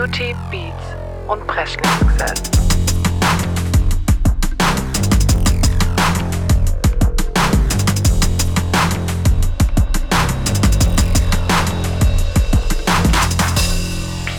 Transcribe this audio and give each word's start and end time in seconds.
Beauty, 0.00 0.34
Beats 0.50 0.96
und 1.28 1.46
Presley-Success. 1.46 2.42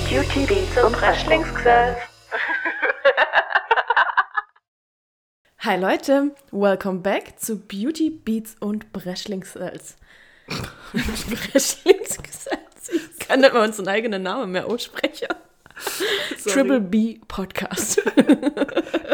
Beauty, 0.09 0.45
Beats 0.47 0.83
und 0.83 0.93
Presley-Success. 0.93 1.97
Hi 5.59 5.78
Leute, 5.78 6.36
welcome 6.50 7.01
back 7.01 7.37
zu 7.37 7.59
Beauty 7.59 8.09
Beats 8.09 8.55
und 8.59 8.91
Breschlingsels. 8.91 9.96
Breschlingsels. 10.91 12.57
Ich 12.91 13.28
kann 13.28 13.39
nicht 13.41 13.54
mal 13.54 13.64
unseren 13.64 13.87
eigenen 13.87 14.23
Namen 14.23 14.51
mehr 14.51 14.65
aussprechen. 14.65 15.28
Triple 16.47 16.79
B 16.81 17.19
Podcast. 17.27 18.01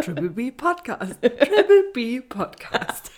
Triple 0.03 0.29
B 0.29 0.51
Podcast. 0.51 1.15
Triple 1.21 1.83
B 1.93 2.21
Podcast. 2.21 3.11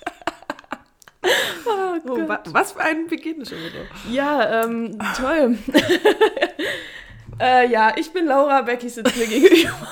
Oh 1.65 1.95
Oh, 2.07 2.15
Gott. 2.15 2.27
wa- 2.29 2.43
was 2.47 2.71
für 2.71 2.79
ein 2.81 3.07
Beginn 3.07 3.45
schon 3.45 3.57
wieder. 3.57 3.81
Ja, 4.09 4.63
ähm, 4.63 4.97
toll. 5.17 5.57
äh, 7.39 7.67
ja, 7.69 7.93
ich 7.97 8.11
bin 8.13 8.25
Laura, 8.25 8.61
Becky 8.61 8.87
sitzt 8.89 9.15
mir 9.17 9.27
gegenüber. 9.27 9.87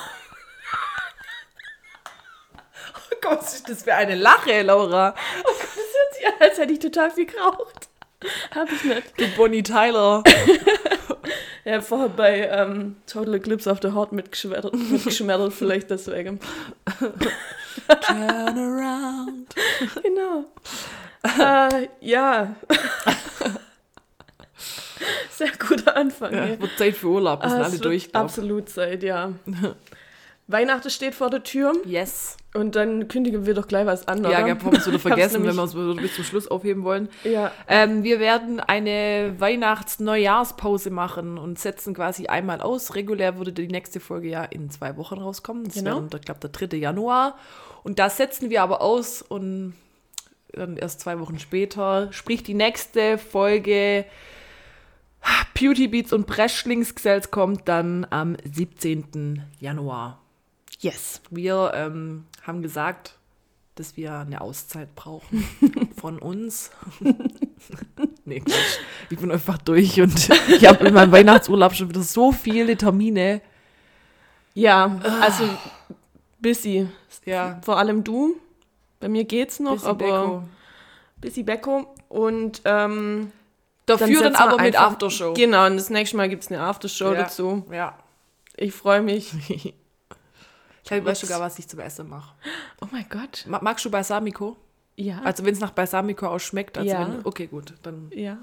Oh 3.12 3.16
Gott, 3.20 3.38
was 3.40 3.54
ist 3.54 3.68
das 3.68 3.82
für 3.82 3.94
eine 3.94 4.14
Lache, 4.14 4.62
Laura? 4.62 5.14
Das 5.42 5.58
hört 5.58 6.14
sich 6.14 6.26
an, 6.26 6.32
als 6.40 6.58
hätte 6.58 6.72
ich 6.72 6.78
total 6.78 7.10
viel 7.10 7.26
geraucht. 7.26 7.88
Hab 8.54 8.72
ich 8.72 8.84
nicht. 8.84 9.20
Du 9.20 9.28
Bonnie 9.36 9.62
Tyler. 9.62 10.22
Ja, 11.64 11.80
vorher 11.82 12.08
bei 12.08 12.48
ähm, 12.48 12.96
Total 13.06 13.34
Eclipse 13.34 13.70
of 13.70 13.80
the 13.82 13.92
Heart 13.92 14.12
mitgeschmettert, 14.12 14.74
mitgeschmettert 14.90 15.52
vielleicht 15.52 15.90
deswegen. 15.90 16.40
Turn 18.00 18.58
around. 18.58 19.54
Genau. 20.02 20.44
äh, 21.22 21.88
ja. 22.00 22.54
Sehr 25.30 25.50
guter 25.58 25.96
Anfang. 25.96 26.32
Ja, 26.34 26.60
wird 26.60 26.78
Zeit 26.78 26.96
für 26.96 27.08
Urlaub, 27.08 27.42
wir 27.42 27.50
sind 27.50 27.60
Ah, 27.60 27.64
alle 27.64 27.78
durch. 27.78 28.14
absolut 28.14 28.68
Zeit, 28.68 29.02
ja. 29.02 29.32
Weihnachten 30.50 30.88
steht 30.90 31.14
vor 31.14 31.28
der 31.28 31.42
Tür 31.42 31.74
Yes. 31.84 32.38
und 32.54 32.74
dann 32.74 33.06
kündigen 33.06 33.44
wir 33.44 33.52
doch 33.52 33.68
gleich 33.68 33.84
was 33.84 34.08
an, 34.08 34.24
Ja, 34.24 34.30
oder? 34.30 34.46
wir 34.46 34.54
haben 34.58 34.74
es 34.76 34.86
wieder 34.86 34.98
vergessen, 35.08 35.44
wenn 35.46 35.54
wir 35.54 35.62
es 35.62 35.74
bis 36.00 36.14
zum 36.14 36.24
Schluss 36.24 36.48
aufheben 36.48 36.84
wollen. 36.84 37.10
Ja, 37.22 37.52
Ähm, 37.68 38.02
wir 38.02 38.18
werden 38.18 38.58
eine 38.58 39.34
Weihnachts-Neujahrspause 39.38 40.90
machen 40.90 41.36
und 41.36 41.58
setzen 41.58 41.92
quasi 41.94 42.28
einmal 42.28 42.62
aus. 42.62 42.94
Regulär 42.94 43.36
würde 43.36 43.52
die 43.52 43.68
nächste 43.68 44.00
Folge 44.00 44.28
ja 44.28 44.42
in 44.44 44.70
zwei 44.70 44.96
Wochen 44.96 45.18
rauskommen. 45.18 45.64
Das 45.64 45.74
Genau. 45.74 45.96
wäre, 45.96 46.08
ich 46.16 46.22
glaube, 46.22 46.40
der 46.40 46.50
3. 46.50 46.76
Januar. 46.78 47.36
Und 47.84 47.98
da 47.98 48.08
setzen 48.08 48.48
wir 48.48 48.62
aber 48.62 48.80
aus 48.80 49.20
und 49.22 49.74
dann 50.52 50.78
erst 50.78 51.00
zwei 51.00 51.20
Wochen 51.20 51.38
später. 51.38 52.08
Sprich, 52.12 52.42
die 52.42 52.54
nächste 52.54 53.18
Folge 53.18 54.06
Beauty 55.54 55.88
Beats 55.88 56.12
und 56.14 56.26
Breschlingsgesells 56.26 57.30
kommt 57.30 57.68
dann 57.68 58.06
am 58.08 58.36
17. 58.50 59.42
Januar. 59.60 60.20
Yes. 60.78 61.20
Wir 61.30 61.72
ähm, 61.74 62.24
haben 62.42 62.62
gesagt, 62.62 63.14
dass 63.74 63.96
wir 63.96 64.12
eine 64.12 64.40
Auszeit 64.40 64.94
brauchen 64.94 65.46
von 66.00 66.18
uns. 66.18 66.70
nee, 68.24 68.40
Quatsch. 68.40 68.78
Ich 69.10 69.18
bin 69.18 69.30
einfach 69.30 69.58
durch 69.58 70.00
und 70.00 70.28
ich 70.48 70.66
habe 70.66 70.86
in 70.86 70.94
meinem 70.94 71.12
Weihnachtsurlaub 71.12 71.74
schon 71.74 71.88
wieder 71.88 72.02
so 72.02 72.32
viele 72.32 72.76
Termine. 72.76 73.40
Ja, 74.54 74.98
also 75.20 75.48
busy. 76.40 76.88
Ja, 77.24 77.60
Vor 77.62 77.78
allem 77.78 78.02
du. 78.02 78.36
Bei 79.00 79.08
mir 79.08 79.24
geht's 79.24 79.60
noch, 79.60 79.74
Busy 79.74 79.86
aber 79.86 80.22
Beko. 80.22 80.42
busy 81.20 81.42
Becco. 81.44 81.94
Und 82.08 82.62
ähm, 82.64 83.30
Dafür 83.86 84.22
dann, 84.22 84.32
wir 84.32 84.40
aber 84.40 84.62
mit 84.62 84.78
Aftershow. 84.78 85.34
Genau, 85.34 85.66
und 85.66 85.76
das 85.76 85.88
nächste 85.90 86.16
Mal 86.16 86.28
gibt's 86.28 86.50
eine 86.50 86.60
Aftershow 86.60 87.12
Ja. 87.12 87.22
dazu. 87.22 87.64
Ja. 87.70 87.96
Ich 88.56 88.72
freue 88.72 89.02
mich. 89.02 89.32
Ich 90.96 91.02
glaube, 91.02 91.02
ich 91.02 91.06
weiß 91.08 91.20
sogar, 91.20 91.40
was 91.40 91.58
ich 91.58 91.68
zum 91.68 91.80
Essen 91.80 92.08
mache. 92.08 92.34
Oh 92.80 92.86
mein 92.90 93.04
Gott. 93.10 93.44
Ma- 93.46 93.60
Magst 93.62 93.84
du 93.84 93.90
Balsamico? 93.90 94.56
Ja. 94.96 95.20
Also 95.22 95.44
wenn 95.44 95.52
es 95.52 95.60
nach 95.60 95.70
Balsamico 95.72 96.26
ausschmeckt. 96.26 96.78
Also 96.78 96.90
Ja. 96.90 97.00
wenn, 97.08 97.20
okay, 97.26 97.46
gut. 97.46 97.74
Dann, 97.82 98.10
ja. 98.14 98.38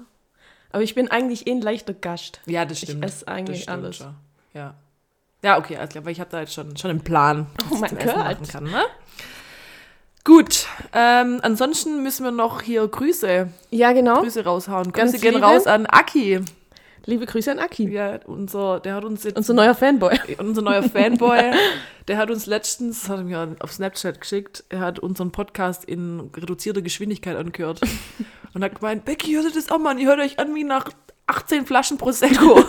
Aber 0.70 0.82
ich 0.82 0.94
bin 0.94 1.10
eigentlich 1.10 1.46
eh 1.46 1.52
ein 1.52 1.60
leichter 1.60 1.92
Gast. 1.94 2.40
ja, 2.46 2.64
das 2.64 2.78
Ich 2.82 2.88
stimmt. 2.88 3.04
esse 3.04 3.26
eigentlich 3.28 3.62
stimmt 3.64 3.84
alles. 3.84 3.96
schon. 3.96 4.14
Ja. 4.54 4.74
Ja, 5.42 5.58
okay, 5.58 5.74
klar, 5.88 6.04
weil 6.04 6.12
ich 6.12 6.20
habe 6.20 6.30
da 6.30 6.40
jetzt 6.40 6.54
schon, 6.54 6.76
schon 6.76 6.90
einen 6.90 7.00
Plan, 7.04 7.46
was 7.56 7.70
Oh 7.70 7.74
ich 7.74 7.80
mein 7.80 7.90
zum 7.90 7.98
Essen 7.98 8.14
Gott. 8.14 8.24
machen 8.24 8.46
kann. 8.48 8.64
Ne? 8.64 8.82
Gut, 10.24 10.66
ähm, 10.92 11.38
ansonsten 11.42 12.02
müssen 12.02 12.24
wir 12.24 12.32
noch 12.32 12.62
hier 12.62 12.86
Grüße, 12.88 13.48
Ja, 13.70 13.92
genau. 13.92 14.20
Grüße 14.22 14.44
raushauen. 14.44 14.90
Ganz 14.92 15.12
Grüße 15.12 15.22
gehen 15.30 15.42
raus 15.42 15.66
an 15.68 15.86
Aki. 15.86 16.40
Liebe 17.08 17.24
Grüße 17.24 17.52
an 17.52 17.60
Aki. 17.60 17.88
Ja, 17.88 18.18
unser, 18.26 18.80
der 18.80 18.94
hat 18.94 19.04
uns 19.04 19.22
jetzt, 19.22 19.36
Unser 19.36 19.54
neuer 19.54 19.74
Fanboy. 19.74 20.18
unser 20.38 20.62
neuer 20.62 20.82
Fanboy, 20.82 21.52
der 22.08 22.18
hat 22.18 22.30
uns 22.30 22.46
letztens, 22.46 23.02
das 23.02 23.08
hat 23.10 23.18
er 23.18 23.24
mir 23.24 23.56
auf 23.60 23.72
Snapchat 23.72 24.20
geschickt, 24.20 24.64
er 24.70 24.80
hat 24.80 24.98
unseren 24.98 25.30
Podcast 25.30 25.84
in 25.84 26.30
reduzierter 26.36 26.82
Geschwindigkeit 26.82 27.36
angehört 27.36 27.80
und 28.54 28.64
hat 28.64 28.74
gemeint, 28.74 29.04
Becky, 29.04 29.32
hört 29.34 29.44
ihr 29.44 29.52
das 29.54 29.70
auch 29.70 29.78
mal 29.78 29.90
an? 29.90 29.98
Ihr 29.98 30.08
hört 30.08 30.18
euch 30.18 30.38
an 30.40 30.52
wie 30.56 30.64
nach 30.64 30.90
18 31.28 31.64
Flaschen 31.66 31.96
Prosecco. 31.96 32.64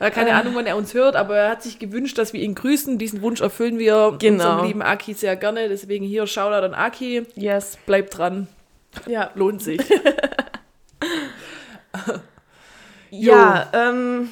Ja, 0.00 0.10
keine 0.10 0.34
Ahnung, 0.34 0.54
wann 0.54 0.66
er 0.66 0.76
uns 0.76 0.94
hört, 0.94 1.16
aber 1.16 1.36
er 1.36 1.50
hat 1.50 1.62
sich 1.64 1.80
gewünscht, 1.80 2.18
dass 2.18 2.32
wir 2.32 2.40
ihn 2.40 2.54
grüßen. 2.54 2.98
Diesen 2.98 3.20
Wunsch 3.20 3.40
erfüllen 3.40 3.80
wir 3.80 4.14
Genau. 4.20 4.44
unserem 4.50 4.66
lieben 4.66 4.82
Aki 4.82 5.14
sehr 5.14 5.34
gerne. 5.34 5.68
Deswegen 5.68 6.04
hier 6.06 6.28
Shoutout 6.28 6.66
an 6.66 6.74
Aki. 6.74 7.24
Yes. 7.34 7.76
Bleibt 7.84 8.16
dran, 8.16 8.46
Ja. 9.08 9.30
lohnt 9.34 9.60
sich. 9.60 9.80
Ja, 13.10 13.70
ähm, 13.72 14.28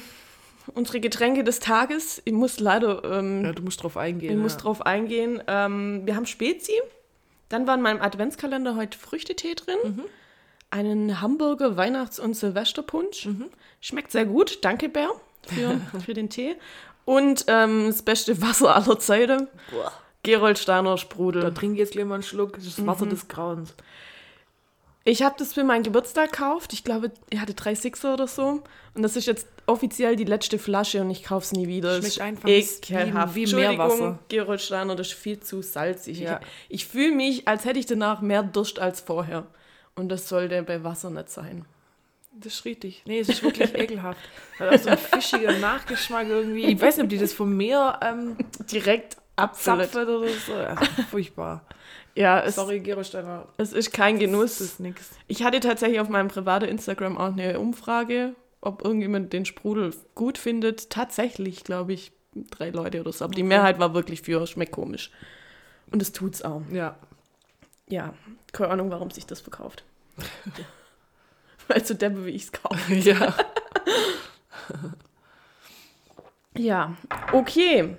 unsere 0.75 0.99
Getränke 0.99 1.43
des 1.43 1.59
Tages. 1.59 2.21
Ich 2.25 2.33
muss 2.33 2.59
leider, 2.59 3.03
ähm, 3.05 3.43
Ja, 3.45 3.51
du 3.53 3.63
musst 3.63 3.81
drauf 3.81 3.97
eingehen. 3.97 4.31
ich 4.33 4.37
muss 4.37 4.53
ja. 4.53 4.59
drauf 4.59 4.85
eingehen. 4.85 5.41
Ähm, 5.47 6.01
wir 6.05 6.15
haben 6.15 6.25
Spezi. 6.27 6.73
Dann 7.49 7.65
war 7.65 7.75
in 7.75 7.81
meinem 7.81 8.01
Adventskalender 8.01 8.75
heute 8.75 8.97
Früchtetee 8.97 9.55
drin. 9.55 9.77
Mhm. 9.83 10.03
Einen 10.69 11.21
Hamburger 11.21 11.75
Weihnachts- 11.77 12.19
und 12.19 12.35
Silvesterpunsch. 12.35 13.25
Mhm. 13.25 13.45
Schmeckt 13.81 14.11
sehr 14.11 14.25
gut. 14.25 14.59
Danke, 14.63 14.89
Bär, 14.89 15.09
für, 15.47 15.79
für 16.05 16.13
den 16.13 16.29
Tee. 16.29 16.55
Und 17.05 17.45
ähm, 17.47 17.85
das 17.87 18.01
beste 18.03 18.41
Wasser 18.41 18.75
aller 18.75 18.99
Zeiten. 18.99 19.47
Gerolsteiner 20.23 20.97
Sprudel. 20.97 21.41
Da 21.41 21.51
trinke 21.51 21.75
ich 21.75 21.79
jetzt 21.79 21.93
gleich 21.93 22.03
mal 22.05 22.15
einen 22.15 22.23
Schluck. 22.23 22.53
Das 22.57 22.65
ist 22.65 22.77
das 22.79 22.85
Wasser 22.85 23.05
Mhm. 23.05 23.09
des 23.11 23.27
Grauens. 23.29 23.73
Ich 25.09 25.23
habe 25.23 25.35
das 25.37 25.53
für 25.53 25.63
meinen 25.63 25.83
Geburtstag 25.83 26.31
gekauft. 26.33 26.73
Ich 26.73 26.83
glaube, 26.83 27.11
ich 27.29 27.39
hatte 27.39 27.53
drei 27.53 27.75
Sixer 27.75 28.13
oder 28.13 28.27
so. 28.27 28.61
Und 28.93 29.03
das 29.03 29.15
ist 29.15 29.25
jetzt 29.25 29.47
offiziell 29.65 30.15
die 30.17 30.25
letzte 30.25 30.59
Flasche 30.59 30.99
und 31.01 31.09
ich 31.09 31.23
kaufe 31.23 31.45
es 31.45 31.51
nie 31.53 31.67
wieder. 31.67 31.97
Schmeckt 32.01 32.19
einfach 32.19 32.49
ekelhaft. 32.49 33.35
wie- 33.35 33.47
wie 33.49 33.55
Meerwasser. 33.55 34.19
Gerolsteiner, 34.27 34.95
das 34.95 35.07
ist 35.07 35.13
viel 35.13 35.39
zu 35.39 35.61
salzig. 35.61 36.19
Ja. 36.19 36.41
Ich, 36.67 36.81
ich 36.83 36.87
fühle 36.87 37.15
mich, 37.15 37.47
als 37.47 37.63
hätte 37.63 37.79
ich 37.79 37.85
danach 37.85 38.19
mehr 38.21 38.43
Durst 38.43 38.79
als 38.79 38.99
vorher. 38.99 39.45
Und 39.95 40.09
das 40.09 40.27
sollte 40.27 40.61
bei 40.63 40.83
Wasser 40.83 41.09
nicht 41.09 41.29
sein. 41.29 41.65
Das 42.33 42.53
ist 42.53 42.65
richtig. 42.65 43.01
Nee, 43.05 43.19
es 43.19 43.29
ist 43.29 43.41
wirklich 43.43 43.73
ekelhaft. 43.75 44.19
Hat 44.59 44.73
auch 44.75 44.79
so 44.83 44.89
einen 44.89 44.97
fischigen 44.97 45.59
Nachgeschmack 45.61 46.27
irgendwie. 46.27 46.65
Ich 46.65 46.81
weiß 46.81 46.97
nicht, 46.97 47.03
ob 47.05 47.09
die 47.09 47.17
das 47.17 47.31
vom 47.33 47.55
Meer 47.55 47.97
ähm, 48.03 48.35
Direkt 48.71 49.15
abfüllen. 49.37 49.79
zapfen 49.89 50.01
oder 50.07 50.27
so. 50.45 50.51
Ja, 50.53 50.75
furchtbar. 51.09 51.65
Ja, 52.17 52.39
es, 52.39 52.55
Sorry, 52.55 52.79
Gerolsteiner. 52.79 53.47
es 53.57 53.73
ist 53.73 53.93
kein 53.93 54.17
Genuss. 54.17 54.57
Das 54.57 54.67
ist 54.67 54.79
nix. 54.79 55.11
Ich 55.27 55.43
hatte 55.43 55.59
tatsächlich 55.59 55.99
auf 55.99 56.09
meinem 56.09 56.29
privaten 56.29 56.65
Instagram 56.65 57.15
auch 57.15 57.31
eine 57.31 57.59
Umfrage, 57.59 58.33
ob 58.59 58.83
irgendjemand 58.83 59.33
den 59.33 59.45
Sprudel 59.45 59.93
gut 60.15 60.39
findet. 60.39 60.89
Tatsächlich, 60.89 61.63
glaube 61.63 61.93
ich, 61.93 62.11
drei 62.49 62.71
Leute 62.71 63.01
oder 63.01 63.13
so. 63.13 63.23
Aber 63.23 63.35
die 63.35 63.43
Mehrheit 63.43 63.77
war 63.77 63.93
wirklich 63.93 64.23
für, 64.23 64.47
schmeckt 64.47 64.71
komisch. 64.71 65.11
Und 65.91 66.01
es 66.01 66.11
tut's 66.11 66.41
auch. 66.41 66.63
Ja. 66.71 66.97
Ja, 67.87 68.15
keine 68.51 68.71
Ahnung, 68.71 68.89
warum 68.89 69.11
sich 69.11 69.27
das 69.27 69.39
verkauft. 69.39 69.83
Weil 71.67 71.85
so 71.85 71.93
deppe, 71.93 72.25
wie 72.25 72.31
ich 72.31 72.45
es 72.45 72.51
kaufe. 72.51 72.93
ja. 72.95 73.35
Ja, 76.57 76.97
okay. 77.33 77.95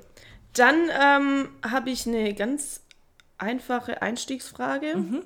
Dann 0.54 0.90
ähm, 1.00 1.48
habe 1.62 1.90
ich 1.90 2.08
eine 2.08 2.34
ganz 2.34 2.82
einfache 3.38 4.02
Einstiegsfrage. 4.02 5.22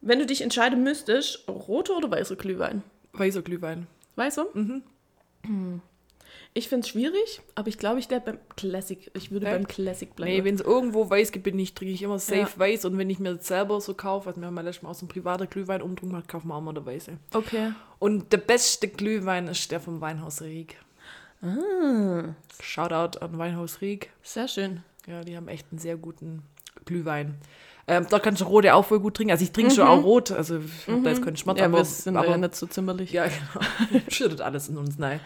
Wenn 0.00 0.18
du 0.18 0.26
dich 0.26 0.42
entscheiden 0.42 0.82
müsstest, 0.82 1.46
roter 1.48 1.96
oder 1.96 2.10
weißer 2.10 2.36
Glühwein? 2.36 2.82
Weißer 3.12 3.42
Glühwein. 3.42 3.86
Weißer? 4.16 4.46
Mhm. 4.54 4.82
Ich 6.54 6.68
finde 6.68 6.84
es 6.84 6.88
schwierig, 6.88 7.40
aber 7.54 7.68
ich 7.68 7.78
glaube, 7.78 7.98
ich 7.98 8.10
werde 8.10 8.32
beim 8.32 8.38
Classic. 8.56 9.10
Ich 9.14 9.30
würde 9.30 9.46
Ja. 9.46 9.52
beim 9.52 9.66
Classic 9.66 10.14
bleiben. 10.14 10.32
Nee, 10.32 10.44
wenn 10.44 10.54
es 10.54 10.60
irgendwo 10.60 11.08
weiß 11.08 11.32
gibt, 11.32 11.44
bin 11.44 11.58
ich, 11.58 11.74
trinke 11.74 11.94
ich 11.94 12.02
immer 12.02 12.18
safe 12.18 12.40
Ja. 12.40 12.48
weiß. 12.58 12.84
Und 12.84 12.98
wenn 12.98 13.08
ich 13.10 13.18
mir 13.18 13.34
das 13.36 13.46
selber 13.46 13.80
so 13.80 13.94
kaufe, 13.94 14.26
was 14.26 14.36
mir 14.36 14.50
mal 14.50 14.62
letztes 14.62 14.82
Mal 14.82 14.90
aus 14.90 14.98
dem 14.98 15.08
privaten 15.08 15.48
Glühwein 15.48 15.80
umdrungen 15.82 16.16
hat, 16.16 16.28
kaufen 16.28 16.48
wir 16.48 16.54
auch 16.54 16.60
mal 16.60 16.74
der 16.74 16.84
Weiße. 16.84 17.16
okay. 17.34 17.72
Und 17.98 18.32
der 18.32 18.38
beste 18.38 18.88
Glühwein 18.88 19.46
ist 19.48 19.70
der 19.70 19.80
vom 19.80 20.00
Weinhaus 20.00 20.42
Rieg. 20.42 20.76
Ah, 21.40 22.34
Shoutout 22.60 23.18
an 23.20 23.38
Weinhaus 23.38 23.80
Rieg. 23.80 24.10
sehr 24.22 24.48
schön. 24.48 24.82
Ja, 25.06 25.22
die 25.22 25.36
haben 25.36 25.48
echt 25.48 25.66
einen 25.70 25.78
sehr 25.78 25.96
guten 25.96 26.42
Glühwein. 26.84 27.36
Ähm, 27.88 28.06
da 28.08 28.18
kannst 28.20 28.40
du 28.40 28.44
rote 28.44 28.74
auch 28.74 28.84
voll 28.84 29.00
gut 29.00 29.16
trinken. 29.16 29.32
Also 29.32 29.44
ich 29.44 29.52
trinke 29.52 29.74
schon 29.74 29.86
auch 29.86 30.04
rot, 30.04 30.30
also 30.30 30.58
ich 30.58 30.88
hab 30.88 31.02
da 31.02 31.10
jetzt 31.10 31.24
keinen 31.24 31.36
Schmerz, 31.36 31.58
Ja, 31.58 31.64
aber, 31.66 31.78
wir 31.78 31.84
sind 31.84 32.16
aber 32.16 32.28
ja 32.30 32.36
nicht 32.36 32.54
so 32.54 32.66
zimmerlich. 32.66 33.10
ja, 33.10 33.26
genau. 33.26 34.00
Schüttet 34.08 34.40
alles 34.40 34.68
in 34.68 34.76
uns 34.76 34.98
nein. 34.98 35.20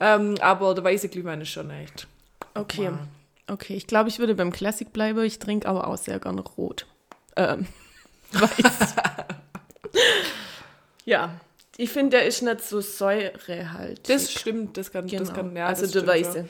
Ähm, 0.00 0.36
aber 0.40 0.74
der 0.74 0.84
weiße 0.84 1.08
Glühwein 1.08 1.40
ist 1.42 1.50
schon 1.50 1.70
echt. 1.70 2.06
Okay. 2.54 2.90
Wow. 2.90 2.98
Okay, 3.50 3.74
ich 3.74 3.86
glaube, 3.86 4.08
ich 4.08 4.18
würde 4.18 4.34
beim 4.34 4.52
Classic 4.52 4.92
bleiben. 4.92 5.22
Ich 5.24 5.38
trinke 5.38 5.68
aber 5.68 5.86
auch 5.86 5.96
sehr 5.96 6.18
gerne 6.18 6.42
rot. 6.42 6.86
Ähm, 7.36 7.66
weiß. 8.32 8.94
ja, 11.04 11.34
ich 11.76 11.90
finde, 11.90 12.18
der 12.18 12.26
ist 12.26 12.42
nicht 12.42 12.62
so 12.62 12.80
säurehaltig. 12.80 14.04
Das 14.04 14.32
stimmt, 14.32 14.76
das 14.76 14.92
kann, 14.92 15.06
genau. 15.06 15.24
das 15.24 15.34
kann, 15.34 15.54
ja, 15.56 15.66
also 15.66 15.82
das 15.82 15.92
der 15.92 16.06
Weiße. 16.06 16.48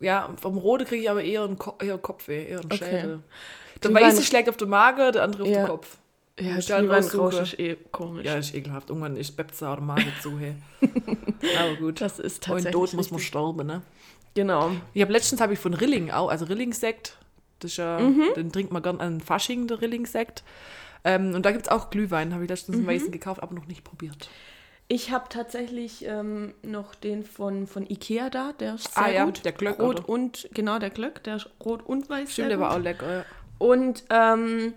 Ja, 0.00 0.30
vom 0.40 0.56
Rote 0.58 0.84
kriege 0.84 1.02
ich 1.02 1.10
aber 1.10 1.22
eher 1.22 1.44
einen, 1.44 1.58
Ko 1.58 1.76
eher 1.80 1.98
Kopfweh, 1.98 2.46
eher 2.46 2.60
einen 2.60 2.72
Okay. 2.72 2.78
Schädel. 2.78 3.22
Der 3.82 3.90
Glühwein- 3.90 4.04
Weiße 4.04 4.22
schlägt 4.22 4.48
auf 4.48 4.56
den 4.56 4.68
Magen, 4.68 5.12
der 5.12 5.22
andere 5.22 5.42
auf 5.42 5.48
Ja. 5.48 5.62
den 5.62 5.66
Kopf. 5.66 5.96
Ja, 6.40 6.58
Glühweinrausch 6.58 7.40
ist 7.40 7.58
eh 7.58 7.76
komisch. 7.92 8.24
Ja, 8.24 8.36
ist 8.36 8.54
ekelhaft. 8.54 8.88
Irgendwann 8.88 9.16
ist 9.16 9.36
Bepsa 9.36 9.72
oder 9.74 9.82
Magen 9.82 10.12
zu. 10.22 10.38
Hey. 10.38 10.54
aber 11.58 11.76
gut. 11.76 12.00
das 12.00 12.18
ist 12.18 12.36
Und 12.48 12.54
tatsächlich 12.54 12.72
tot 12.72 12.94
muss 12.94 13.10
man 13.10 13.20
sterben, 13.20 13.66
ne? 13.66 13.82
Genau. 14.34 14.70
Ich 14.94 15.02
habe 15.02 15.12
letztens 15.12 15.40
habe 15.42 15.52
ich 15.52 15.58
von 15.58 15.74
Rilling 15.74 16.10
auch, 16.10 16.30
also 16.30 16.46
Rilling-Sekt, 16.46 17.18
das 17.58 17.72
ist 17.72 17.76
ja, 17.76 17.98
Mhm. 18.00 18.24
den 18.34 18.50
trinkt 18.50 18.72
man 18.72 18.82
gern 18.82 19.00
an 19.00 19.20
Fasching, 19.20 19.66
der 19.66 19.82
Rilling-Sekt. 19.82 20.42
Ähm, 21.04 21.34
und 21.34 21.44
da 21.44 21.50
gibt 21.52 21.66
es 21.66 21.70
auch 21.70 21.90
Glühwein, 21.90 22.32
habe 22.32 22.44
ich 22.44 22.48
letztens 22.50 22.78
Mhm. 22.78 22.88
einen 22.88 22.96
weißen 22.98 23.10
gekauft, 23.12 23.42
aber 23.42 23.54
noch 23.54 23.66
nicht 23.66 23.84
probiert. 23.84 24.30
Ich 24.88 25.10
habe 25.10 25.26
tatsächlich 25.28 26.04
ähm, 26.06 26.54
noch 26.62 26.94
den 26.94 27.24
von, 27.24 27.66
von 27.66 27.88
Ikea 27.88 28.30
da, 28.30 28.52
der 28.52 28.74
ist 28.76 28.94
sehr 28.94 29.04
Ah 29.04 29.10
ja, 29.10 29.24
gut. 29.26 29.44
der 29.44 29.52
Glöck, 29.52 29.78
Rot 29.80 30.00
oder? 30.00 30.08
und, 30.08 30.48
genau, 30.54 30.78
der 30.78 30.90
Glöck, 30.90 31.22
der 31.24 31.36
ist 31.36 31.48
rot 31.64 31.82
und 31.84 32.08
weiß. 32.08 32.32
Stimmt, 32.32 32.50
der 32.50 32.60
war 32.60 32.74
auch 32.74 32.78
lecker. 32.78 33.18
Ja. 33.18 33.24
Und 33.62 34.02
ähm, 34.10 34.74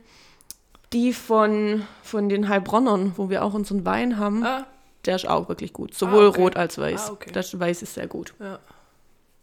die 0.94 1.12
von, 1.12 1.88
von 2.04 2.30
den 2.30 2.48
Heilbronnern, 2.50 3.14
wo 3.18 3.30
wir 3.32 3.44
auch 3.44 3.54
unseren 3.56 3.84
Wein 3.84 4.20
haben, 4.20 4.44
Ah, 4.44 4.68
der 5.06 5.16
ist 5.16 5.28
auch 5.28 5.50
wirklich 5.50 5.74
gut. 5.74 5.96
Sowohl 5.96 6.28
okay. 6.28 6.42
rot 6.42 6.56
als 6.56 6.78
weiß. 6.78 7.10
Ah, 7.10 7.14
okay. 7.14 7.32
Das 7.34 7.60
Weiß 7.60 7.82
ist 7.82 7.96
sehr 7.96 8.08
gut. 8.08 8.34
ja. 8.40 8.60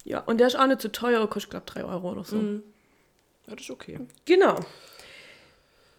Ja, 0.05 0.19
und 0.19 0.39
der 0.39 0.49
ist 0.49 0.56
auch 0.59 0.67
nicht 0.67 0.81
zu 0.81 0.91
teuer, 0.91 1.25
kostet, 1.29 1.50
glaube 1.53 1.65
ich, 1.69 1.75
3 1.75 1.85
Euro 1.85 2.11
oder 2.11 2.25
so. 2.25 2.35
Mhm. 2.35 2.65
ja, 3.47 3.55
das 3.55 3.62
ist 3.62 3.71
okay. 3.71 4.00
Genau. 4.25 4.56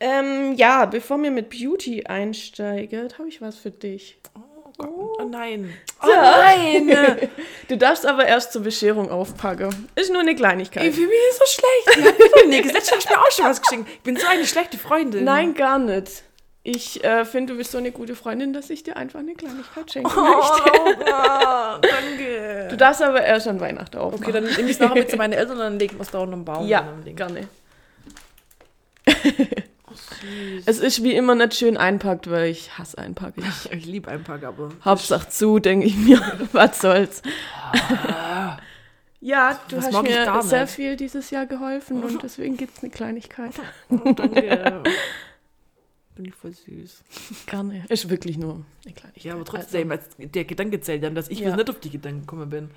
Ähm, 0.02 0.56
ja, 0.56 0.86
bevor 0.86 1.22
wir 1.24 1.32
mit 1.32 1.50
Beauty 1.50 2.04
einsteigen, 2.06 3.08
habe 3.18 3.30
ich 3.30 3.42
was 3.42 3.58
für 3.58 3.72
dich. 3.72 4.20
Oh 4.36 4.53
Gott. 4.78 4.90
Oh 4.90 5.24
nein. 5.30 5.74
Oh 6.02 6.08
nein! 6.08 6.96
Du 7.70 7.78
darfst 7.78 8.06
aber 8.06 8.26
erst 8.26 8.52
zur 8.52 8.62
Bescherung 8.62 9.10
aufpacken. 9.10 9.90
Ist 9.96 10.12
nur 10.12 10.22
eine 10.22 10.36
Kleinigkeit. 10.36 10.84
Ey, 10.84 10.92
für 10.92 11.02
mich 11.02 11.20
ist 11.32 11.40
so 11.40 11.46
schlecht. 11.46 12.14
Ich 12.44 12.48
nichts. 12.48 12.74
Letztes 12.74 12.92
Mal 12.92 12.98
hast 12.98 13.10
du 13.10 13.14
mir 13.14 13.20
auch 13.20 13.32
schon 13.32 13.46
was 13.46 13.62
geschenkt. 13.62 13.90
Ich 13.92 14.02
bin 14.02 14.16
so 14.18 14.28
eine 14.28 14.46
schlechte 14.46 14.78
Freundin. 14.78 15.24
Nein, 15.24 15.54
gar 15.54 15.80
nicht. 15.80 16.24
Ich 16.66 17.04
äh, 17.04 17.26
finde, 17.26 17.54
du 17.54 17.58
bist 17.58 17.72
so 17.72 17.78
eine 17.78 17.92
gute 17.92 18.16
Freundin, 18.16 18.54
dass 18.54 18.70
ich 18.70 18.84
dir 18.84 18.96
einfach 18.96 19.20
eine 19.20 19.34
Kleinigkeit 19.34 19.92
schenken 19.92 20.12
Oh, 20.16 20.22
möchte. 20.22 20.70
Gott, 20.70 21.06
danke. 21.92 22.68
Du 22.70 22.78
darfst 22.78 23.02
aber 23.02 23.22
erst 23.24 23.48
an 23.48 23.60
Weihnachten 23.60 23.98
aufmachen. 23.98 24.24
Okay, 24.24 24.32
dann 24.34 24.44
nehme 24.46 24.62
ich 24.70 24.72
es 24.72 24.80
nachher 24.80 24.96
mit 24.96 25.10
zu 25.10 25.18
meinen 25.18 25.34
Eltern 25.34 25.54
und 25.58 25.60
dann 25.60 25.80
legen 25.80 25.98
wir 25.98 26.02
es 26.04 26.12
da 26.12 26.20
unter 26.20 26.36
den 26.38 26.46
Baum. 26.46 26.68
Ja, 26.68 26.88
gerne. 27.06 27.48
Süß. 30.24 30.64
Es 30.66 30.80
ist 30.80 31.04
wie 31.04 31.14
immer 31.14 31.36
nicht 31.36 31.54
schön 31.56 31.78
einpackt, 31.78 32.30
weil 32.30 32.50
ich 32.50 32.78
hasse 32.78 32.98
einpacken. 32.98 33.44
Ich 33.72 33.86
liebe 33.86 34.10
Einpack, 34.10 34.44
aber. 34.44 34.70
Hauptsache 34.84 35.30
zu, 35.30 35.60
denke 35.60 35.86
ich 35.88 35.96
mir. 35.98 36.20
Was 36.52 36.80
soll's. 36.80 37.22
ja, 39.22 39.60
du 39.70 39.76
Das 39.78 39.86
hast 39.88 39.96
ich 39.96 40.02
mir 40.04 40.42
sehr 40.44 40.68
viel 40.68 40.96
dieses 40.96 41.30
Jahr 41.32 41.46
geholfen 41.46 42.04
und 42.04 42.22
deswegen 42.24 42.58
gibt 42.58 42.78
es 42.78 42.84
eine 42.84 42.92
Kleinigkeit. 42.92 43.54
Danke. 43.90 44.84
Bin 46.16 46.26
ich 46.26 46.36
voll 46.36 46.54
süß. 46.54 47.04
Gerne. 47.48 47.86
Ist 47.90 48.08
wirklich 48.10 48.38
nur 48.38 48.64
eine 48.86 48.94
Kleinigkeit. 48.94 49.24
Ja, 49.24 49.34
aber 49.34 49.46
trotzdem, 49.46 49.90
als 49.92 50.04
der 50.18 50.46
Gedanke 50.46 50.80
zählt 50.80 51.04
dann, 51.04 51.16
dass 51.16 51.28
ich 51.30 51.40
Ja. 51.40 51.56
nicht 51.56 51.70
auf 51.70 51.80
die 51.80 51.90
Gedanken 51.90 52.22
gekommen 52.22 52.50
bin. 52.50 52.70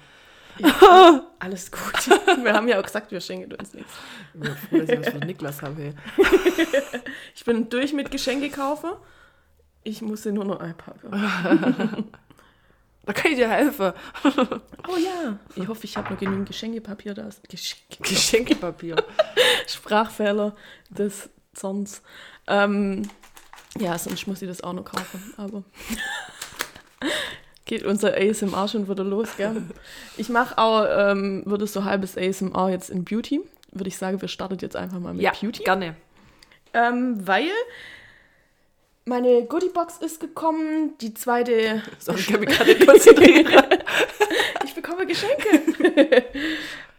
Also, 0.63 1.23
alles 1.39 1.71
gut. 1.71 2.09
Wir 2.43 2.53
haben 2.53 2.69
ja 2.69 2.79
auch 2.79 2.83
gesagt, 2.83 3.11
wir 3.11 3.21
schenken 3.21 3.53
uns 3.55 3.75
nichts. 3.75 3.93
Ich 4.35 4.41
bin 4.41 4.57
froh, 4.57 4.79
dass 4.79 4.89
ich 4.89 5.15
was 5.15 5.25
Niklas 5.25 5.63
habe. 5.63 5.95
Ich 7.35 7.45
bin 7.45 7.69
durch 7.69 7.93
mit 7.93 8.11
Geschenke 8.11 8.51
kaufen. 8.51 8.91
Ich 9.85 10.03
muss 10.03 10.23
sie 10.25 10.33
nur 10.33 10.45
noch 10.45 10.61
einpacken. 10.61 11.11
Da 13.05 13.13
kann 13.13 13.31
ich 13.31 13.37
dir 13.37 13.49
helfen. 13.49 13.93
Oh 14.89 14.97
ja. 14.97 15.39
Ich 15.55 15.69
hoffe, 15.69 15.85
ich 15.85 15.97
habe 15.97 16.13
noch 16.13 16.19
genügend 16.19 16.49
Geschenkepapier 16.49 17.15
da. 17.15 17.29
Geschenke. 17.49 18.03
Geschenkepapier. 18.03 18.97
Sprachfehler 19.69 20.57
des 20.91 21.31
Zorns. 21.55 22.03
Ähm, 22.49 23.09
ja, 23.79 23.97
sonst 23.97 24.27
muss 24.27 24.43
ich 24.43 24.49
das 24.49 24.63
auch 24.63 24.73
noch 24.73 24.85
kaufen. 24.85 25.35
Aber 25.37 25.63
geht 27.67 27.85
unser 27.85 28.17
ASMR 28.17 28.69
schon 28.69 28.89
wieder 28.89 29.05
los, 29.05 29.29
gell? 29.37 29.63
Ich 30.17 30.29
mache 30.31 30.57
auch, 30.57 30.87
ähm, 30.89 31.43
würde 31.45 31.67
so 31.67 31.85
halbes 31.85 32.17
ASMR 32.17 32.71
jetzt 32.71 32.89
in 32.89 33.05
Beauty. 33.05 33.41
Würde 33.73 33.89
ich 33.89 33.99
sagen, 33.99 34.21
wir 34.23 34.29
starten 34.29 34.57
jetzt 34.61 34.77
einfach 34.77 34.99
mal 34.99 35.13
mit 35.13 35.23
ja, 35.23 35.33
Beauty. 35.39 35.65
gerne. 35.65 35.95
Ähm, 36.73 37.27
weil 37.27 37.51
meine 39.05 39.45
Goodiebox 39.45 39.99
ist 39.99 40.21
gekommen, 40.21 40.95
die 41.01 41.13
zweite. 41.15 41.83
So, 41.99 42.13
ich 42.15 42.27
kann 42.27 42.41
mich 42.41 42.49
gerade 42.49 42.75
konzentrieren. 42.87 43.47
Ich 44.65 44.75
bekomme 44.75 45.07
Geschenke. 45.07 46.25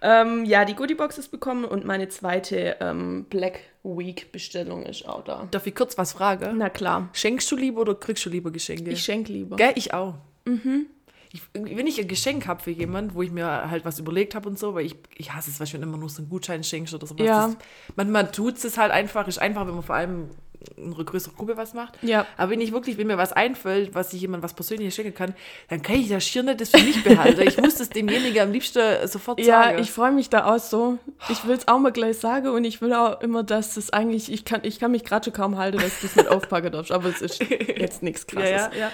ähm, 0.01 0.45
ja, 0.45 0.65
die 0.65 0.73
Goodiebox 0.73 1.17
ist 1.17 1.29
bekommen 1.29 1.63
und 1.65 1.85
meine 1.85 2.07
zweite 2.09 2.77
ähm, 2.79 3.25
Black 3.29 3.59
Week 3.83 4.31
Bestellung 4.31 4.83
ist 4.83 5.07
auch 5.07 5.23
da. 5.23 5.47
Darf 5.51 5.67
ich 5.67 5.75
kurz 5.75 5.97
was 5.97 6.13
fragen? 6.13 6.57
Na 6.57 6.69
klar, 6.69 7.09
Schenkst 7.13 7.51
du 7.51 7.55
lieber 7.55 7.81
oder 7.81 7.93
kriegst 7.95 8.25
du 8.25 8.29
lieber 8.29 8.51
Geschenke? 8.51 8.89
ich 8.89 9.03
schenke 9.03 9.31
lieber. 9.31 9.57
Gell, 9.57 9.73
ich 9.75 9.93
auch. 9.93 10.15
Ich, 11.33 11.41
wenn 11.53 11.87
ich 11.87 11.99
ein 11.99 12.07
Geschenk 12.07 12.47
habe 12.47 12.63
für 12.63 12.71
jemanden, 12.71 13.13
wo 13.13 13.21
ich 13.21 13.31
mir 13.31 13.69
halt 13.69 13.83
was 13.83 13.99
überlegt 13.99 14.33
habe 14.33 14.47
und 14.47 14.57
so, 14.57 14.75
weil 14.75 14.85
ich, 14.85 14.95
ich 15.17 15.33
hasse 15.33 15.51
es, 15.51 15.69
schon 15.69 15.83
immer 15.83 15.97
nur 15.97 16.09
so 16.09 16.21
einen 16.21 16.29
Gutschein 16.29 16.63
schenkst 16.63 16.93
oder 16.93 17.05
sowas. 17.05 17.25
Ja. 17.25 17.47
Das, 17.47 17.57
manchmal 17.95 18.31
tut 18.31 18.63
es 18.63 18.77
halt 18.77 18.91
einfach, 18.91 19.27
ist 19.27 19.39
einfach, 19.39 19.67
wenn 19.67 19.75
man 19.75 19.83
vor 19.83 19.95
allem 19.95 20.29
in 20.75 20.93
einer 20.93 21.03
größeren 21.03 21.35
Gruppe 21.35 21.55
was 21.57 21.73
macht. 21.73 21.97
Ja. 22.01 22.25
Aber 22.37 22.51
wenn 22.51 22.61
ich 22.61 22.71
wirklich, 22.71 22.97
wenn 22.97 23.07
mir 23.07 23.17
was 23.17 23.33
einfällt, 23.33 23.95
was 23.95 24.11
ich 24.13 24.21
jemandem 24.21 24.43
was 24.43 24.53
Persönliches 24.53 24.95
schenken 24.95 25.13
kann, 25.13 25.33
dann 25.69 25.81
kann 25.81 25.95
ich 25.95 26.09
das 26.09 26.23
schier 26.25 26.43
nicht 26.43 26.59
das 26.61 26.69
für 26.69 26.83
mich 26.83 27.03
behalten. 27.03 27.41
ich 27.41 27.57
muss 27.57 27.75
das 27.75 27.89
demjenigen 27.89 28.39
am 28.41 28.51
liebsten 28.51 29.07
sofort 29.07 29.39
Ja, 29.39 29.63
sagen. 29.63 29.79
ich 29.79 29.91
freue 29.91 30.11
mich 30.11 30.29
da 30.29 30.45
auch 30.53 30.59
so. 30.59 30.97
Ich 31.29 31.45
will 31.47 31.55
es 31.55 31.67
auch 31.67 31.79
mal 31.79 31.91
gleich 31.91 32.17
sagen 32.17 32.49
und 32.49 32.63
ich 32.65 32.81
will 32.81 32.93
auch 32.93 33.21
immer, 33.21 33.43
dass 33.43 33.75
das 33.75 33.91
eigentlich, 33.91 34.31
ich 34.31 34.43
kann, 34.45 34.61
ich 34.63 34.79
kann 34.79 34.91
mich 34.91 35.03
gerade 35.03 35.25
schon 35.25 35.33
kaum 35.33 35.57
halten, 35.57 35.77
dass 35.77 35.95
ich 35.97 36.01
das 36.01 36.15
nicht 36.15 36.27
aufpacken 36.29 36.71
darf. 36.71 36.91
Aber 36.91 37.09
es 37.09 37.21
ist 37.21 37.39
jetzt 37.77 38.03
nichts 38.03 38.25
ja, 38.33 38.39
krasses. 38.41 38.77
ja, 38.77 38.91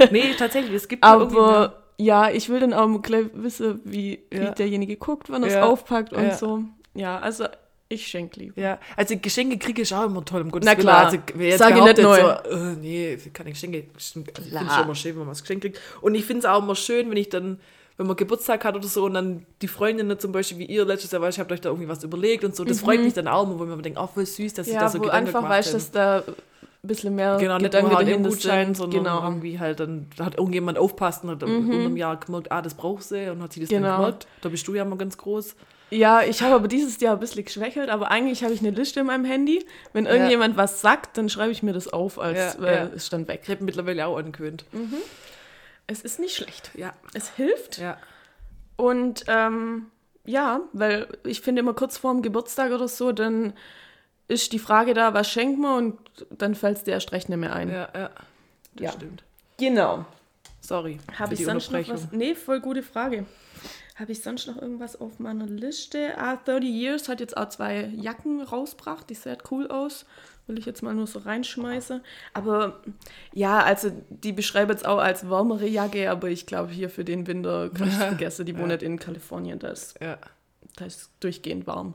ja. 0.00 0.06
nee, 0.10 0.34
tatsächlich, 0.38 0.74
es 0.74 0.88
gibt 0.88 1.02
eine- 1.04 1.12
Aber 1.22 1.82
ja, 1.98 2.30
ich 2.30 2.48
will 2.48 2.58
dann 2.60 2.72
auch 2.72 2.86
mal 2.88 3.00
gleich 3.00 3.26
wissen, 3.34 3.80
wie, 3.84 4.22
wie 4.30 4.36
Ja. 4.38 4.50
derjenige 4.50 4.96
guckt, 4.96 5.30
wenn 5.30 5.42
er 5.42 5.48
es 5.48 5.54
Ja. 5.54 5.64
aufpackt 5.64 6.12
und 6.12 6.24
Ja. 6.24 6.34
so. 6.36 6.64
Ja, 6.94 7.18
also 7.20 7.44
ich 7.92 8.06
schenke 8.08 8.40
lieber. 8.40 8.60
Ja, 8.60 8.78
also 8.96 9.16
Geschenke 9.16 9.58
kriege 9.58 9.82
ich 9.82 9.94
auch 9.94 10.04
immer 10.06 10.24
toll, 10.24 10.42
um 10.42 10.50
Gottes 10.50 10.66
Na 10.66 10.72
Willen. 10.72 10.80
klar. 10.82 11.04
Also, 11.06 11.18
wer 11.34 11.48
jetzt 11.48 11.58
Sag 11.58 11.76
ich 11.76 11.82
nicht 11.82 11.98
neu. 11.98 12.20
So, 12.20 12.50
äh, 12.50 12.72
nee, 12.80 13.18
keine 13.32 13.50
Geschenke. 13.50 13.84
Stimmt, 13.98 14.30
Also, 14.36 14.48
ich 14.48 14.54
finde 14.58 14.72
es 14.72 14.78
immer 14.84 14.94
schön, 14.94 15.12
wenn 15.12 15.18
man 15.20 15.28
was 15.28 15.40
geschenkt 15.42 15.62
kriegt. 15.64 15.80
Und 16.00 16.14
ich 16.14 16.24
finde 16.24 16.40
es 16.40 16.44
auch 16.46 16.62
immer 16.62 16.74
schön, 16.74 17.10
wenn 17.10 17.16
ich 17.16 17.28
dann, 17.28 17.58
wenn 17.96 18.06
man 18.06 18.16
Geburtstag 18.16 18.64
hat 18.64 18.74
oder 18.74 18.88
so 18.88 19.04
und 19.04 19.14
dann 19.14 19.46
die 19.60 19.68
Freundinnen 19.68 20.18
zum 20.18 20.32
Beispiel 20.32 20.58
wie 20.58 20.66
ihr 20.66 20.84
letztes 20.84 21.10
Jahr, 21.12 21.20
weil 21.22 21.30
ich 21.30 21.38
habe 21.38 21.52
euch 21.54 21.60
da 21.60 21.68
irgendwie 21.68 21.88
was 21.88 22.02
überlegt 22.04 22.42
und 22.44 22.56
so. 22.56 22.64
Das 22.64 22.80
freut 22.80 23.00
mich 23.00 23.12
dann 23.14 23.28
auch 23.28 23.44
immer, 23.44 23.58
wo 23.58 23.64
man 23.64 23.82
denkt, 23.82 23.98
oh, 24.00 24.06
voll 24.06 24.26
süß, 24.26 24.54
dass 24.54 24.66
ich 24.66 24.72
Mhm. 24.72 24.76
Ja, 24.76 24.80
da 24.82 24.88
so 24.88 24.98
wo 24.98 25.02
Gedanken 25.04 25.26
einfach 25.28 25.48
weißt, 25.48 25.74
dass 25.74 25.90
da 25.90 26.24
ein 26.84 26.88
bisschen 26.88 27.14
mehr 27.14 27.36
Genau, 27.38 27.54
nicht 27.58 27.64
Gedanken 27.64 27.90
nur 27.92 28.00
im 28.00 28.06
dahinter 28.06 28.30
Gutschein, 28.30 28.66
sind. 28.66 28.76
sondern 28.78 29.04
Genau. 29.04 29.22
irgendwie 29.22 29.60
halt 29.60 29.78
dann 29.78 30.06
da 30.16 30.24
hat 30.24 30.36
irgendjemand 30.38 30.78
aufpasst 30.78 31.22
und 31.22 31.30
hat 31.30 31.42
mhm. 31.46 31.56
unter 31.58 31.74
einem 31.74 31.96
Jahr 31.96 32.16
gemerkt, 32.18 32.50
ah, 32.50 32.60
das 32.62 32.74
braucht 32.74 33.04
sie 33.04 33.30
und 33.30 33.40
hat 33.42 33.52
sie 33.52 33.60
das 33.60 33.68
Genau. 33.68 33.88
dann 33.88 33.96
gemerkt. 33.98 34.26
Da 34.40 34.48
bist 34.48 34.66
du 34.66 34.74
ja 34.74 34.84
mal 34.84 34.96
ganz 34.98 35.16
groß. 35.16 35.54
Ja, 35.94 36.22
ich 36.22 36.40
habe 36.42 36.54
aber 36.54 36.68
dieses 36.68 36.98
Jahr 37.00 37.14
ein 37.14 37.20
bisschen 37.20 37.44
geschwächelt, 37.44 37.90
aber 37.90 38.10
eigentlich 38.10 38.42
habe 38.42 38.54
ich 38.54 38.60
eine 38.60 38.70
Liste 38.70 39.00
in 39.00 39.06
meinem 39.06 39.26
Handy. 39.26 39.64
Wenn 39.92 40.06
irgendjemand 40.06 40.56
was 40.56 40.80
sagt, 40.80 41.18
dann 41.18 41.28
schreibe 41.28 41.52
ich 41.52 41.62
mir 41.62 41.74
das 41.74 41.86
auf, 41.92 42.18
als 42.18 42.38
Ja, 42.38 42.54
weil 42.62 42.74
ja. 42.74 42.90
es 42.94 43.06
stand 43.06 43.28
weg. 43.28 43.40
Ich 43.44 43.50
habe 43.50 43.62
mittlerweile 43.62 44.06
auch 44.06 44.16
angewöhnt. 44.16 44.64
Es 45.86 46.00
ist 46.00 46.18
nicht 46.18 46.34
schlecht. 46.34 46.70
Ja, 46.74 46.94
Es 47.12 47.28
hilft. 47.36 47.76
ja. 47.78 47.98
Und 48.76 49.24
ähm, 49.28 49.86
ja, 50.24 50.60
weil 50.72 51.08
ich 51.24 51.42
finde 51.42 51.60
immer 51.60 51.74
kurz 51.74 51.98
vorm 51.98 52.22
Geburtstag 52.22 52.72
oder 52.72 52.88
so, 52.88 53.12
dann 53.12 53.52
ist 54.28 54.52
die 54.52 54.58
Frage 54.58 54.94
da, 54.94 55.12
was 55.12 55.28
schenkt 55.30 55.58
man 55.60 55.76
und 55.76 55.98
dann 56.30 56.54
fällt 56.54 56.78
es 56.78 56.84
dir 56.84 56.92
erst 56.92 57.12
recht 57.12 57.28
nicht 57.28 57.38
mehr 57.38 57.52
ein. 57.54 57.68
Ja, 57.70 57.88
ja. 57.94 58.10
Das 58.74 58.84
Ja. 58.86 58.92
stimmt. 58.92 59.24
Genau. 59.58 60.06
Sorry. 60.62 60.98
Habe 61.18 61.34
ich 61.34 61.44
sonst 61.44 61.70
noch 61.70 61.86
was? 61.88 62.08
Nee, 62.12 62.34
voll 62.34 62.60
gute 62.60 62.82
Frage. 62.82 63.26
Habe 63.96 64.12
ich 64.12 64.22
sonst 64.22 64.46
noch 64.46 64.56
irgendwas 64.60 64.98
auf 65.00 65.18
meiner 65.18 65.46
Liste? 65.46 66.16
Ah, 66.16 66.36
30 66.36 66.68
Years 66.68 67.08
hat 67.08 67.20
jetzt 67.20 67.36
auch 67.36 67.48
zwei 67.50 67.90
Jacken 67.94 68.40
rausgebracht. 68.40 69.10
Die 69.10 69.14
sehen 69.14 69.36
cool 69.50 69.68
aus. 69.68 70.06
Will 70.46 70.58
ich 70.58 70.64
jetzt 70.64 70.82
mal 70.82 70.94
nur 70.94 71.06
so 71.06 71.18
reinschmeißen. 71.20 72.00
Aber 72.32 72.80
ja, 73.32 73.60
also 73.62 73.92
die 74.08 74.32
beschreibt 74.32 74.70
jetzt 74.70 74.86
auch 74.86 74.98
als 74.98 75.28
wärmere 75.28 75.66
Jacke, 75.66 76.10
aber 76.10 76.28
ich 76.30 76.46
glaube, 76.46 76.72
hier 76.72 76.88
für 76.90 77.04
den 77.04 77.26
Winter 77.26 77.68
kann 77.70 77.88
ich 77.88 77.94
vergessen. 77.94 78.46
Die 78.46 78.58
wohnt 78.58 78.68
nicht 78.68 78.82
in 78.82 78.98
Kalifornien, 78.98 79.58
da 79.58 79.68
ist, 79.68 80.00
Ja. 80.02 80.18
da 80.76 80.84
ist 80.86 81.10
durchgehend 81.20 81.66
warm. 81.66 81.94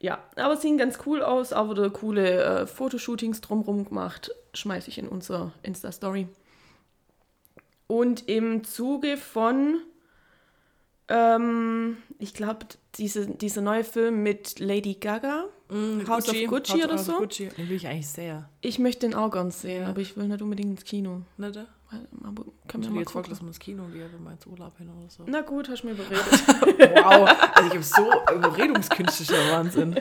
Ja, 0.00 0.18
aber 0.34 0.56
sehen 0.56 0.76
ganz 0.76 0.98
cool 1.06 1.22
aus. 1.22 1.52
Auch 1.54 1.70
wieder 1.70 1.88
coole 1.88 2.42
äh, 2.42 2.66
Fotoshootings 2.66 3.40
drumrum 3.40 3.86
gemacht. 3.86 4.30
Schmeiße 4.54 4.90
ich 4.90 4.98
in 4.98 5.08
unsere 5.08 5.52
Insta-Story. 5.62 6.28
Und 7.86 8.28
im 8.28 8.64
Zuge 8.64 9.16
von, 9.16 9.80
ähm, 11.08 11.98
ich 12.18 12.34
glaube, 12.34 12.66
diese, 12.96 13.26
dieser 13.26 13.60
neue 13.60 13.84
Film 13.84 14.22
mit 14.22 14.58
Lady 14.58 14.94
Gaga, 14.94 15.44
House 16.08 16.28
of 16.28 16.36
Gucci 16.46 16.72
House 16.72 16.84
oder 16.84 16.98
so, 16.98 17.18
Gucci. 17.18 17.48
Den 17.48 17.68
will 17.68 17.76
ich 17.76 17.86
eigentlich 17.86 18.08
sehr. 18.08 18.48
ich 18.60 18.78
möchte 18.78 19.06
den 19.06 19.14
auch 19.14 19.30
ganz 19.30 19.62
sehen, 19.62 19.84
aber 19.84 20.00
ich 20.00 20.16
will 20.16 20.28
nicht 20.28 20.42
unbedingt 20.42 20.70
ins 20.70 20.84
Kino. 20.84 21.22
Da? 21.38 21.66
Aber 22.24 22.44
wir 22.44 22.80
hätte 22.80 22.90
mal 22.90 23.00
jetzt 23.00 23.12
gucken. 23.12 23.30
dass 23.30 23.40
man 23.40 23.48
ins 23.48 23.58
Kino 23.58 23.84
geht, 23.84 24.12
wenn 24.12 24.22
man 24.22 24.34
ins 24.34 24.46
Urlaub 24.46 24.76
hin 24.78 24.88
oder 24.88 25.08
so. 25.08 25.24
Na 25.26 25.42
gut, 25.42 25.68
hast 25.68 25.82
du 25.82 25.88
mir 25.88 25.92
überredet. 25.92 26.24
Wow, 27.04 27.28
also 27.54 27.68
ich 27.68 27.74
habe 27.74 27.82
so 27.82 28.10
ja 29.30 29.52
Wahnsinn. 29.52 30.00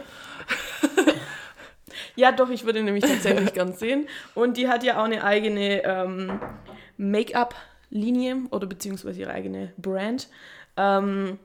ja, 2.16 2.32
doch, 2.32 2.50
ich 2.50 2.66
würde 2.66 2.82
nämlich 2.84 3.04
tatsächlich 3.04 3.54
ganz 3.54 3.80
sehen. 3.80 4.08
Und 4.34 4.58
die 4.58 4.68
hat 4.68 4.84
ja 4.84 5.00
auch 5.00 5.06
eine 5.06 5.24
eigene 5.24 5.84
ähm, 5.84 6.40
Make-up-Linie 6.98 8.44
oder 8.50 8.66
beziehungsweise 8.66 9.22
ihre 9.22 9.32
eigene 9.32 9.74
Brand. 9.78 10.28
Ähm, 10.78 11.40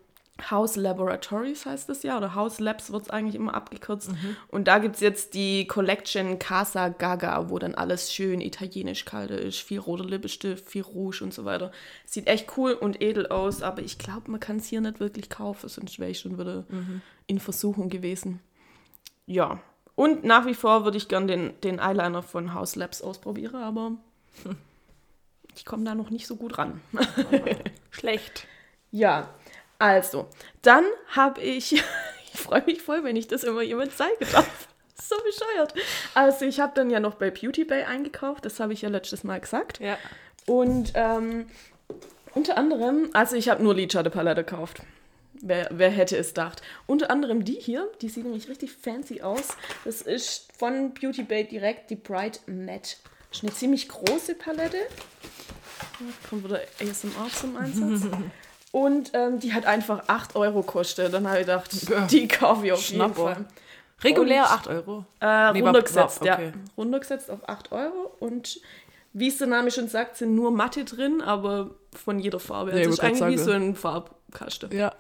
House 0.51 0.77
Laboratories 0.77 1.67
heißt 1.67 1.89
das 1.89 2.03
ja, 2.03 2.17
oder 2.17 2.35
House 2.35 2.61
Labs 2.61 2.93
wird 2.93 3.03
es 3.03 3.11
eigentlich 3.11 3.35
immer 3.35 3.55
abgekürzt. 3.55 4.11
Und 4.49 4.69
da 4.69 4.79
gibt 4.79 4.95
es 4.95 5.01
jetzt 5.01 5.35
die 5.35 5.67
Collection 5.67 6.39
Casa 6.39 6.89
Gaga, 6.89 7.51
wo 7.51 7.59
dann 7.59 7.75
alles 7.75 8.13
schön 8.13 8.41
italienisch 8.41 9.05
kalt 9.05 9.31
ist, 9.31 9.59
viel 9.59 9.79
roter 9.79 10.05
Lippenstift, 10.05 10.65
viel 10.65 10.83
Rouge 10.83 11.23
und 11.23 11.35
so 11.35 11.45
weiter. 11.45 11.73
Sieht 12.07 12.27
echt 12.27 12.57
cool 12.57 12.73
und 12.73 13.03
edel 13.03 13.27
aus, 13.27 13.63
aber 13.63 13.83
ich 13.83 13.99
glaube, 13.99 14.31
man 14.31 14.41
kann 14.41 14.57
es 14.57 14.67
hier 14.67 14.81
nicht 14.81 15.01
wirklich 15.01 15.29
kaufen, 15.29 15.69
sonst 15.69 15.99
wäre 15.99 16.11
ich 16.11 16.21
schon 16.21 16.39
wieder 16.39 16.65
in 17.27 17.39
Versuchung 17.39 17.91
gewesen. 17.91 18.41
Ja, 19.27 19.61
und 19.95 20.25
nach 20.25 20.47
wie 20.47 20.55
vor 20.55 20.85
würde 20.85 20.97
ich 20.97 21.09
gern 21.09 21.27
den, 21.27 21.53
den 21.61 21.79
Eyeliner 21.79 22.23
von 22.23 22.55
House 22.55 22.75
Labs 22.75 23.03
ausprobieren, 23.03 23.57
aber 23.57 23.93
ich 25.55 25.67
komme 25.67 25.85
da 25.85 25.95
noch 25.95 26.09
nicht 26.11 26.27
so 26.27 26.37
gut 26.37 26.57
ran. 26.57 26.81
Schlecht. 27.91 28.47
Ja, 28.91 29.35
also, 29.79 30.29
dann 30.63 30.85
habe 31.09 31.41
ich, 31.41 31.73
ich 32.35 32.41
freue 32.41 32.63
mich 32.65 32.83
voll, 32.83 33.03
wenn 33.03 33.17
ich 33.17 33.29
das 33.29 33.45
immer 33.45 33.63
jemand 33.63 33.97
zeigen 33.97 34.27
darf. 34.33 34.69
So 35.03 35.17
bescheuert. 35.25 35.75
Also, 36.15 36.45
ich 36.45 36.61
habe 36.61 36.73
dann 36.75 36.91
ja 36.91 37.01
noch 37.01 37.15
bei 37.15 37.31
Beauty 37.31 37.65
Bay 37.65 37.85
eingekauft, 37.85 38.45
das 38.45 38.61
habe 38.61 38.75
ich 38.75 38.83
ja 38.83 38.91
letztes 38.91 39.25
Mal 39.25 39.41
gesagt. 39.41 39.81
Ja. 39.81 39.97
Und 40.47 40.93
ähm, 40.95 41.47
unter 42.35 42.57
anderem, 42.57 43.09
also 43.15 43.35
ich 43.35 43.49
habe 43.49 43.63
nur 43.63 43.75
Lidschattenpalette 43.75 44.45
gekauft. 44.45 44.83
Wer, 45.41 45.69
wer 45.71 45.91
hätte 45.91 46.17
es 46.19 46.29
gedacht? 46.29 46.61
Unter 46.87 47.11
anderem 47.11 47.45
die 47.45 47.55
hier, 47.55 47.91
die 48.03 48.09
sieht 48.11 48.25
nämlich 48.25 48.49
richtig 48.49 48.73
fancy 48.73 49.23
aus. 49.23 49.57
Das 49.85 50.03
ist 50.03 50.53
von 50.57 50.93
Beauty 50.93 51.23
Bay 51.23 51.45
direkt 51.45 51.91
die 51.91 51.97
Bright 51.97 52.41
Matte. 52.47 52.97
Das 53.31 53.39
ist 53.39 53.45
eine 53.45 53.53
ziemlich 53.53 53.89
große 53.89 54.35
Palette. 54.35 54.79
Kommt 56.29 56.45
wieder 56.45 56.61
ASMR 56.81 57.29
zum 57.33 57.57
Einsatz. 57.57 58.03
Und 58.73 59.11
ähm, 59.15 59.41
die 59.41 59.53
hat 59.53 59.67
einfach 59.67 60.05
8 60.07 60.37
Euro 60.37 60.61
gekostet. 60.61 61.13
Dann 61.13 61.27
habe 61.27 61.41
ich 61.41 61.47
gedacht, 61.47 61.71
die 62.13 62.29
kaufe 62.29 62.67
ich 62.67 62.73
auf 62.73 62.81
jeden 62.83 62.97
Schnapper. 63.03 63.35
Fall. 63.35 63.45
Regulär 64.03 64.43
Und- 64.45 64.51
8 64.53 64.67
Euro. 64.69 65.05
Äh, 65.21 65.53
Nee, 65.53 65.61
runtergesetzt, 65.61 66.21
okay. 66.23 66.29
ja. 66.47 66.53
Runtergesetzt 66.77 67.31
auf 67.31 67.49
8 67.49 67.73
Euro. 67.73 68.13
Und 68.21 68.61
wie 69.13 69.29
es 69.29 69.39
der 69.39 69.49
Name 69.49 69.71
schon 69.71 69.89
sagt, 69.89 70.17
sind 70.17 70.35
nur 70.37 70.51
Matte 70.53 70.85
drin, 70.85 71.21
aber 71.21 71.71
von 71.93 72.19
jeder 72.21 72.39
Farbe. 72.39 72.71
Also 72.73 72.91
es 72.91 72.95
ist 72.95 73.01
eigentlich 73.01 73.21
wie 73.27 73.35
grad 73.37 73.45
so 73.45 73.51
sagen. 73.51 73.69
ein 73.71 73.75
Farbkasten. 73.75 74.73
Ja. 74.77 74.95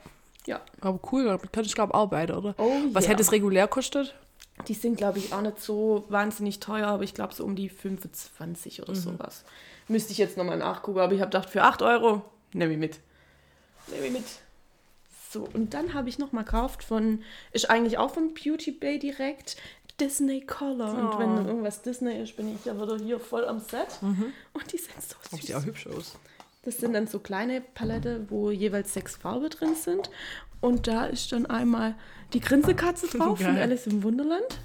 Ja. 0.47 0.61
Aber 0.81 0.99
cool, 1.13 1.25
damit 1.27 1.53
könnte 1.53 1.69
ich 1.69 1.75
glaube 1.75 1.95
arbeiten, 1.95 2.33
oder? 2.33 2.55
Oh, 2.59 2.73
Was 2.93 3.05
ja. 3.05 3.11
hätte 3.11 3.23
es 3.23 3.31
regulär 3.31 3.69
kostet? 3.69 4.15
Die 4.69 4.75
sind, 4.75 4.97
glaube 4.97 5.19
ich, 5.19 5.33
auch 5.33 5.41
nicht 5.43 5.61
so 5.61 6.05
wahnsinnig 6.09 6.59
teuer, 6.61 6.89
aber 6.89 7.05
ich 7.05 7.15
glaube 7.15 7.33
so 7.35 7.45
um 7.45 7.55
die 7.57 7.69
25 7.69 8.79
Mhm. 8.79 8.85
oder 8.85 8.95
sowas. 8.97 9.45
Müsste 9.89 10.13
ich 10.13 10.19
jetzt 10.19 10.37
nochmal 10.37 10.59
nachgucken, 10.59 10.99
aber 10.99 11.13
ich 11.13 11.21
habe 11.21 11.31
gedacht, 11.31 11.49
für 11.51 11.63
8 11.63 11.81
Euro 11.83 12.23
nehme 12.53 12.73
ich 12.73 12.79
mit. 12.79 12.99
Nehme 13.93 14.11
mit. 14.11 14.25
So, 15.31 15.49
und 15.53 15.75
dann 15.75 15.95
habe 15.95 16.09
ich 16.09 16.19
nochmal 16.19 16.45
gekauft 16.45 16.83
von, 16.83 17.23
ist 17.53 17.71
eigentlich 17.71 17.99
auch 17.99 18.13
von 18.15 18.35
Beauty 18.35 18.73
Bay 18.73 18.99
direkt, 18.99 19.57
Disney 20.01 20.41
Color. 20.41 20.93
Und 21.13 21.19
wenn 21.19 21.39
Oh. 21.45 21.49
irgendwas 21.49 21.83
Disney 21.83 22.21
ist, 22.23 22.37
bin 22.37 22.55
ich 22.55 22.65
ja 22.65 22.75
wieder 22.75 22.97
hier 22.97 23.21
voll 23.21 23.45
am 23.47 23.61
Set. 23.61 23.87
Und 24.03 24.73
die 24.73 24.79
sind 24.79 25.01
so 25.01 25.15
Oh, 25.33 25.37
süß. 25.37 25.47
sieht 25.47 25.55
auch 25.57 25.65
hübsch 25.65 25.87
aus. 25.87 26.17
Das 26.65 26.79
sind 26.79 26.93
dann 26.95 27.07
so 27.07 27.21
kleine 27.21 27.61
Palette, 27.61 28.27
wo 28.29 28.51
jeweils 28.51 28.93
sechs 28.93 29.17
Farben 29.17 29.49
drin 29.51 29.75
sind. 29.75 30.11
Und 30.61 30.87
da 30.89 31.07
ist 31.07 31.33
dann 31.33 31.47
einmal 31.47 31.95
die 32.33 32.41
Grinsekatze 32.41 33.07
drauf 33.19 33.39
von. 33.41 33.57
Alice 33.57 33.87
im 33.87 34.03
Wunderland. 34.03 34.59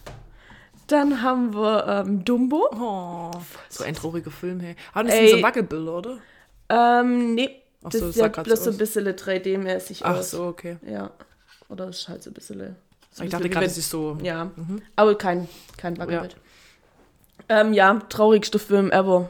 Dann 0.87 1.21
haben 1.21 1.53
wir 1.53 2.03
ähm, 2.05 2.23
Dumbo. 2.25 2.67
Oh, 2.71 3.31
so 3.69 3.83
ein 3.83 3.95
trauriger 3.95 4.29
Film, 4.31 4.59
hey. 4.59 4.75
Ah, 4.93 5.03
das 5.03 5.13
Ey. 5.13 5.29
sind 5.29 5.37
so 5.39 5.43
Wackelbilder, 5.43 5.97
oder? 5.97 6.17
Ähm, 6.69 7.33
nee, 7.35 7.61
Ach 7.85 7.89
das 7.91 8.01
so, 8.01 8.07
ist 8.09 8.15
sah 8.15 8.23
ja 8.27 8.43
bloß 8.43 8.59
so 8.59 8.65
so 8.65 8.71
ein 8.71 8.77
bisschen 8.77 9.07
3D-mäßig 9.07 9.99
Ach 10.03 10.17
aus. 10.17 10.31
so, 10.31 10.45
okay. 10.45 10.77
Ja. 10.85 11.11
Oder 11.69 11.89
ist 11.89 12.07
halt 12.07 12.23
so 12.23 12.29
ein 12.29 12.33
bisschen. 12.33 12.75
So 13.11 13.23
Ich 13.23 13.29
dachte 13.29 13.43
bisschen 13.43 13.51
gerade, 13.51 13.65
wie 13.65 13.69
es 13.69 13.77
ist 13.77 13.89
so. 13.89 14.17
Ja, 14.21 14.51
aber 14.95 15.17
kein, 15.17 15.47
kein 15.77 15.95
Ja. 15.95 16.01
Wackelbild. 16.01 16.35
Ähm, 17.49 17.73
ja, 17.73 17.99
traurigster 18.09 18.59
Film 18.59 18.91
ever. 18.91 19.29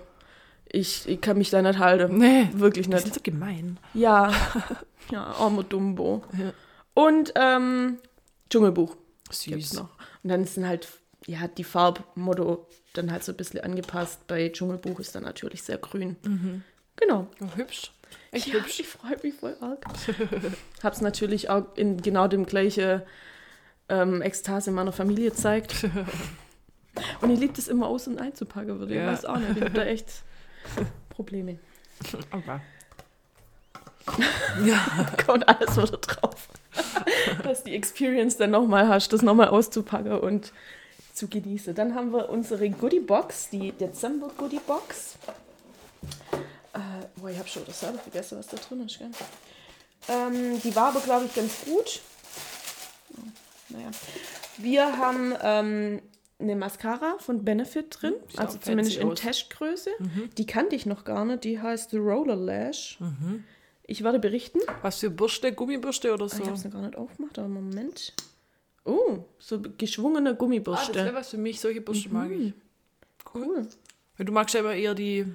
Ich, 0.68 1.08
ich 1.08 1.22
kann 1.22 1.38
mich 1.38 1.50
da 1.50 1.62
nicht 1.62 1.80
halten. 1.80 2.18
Nee, 2.18 2.50
Wirklich 2.54 2.88
die 2.88 2.94
nicht. 2.94 3.04
sind 3.04 3.14
so 3.14 3.22
gemein. 3.22 3.78
Ja, 3.94 4.34
ja, 5.12 5.24
armer 5.24 5.64
Dumbo. 5.64 6.24
Ja. 6.38 6.52
Und 6.94 7.34
ähm, 7.36 7.98
Dschungelbuch 8.50 8.96
Süß. 9.32 9.78
Und 9.80 9.90
dann 10.30 10.46
sind 10.46 10.68
halt, 10.68 10.88
ja, 11.28 11.48
die 11.48 11.64
Farbmotto 11.64 12.68
dann 12.94 13.12
halt 13.12 13.24
so 13.24 13.32
ein 13.34 13.38
bisschen 13.38 13.60
angepasst. 13.62 14.26
Bei 14.28 14.50
Dschungelbuch 14.50 15.00
ist 15.00 15.14
dann 15.16 15.24
natürlich 15.24 15.62
sehr 15.64 15.78
grün. 15.78 16.16
Genau. 16.96 17.28
Oh, 17.42 17.56
hübsch. 17.56 17.92
Echt 18.32 18.48
Ja, 18.48 18.60
ich 18.66 18.88
freue 18.88 19.18
mich 19.24 19.34
voll 19.36 19.56
arg. 19.62 19.86
Hab's 20.84 21.02
natürlich 21.02 21.50
auch 21.50 21.66
in 21.76 22.02
genau 22.02 22.28
dem 22.28 22.46
gleichen 22.46 23.02
ähm, 23.90 24.22
Ekstase 24.22 24.72
meiner 24.72 24.92
Familie 24.92 25.30
gezeigt. 25.32 25.86
Und 27.22 27.30
ich 27.30 27.40
liebe 27.40 27.54
es 27.58 27.68
immer 27.68 27.88
aus- 27.88 28.08
und 28.08 28.20
einzupacken, 28.22 28.80
würde 28.80 28.94
ich 28.94 29.00
Ja. 29.02 29.08
weiß 29.12 29.26
auch 29.26 29.38
nicht. 29.38 29.58
Ich 29.58 29.62
habe 29.64 29.72
da 29.72 29.84
echt 29.86 30.08
Probleme. 31.10 31.60
Aber. 32.32 32.62
kommt 35.26 35.48
alles 35.48 35.76
wieder 35.78 35.98
drauf. 35.98 36.48
Dass 37.44 37.64
die 37.64 37.76
Experience 37.76 38.38
dann 38.38 38.52
nochmal 38.52 38.88
hast, 38.88 39.12
das 39.12 39.22
nochmal 39.24 39.50
auszupacken 39.50 40.14
und 40.20 40.54
zu 41.14 41.28
genießen. 41.28 41.74
Dann 41.76 41.96
haben 41.96 42.12
wir 42.12 42.30
unsere 42.30 42.70
Goodie 42.70 43.00
Box, 43.00 43.50
die 43.50 43.72
Dezember 43.74 44.30
Goodie 44.38 44.60
Box. 44.66 45.18
Äh, 46.76 47.06
boah, 47.16 47.30
ich 47.30 47.38
habe 47.38 47.48
schon 47.48 47.64
das 47.66 47.80
selber 47.80 48.00
vergessen, 48.00 48.38
was 48.38 48.48
da 48.48 48.58
drin 48.58 48.86
ist. 48.86 49.00
Gell? 49.00 49.10
Ähm, 50.10 50.62
die 50.62 50.76
war 50.76 50.90
aber, 50.90 51.00
glaube 51.00 51.26
ich, 51.26 51.34
ganz 51.34 51.64
gut. 51.66 52.02
Naja. 53.70 53.90
Wir 54.58 54.98
haben 54.98 55.34
ähm, 55.42 56.02
eine 56.40 56.56
Mascara 56.56 57.18
von 57.20 57.44
Benefit 57.44 57.98
drin, 58.02 58.14
sieht 58.28 58.40
also 58.40 58.58
zumindest 58.58 58.98
in. 58.98 59.16
Testgröße. 59.16 59.90
Die 60.38 60.46
kannte 60.46 60.76
ich 60.76 60.86
noch 60.86 61.04
gar 61.06 61.26
nicht, 61.26 61.44
die 61.44 61.60
heißt 61.60 61.92
The 61.92 61.98
Roller 61.98 62.36
Lash. 62.36 63.00
Ich 63.88 64.04
werde 64.04 64.20
berichten. 64.20 64.60
Was 64.82 65.00
für 65.00 65.10
Bürste? 65.10 65.54
Gummibürste 65.54 66.14
oder 66.14 66.26
Ah, 66.26 66.30
so? 66.30 66.38
Ich 66.38 66.46
habe 66.46 66.56
es 66.58 66.64
noch 66.66 66.72
gar 66.72 66.82
nicht 66.82 66.96
aufgemacht, 66.98 67.38
aber 67.40 67.48
Moment. 67.48 68.14
Oh, 68.84 69.20
so 69.40 69.60
geschwungene 69.78 70.30
Ah, 70.30 70.34
das 70.34 70.40
Gummibürste. 70.40 70.96
wäre 70.96 71.14
was 71.16 71.30
für 71.30 71.38
mich. 71.38 71.60
Solche 71.60 71.82
Bürste 71.82 72.10
mag 72.10 72.30
ich. 72.32 72.54
cool. 73.34 73.68
Du 74.18 74.32
magst 74.32 74.54
ja 74.54 74.62
immer 74.62 74.74
eher 74.74 74.94
die 74.94 75.26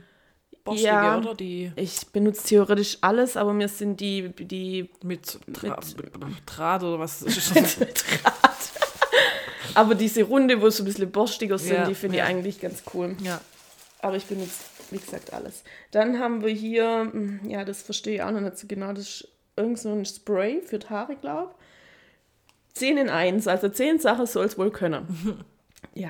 borstige, 0.65 0.89
Ja. 0.89 1.19
oder? 1.19 1.35
Die 1.35 1.73
Ich 1.77 2.07
benutze 2.09 2.47
theoretisch 2.47 2.99
alles, 3.01 3.37
aber 3.37 3.53
mir 3.53 3.69
sind 3.69 4.01
die, 4.01 4.31
die 4.39 4.91
mit, 5.03 5.39
Dra 5.47 5.77
Mit- 5.97 6.43
Draht 6.47 6.83
oder 6.83 6.99
was? 6.99 7.21
mit 7.55 7.55
Draht. 8.05 8.71
aber 9.75 9.95
diese 9.95 10.23
Runde, 10.25 10.61
wo 10.61 10.67
es 10.67 10.77
so 10.77 10.83
ein 10.83 10.87
bisschen 10.87 11.11
borstiger 11.11 11.59
sind, 11.59 11.77
Ja, 11.77 11.87
die 11.87 11.95
finde 11.95 12.19
ja. 12.19 12.25
ich 12.25 12.31
eigentlich 12.31 12.61
ganz 12.61 12.83
cool. 12.95 13.17
ja. 13.23 13.41
Aber 14.03 14.17
ich 14.17 14.25
benutze, 14.25 14.65
wie 14.91 14.99
gesagt, 14.99 15.33
alles. 15.35 15.63
Dann 15.91 16.19
haben 16.21 16.43
wir 16.43 16.53
hier, 16.53 17.09
hm, 17.13 17.41
ja, 17.49 17.65
das 17.67 17.83
verstehe 17.83 18.15
ich 18.15 18.23
auch 18.23 18.31
noch 18.31 18.41
nicht 18.41 18.57
so 18.57 18.67
genau, 18.67 18.93
das 18.95 19.05
ist 19.09 19.29
irgend 19.57 19.79
so 19.79 19.93
ein 19.93 20.07
Spray 20.07 20.63
für 20.63 20.79
Haare, 20.89 21.17
glaube 21.17 21.53
ich. 21.53 22.75
10 22.79 22.97
in 22.97 23.11
1, 23.11 23.47
also 23.47 23.69
10 23.69 23.99
Sachen 23.99 24.25
soll 24.27 24.47
es 24.47 24.57
wohl 24.57 24.71
können. 24.71 25.45
ja, 25.95 26.09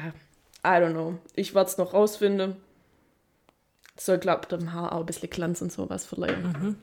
I 0.65 0.69
don't 0.81 0.93
know. 0.93 1.19
Ich 1.35 1.55
werde 1.55 1.69
es 1.71 1.79
noch 1.79 1.95
rausfinden. 1.95 2.57
Soll, 4.01 4.17
glaube 4.17 4.41
ich, 4.45 4.49
dem 4.49 4.73
Haar 4.73 4.95
auch 4.95 5.01
ein 5.01 5.07
bisschen 5.07 5.29
Glanz 5.29 5.61
und 5.61 5.71
sowas 5.71 6.07
verleihen. 6.07 6.79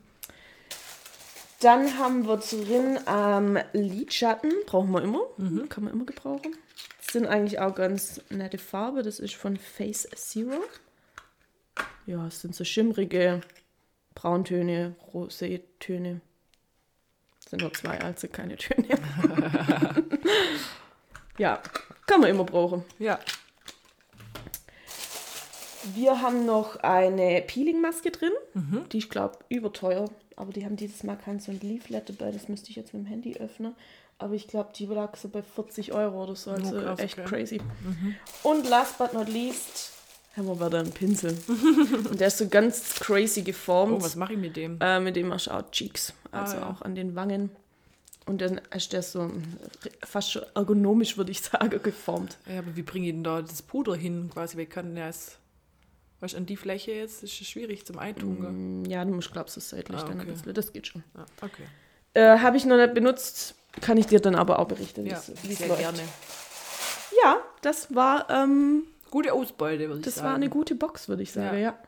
Dann 1.62 1.98
haben 1.98 2.28
wir 2.28 2.38
drin 2.38 3.00
ähm, 3.08 3.58
Lidschatten, 3.74 4.54
brauchen 4.68 4.92
wir 4.92 5.02
immer, 5.02 5.22
kann 5.68 5.86
man 5.86 5.94
immer 5.94 6.06
gebrauchen. 6.06 6.56
Das 7.04 7.14
sind 7.14 7.26
eigentlich 7.26 7.60
auch 7.60 7.74
ganz 7.74 8.22
nette 8.30 8.60
Farbe, 8.60 9.02
das 9.02 9.18
ist 9.18 9.34
von 9.34 9.58
Face 9.58 10.08
Zero. 10.16 10.64
Ja, 12.06 12.28
es 12.28 12.42
sind 12.42 12.54
so 12.54 12.64
schimmrige 12.64 13.42
Brauntöne, 14.14 14.96
Rosétöne. 15.12 16.22
Sind 17.50 17.62
nur 17.64 17.74
zwei, 17.74 18.00
also 18.00 18.28
keine 18.28 18.58
Töne. 18.58 18.90
ja, 21.40 21.64
kann 22.06 22.22
man 22.22 22.30
immer 22.30 22.44
brauchen. 22.44 22.86
Ja. 23.00 23.18
Wir 25.96 26.22
haben 26.22 26.46
noch 26.46 26.78
eine 26.78 27.42
Peeling-Maske 27.46 28.12
drin. 28.12 28.32
Die 28.92 28.98
ich 28.98 29.10
glaube 29.10 29.38
überteuer. 29.50 30.10
Aber 30.36 30.52
die 30.54 30.66
haben 30.66 30.76
dieses 30.76 31.04
Mal 31.04 31.16
kein 31.18 31.40
so 31.40 31.52
ein 31.52 31.60
Leaflet 31.62 32.10
dabei. 32.10 32.32
Das 32.32 32.48
müsste 32.50 32.70
ich 32.70 32.76
jetzt 32.76 32.94
mit 32.94 33.04
dem 33.04 33.08
Handy 33.08 33.38
öffnen. 33.38 33.76
Aber 34.20 34.34
ich 34.34 34.48
glaube, 34.48 34.70
die 34.76 34.86
lag 34.86 35.16
so 35.16 35.30
bei 35.30 35.42
40 35.44 35.94
Euro 35.94 36.24
oder 36.24 36.36
so. 36.36 36.52
Also 36.52 36.76
Oh, 36.78 36.82
krass, 36.82 37.00
echt 37.00 37.20
okay. 37.20 37.28
crazy. 37.28 37.62
Und 38.44 38.68
last 38.68 38.98
but 38.98 39.14
not 39.14 39.30
least 39.30 39.92
haben 40.36 40.48
wir 40.48 40.56
wieder 40.68 40.80
einen 40.80 40.92
Pinsel. 40.92 41.38
Und 42.10 42.20
der 42.20 42.28
ist 42.28 42.38
so 42.38 42.48
ganz 42.48 42.96
crazy 42.96 43.42
geformt. 43.44 43.94
Oh, 44.00 44.04
was 44.04 44.16
mache 44.16 44.34
ich 44.34 44.40
mit 44.40 44.56
dem? 44.56 44.80
Äh, 44.82 45.00
mit 45.00 45.16
dem 45.16 45.28
machst 45.30 45.48
du 45.48 45.52
auch 45.52 45.70
Cheeks, 45.72 46.14
also 46.32 46.58
Ah, 46.58 46.60
ja. 46.62 46.70
auch 46.70 46.82
an 46.84 46.96
den 46.96 47.16
Wangen. 47.16 47.50
Und 48.28 48.42
dann 48.42 48.60
ist 48.76 48.92
der 48.94 49.02
so 49.04 49.32
fast 50.04 50.32
schon 50.34 50.44
ergonomisch, 50.54 51.18
würde 51.18 51.32
ich 51.32 51.42
sagen, 51.42 51.82
geformt. 51.82 52.38
Ja, 52.52 52.60
aber 52.60 52.76
wie 52.76 52.82
bringe 52.84 53.08
ich 53.08 53.14
denn 53.14 53.24
da 53.24 53.42
das 53.42 53.62
Puder 53.62 53.96
hin? 53.96 54.30
Quasi, 54.34 54.58
wir 54.58 54.66
können 54.66 54.98
ja 54.98 55.08
es. 55.10 55.38
Weißt 56.20 56.34
du, 56.34 56.38
an 56.38 56.46
die 56.48 56.58
Fläche 56.58 56.92
jetzt 56.94 57.24
ist 57.24 57.40
es 57.42 57.48
schwierig 57.48 57.86
zum 57.86 58.00
Eintun. 58.00 58.82
Mm, 58.82 58.86
Ja, 58.86 59.06
du 59.06 59.12
musst, 59.12 59.32
glaubst 59.32 59.56
du, 59.56 59.62
seitlich 59.62 60.00
Ah, 60.00 60.04
dann 60.04 60.14
ein 60.14 60.22
okay. 60.22 60.32
bisschen. 60.32 60.54
Das 60.54 60.74
geht 60.74 60.88
schon. 60.88 61.04
Ja, 61.16 61.26
okay. 61.42 61.64
Äh, 62.14 62.40
Habe 62.40 62.58
ich 62.58 62.66
noch 62.66 62.78
nicht 62.78 62.94
benutzt, 62.96 63.54
kann 63.82 63.98
ich 63.98 64.08
dir 64.08 64.20
dann 64.20 64.34
aber 64.36 64.58
auch 64.60 64.68
berichten, 64.68 65.06
Ja, 65.06 65.18
es 65.18 65.32
wie 65.44 65.52
es 65.52 65.60
sehr 65.60 65.68
läuft. 65.68 65.82
gerne. 65.82 66.00
Ja, 67.24 67.38
das 67.62 67.94
war, 67.94 68.30
ähm, 68.30 68.84
Gute 69.12 69.32
Ausbeute, 69.34 69.88
würde 69.88 70.00
ich 70.00 70.06
das 70.06 70.16
sagen. 70.16 70.28
war 70.28 70.36
eine 70.36 70.50
gute 70.50 70.76
Box, 70.76 71.08
würde 71.08 71.24
ich 71.24 71.32
sagen, 71.32 71.58
Ja. 71.58 71.62
ja. 71.72 71.80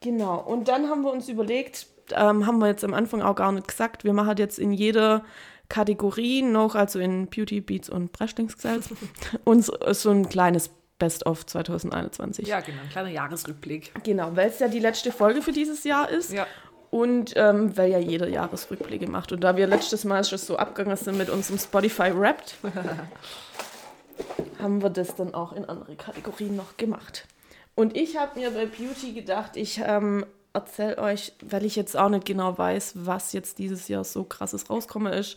Genau, 0.00 0.38
und 0.40 0.68
dann 0.68 0.88
haben 0.90 1.02
wir 1.02 1.10
uns 1.12 1.28
überlegt, 1.28 1.86
ähm, 2.12 2.46
haben 2.46 2.58
wir 2.58 2.66
jetzt 2.66 2.84
am 2.84 2.92
Anfang 2.92 3.22
auch 3.22 3.34
gar 3.34 3.50
nicht 3.52 3.66
gesagt, 3.68 4.04
wir 4.04 4.12
machen 4.12 4.36
jetzt 4.36 4.58
in 4.58 4.72
jeder 4.72 5.24
Kategorie 5.70 6.42
noch, 6.42 6.74
also 6.74 6.98
in 6.98 7.26
Beauty, 7.28 7.62
Beats 7.62 7.88
und 7.88 8.12
Breschlingsgesetz, 8.12 8.90
uns 9.44 9.72
so 9.92 10.10
ein 10.10 10.28
kleines 10.28 10.70
Best-of 10.98 11.46
2021. 11.46 12.46
Ja, 12.46 12.60
genau. 12.60 12.82
Ein 12.82 12.88
kleiner 12.88 13.10
Jahresrückblick. 13.10 13.92
Genau, 14.04 14.34
weil 14.36 14.48
es 14.48 14.58
ja 14.58 14.68
die 14.68 14.78
letzte 14.78 15.12
Folge 15.12 15.42
für 15.42 15.52
dieses 15.52 15.84
Jahr 15.84 16.08
ist. 16.08 16.32
Ja. 16.32 16.46
Und 16.90 17.32
ähm, 17.36 17.76
weil 17.76 17.90
ja 17.90 17.98
jeder 17.98 18.28
Jahresrückblicke 18.28 19.08
macht. 19.08 19.32
Und 19.32 19.40
da 19.40 19.56
wir 19.56 19.66
letztes 19.66 20.04
Mal 20.04 20.24
schon 20.24 20.38
so 20.38 20.56
abgegangen 20.56 20.96
sind 20.96 21.18
mit 21.18 21.28
unserem 21.28 21.58
Spotify 21.58 22.16
Wrapped, 22.16 22.54
haben 24.60 24.80
wir 24.80 24.90
das 24.90 25.16
dann 25.16 25.34
auch 25.34 25.52
in 25.52 25.64
andere 25.64 25.96
Kategorien 25.96 26.54
noch 26.54 26.76
gemacht. 26.76 27.26
Und 27.74 27.96
ich 27.96 28.16
habe 28.16 28.38
mir 28.38 28.52
bei 28.52 28.66
Beauty 28.66 29.12
gedacht, 29.12 29.56
ich 29.56 29.80
ähm, 29.84 30.24
erzähle 30.52 30.98
euch, 30.98 31.32
weil 31.42 31.64
ich 31.64 31.74
jetzt 31.74 31.96
auch 31.96 32.08
nicht 32.08 32.24
genau 32.24 32.56
weiß, 32.56 32.92
was 32.94 33.32
jetzt 33.32 33.58
dieses 33.58 33.88
Jahr 33.88 34.04
so 34.04 34.22
krasses 34.22 34.70
rauskommen 34.70 35.12
ist, 35.12 35.36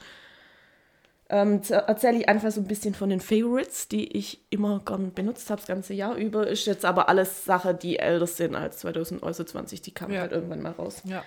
ähm, 1.29 1.62
erzähle 1.69 2.17
ich 2.19 2.29
einfach 2.29 2.51
so 2.51 2.62
ein 2.62 2.67
bisschen 2.67 2.93
von 2.96 3.10
den 3.10 3.19
Favorites, 3.19 3.88
die 3.88 4.15
ich 4.17 4.39
immer 4.50 4.81
gern 4.86 5.12
benutzt 5.13 5.50
habe, 5.50 5.60
das 5.60 5.67
ganze 5.67 5.93
Jahr 5.93 6.15
über. 6.15 6.48
Ist 6.48 6.65
jetzt 6.67 6.86
aber 6.86 7.10
alles 7.10 7.43
Sachen, 7.46 7.77
die 7.79 8.00
älter 8.00 8.27
sind 8.27 8.55
als 8.55 8.77
2020. 8.79 9.81
Die 9.81 9.91
kamen 9.93 10.13
Ja. 10.13 10.22
halt 10.22 10.31
irgendwann 10.31 10.62
mal 10.62 10.72
raus. 10.72 11.01
Ja. 11.03 11.24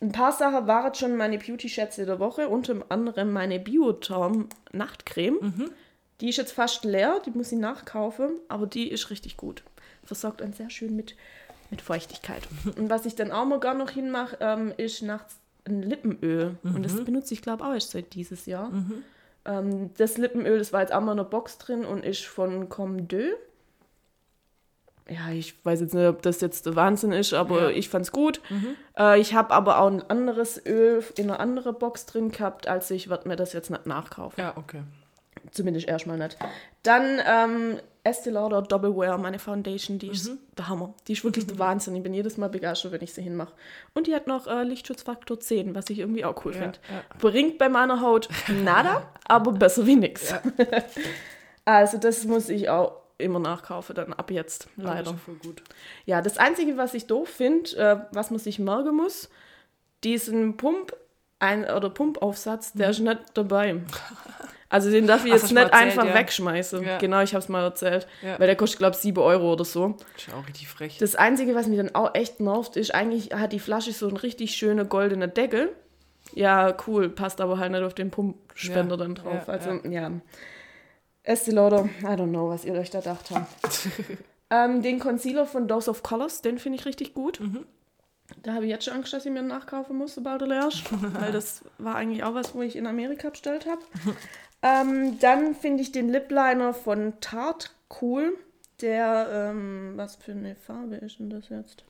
Ein 0.00 0.12
paar 0.12 0.32
Sachen 0.32 0.66
waren 0.66 0.94
schon 0.94 1.16
meine 1.16 1.38
Beauty-Schätze 1.38 2.04
der 2.06 2.18
Woche, 2.18 2.48
unter 2.48 2.76
anderem 2.90 3.32
meine 3.32 3.58
Biotherm 3.58 4.48
Nachtcreme. 4.72 5.70
Die 6.20 6.28
ist 6.30 6.36
jetzt 6.36 6.52
fast 6.52 6.84
leer, 6.84 7.20
die 7.24 7.30
muss 7.30 7.52
ich 7.52 7.58
nachkaufen, 7.58 8.30
aber 8.48 8.66
die 8.66 8.88
ist 8.90 9.10
richtig 9.10 9.36
gut. 9.36 9.62
Versorgt 10.04 10.40
einen 10.42 10.52
sehr 10.54 10.70
schön 10.70 10.96
mit, 10.96 11.14
mit 11.70 11.80
Feuchtigkeit. 11.82 12.42
Und 12.78 12.88
was 12.90 13.06
ich 13.06 13.14
dann 13.16 13.32
auch 13.32 13.44
mal 13.46 13.58
gar 13.60 13.74
noch 13.74 13.90
hinmache, 13.90 14.36
ähm, 14.40 14.72
ist 14.76 15.02
nachts 15.02 15.36
ein 15.64 15.82
Lippenöl. 15.82 16.56
Und 16.62 16.82
das 16.84 17.02
benutze 17.04 17.34
ich, 17.34 17.42
glaube 17.42 17.64
ich, 17.64 17.68
auch 17.68 17.74
erst 17.74 17.90
seit 17.90 18.14
dieses 18.14 18.46
Jahr. 18.46 18.70
Ähm, 19.46 19.90
das 19.96 20.18
Lippenöl, 20.18 20.58
das 20.58 20.72
war 20.72 20.80
jetzt 20.80 20.92
auch 20.92 21.00
mal 21.00 21.12
in 21.12 21.18
der 21.18 21.24
Box 21.24 21.58
drin 21.58 21.84
und 21.84 22.04
ist 22.04 22.24
von 22.26 22.68
Comme 22.68 23.02
Deux. 23.02 23.34
Ja, 25.08 25.30
ich 25.30 25.64
weiß 25.64 25.80
jetzt 25.82 25.94
nicht, 25.94 26.08
ob 26.08 26.22
das 26.22 26.40
jetzt 26.40 26.66
der 26.66 26.74
Wahnsinn 26.74 27.12
ist, 27.12 27.32
aber 27.32 27.70
Ja. 27.70 27.70
ich 27.70 27.88
fand's 27.88 28.10
gut. 28.10 28.40
Äh, 28.98 29.20
ich 29.20 29.34
habe 29.34 29.54
aber 29.54 29.78
auch 29.78 29.86
ein 29.86 30.02
anderes 30.10 30.60
Öl 30.66 31.04
in 31.16 31.30
einer 31.30 31.38
anderen 31.38 31.78
Box 31.78 32.06
drin 32.06 32.32
gehabt, 32.32 32.66
also 32.66 32.92
ich 32.92 33.08
werde 33.08 33.28
mir 33.28 33.36
das 33.36 33.52
jetzt 33.52 33.70
nicht 33.70 33.86
nachkaufen. 33.86 34.40
Ja, 34.40 34.54
okay. 34.56 34.82
Zumindest 35.52 35.86
erstmal 35.86 36.18
nicht. 36.18 36.36
Dann 36.82 37.20
ähm, 37.24 37.78
Estee 38.08 38.30
Lauder 38.30 38.62
Double 38.62 38.96
Wear, 38.96 39.18
meine 39.18 39.38
Foundation, 39.38 39.98
die 39.98 40.08
ist 40.08 40.30
der 40.56 40.68
Hammer. 40.68 40.94
Die 41.08 41.12
ist 41.14 41.24
wirklich 41.24 41.46
der 41.46 41.58
Wahnsinn. 41.58 41.96
Ich 41.96 42.02
bin 42.02 42.14
jedes 42.14 42.36
Mal 42.36 42.48
begeistert, 42.48 42.92
wenn 42.92 43.02
ich 43.02 43.12
sie 43.12 43.22
hinmache. 43.22 43.52
Und 43.94 44.06
die 44.06 44.14
hat 44.14 44.26
noch 44.26 44.46
äh, 44.46 44.62
Lichtschutzfaktor 44.62 45.40
10, 45.40 45.74
was 45.74 45.90
ich 45.90 45.98
irgendwie 45.98 46.24
auch 46.24 46.44
cool 46.44 46.54
Ja, 46.54 46.62
finde. 46.62 46.78
ja. 46.90 47.02
Bringt 47.18 47.58
bei 47.58 47.68
meiner 47.68 48.00
Haut 48.00 48.28
nada, 48.64 49.02
aber 49.26 49.52
besser 49.52 49.86
wie 49.86 49.96
nix. 49.96 50.30
Ja. 50.30 50.42
Also 51.68 51.98
das 51.98 52.24
muss 52.24 52.48
ich 52.48 52.68
auch 52.68 52.92
immer 53.18 53.40
nachkaufen, 53.40 53.96
dann 53.96 54.12
ab 54.12 54.30
jetzt, 54.30 54.68
Ja, 54.76 54.84
das 54.84 54.94
leider. 54.94 55.10
ist 55.14 55.20
voll 55.20 55.34
gut. 55.42 55.62
Ja, 56.04 56.22
das 56.22 56.38
Einzige, 56.38 56.76
was 56.76 56.94
ich 56.94 57.06
doof 57.08 57.28
finde, 57.28 57.76
äh, 57.76 57.96
was 58.12 58.30
man 58.30 58.38
sich 58.38 58.60
merken 58.60 58.94
muss, 58.94 59.28
diesen 60.04 60.56
Pump 60.56 60.94
ein 61.40 61.64
oder 61.68 61.90
Pumpaufsatz, 61.90 62.72
der 62.74 62.90
ist 62.90 63.00
nicht 63.00 63.18
dabei. 63.34 63.80
Also 64.68 64.90
den 64.90 65.06
darf 65.06 65.24
ich 65.24 65.32
Ach, 65.32 65.36
jetzt 65.36 65.52
nicht 65.52 65.56
erzählt, 65.56 65.74
einfach 65.74 66.06
ja. 66.06 66.14
wegschmeißen. 66.14 66.84
Ja. 66.84 66.98
Genau, 66.98 67.20
ich 67.20 67.34
habe 67.34 67.42
es 67.42 67.48
mal 67.48 67.62
erzählt. 67.62 68.06
Ja. 68.22 68.38
Weil 68.38 68.46
der 68.46 68.56
kostet, 68.56 68.78
glaube 68.78 68.96
ich, 68.96 69.02
7 69.02 69.18
Euro 69.22 69.52
oder 69.52 69.64
so. 69.64 69.96
Das 70.14 70.26
ist 70.26 70.34
auch 70.34 70.46
richtig 70.46 70.68
frech. 70.68 70.98
Das 70.98 71.14
Einzige, 71.14 71.54
was 71.54 71.66
mich 71.68 71.78
dann 71.78 71.94
auch 71.94 72.14
echt 72.14 72.40
nervt, 72.40 72.76
ist, 72.76 72.94
eigentlich 72.94 73.32
hat 73.32 73.52
die 73.52 73.60
Flasche 73.60 73.92
so 73.92 74.08
einen 74.08 74.16
richtig 74.16 74.56
schönen 74.56 74.88
goldenen 74.88 75.32
Deckel. 75.32 75.70
Ja, 76.34 76.76
cool, 76.86 77.08
passt 77.08 77.40
aber 77.40 77.58
halt 77.58 77.72
nicht 77.72 77.82
auf 77.82 77.94
den 77.94 78.10
Pumpspender 78.10 78.96
dann 78.96 79.14
drauf. 79.14 79.46
ja, 79.46 79.52
also, 79.52 79.70
ja. 79.88 80.10
Estee 81.22 81.52
Lauder, 81.52 81.88
I 82.02 82.06
don't 82.06 82.30
know, 82.30 82.48
was 82.48 82.64
ihr 82.64 82.74
euch 82.74 82.90
da 82.90 83.00
gedacht 83.00 83.30
habt. 83.32 83.48
ähm, 84.50 84.82
den 84.82 84.98
Concealer 85.00 85.46
von 85.46 85.66
Dose 85.66 85.90
of 85.90 86.02
Colors, 86.02 86.42
den 86.42 86.58
finde 86.58 86.78
ich 86.78 86.86
richtig 86.86 87.14
gut. 87.14 87.40
Mhm. 87.40 87.66
Da 88.42 88.54
habe 88.54 88.64
ich 88.64 88.70
jetzt 88.70 88.84
schon 88.84 88.94
Angst, 88.94 89.12
dass 89.12 89.24
ich 89.24 89.32
mir 89.32 89.40
einen 89.40 89.48
nachkaufen 89.48 89.96
muss, 89.96 90.14
sobald 90.14 90.42
er 90.42 90.48
leer 90.48 90.68
ist. 90.68 90.84
weil 91.20 91.32
das 91.32 91.64
war 91.78 91.96
eigentlich 91.96 92.24
auch 92.24 92.34
was, 92.34 92.54
wo 92.54 92.62
ich 92.62 92.76
in 92.76 92.86
Amerika 92.86 93.30
bestellt 93.30 93.66
habe. 93.66 93.80
Ähm, 94.62 95.18
dann 95.20 95.54
finde 95.54 95.82
ich 95.82 95.92
den 95.92 96.08
Lip 96.08 96.30
Liner 96.30 96.74
von 96.74 97.20
Tarte 97.20 97.68
cool. 98.00 98.36
Der, 98.80 99.28
ähm, 99.32 99.92
was 99.96 100.16
für 100.16 100.32
eine 100.32 100.54
Farbe 100.54 100.96
ist 100.96 101.18
denn 101.18 101.30
das 101.30 101.48
jetzt? 101.48 101.84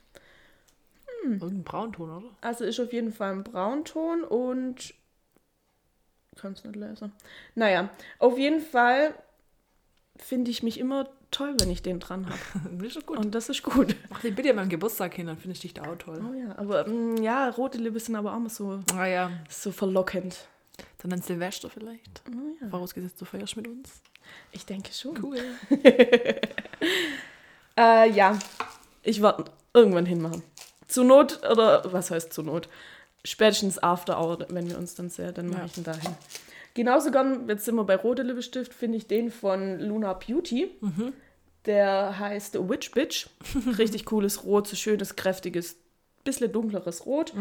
Irgendein 1.25 1.65
Braunton, 1.65 2.11
oder? 2.11 2.23
Also 2.41 2.65
ist 2.65 2.79
auf 2.79 2.93
jeden 2.93 3.13
Fall 3.13 3.33
ein 3.33 3.45
Braunton 3.45 4.23
und. 4.23 4.95
Kann 6.37 6.53
es 6.53 6.63
nicht 6.65 6.77
lesen. 6.77 7.13
Naja, 7.55 7.89
auf 8.19 8.39
jeden 8.39 8.61
Fall 8.61 9.15
finde 10.19 10.51
ich 10.51 10.63
mich 10.63 10.79
immer 10.79 11.09
toll, 11.31 11.55
wenn 11.59 11.71
ich 11.71 11.83
den 11.83 11.99
dran 11.99 12.27
habe. 12.27 12.39
Das 12.79 12.97
ist 12.97 13.07
gut. 13.07 13.19
Und 13.19 13.35
das 13.35 13.49
ist 13.49 13.63
gut. 13.63 13.97
Mach 14.11 14.21
den 14.21 14.35
bitte 14.35 14.53
meinem 14.55 14.69
Geburtstag 14.69 15.15
hin, 15.15 15.27
dann 15.27 15.39
finde 15.39 15.55
ich 15.55 15.61
dich 15.61 15.75
da 15.75 15.83
auch 15.83 15.97
toll. 15.97 16.23
Oh 16.23 16.35
ja, 16.35 16.57
aber 16.59 16.87
mm, 16.87 17.23
ja, 17.23 17.49
rote 17.49 17.79
Lippen 17.79 17.99
sind 17.99 18.17
aber 18.17 18.35
auch 18.35 18.39
mal 18.39 18.49
so, 18.49 18.81
Ah 18.95 19.07
ja, 19.07 19.31
so 19.49 19.73
verlockend. 19.73 20.47
Dann 21.03 21.13
an 21.13 21.23
Silvester 21.23 21.71
vielleicht. 21.71 22.23
Oh 22.29 22.57
ja, 22.61 22.69
Vorausgesetzt, 22.69 23.21
du 23.21 23.25
feierst 23.25 23.57
mit 23.57 23.69
uns. 23.69 24.01
ich 24.53 24.65
denke 24.67 24.93
schon. 24.93 25.23
Cool. 25.23 25.39
Äh, 27.79 28.11
ja, 28.13 28.39
ich 29.03 29.21
werde 29.23 29.45
irgendwann 29.75 30.07
hinmachen. 30.07 30.43
Zur 30.89 31.05
Not, 31.05 31.41
oder 31.51 31.93
was 31.93 32.11
heißt 32.11 32.33
zur 32.33 32.45
Not? 32.45 32.69
Spätestens 33.25 33.83
after 33.83 34.19
hour, 34.19 34.47
wenn 34.49 34.69
wir 34.71 34.79
uns 34.79 34.95
dann 34.95 35.11
sehen, 35.11 35.35
dann 35.35 35.49
mache 35.49 35.61
Ja. 35.61 35.67
ich 35.67 35.77
ihn 35.77 35.85
dahin. 35.85 36.15
Genauso 36.75 37.11
gern, 37.11 37.49
jetzt 37.49 37.65
sind 37.65 37.75
wir 37.75 37.85
bei 37.85 37.97
rote 37.97 38.23
Lippenstift, 38.23 38.73
finde 38.73 38.97
ich 38.99 39.07
den 39.07 39.31
von 39.31 39.79
Luna 39.81 40.13
Beauty. 40.15 40.71
Der 41.67 42.19
heißt 42.19 42.55
Witch 42.69 42.93
Bitch. 42.93 43.27
Richtig 43.79 44.05
cooles 44.07 44.45
Rot, 44.45 44.69
so 44.69 44.77
schönes, 44.77 45.17
kräftiges, 45.17 45.77
bisschen 46.27 46.53
dunkleres 46.53 47.07
Rot. 47.07 47.33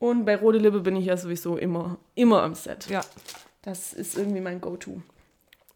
Und 0.00 0.24
bei 0.24 0.34
rote 0.34 0.58
Lippe 0.58 0.80
bin 0.80 0.96
ich 0.96 1.06
ja 1.06 1.16
sowieso 1.16 1.56
immer, 1.56 1.98
immer 2.16 2.42
am 2.42 2.54
Set. 2.54 2.88
Ja. 2.90 3.02
Das 3.62 3.92
ist 3.92 4.16
irgendwie 4.16 4.40
mein 4.40 4.60
Go-To. 4.60 5.00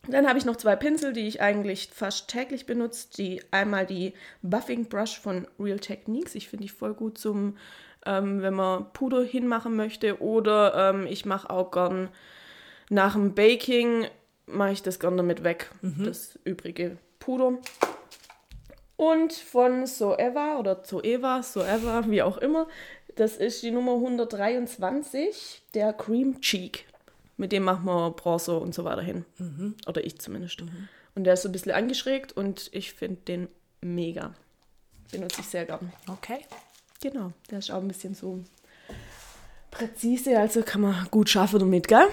Dann 0.08 0.28
habe 0.28 0.38
ich 0.38 0.44
noch 0.44 0.56
zwei 0.56 0.76
Pinsel, 0.76 1.12
die 1.12 1.26
ich 1.26 1.40
eigentlich 1.40 1.90
fast 1.92 2.28
täglich 2.28 2.66
benutze. 2.66 3.08
Die, 3.16 3.40
einmal 3.50 3.86
die 3.86 4.12
Buffing 4.42 4.86
Brush 4.86 5.18
von 5.18 5.46
Real 5.58 5.78
Techniques. 5.78 6.34
Ich 6.34 6.48
finde 6.48 6.64
die 6.64 6.68
voll 6.68 6.94
gut 6.94 7.16
zum, 7.18 7.56
ähm, 8.04 8.42
wenn 8.42 8.54
man 8.54 8.92
Puder 8.92 9.22
hinmachen 9.22 9.76
möchte. 9.76 10.20
Oder 10.20 10.90
ähm, 10.90 11.06
ich 11.06 11.24
mache 11.24 11.48
auch 11.50 11.70
gern 11.70 12.08
nach 12.90 13.14
dem 13.14 13.34
Baking, 13.34 14.06
mache 14.46 14.72
ich 14.72 14.82
das 14.82 15.00
gern 15.00 15.16
damit 15.16 15.42
weg. 15.42 15.70
Das 16.04 16.38
übrige 16.44 16.98
Puder. 17.18 17.58
Und 18.96 19.32
von 19.32 19.86
So 19.86 20.16
Eva 20.16 20.58
oder 20.58 20.82
So 20.84 21.02
Eva, 21.02 21.42
So 21.42 21.62
Eva, 21.62 22.04
wie 22.08 22.22
auch 22.22 22.38
immer, 22.38 22.66
Das 23.16 23.36
ist 23.36 23.62
die 23.62 23.70
Nummer 23.70 23.94
123, 23.94 25.62
der 25.74 25.92
Cream 25.92 26.40
Cheek. 26.40 26.86
Mit 27.36 27.52
dem 27.52 27.62
machen 27.64 27.84
wir 27.84 28.10
Bronzer 28.10 28.60
und 28.60 28.74
so 28.74 28.84
weiter 28.84 29.02
hin. 29.02 29.24
Oder 29.86 30.04
ich 30.04 30.18
zumindest. 30.18 30.62
Und 31.14 31.24
der 31.24 31.34
ist 31.34 31.42
so 31.42 31.48
ein 31.48 31.52
bisschen 31.52 31.72
angeschrägt 31.72 32.32
und 32.36 32.70
ich 32.72 32.92
finde 32.92 33.20
den 33.22 33.48
mega. 33.80 34.34
Benutze 35.12 35.40
ich 35.42 35.46
sehr 35.46 35.64
gern. 35.64 35.92
Okay. 36.08 36.44
Genau, 37.00 37.32
der 37.50 37.58
ist 37.58 37.70
auch 37.70 37.80
ein 37.80 37.88
bisschen 37.88 38.14
so 38.14 38.42
präzise, 39.70 40.38
also 40.38 40.62
kann 40.62 40.80
man 40.80 41.06
gut 41.10 41.28
schaffen 41.28 41.58
damit, 41.58 41.86
gell? 41.88 42.08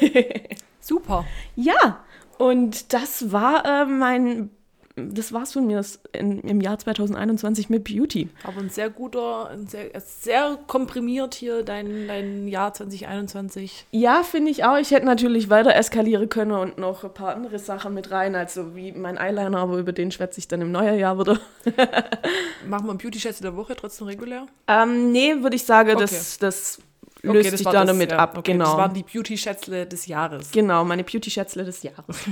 Super. 0.80 1.26
Ja, 1.54 2.04
und 2.38 2.92
das 2.92 3.30
war 3.30 3.64
äh, 3.64 3.84
mein, 3.84 4.50
das 4.96 5.32
war's 5.32 5.52
von 5.52 5.66
mir 5.66 5.78
das 5.78 6.00
in, 6.12 6.40
im 6.40 6.60
Jahr 6.60 6.78
2021 6.78 7.70
mit 7.70 7.84
Beauty. 7.84 8.28
Aber 8.44 8.60
ein 8.60 8.68
sehr 8.68 8.90
guter, 8.90 9.48
ein 9.48 9.66
sehr, 9.66 9.88
sehr 10.00 10.58
komprimiert 10.66 11.34
hier 11.34 11.62
dein, 11.62 12.08
dein 12.08 12.46
Jahr 12.48 12.74
2021. 12.74 13.86
Ja, 13.92 14.22
finde 14.22 14.50
ich 14.50 14.64
auch. 14.64 14.76
Ich 14.76 14.90
hätte 14.90 15.06
natürlich 15.06 15.48
weiter 15.48 15.74
eskalieren 15.74 16.28
können 16.28 16.52
und 16.52 16.78
noch 16.78 17.04
ein 17.04 17.14
paar 17.14 17.34
andere 17.34 17.58
Sachen 17.58 17.94
mit 17.94 18.10
rein, 18.10 18.34
also 18.34 18.76
wie 18.76 18.92
mein 18.92 19.16
Eyeliner, 19.18 19.58
aber 19.58 19.78
über 19.78 19.92
den 19.92 20.10
schwätze 20.10 20.38
ich 20.40 20.48
dann 20.48 20.60
im 20.60 20.72
neuen 20.72 20.98
Jahr 20.98 21.18
wieder. 21.18 21.38
Machen 22.66 22.86
wir 22.86 22.90
einen 22.90 22.98
Beauty-Schätze 22.98 23.42
der 23.42 23.56
Woche 23.56 23.74
trotzdem 23.74 24.08
regulär? 24.08 24.46
Ähm, 24.68 25.10
nee, 25.12 25.34
würde 25.40 25.56
ich 25.56 25.64
sagen, 25.64 25.90
Okay. 25.92 26.00
das, 26.00 26.38
das 26.38 26.80
löst 27.22 27.50
sich 27.56 27.64
war 27.64 27.72
da 27.72 27.84
damit 27.84 28.10
ja, 28.12 28.18
ab. 28.18 28.36
Okay, 28.38 28.52
genau. 28.52 28.64
Das 28.66 28.76
waren 28.76 28.94
die 28.94 29.02
Beauty-Schätzle 29.02 29.86
des 29.86 30.06
Jahres. 30.06 30.50
genau, 30.50 30.84
meine 30.84 31.04
Beauty-Schätzle 31.04 31.64
des 31.64 31.82
Jahres. 31.82 32.18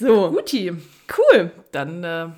so, 0.00 0.30
Guti. 0.30 0.72
cool. 1.16 1.50
Dann 1.72 2.04
äh, 2.04 2.28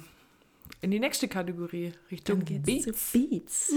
in 0.80 0.90
die 0.90 1.00
nächste 1.00 1.28
Kategorie, 1.28 1.92
Richtung 2.10 2.44
Beats. 2.44 3.12
Beats. 3.12 3.72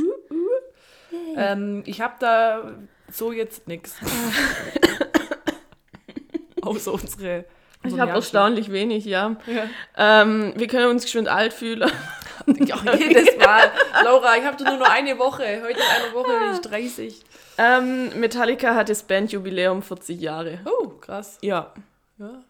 Ähm, 1.35 1.83
ich 1.85 2.01
habe 2.01 2.15
da 2.19 2.73
so 3.11 3.31
jetzt 3.31 3.67
nichts. 3.67 3.95
Außer 6.61 6.93
unsere. 6.93 7.45
Ich 7.83 7.99
habe 7.99 8.11
erstaunlich 8.11 8.71
wenig, 8.71 9.05
ja. 9.05 9.35
Ja. 9.45 10.21
Ähm, 10.23 10.53
wir 10.55 10.67
können 10.67 10.89
uns 10.89 11.03
geschwind 11.03 11.27
alt 11.27 11.53
fühlen. 11.53 11.89
Ja, 12.47 12.77
jedes 12.95 13.35
Mal. 13.37 13.71
Laura, 14.03 14.37
ich 14.37 14.43
habe 14.43 14.63
nur 14.63 14.77
noch 14.77 14.87
eine 14.87 15.17
Woche. 15.17 15.63
Heute 15.63 15.79
in 15.79 16.03
einer 16.03 16.13
Woche 16.13 16.39
bin 16.39 16.53
ich 16.53 16.59
30. 16.59 17.23
Ähm, 17.57 18.19
Metallica 18.19 18.75
hat 18.75 18.89
das 18.89 19.01
Bandjubiläum 19.01 19.81
40 19.81 20.21
Jahre. 20.21 20.59
Oh, 20.65 20.89
krass. 20.89 21.39
Ja. 21.41 21.73
Ja, 22.19 22.43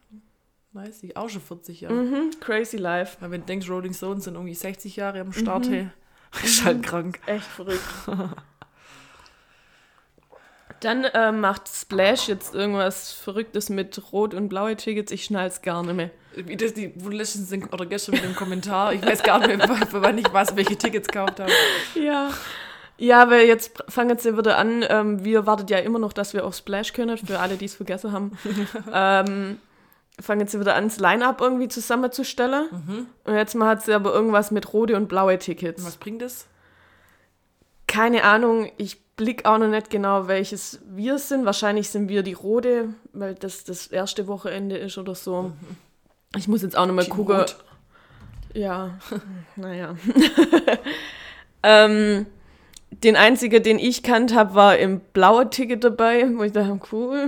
nice. 0.75 1.01
Ich 1.03 1.17
auch 1.17 1.29
schon 1.29 1.41
40 1.41 1.81
Jahre. 1.81 1.95
Mhm. 1.95 2.31
Crazy 2.39 2.77
Life. 2.77 3.17
Weil 3.19 3.31
wenn 3.31 3.41
du 3.41 3.47
denkst, 3.47 3.69
Rolling 3.69 3.93
Stones 3.93 4.25
sind 4.25 4.35
irgendwie 4.35 4.53
60 4.53 4.95
Jahre 4.95 5.21
am 5.21 5.33
Start, 5.33 5.67
hey, 5.69 5.89
ist 6.43 6.63
halt 6.63 6.83
krank. 6.83 7.19
Echt 7.25 7.45
verrückt. 7.45 7.81
Dann 10.81 11.05
äh, 11.05 11.31
macht 11.31 11.69
Splash 11.69 12.27
jetzt 12.27 12.53
irgendwas 12.53 13.11
Verrücktes 13.11 13.69
mit 13.69 14.11
rot 14.11 14.33
und 14.33 14.49
blaue 14.49 14.75
Tickets. 14.75 15.11
Ich 15.11 15.23
schnall's 15.23 15.61
gar 15.61 15.83
nicht 15.83 15.95
mehr. 15.95 16.11
Wie 16.35 16.57
das 16.57 16.73
die 16.73 16.91
wo 16.95 17.09
letztens 17.09 17.49
sind, 17.49 17.73
oder 17.73 17.85
gestern 17.85 18.15
mit 18.15 18.23
dem 18.23 18.35
Kommentar. 18.35 18.93
Ich 18.93 19.01
weiß 19.03 19.23
gar 19.23 19.39
nicht 19.39 19.57
mehr, 19.57 19.87
für 19.87 20.01
wann 20.01 20.17
ich 20.17 20.31
was, 20.33 20.55
welche 20.55 20.75
Tickets 20.75 21.07
gekauft 21.07 21.39
habe. 21.39 21.51
Ja. 21.95 22.29
Ja, 22.97 23.29
weil 23.29 23.45
jetzt 23.45 23.83
fangen 23.89 24.17
sie 24.17 24.37
wieder 24.37 24.57
an. 24.57 24.85
Ähm, 24.87 25.25
wir 25.25 25.45
wartet 25.45 25.69
ja 25.69 25.79
immer 25.79 25.99
noch, 25.99 26.13
dass 26.13 26.33
wir 26.33 26.45
auf 26.45 26.55
Splash 26.55 26.93
können, 26.93 27.17
für 27.17 27.39
alle, 27.39 27.57
die 27.57 27.65
es 27.65 27.75
vergessen 27.75 28.13
haben. 28.13 28.37
ähm, 28.93 29.59
fangen 30.19 30.47
sie 30.47 30.59
wieder 30.59 30.75
an, 30.75 30.85
das 30.85 30.99
Line-Up 30.99 31.41
irgendwie 31.41 31.67
zusammenzustellen. 31.67 33.07
Und 33.23 33.35
jetzt 33.35 33.55
mal 33.55 33.69
hat 33.69 33.83
sie 33.83 33.93
aber 33.93 34.13
irgendwas 34.13 34.51
mit 34.51 34.73
rote 34.73 34.95
und 34.95 35.07
blaue 35.07 35.37
Tickets. 35.37 35.81
Und 35.81 35.87
was 35.87 35.97
bringt 35.97 36.21
das? 36.21 36.47
Keine 37.87 38.23
Ahnung, 38.23 38.71
ich 38.77 39.05
blick 39.15 39.45
auch 39.45 39.57
noch 39.57 39.67
nicht 39.67 39.89
genau, 39.89 40.27
welches 40.27 40.79
wir 40.85 41.17
sind. 41.19 41.45
Wahrscheinlich 41.45 41.89
sind 41.89 42.09
wir 42.09 42.23
die 42.23 42.33
rote, 42.33 42.89
weil 43.13 43.35
das 43.35 43.63
das 43.63 43.87
erste 43.87 44.27
Wochenende 44.27 44.77
ist 44.77 44.97
oder 44.97 45.15
so. 45.15 45.51
Ich 46.35 46.47
muss 46.47 46.61
jetzt 46.61 46.77
auch 46.77 46.85
noch 46.85 46.93
mal 46.93 47.05
gucken. 47.05 47.45
Ja, 48.53 48.97
naja. 49.55 49.95
ähm, 51.63 52.25
den 53.03 53.15
einzigen, 53.15 53.61
den 53.63 53.79
ich 53.79 54.03
kannt 54.03 54.33
habe, 54.35 54.55
war 54.55 54.77
im 54.77 54.99
blauen 55.13 55.49
Ticket 55.51 55.83
dabei, 55.83 56.25
wo 56.35 56.43
ich 56.43 56.51
dachte, 56.51 56.79
cool. 56.91 57.27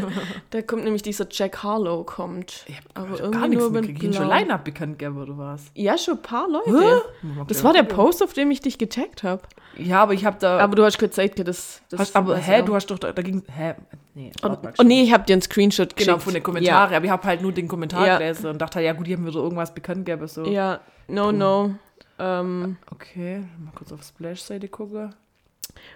da 0.50 0.62
kommt 0.62 0.84
nämlich 0.84 1.02
dieser 1.02 1.26
Jack 1.30 1.62
Harlow 1.62 2.04
kommt. 2.04 2.64
aber 2.94 3.14
Ich 3.14 3.22
hab 3.22 3.32
gar 3.32 3.48
nichts 3.48 3.64
mit 3.70 3.72
mitgekriegt. 3.86 4.14
Schon 4.14 4.26
blau. 4.26 4.36
Line-Up 4.38 4.64
bekannt 4.64 4.98
gegeben, 4.98 5.20
oder 5.22 5.36
was? 5.38 5.62
Ja, 5.74 5.96
schon 5.98 6.14
ein 6.14 6.22
paar 6.22 6.48
Leute. 6.48 7.02
Das 7.48 7.62
war 7.64 7.72
der 7.72 7.84
Post, 7.84 8.22
auf 8.22 8.32
dem 8.32 8.50
ich 8.50 8.60
dich 8.60 8.78
getaggt 8.78 9.22
habe. 9.22 9.42
Ja, 9.76 10.02
aber 10.02 10.14
ich 10.14 10.24
habe 10.24 10.36
da. 10.38 10.58
Aber 10.58 10.76
du 10.76 10.84
hast 10.84 10.98
kurz 10.98 11.16
Zeit, 11.16 11.38
das, 11.46 11.82
das 11.90 12.00
hast, 12.00 12.16
aber 12.16 12.36
hä, 12.36 12.62
du 12.62 12.74
hast 12.74 12.86
doch 12.86 12.98
da, 12.98 13.12
da 13.12 13.22
ging. 13.22 13.42
Hä? 13.54 13.74
Nee, 14.14 14.30
mal, 14.42 14.58
Oh, 14.78 14.82
nee, 14.84 15.02
ich 15.02 15.12
habe 15.12 15.24
dir 15.24 15.32
einen 15.32 15.42
Screenshot 15.42 15.96
geschickt. 15.96 16.06
Genau, 16.08 16.18
von 16.20 16.34
den 16.34 16.42
Kommentaren. 16.42 16.94
Aber 16.94 17.04
ich 17.04 17.10
habe 17.10 17.24
halt 17.26 17.42
nur 17.42 17.50
den 17.52 17.66
Kommentar 17.66 18.06
Ja. 18.06 18.18
gelesen 18.18 18.46
und 18.46 18.60
dachte, 18.60 18.80
ja 18.80 18.92
gut, 18.92 19.06
die 19.08 19.14
haben 19.14 19.26
wieder 19.26 19.40
irgendwas 19.40 19.74
bekannt 19.74 20.06
gegeben. 20.06 20.28
So. 20.28 20.44
Ja, 20.44 20.50
ja 20.50 20.80
no, 21.08 21.32
no. 21.32 21.74
Ähm, 22.18 22.76
Okay, 22.90 23.44
mal 23.58 23.72
kurz 23.74 23.92
auf 23.92 24.02
Splash-Seite 24.02 24.68
gucken. 24.68 25.14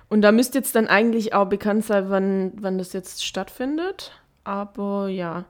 und 0.09 0.23
da 0.23 0.33
müsste 0.33 0.59
jetzt 0.59 0.75
dann 0.75 0.89
eigentlich 0.89 1.35
auch 1.35 1.47
bekannt 1.47 1.85
sein, 1.85 2.11
wann, 2.11 2.53
wann 2.61 2.79
das 2.79 2.93
jetzt 2.93 3.25
stattfindet. 3.25 4.13
Aber 4.45 5.09
ja. 5.09 5.45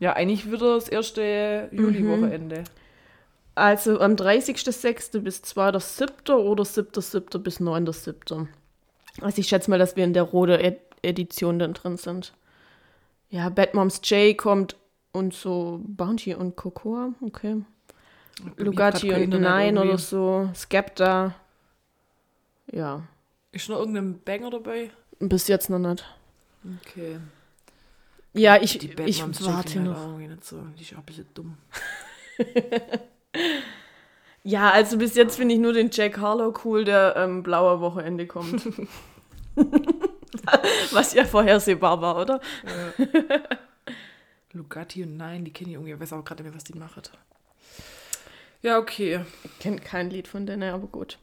Ja, 0.00 0.12
eigentlich 0.14 0.50
wieder 0.50 0.74
das 0.74 0.88
erste 0.88 1.68
Juli-Wochenende. 1.72 2.64
Also 3.54 4.00
am 4.00 4.14
30.06. 4.16 5.20
bis 5.20 5.40
2.07. 5.42 6.32
oder 6.34 6.64
7.07. 6.64 7.38
bis 7.38 7.60
9.07. 7.60 8.48
Also 9.20 9.38
ich 9.40 9.46
schätze 9.46 9.70
mal, 9.70 9.78
dass 9.78 9.94
wir 9.96 10.04
in 10.04 10.12
der 10.12 10.24
rote 10.24 10.60
Ed 10.60 10.80
Edition 11.02 11.58
dann 11.58 11.74
drin 11.74 11.96
sind. 11.96 12.32
Ja, 13.30 13.48
Bad 13.50 13.74
Moms 13.74 14.00
J 14.04 14.36
kommt 14.36 14.76
und 15.12 15.34
so 15.34 15.80
Bounty 15.84 16.34
und 16.34 16.56
Cocoa, 16.56 17.14
okay. 17.20 17.62
Lugatti 18.56 19.12
und 19.12 19.40
Nein 19.40 19.78
oder 19.78 19.98
so. 19.98 20.50
Skepta. 20.54 21.34
Ja, 22.72 23.02
Ist 23.52 23.68
noch 23.68 23.78
irgendein 23.78 24.20
Banger 24.20 24.50
dabei? 24.50 24.90
bis 25.20 25.48
jetzt 25.48 25.70
noch 25.70 25.78
nicht. 25.78 26.04
Okay. 26.82 27.18
Ja, 28.32 28.56
ich, 28.60 28.78
Die 28.78 28.92
ich 29.04 29.22
warte 29.22 29.68
Chicken 29.68 29.84
noch. 29.84 29.96
Halt 29.96 30.08
auch 30.08 30.18
nicht 30.18 30.44
so. 30.44 30.60
Die 30.76 30.82
ist 30.82 30.92
auch 30.94 30.98
ein 30.98 31.04
bisschen 31.04 31.28
dumm. 31.34 31.56
Ja, 34.46 34.70
also 34.70 34.98
bis 34.98 35.14
jetzt 35.14 35.36
finde 35.36 35.54
ich 35.54 35.60
nur 35.60 35.72
den 35.72 35.88
Jack 35.90 36.18
Harlow 36.18 36.52
cool, 36.64 36.84
der 36.84 37.14
ähm, 37.16 37.42
blauer 37.42 37.80
Wochenende 37.80 38.26
kommt. 38.26 38.62
Was 40.92 41.14
ja 41.14 41.24
vorhersehbar 41.24 42.02
war, 42.02 42.18
oder? 42.20 42.40
Lugatti 44.52 45.02
und 45.02 45.16
Nein, 45.16 45.46
die 45.46 45.52
kenne 45.52 45.70
ich 45.70 45.74
irgendwie. 45.76 45.92
Ich 45.94 46.00
weiß 46.00 46.12
aber 46.12 46.24
gerade 46.24 46.42
nicht 46.42 46.50
mehr, 46.52 46.56
was 46.56 46.64
die 46.64 46.78
macht. 46.78 47.10
Ja, 48.64 48.78
okay. 48.78 49.20
Ich 49.44 49.58
kenne 49.58 49.78
kein 49.78 50.08
Lied 50.08 50.26
von 50.26 50.46
denen, 50.46 50.72
aber 50.72 50.86
gut. 50.86 51.18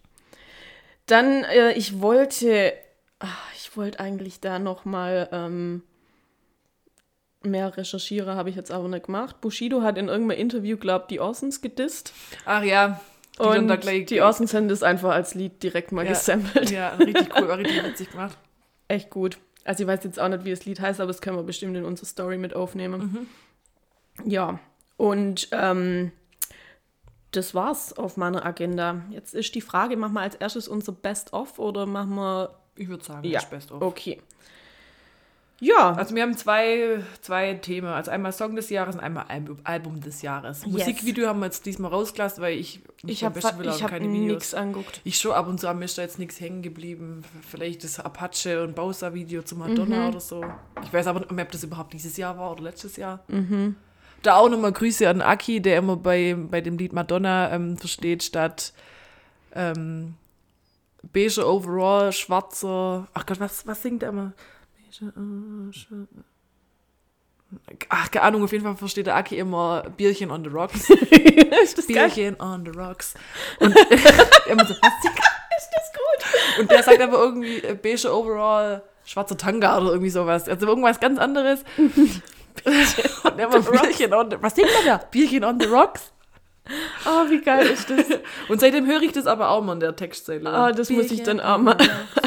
Dann, 1.08 1.44
äh, 1.46 1.72
ich 1.74 2.00
wollte, 2.00 2.72
ach, 3.20 3.52
ich 3.56 3.76
wollte 3.76 4.00
eigentlich 4.00 4.40
da 4.42 4.60
noch 4.60 4.86
mal 4.86 5.28
ähm, 5.32 5.82
mehr 7.42 7.76
recherchieren, 7.76 8.36
habe 8.36 8.52
ich 8.52 8.56
jetzt 8.56 8.72
aber 8.72 8.88
nicht 8.88 9.08
gemacht. 9.08 9.42
Bushido 9.42 9.82
hat 9.82 9.98
in 9.98 10.08
irgendeinem 10.08 10.40
Interview, 10.40 10.78
glaubt, 10.78 11.10
die 11.10 11.20
Orsons 11.20 11.62
gedisst. 11.62 12.14
Ach 12.46 12.62
ja. 12.64 13.02
Die 13.40 13.44
und 13.44 13.68
da 13.68 13.76
gleich- 13.78 14.06
die 14.06 14.22
Orsons 14.22 14.54
haben 14.54 14.68
das 14.68 14.84
einfach 14.84 15.10
als 15.12 15.34
Lied 15.34 15.64
direkt 15.64 15.92
mal 15.92 16.06
Ja. 16.06 16.12
gesampelt. 16.12 16.70
Ja, 16.70 16.90
richtig 16.96 17.30
cool, 17.36 17.50
richtig 17.52 17.84
witzig 17.84 18.12
gemacht. 18.12 18.38
Echt 18.88 19.10
gut. 19.10 19.40
Also 19.64 19.84
ich 19.84 19.88
weiß 19.88 20.04
jetzt 20.04 20.20
auch 20.20 20.28
nicht, 20.30 20.46
wie 20.46 20.52
das 20.52 20.66
Lied 20.66 20.80
heißt, 20.80 21.00
aber 21.00 21.08
das 21.08 21.22
können 21.22 21.38
wir 21.38 21.44
bestimmt 21.44 21.76
in 21.76 21.86
unsere 21.86 22.06
Story 22.06 22.38
mit 22.38 22.56
aufnehmen. 22.56 23.28
Ja, 24.26 24.60
und 24.98 25.48
ähm, 25.52 26.12
das 27.32 27.56
war's 27.56 27.94
auf 27.94 28.18
meiner 28.18 28.46
Agenda. 28.46 29.02
Jetzt 29.10 29.34
ist 29.34 29.56
die 29.56 29.62
Frage, 29.62 29.98
machen 29.98 30.14
wir 30.14 30.22
als 30.22 30.36
erstes 30.36 30.68
unser 30.68 30.92
Best-of 30.92 31.60
oder 31.60 31.86
machen 31.86 32.16
wir... 32.16 32.56
Ich 32.76 32.88
würde 32.88 33.04
sagen, 33.04 33.26
Ja, 33.28 33.40
das 33.40 33.50
Best 33.50 33.72
of. 33.72 33.82
okay. 33.82 34.22
Ja, 35.64 35.94
Also 35.94 36.16
wir 36.16 36.24
haben 36.24 36.36
zwei, 36.36 37.04
zwei 37.22 37.54
Themen. 37.54 37.88
Also 37.88 38.10
einmal 38.10 38.32
Song 38.34 38.56
des 38.56 38.72
Jahres 38.72 38.96
und 38.96 39.02
einmal 39.02 39.26
Album, 39.28 39.60
Album 39.64 40.02
des 40.02 40.24
Jahres. 40.24 40.64
Yes. 40.66 40.72
Musikvideo 40.74 41.28
haben 41.28 41.40
wir 41.40 41.46
jetzt 41.46 41.68
diesmal 41.68 41.92
rausgelassen, 41.92 42.42
weil 42.42 42.58
ich 42.58 42.82
ich 43.06 43.24
habe 43.24 43.40
hab 43.40 43.60
keine 43.88 44.06
Videos. 44.12 44.28
nichts 44.28 44.54
anguckt. 44.56 45.02
Ich 45.04 45.20
schon 45.20 45.34
ab 45.34 45.48
und 45.48 45.60
zu 45.60 45.68
am 45.70 45.80
ist 45.84 46.00
da 46.00 46.02
jetzt 46.02 46.18
nichts 46.18 46.40
hängen 46.42 46.64
geblieben. 46.64 47.24
Vielleicht 47.48 47.84
das 47.84 48.00
Apache 48.00 48.64
und 48.64 48.76
Bowser 48.76 49.14
Video 49.14 49.44
zu 49.44 49.56
Madonna 49.56 50.10
oder 50.10 50.20
so. 50.20 50.44
Ich 50.84 50.92
weiß 50.92 51.06
aber 51.06 51.20
nicht 51.20 51.32
ob 51.32 51.52
das 51.52 51.64
überhaupt 51.64 51.94
dieses 51.94 52.18
Jahr 52.18 52.40
war 52.40 52.54
oder 52.54 52.64
letztes 52.64 52.96
Jahr. 52.98 53.24
Da 54.22 54.36
auch 54.36 54.50
nochmal 54.50 54.72
Grüße 54.72 55.10
an 55.10 55.22
Aki, 55.22 55.62
der 55.62 55.78
immer 55.78 55.96
bei, 55.98 56.36
bei 56.38 56.62
dem 56.62 56.78
Lied 56.78 56.94
Madonna 56.94 57.52
ähm, 57.52 57.78
versteht, 57.78 58.24
statt 58.24 58.74
ähm, 59.54 60.16
beige 61.12 61.46
Overall, 61.48 62.12
schwarzer. 62.12 63.08
Ach 63.14 63.26
Gott, 63.26 63.40
was, 63.40 63.66
was 63.66 63.82
singt 63.82 64.04
er 64.04 64.10
immer? 64.10 64.34
Beige, 64.78 65.12
äh, 65.12 66.06
Ach, 67.90 68.10
keine 68.10 68.24
Ahnung, 68.24 68.44
auf 68.44 68.52
jeden 68.52 68.64
Fall 68.64 68.78
versteht 68.78 69.08
der 69.08 69.16
Aki 69.18 69.38
immer 69.38 69.84
Bierchen 69.98 70.32
on 70.32 70.44
the 70.44 70.50
Rocks. 70.50 70.90
ist 71.64 71.78
das 71.78 71.88
geil? 71.88 72.10
Bierchen 72.10 72.40
on 72.40 72.64
the 72.66 72.72
Rocks. 72.72 73.14
Und 73.60 73.76
immer 74.48 74.66
so, 74.66 74.74
was 74.82 74.94
singt 75.02 75.20
das 75.74 75.92
gut. 75.94 76.60
Und 76.60 76.72
der 76.72 76.84
sagt 76.84 77.02
aber 77.02 77.18
irgendwie 77.18 77.58
äh, 77.58 77.76
beige 77.76 78.14
Overall, 78.14 78.84
schwarzer 79.04 79.38
Tanga 79.38 79.78
oder 79.78 79.92
irgendwie 79.92 80.10
sowas. 80.10 80.48
Also 80.48 80.68
irgendwas 80.68 81.00
ganz 81.00 81.20
anderes. 81.20 81.64
Und 83.24 83.38
der 83.38 83.52
war 83.52 83.60
Bierchen 83.62 84.14
on 84.14 84.30
the, 84.32 84.38
Was 84.42 84.56
singt 84.56 84.70
der 84.86 84.98
da? 84.98 85.04
Bierchen 85.06 85.44
on 85.44 85.60
the 85.60 85.68
rocks. 85.68 86.12
Oh, 87.06 87.30
wie 87.30 87.42
geil 87.42 87.66
ist 87.68 87.90
das? 87.90 88.06
Und 88.48 88.62
seitdem 88.62 88.86
höre 88.86 89.02
ich 89.02 89.12
das 89.12 89.26
aber 89.26 89.50
auch 89.50 89.62
mal 89.64 89.74
in 89.74 89.80
der 89.80 89.96
Textzeile. 89.96 90.48
Ah, 90.50 90.72
das 90.72 90.90
muss 90.92 91.12
ich 91.12 91.24
dann 91.24 91.40
auch 91.40 91.58
mal 91.58 91.76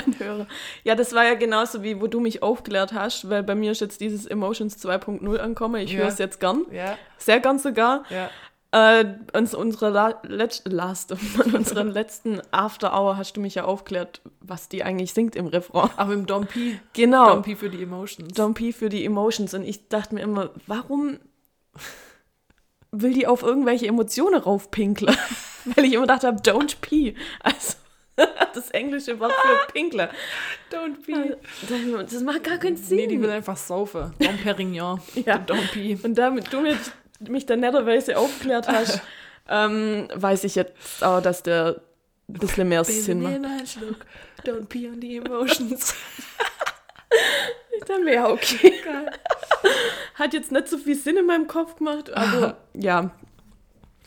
anhören. 0.06 0.46
Ja, 0.82 0.96
das 0.96 1.14
war 1.14 1.24
ja 1.24 1.34
genauso 1.34 1.82
wie, 1.84 2.00
wo 2.00 2.08
du 2.08 2.18
mich 2.20 2.42
aufgeklärt 2.42 2.92
hast, 2.92 3.30
weil 3.30 3.42
bei 3.44 3.54
mir 3.54 3.70
ist 3.72 3.80
jetzt 3.80 4.00
dieses 4.00 4.26
Emotions 4.26 4.76
2.0 4.84 5.38
angekommen. 5.38 5.76
Ich 5.82 5.92
Ja. 5.92 6.00
höre 6.00 6.08
es 6.08 6.18
jetzt 6.18 6.40
gern. 6.40 6.66
Ja, 6.72 6.98
Sehr 7.16 7.38
gern 7.40 7.58
sogar. 7.58 8.02
ja. 8.10 8.28
Äh, 8.74 9.04
uns, 9.32 9.54
unsere 9.54 9.90
La 9.90 10.20
Letz 10.24 10.62
Last, 10.64 11.14
in 11.44 11.54
unseren 11.54 11.92
letzten 11.92 12.40
After 12.50 12.92
Hour 12.92 13.16
hast 13.16 13.36
du 13.36 13.40
mich 13.40 13.54
ja 13.54 13.66
aufgeklärt, 13.66 14.20
was 14.40 14.68
die 14.68 14.82
eigentlich 14.82 15.14
singt 15.14 15.36
im 15.36 15.46
Refrain. 15.46 15.90
Aber 15.96 16.12
im 16.12 16.26
Dom 16.26 16.48
P. 16.48 16.80
Genau. 16.92 17.34
Dom 17.34 17.42
P 17.42 17.54
für 17.54 17.70
die 17.70 17.80
Emotions. 17.80 18.34
Dom 18.34 18.54
P 18.54 18.72
für 18.72 18.88
die 18.88 19.04
Emotions. 19.04 19.54
Und 19.54 19.62
ich 19.62 19.88
dachte 19.88 20.16
mir 20.16 20.22
immer, 20.22 20.50
warum 20.66 21.20
will 22.90 23.14
die 23.14 23.28
auf 23.28 23.44
irgendwelche 23.44 23.86
Emotionen 23.86 24.40
raufpinkeln? 24.40 25.16
Weil 25.76 25.84
ich 25.84 25.92
immer 25.92 26.08
dachte, 26.08 26.26
don't 26.44 26.78
pee. 26.80 27.14
Also 27.44 27.74
das 28.54 28.70
englische 28.72 29.20
Wort 29.20 29.32
für 29.32 29.72
pinkler. 29.72 30.10
Don't 30.72 31.00
P. 31.02 31.36
Das 32.10 32.22
macht 32.22 32.42
gar 32.42 32.58
keinen 32.58 32.76
Sinn. 32.76 32.96
Nee, 32.96 33.06
die 33.06 33.22
will 33.22 33.30
einfach 33.30 33.56
saufen. 33.56 34.14
Dom 34.18 34.36
Perignon. 34.36 35.00
Ja. 35.24 35.38
Dom 35.38 35.60
P. 35.72 35.96
Und 36.02 36.16
damit 36.16 36.52
du 36.52 36.60
mich, 36.60 36.76
mich 37.20 37.46
dann 37.46 37.60
netterweise 37.60 38.18
aufgeklärt 38.18 38.68
hast, 38.68 39.00
ähm, 39.48 40.08
weiß 40.14 40.44
ich 40.44 40.54
jetzt 40.54 41.02
auch, 41.02 41.20
dass 41.20 41.42
der 41.42 41.80
ein 42.28 42.34
bisschen 42.34 42.68
mehr 42.68 42.84
Sinn 42.84 43.22
macht. 43.22 43.68
Schluck. 43.68 44.06
Don't 44.44 44.66
P 44.66 44.88
on 44.88 45.00
the 45.00 45.16
Emotions. 45.16 45.94
Dann 47.86 48.06
wäre 48.06 48.30
okay. 48.30 48.74
Hat 50.14 50.32
jetzt 50.32 50.52
nicht 50.52 50.68
so 50.68 50.78
viel 50.78 50.96
Sinn 50.96 51.16
in 51.16 51.26
meinem 51.26 51.46
Kopf 51.46 51.76
gemacht, 51.76 52.10
aber 52.12 52.56
ja. 52.74 53.10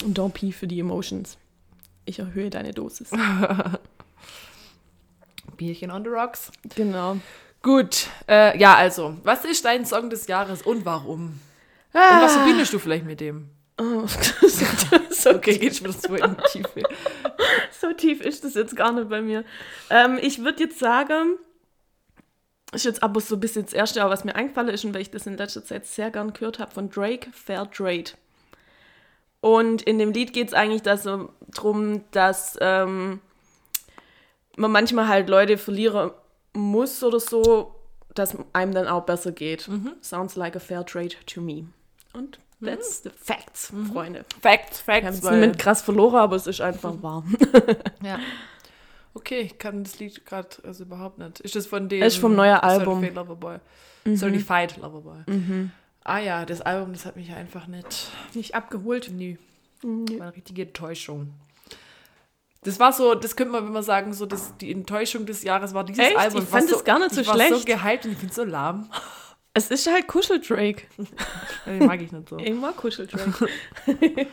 Und 0.04 0.18
don't 0.18 0.32
pee 0.32 0.52
für 0.52 0.68
die 0.68 0.80
Emotions. 0.80 1.38
Ich 2.06 2.20
erhöhe 2.20 2.50
deine 2.50 2.72
Dosis. 2.72 3.12
Bierchen 5.58 5.92
on 5.92 6.04
the 6.04 6.10
rocks. 6.10 6.52
Genau. 6.76 7.18
Gut, 7.64 8.08
äh, 8.28 8.58
ja, 8.58 8.76
also, 8.76 9.18
was 9.24 9.44
ist 9.44 9.66
dein 9.66 9.86
Song 9.86 10.10
des 10.10 10.28
Jahres 10.28 10.62
und 10.62 10.86
warum? 10.86 11.40
Und 11.98 12.22
was 12.22 12.36
verbindest 12.36 12.74
du 12.74 12.80
vielleicht 12.80 13.06
mit 13.06 13.20
dem? 13.20 13.50
Oh, 13.80 14.06
so, 15.08 15.30
Okay, 15.36 15.58
geht 15.58 15.76
schon 15.76 15.92
so 15.92 16.16
in 16.16 16.36
die 16.36 16.44
Tiefe. 16.52 16.84
so 17.72 17.94
tief 17.94 18.22
ist 18.22 18.44
das 18.44 18.54
jetzt 18.54 18.76
gar 18.76 18.92
nicht 18.92 19.10
bei 19.10 19.22
mir. 19.22 19.44
Ähm, 19.90 20.20
ich 20.22 20.44
würde 20.44 20.64
jetzt 20.64 20.80
sagen, 20.80 21.38
ist 22.72 22.86
jetzt 22.86 23.04
aber 23.04 23.20
so 23.20 23.36
ein 23.36 23.40
bisschen 23.40 23.66
das 23.66 23.74
Erste, 23.74 24.02
aber 24.02 24.12
was 24.12 24.24
mir 24.24 24.36
eingefallen 24.36 24.70
ist 24.70 24.86
und 24.86 24.94
weil 24.94 25.02
ich 25.02 25.12
das 25.12 25.26
in 25.26 25.38
letzter 25.38 25.64
Zeit 25.64 25.86
sehr 25.86 26.12
gern 26.12 26.34
gehört 26.34 26.60
habe, 26.60 26.72
von 26.72 26.90
Drake, 26.90 27.30
Fair 27.32 27.70
Trade. 27.70 28.12
Und 29.42 29.84
in 29.84 30.00
dem 30.00 30.12
Lied 30.12 30.34
geht 30.34 30.50
es 30.50 30.54
eigentlich 30.54 30.82
darum, 30.82 32.04
dass 32.12 32.58
ähm, 32.60 33.22
man 34.58 34.72
manchmal 34.72 35.08
halt 35.08 35.30
Leute 35.30 35.58
verlieren 35.58 36.12
muss 36.54 37.04
oder 37.04 37.20
so, 37.20 37.76
dass 38.16 38.36
einem 38.54 38.74
dann 38.74 38.88
auch 38.88 39.06
besser 39.06 39.32
geht. 39.32 39.70
Sounds 40.02 40.36
like 40.36 40.56
a 40.56 40.60
fair 40.60 40.84
trade 40.84 41.16
to 41.28 41.40
me. 41.40 41.68
Und 42.18 42.40
that's 42.64 43.04
the 43.04 43.10
facts, 43.16 43.72
Freunde. 43.94 44.26
Facts, 44.42 44.86
Wir 44.88 44.96
haben 44.96 45.14
Facts. 45.14 45.28
es 45.32 45.58
krass 45.58 45.82
verloren, 45.84 46.16
aber 46.16 46.36
es 46.36 46.48
ist 46.48 46.62
einfach 46.62 47.02
wahr. 47.04 47.24
ja. 48.04 48.20
Okay, 49.14 49.42
ich 49.42 49.58
kann 49.58 49.84
das 49.84 50.00
Lied 50.00 50.26
gerade 50.26 50.50
also 50.64 50.84
überhaupt 50.84 51.18
nicht. 51.20 51.40
Ist 51.42 51.56
das 51.56 51.68
von 51.68 51.88
dem 51.90 52.02
Es 52.02 52.16
ist 52.16 52.20
vom 52.20 52.36
neuen 52.36 52.56
Album. 52.58 53.00
Certified 53.02 53.16
Loverboy. 53.16 53.58
Certified 54.16 54.78
Loverboy. 54.78 55.70
Ah 56.04 56.20
ja, 56.20 56.46
das 56.46 56.62
Album, 56.62 56.94
das 56.94 57.06
hat 57.06 57.16
mich 57.16 57.32
einfach 57.34 57.68
nicht. 57.68 58.10
Nicht 58.34 58.56
abgeholt. 58.56 59.12
Nö. 59.12 59.36
War 59.84 60.28
eine 60.28 60.36
richtige 60.36 60.64
Enttäuschung. 60.64 61.34
Das 62.64 62.80
war 62.80 62.92
so, 62.94 63.14
das 63.16 63.36
könnte 63.36 63.54
man, 63.54 63.66
wenn 63.66 63.74
man 63.74 63.84
sagen, 63.84 64.14
so 64.14 64.26
das, 64.26 64.58
die 64.58 64.72
Enttäuschung 64.72 65.26
des 65.26 65.44
Jahres 65.44 65.74
war 65.74 65.84
dieses 65.84 66.04
Echt? 66.06 66.18
Album. 66.18 66.40
Ich 66.40 66.46
Es 66.46 66.50
fand 66.50 66.70
so, 66.70 66.76
es 66.78 66.84
gar 66.84 67.00
nicht 67.00 67.14
so 67.14 67.22
ich 67.22 67.28
war 67.28 67.38
so 67.38 67.42
schlecht. 67.60 67.66
gehypt 67.66 68.06
und 68.06 68.12
ich 68.12 68.18
finde 68.18 68.32
es 68.32 68.36
so 68.36 68.44
lahm. 68.44 68.90
Es 69.58 69.72
ist 69.72 69.92
halt 69.92 70.08
Kuscheldrake. 70.08 70.84
Den 71.66 71.80
mag 71.88 72.00
ich 72.00 72.12
nicht 72.12 72.30
so. 72.30 72.38
Ich 72.38 72.54
mag 72.54 72.78
Kuscheldrake. 72.78 73.48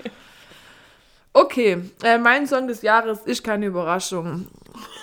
Okay, 1.36 1.78
äh, 2.04 2.16
mein 2.16 2.46
Song 2.46 2.68
des 2.68 2.82
Jahres 2.82 3.18
ist 3.24 3.42
keine 3.42 3.66
Überraschung. 3.66 4.46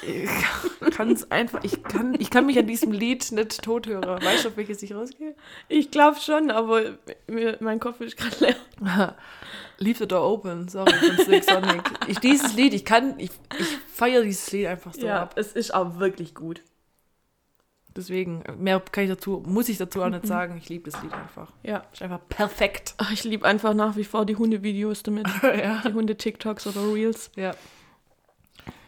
Ich 0.01 0.91
kann 0.95 1.11
es 1.11 1.29
einfach, 1.29 1.61
ich 1.65 1.83
kann, 1.83 2.15
ich 2.17 2.29
kann 2.29 2.45
mich 2.45 2.57
an 2.57 2.67
diesem 2.67 2.93
Lied 2.93 3.29
nicht 3.33 3.61
tot 3.61 3.85
hören. 3.85 4.23
Weißt 4.23 4.45
du, 4.45 4.47
auf 4.47 4.55
welches 4.55 4.81
ich 4.81 4.95
rausgehe? 4.95 5.35
Ich 5.67 5.91
glaube 5.91 6.21
schon, 6.21 6.49
aber 6.49 6.83
mir, 7.27 7.57
mein 7.59 7.81
Kopf 7.81 7.99
ist 7.99 8.15
gerade 8.15 8.55
leer. 8.79 9.15
Leave 9.77 9.97
the 9.99 10.07
Door 10.07 10.23
Open, 10.23 10.69
sorry, 10.69 10.93
von 10.93 11.25
Silk 11.25 11.43
Sonic. 11.43 11.81
Ich, 12.07 12.19
dieses 12.19 12.53
Lied, 12.53 12.73
ich 12.75 12.85
kann, 12.85 13.15
ich, 13.19 13.31
ich 13.59 13.67
feiere 13.93 14.21
dieses 14.21 14.49
Lied 14.53 14.67
einfach 14.67 14.93
so 14.93 15.05
Ja, 15.05 15.23
ab. 15.23 15.33
es 15.35 15.51
ist 15.51 15.73
auch 15.73 15.99
wirklich 15.99 16.33
gut. 16.33 16.61
Deswegen, 17.95 18.43
mehr 18.57 18.79
kann 18.79 19.03
ich 19.03 19.09
dazu, 19.09 19.43
muss 19.45 19.67
ich 19.67 19.77
dazu 19.77 20.01
auch 20.01 20.09
nicht 20.09 20.25
sagen. 20.25 20.55
Ich 20.57 20.69
liebe 20.69 20.89
das 20.89 21.01
Lied 21.03 21.11
einfach. 21.13 21.51
Ja. 21.63 21.83
Ist 21.91 22.01
einfach 22.01 22.21
perfekt. 22.29 22.95
Ich 23.11 23.23
liebe 23.25 23.45
einfach 23.45 23.73
nach 23.73 23.97
wie 23.97 24.05
vor 24.05 24.25
die 24.25 24.35
Hundevideos 24.37 25.03
damit. 25.03 25.27
ja. 25.43 25.81
Die 25.85 25.93
Hunde-TikToks 25.93 26.67
oder 26.67 26.93
Reels. 26.93 27.31
Ja. 27.35 27.51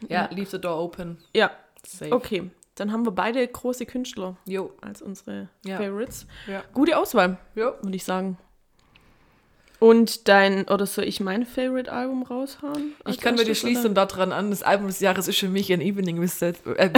Ja, 0.08 0.30
Leave 0.32 0.50
the 0.50 0.60
Door 0.62 0.78
Open. 0.80 1.18
Ja, 1.34 1.52
Safe. 1.86 2.14
okay. 2.14 2.50
Dann 2.76 2.92
haben 2.92 3.06
wir 3.06 3.12
beide 3.12 3.46
große 3.48 3.86
Künstler 3.86 4.36
Jo. 4.46 4.72
als 4.82 5.02
unsere 5.02 5.50
Ja. 5.66 5.78
Favorites. 5.78 6.26
Ja. 6.48 6.64
Gute 6.74 6.98
Auswahl, 6.98 7.38
Jo. 7.56 7.74
würde 7.82 7.96
ich 7.96 8.04
sagen. 8.04 8.38
Und 9.84 10.30
dein, 10.30 10.66
oder 10.70 10.86
soll 10.86 11.04
ich 11.04 11.20
mein 11.20 11.46
Favorite-Album 11.46 12.24
raushauen? 12.24 12.94
Ich 13.02 13.06
als 13.06 13.18
kann 13.18 13.36
mir 13.36 13.44
die 13.44 13.54
schließen 13.54 13.94
daran 13.94 14.32
an. 14.32 14.50
Das 14.50 14.64
Album 14.64 14.88
des 14.88 15.02
Jahres 15.02 15.28
ist 15.28 15.38
für 15.38 15.50
mich 15.50 15.74
An 15.74 15.82
Evening 15.82 16.22
with 16.22 16.40
Silk, 16.40 16.56
äh, 16.78 16.90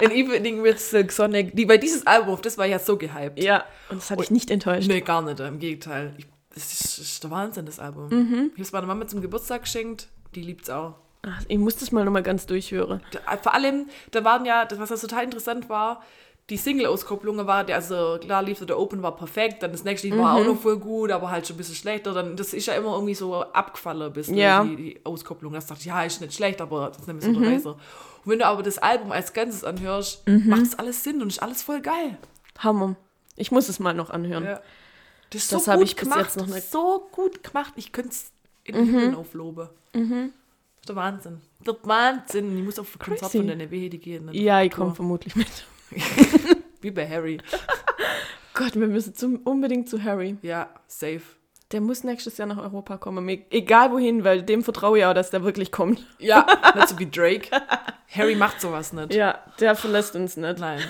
An 0.00 0.10
Evening 0.10 0.64
with 0.64 0.90
Silk 0.90 1.12
Sonic. 1.12 1.54
Die, 1.54 1.68
weil 1.68 1.78
dieses 1.78 2.04
Album, 2.04 2.40
das 2.42 2.58
war 2.58 2.66
ja 2.66 2.80
so 2.80 2.96
gehypt. 2.96 3.40
Ja, 3.40 3.64
und 3.88 4.00
das 4.00 4.10
hat 4.10 4.18
dich 4.18 4.32
nicht 4.32 4.50
enttäuscht. 4.50 4.88
Nee, 4.88 5.00
gar 5.00 5.22
nicht. 5.22 5.38
Im 5.38 5.60
Gegenteil. 5.60 6.12
Ich, 6.18 6.26
das 6.52 6.72
ist, 6.72 6.98
das 6.98 6.98
ist 6.98 7.22
der 7.22 7.30
Wahnsinn, 7.30 7.66
das 7.66 7.78
Album. 7.78 8.08
Mhm. 8.08 8.34
Ich 8.46 8.52
habe 8.54 8.62
es 8.62 8.72
meiner 8.72 8.88
Mama 8.88 9.06
zum 9.06 9.20
Geburtstag 9.20 9.62
geschenkt. 9.62 10.08
Die 10.34 10.42
liebt's 10.42 10.68
auch. 10.68 10.96
Ach, 11.22 11.40
ich 11.46 11.58
muss 11.58 11.76
das 11.76 11.92
mal 11.92 12.04
nochmal 12.04 12.24
ganz 12.24 12.46
durchhören. 12.46 13.00
Vor 13.42 13.54
allem, 13.54 13.86
da 14.10 14.24
waren 14.24 14.44
ja, 14.44 14.64
das, 14.64 14.80
was 14.80 14.88
das 14.88 15.02
total 15.02 15.22
interessant 15.22 15.68
war, 15.68 16.02
die 16.50 16.56
Single-Auskopplungen 16.56 17.46
war, 17.46 17.64
der, 17.64 17.76
also 17.76 18.18
klar, 18.20 18.40
Leave 18.42 18.64
the 18.66 18.72
Open 18.72 19.02
war 19.02 19.16
perfekt, 19.16 19.62
dann 19.64 19.72
das 19.72 19.82
nächste 19.82 20.06
Lied 20.08 20.16
war 20.16 20.36
auch 20.36 20.44
noch 20.44 20.60
voll 20.60 20.78
gut, 20.78 21.10
aber 21.10 21.30
halt 21.30 21.44
schon 21.46 21.56
ein 21.56 21.58
bisschen 21.58 21.74
schlechter. 21.74 22.14
Dann, 22.14 22.36
das 22.36 22.52
ist 22.54 22.66
ja 22.66 22.74
immer 22.74 22.92
irgendwie 22.94 23.14
so 23.16 23.34
abgefallen, 23.42 24.12
bisschen, 24.12 24.36
Ja. 24.36 24.62
die, 24.62 24.76
die 24.76 25.00
Auskopplung. 25.04 25.52
Das 25.54 25.66
dachte 25.66 25.80
ich, 25.80 25.86
ja, 25.86 26.02
ist 26.04 26.20
nicht 26.20 26.34
schlecht, 26.34 26.60
aber 26.60 26.88
das 26.88 26.98
ist 26.98 27.06
nämlich 27.08 27.24
so 27.24 27.32
der 27.32 27.50
Reiser. 27.50 27.70
Und 27.72 28.30
wenn 28.32 28.38
du 28.38 28.46
aber 28.46 28.62
das 28.62 28.78
Album 28.78 29.10
als 29.10 29.32
Ganzes 29.32 29.64
anhörst, 29.64 30.22
macht 30.28 30.62
es 30.62 30.78
alles 30.78 31.02
Sinn 31.02 31.20
und 31.20 31.28
ist 31.28 31.42
alles 31.42 31.62
voll 31.62 31.80
geil. 31.80 32.16
Hammer. 32.58 32.94
Ich 33.34 33.50
muss 33.50 33.68
es 33.68 33.80
mal 33.80 33.92
noch 33.94 34.10
anhören. 34.10 34.44
Ja. 34.44 34.60
Das 35.30 35.42
ist 35.42 35.52
Das 35.52 35.64
so 35.64 35.72
hab 35.72 35.78
gut 35.80 35.88
ich 35.88 35.96
bis 35.96 36.04
gemacht, 36.04 36.20
jetzt 36.26 36.36
noch 36.36 36.46
nicht- 36.46 36.70
so 36.70 37.08
gut 37.10 37.42
gemacht. 37.42 37.72
Ich 37.74 37.90
könnte 37.90 38.10
es 38.10 38.30
in 38.62 38.74
den 38.76 38.84
Himmel 38.86 39.14
aufloben. 39.16 39.68
Das 39.92 40.02
ist 40.02 40.88
der 40.88 40.96
Wahnsinn. 40.96 41.40
Der 41.66 41.74
Wahnsinn. 41.82 42.56
Ich 42.56 42.64
muss 42.64 42.78
auf 42.78 42.94
ein 42.94 42.98
Konzert 43.00 43.32
von 43.32 43.46
der 43.48 43.56
Nevede 43.56 43.98
gehen. 43.98 44.26
nicht 44.26 44.40
Ja, 44.40 44.62
ich 44.62 44.70
komme 44.70 44.94
vermutlich 44.94 45.34
mit. 45.34 45.48
Wie 46.80 46.90
bei 46.90 47.08
Harry. 47.08 47.38
Gott, 48.54 48.74
wir 48.74 48.86
müssen 48.86 49.14
zum, 49.14 49.36
unbedingt 49.38 49.88
zu 49.88 50.02
Harry. 50.02 50.36
Ja, 50.42 50.70
safe. 50.86 51.22
Der 51.72 51.80
muss 51.80 52.04
nächstes 52.04 52.38
Jahr 52.38 52.46
nach 52.46 52.58
Europa 52.58 52.96
kommen. 52.96 53.24
Mir, 53.24 53.44
egal 53.50 53.90
wohin, 53.90 54.22
weil 54.22 54.42
dem 54.42 54.62
vertraue 54.62 54.98
ich 54.98 55.04
auch, 55.04 55.14
dass 55.14 55.30
der 55.30 55.42
wirklich 55.42 55.72
kommt. 55.72 56.06
Ja, 56.18 56.46
nicht 56.74 56.88
so 56.88 56.98
wie 56.98 57.10
Drake. 57.10 57.50
Harry 58.08 58.36
macht 58.36 58.60
sowas 58.60 58.92
nicht. 58.92 59.14
Ja, 59.14 59.40
der 59.58 59.74
verlässt 59.74 60.14
uns 60.14 60.36
nicht. 60.36 60.58
Nein. 60.58 60.80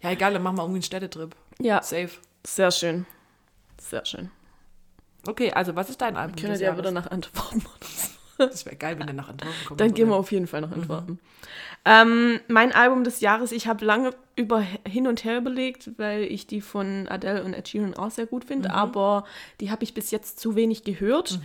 Ja, 0.00 0.10
egal, 0.10 0.32
dann 0.32 0.42
machen 0.42 0.56
wir 0.56 0.62
irgendwie 0.62 0.76
einen 0.76 0.82
Städtetrip. 0.84 1.34
Ja, 1.58 1.82
Safe. 1.82 2.10
sehr 2.46 2.70
schön. 2.70 3.04
Sehr 3.78 4.04
schön. 4.04 4.30
Okay, 5.26 5.52
also 5.52 5.74
was 5.76 5.90
ist 5.90 6.00
dein 6.00 6.16
Album? 6.16 6.36
Können 6.36 6.52
des 6.52 6.60
ja 6.60 6.76
wieder 6.76 6.92
nach 6.92 7.10
Antworten. 7.10 7.64
Das 8.38 8.64
wäre 8.66 8.76
geil, 8.76 8.98
wenn 8.98 9.06
der 9.06 9.14
nach 9.14 9.28
Antworten 9.28 9.54
kommt. 9.66 9.80
Dann 9.80 9.94
gehen 9.94 10.08
wir 10.08 10.16
auf 10.16 10.32
jeden 10.32 10.46
Fall 10.46 10.62
nach 10.62 10.72
Antworten. 10.72 11.18
Ähm, 11.84 12.40
mein 12.48 12.72
Album 12.72 13.04
des 13.04 13.20
Jahres, 13.20 13.52
ich 13.52 13.66
habe 13.66 13.84
lange 13.84 14.10
über 14.36 14.60
hin 14.88 15.06
und 15.06 15.24
her 15.24 15.38
überlegt, 15.38 15.90
weil 15.98 16.22
ich 16.22 16.46
die 16.46 16.60
von 16.60 17.08
Adele 17.08 17.42
und 17.44 17.54
Ed 17.54 17.68
Sheeran 17.68 17.94
auch 17.94 18.10
sehr 18.10 18.26
gut 18.26 18.44
finde, 18.44 18.72
aber 18.72 19.24
die 19.60 19.70
habe 19.70 19.82
ich 19.84 19.92
bis 19.94 20.10
jetzt 20.10 20.38
zu 20.40 20.54
wenig 20.54 20.84
gehört. 20.84 21.40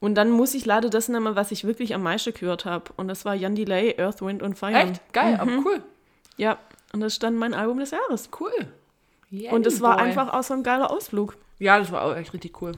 Und 0.00 0.14
dann 0.16 0.30
muss 0.30 0.54
ich 0.54 0.64
leider 0.64 0.88
das 0.90 1.08
nehmen, 1.08 1.36
was 1.36 1.52
ich 1.52 1.64
wirklich 1.64 1.94
am 1.94 2.02
meisten 2.02 2.32
gehört 2.34 2.64
habe. 2.64 2.92
Und 2.96 3.08
das 3.08 3.24
war 3.24 3.34
Jan 3.34 3.54
Delay, 3.54 3.94
Earth, 4.00 4.22
Wind 4.22 4.42
und 4.42 4.58
Fire. 4.58 4.72
Echt? 4.74 5.00
Geil, 5.12 5.36
aber 5.38 5.50
Mhm. 5.50 5.66
cool. 5.66 5.82
Ja, 6.38 6.58
und 6.92 7.00
das 7.00 7.14
ist 7.14 7.22
dann 7.22 7.36
mein 7.36 7.54
Album 7.54 7.78
des 7.78 7.90
Jahres. 7.92 8.30
Cool. 8.40 8.50
Yeah, 9.30 9.52
Und 9.52 9.66
es 9.66 9.80
war 9.80 9.98
einfach 9.98 10.32
auch 10.32 10.42
so 10.42 10.54
ein 10.54 10.62
geiler 10.62 10.90
Ausflug. 10.90 11.36
Ja, 11.58 11.78
das 11.78 11.92
war 11.92 12.02
auch 12.02 12.16
echt 12.16 12.32
richtig 12.34 12.60
cool. 12.60 12.72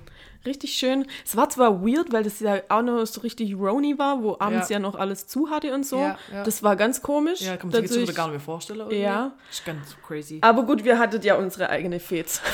Richtig 0.46 0.74
schön. 0.74 1.07
Es 1.24 1.37
war 1.37 1.48
zwar 1.48 1.83
weird, 1.83 2.12
weil 2.12 2.22
das 2.22 2.40
ja 2.40 2.61
auch 2.68 2.83
noch 2.83 3.07
so 3.07 3.22
richtig 3.22 3.54
Roni 3.54 3.98
war, 3.98 4.22
wo 4.22 4.37
abends 4.38 4.68
Ja. 4.68 4.74
ja, 4.74 4.78
noch 4.78 4.94
alles 4.94 5.26
zu 5.26 5.48
hatte 5.48 5.72
und 5.72 5.87
so. 5.87 5.98
Ja, 5.98 6.18
ja. 6.33 6.44
Das 6.44 6.62
war 6.62 6.76
ganz 6.76 7.00
komisch. 7.00 7.40
Ja, 7.40 7.57
kann 7.57 7.70
man 7.70 7.87
sich 7.87 7.96
jetzt 7.96 8.14
gar 8.14 8.26
nicht 8.26 8.33
mehr 8.33 8.40
vorstellen. 8.40 8.80
Irgendwie. 8.80 9.00
Ja. 9.00 9.33
Ist 9.50 9.64
ganz 9.64 9.96
crazy. 10.07 10.38
Aber 10.42 10.64
gut, 10.64 10.85
wir 10.85 10.98
hattet 10.98 11.24
ja 11.24 11.37
unsere 11.37 11.70
eigene 11.70 11.98
Fets. 11.98 12.42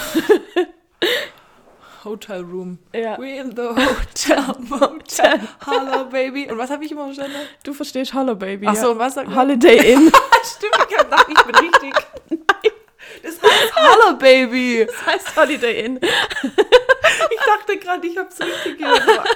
Hotel 2.05 2.41
Room. 2.41 2.79
Ja. 2.95 3.19
We 3.19 3.37
in 3.37 3.55
the 3.55 3.63
Hotel 3.69 4.43
Motel. 4.59 5.41
Hello, 5.67 6.05
baby. 6.07 6.51
Und 6.51 6.59
was 6.59 6.71
habe 6.71 6.85
ich 6.85 6.93
immer 6.93 7.07
verstanden? 7.07 7.37
Du 7.63 7.75
verstehst 7.75 8.15
Hallo 8.15 8.35
Baby. 8.35 8.67
Ach 8.69 8.77
so, 8.77 8.87
ja. 8.87 8.93
und 8.93 8.99
was 8.99 9.15
sagt? 9.15 9.35
Holiday 9.35 9.93
Inn. 9.93 10.11
Stimmt, 10.45 10.87
ich 10.89 10.99
hab 10.99 11.29
ich 11.29 11.43
bin 11.45 11.55
richtig. 11.57 11.95
Das 13.23 13.41
heißt 13.43 13.73
Hello, 13.77 14.17
baby. 14.19 14.87
Das 14.87 15.07
heißt 15.07 15.37
Holiday 15.37 15.85
Inn. 15.85 16.01
Ich 17.33 17.39
dachte 17.47 17.79
gerade, 17.79 18.07
ich 18.07 18.17
hab's 18.17 18.39
richtig 18.41 18.79
gehört. 18.79 19.03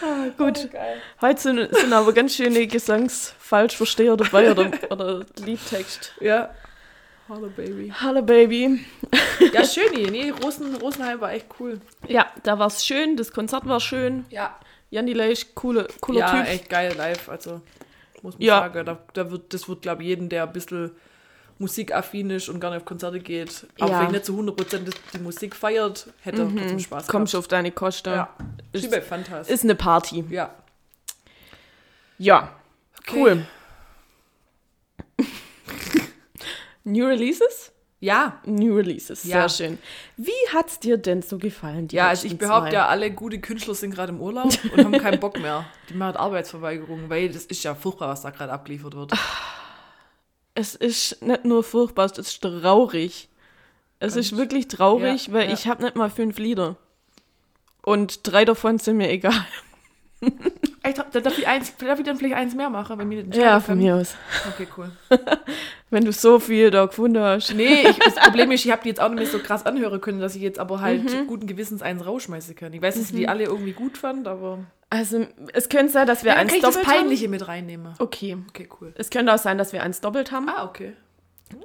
Ah, 0.00 0.26
gut. 0.36 0.68
Heute 1.20 1.40
sind, 1.40 1.74
sind 1.74 1.92
aber 1.92 2.12
ganz 2.12 2.36
schöne 2.36 2.68
Gesangsfalschversteher 2.68 4.16
dabei 4.16 4.52
oder, 4.52 4.70
oder 4.90 5.26
Liedtext. 5.44 6.12
Ja. 6.20 6.54
Hello, 7.26 7.48
baby. 7.54 7.92
Hallo 8.00 8.22
Baby. 8.22 8.84
Ja, 9.52 9.64
schön 9.64 9.92
hier. 9.92 10.08
Nee, 10.10 10.30
Rosen, 10.30 10.76
Rosenheim 10.76 11.20
war 11.20 11.32
echt 11.32 11.46
cool. 11.58 11.80
Ja, 12.06 12.30
da 12.44 12.58
war 12.60 12.68
es 12.68 12.86
schön, 12.86 13.16
das 13.16 13.32
Konzert 13.32 13.66
war 13.66 13.80
schön. 13.80 14.24
Ja. 14.30 14.56
Jan 14.90 15.06
Delay, 15.06 15.36
coole, 15.56 15.88
cooler 16.00 16.20
ja, 16.20 16.30
Typ. 16.30 16.48
echt 16.48 16.70
geil 16.70 16.94
live. 16.96 17.28
Also, 17.28 17.60
muss 18.22 18.34
man 18.34 18.42
Ja. 18.42 18.60
sagen, 18.60 18.86
da, 18.86 18.98
da 19.14 19.30
wird, 19.32 19.52
das 19.52 19.68
wird, 19.68 19.82
glaube 19.82 20.02
ich, 20.02 20.08
jeden, 20.10 20.28
der 20.28 20.44
ein 20.44 20.52
bisschen 20.52 20.92
musikaffin 21.58 22.30
ist 22.30 22.48
und 22.48 22.60
gerne 22.60 22.76
auf 22.76 22.84
Konzerte 22.84 23.18
geht, 23.20 23.66
auch 23.80 23.88
Ja. 23.90 24.02
wenn 24.02 24.12
nicht 24.12 24.24
zu 24.24 24.36
100% 24.36 24.86
das- 24.88 24.94
die 25.12 25.18
Musik 25.18 25.56
feiert, 25.56 26.06
hätte 26.20 26.42
er 26.42 26.48
trotzdem 26.48 26.78
Spaß 26.78 27.06
Kommst 27.08 27.32
gehabt. 27.32 27.44
auf 27.44 27.48
deine 27.48 27.72
Kosten. 27.72 28.10
Ja. 28.10 28.34
Ist, 28.72 28.94
Fantas. 29.04 29.48
ist 29.48 29.64
eine 29.64 29.74
Party. 29.74 30.24
ja. 30.30 30.54
Ja, 32.20 32.52
Okay. 33.00 33.16
cool. 33.20 33.46
New 36.84 37.06
Releases? 37.06 37.72
Ja. 38.00 38.40
New 38.44 38.76
Releases, 38.76 39.24
Ja. 39.24 39.48
sehr 39.48 39.68
schön. 39.68 39.78
Wie 40.16 40.30
hat's 40.54 40.78
dir 40.78 40.96
denn 40.98 41.20
so 41.22 41.36
gefallen? 41.38 41.88
Ja, 41.90 42.08
also 42.08 42.26
ich 42.26 42.38
behaupte 42.38 42.70
zwei? 42.70 42.74
ja, 42.74 42.86
alle 42.86 43.10
gute 43.10 43.40
Künstler 43.40 43.74
sind 43.74 43.92
gerade 43.94 44.12
im 44.12 44.20
Urlaub 44.20 44.52
und 44.72 44.84
haben 44.84 44.92
keinen 44.98 45.18
Bock 45.20 45.38
mehr. 45.40 45.66
Die 45.88 45.94
machen 45.94 46.16
Arbeitsverweigerung, 46.16 47.08
weil 47.10 47.28
das 47.28 47.44
ist 47.46 47.62
ja 47.64 47.74
furchtbar, 47.74 48.08
was 48.08 48.22
da 48.22 48.30
gerade 48.30 48.52
abgeliefert 48.52 48.94
wird. 48.94 49.12
Es 50.58 50.74
ist 50.74 51.22
nicht 51.22 51.44
nur 51.44 51.62
furchtbar, 51.62 52.06
es 52.06 52.18
ist 52.18 52.42
traurig. 52.42 53.28
Es 54.00 54.16
ist 54.16 54.36
wirklich 54.36 54.66
traurig, 54.66 55.28
Ja, 55.28 55.32
weil 55.32 55.46
ja. 55.46 55.54
ich 55.54 55.68
habe 55.68 55.84
nicht 55.84 55.94
mal 55.94 56.10
fünf 56.10 56.36
Lieder. 56.40 56.74
Und 57.82 58.26
drei 58.26 58.44
davon 58.44 58.78
sind 58.80 58.96
mir 58.96 59.08
egal. 59.08 59.46
Ich, 60.20 60.94
darf, 60.94 61.10
darf, 61.10 61.38
ich 61.38 61.46
eins, 61.46 61.76
darf 61.76 61.98
ich 61.98 62.04
dann 62.04 62.16
vielleicht 62.16 62.34
eins 62.34 62.54
mehr 62.54 62.70
machen, 62.70 62.98
wenn 62.98 63.08
mir 63.08 63.22
den 63.22 63.32
Ja, 63.32 63.60
von 63.60 63.78
mir 63.78 63.96
aus. 63.96 64.16
Okay, 64.52 64.66
cool. 64.76 64.90
Wenn 65.90 66.04
du 66.04 66.12
so 66.12 66.38
viel 66.38 66.70
da 66.70 66.86
gefunden 66.86 67.18
hast. 67.22 67.54
Nee, 67.54 67.88
ich, 67.88 67.98
das 67.98 68.14
Problem 68.16 68.50
ist, 68.50 68.64
ich 68.64 68.70
habe 68.70 68.82
die 68.82 68.88
jetzt 68.90 69.00
auch 69.00 69.08
nicht 69.08 69.18
mehr 69.18 69.26
so 69.26 69.38
krass 69.38 69.64
anhören 69.64 70.00
können, 70.00 70.20
dass 70.20 70.34
ich 70.34 70.42
jetzt 70.42 70.58
aber 70.58 70.80
halt 70.80 71.04
Mhm. 71.04 71.26
guten 71.26 71.46
Gewissens 71.46 71.80
eins 71.82 72.04
rausschmeißen 72.04 72.54
kann. 72.56 72.72
Ich 72.74 72.82
weiß, 72.82 72.96
dass 72.96 73.04
ich 73.10 73.16
die 73.16 73.28
alle 73.28 73.44
irgendwie 73.44 73.72
gut 73.72 73.96
fand, 73.96 74.28
aber. 74.28 74.58
Also, 74.90 75.26
es 75.54 75.68
könnte 75.68 75.92
sein, 75.92 76.06
dass 76.06 76.24
wir 76.24 76.30
Ja, 76.30 76.34
dann 76.34 76.42
eins 76.42 76.50
kann 76.50 76.56
ich 76.58 76.62
das 76.64 76.74
doppelt 76.74 76.88
haben. 76.88 77.00
Peinliche 77.02 77.28
mit 77.28 77.48
reinnehmen. 77.48 77.94
Okay. 77.98 78.36
Okay, 78.48 78.68
cool. 78.80 78.92
Es 78.96 79.08
könnte 79.10 79.32
auch 79.32 79.38
sein, 79.38 79.56
dass 79.56 79.72
wir 79.72 79.82
eins 79.82 80.00
doppelt 80.00 80.30
haben. 80.32 80.48
Ah, 80.48 80.64
okay. 80.64 80.92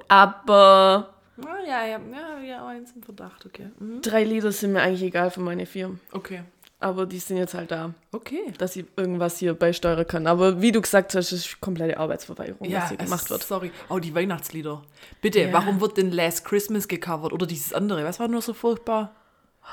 Aber 0.08 1.10
Ah, 1.44 1.56
ja, 1.66 1.84
ja, 1.84 1.98
ja, 2.12 2.38
ja, 2.46 2.66
eins 2.66 2.92
im 2.94 3.02
Verdacht, 3.02 3.44
okay. 3.44 3.68
Mhm. 3.78 4.00
drei 4.02 4.22
Lieder 4.24 4.52
sind 4.52 4.72
mir 4.72 4.82
eigentlich 4.82 5.02
egal 5.02 5.30
für 5.30 5.40
meine 5.40 5.66
vier. 5.66 5.98
Okay. 6.12 6.42
Aber 6.84 7.06
die 7.06 7.18
sind 7.18 7.38
jetzt 7.38 7.54
halt 7.54 7.70
da, 7.70 7.94
Okay. 8.12 8.52
dass 8.58 8.76
ich 8.76 8.84
irgendwas 8.96 9.38
hier 9.38 9.54
beisteuern 9.54 10.06
kann. 10.06 10.26
Aber 10.26 10.60
wie 10.60 10.70
du 10.70 10.82
gesagt 10.82 11.14
hast, 11.14 11.32
ist 11.32 11.60
komplette 11.60 11.96
Arbeitsverweigerung, 11.98 12.68
Ja, 12.68 12.82
was 12.82 12.88
hier 12.90 12.98
gemacht 12.98 13.30
wird. 13.30 13.42
Sorry. 13.42 13.70
Oh, 13.88 13.98
die 13.98 14.14
Weihnachtslieder. 14.14 14.82
Bitte, 15.22 15.40
Ja. 15.40 15.52
warum 15.54 15.80
wird 15.80 15.96
denn 15.96 16.10
Last 16.12 16.44
Christmas 16.44 16.86
gecovert? 16.86 17.32
Oder 17.32 17.46
dieses 17.46 17.72
andere? 17.72 18.04
Was 18.04 18.20
war 18.20 18.28
nur 18.28 18.42
so 18.42 18.52
furchtbar? 18.52 19.14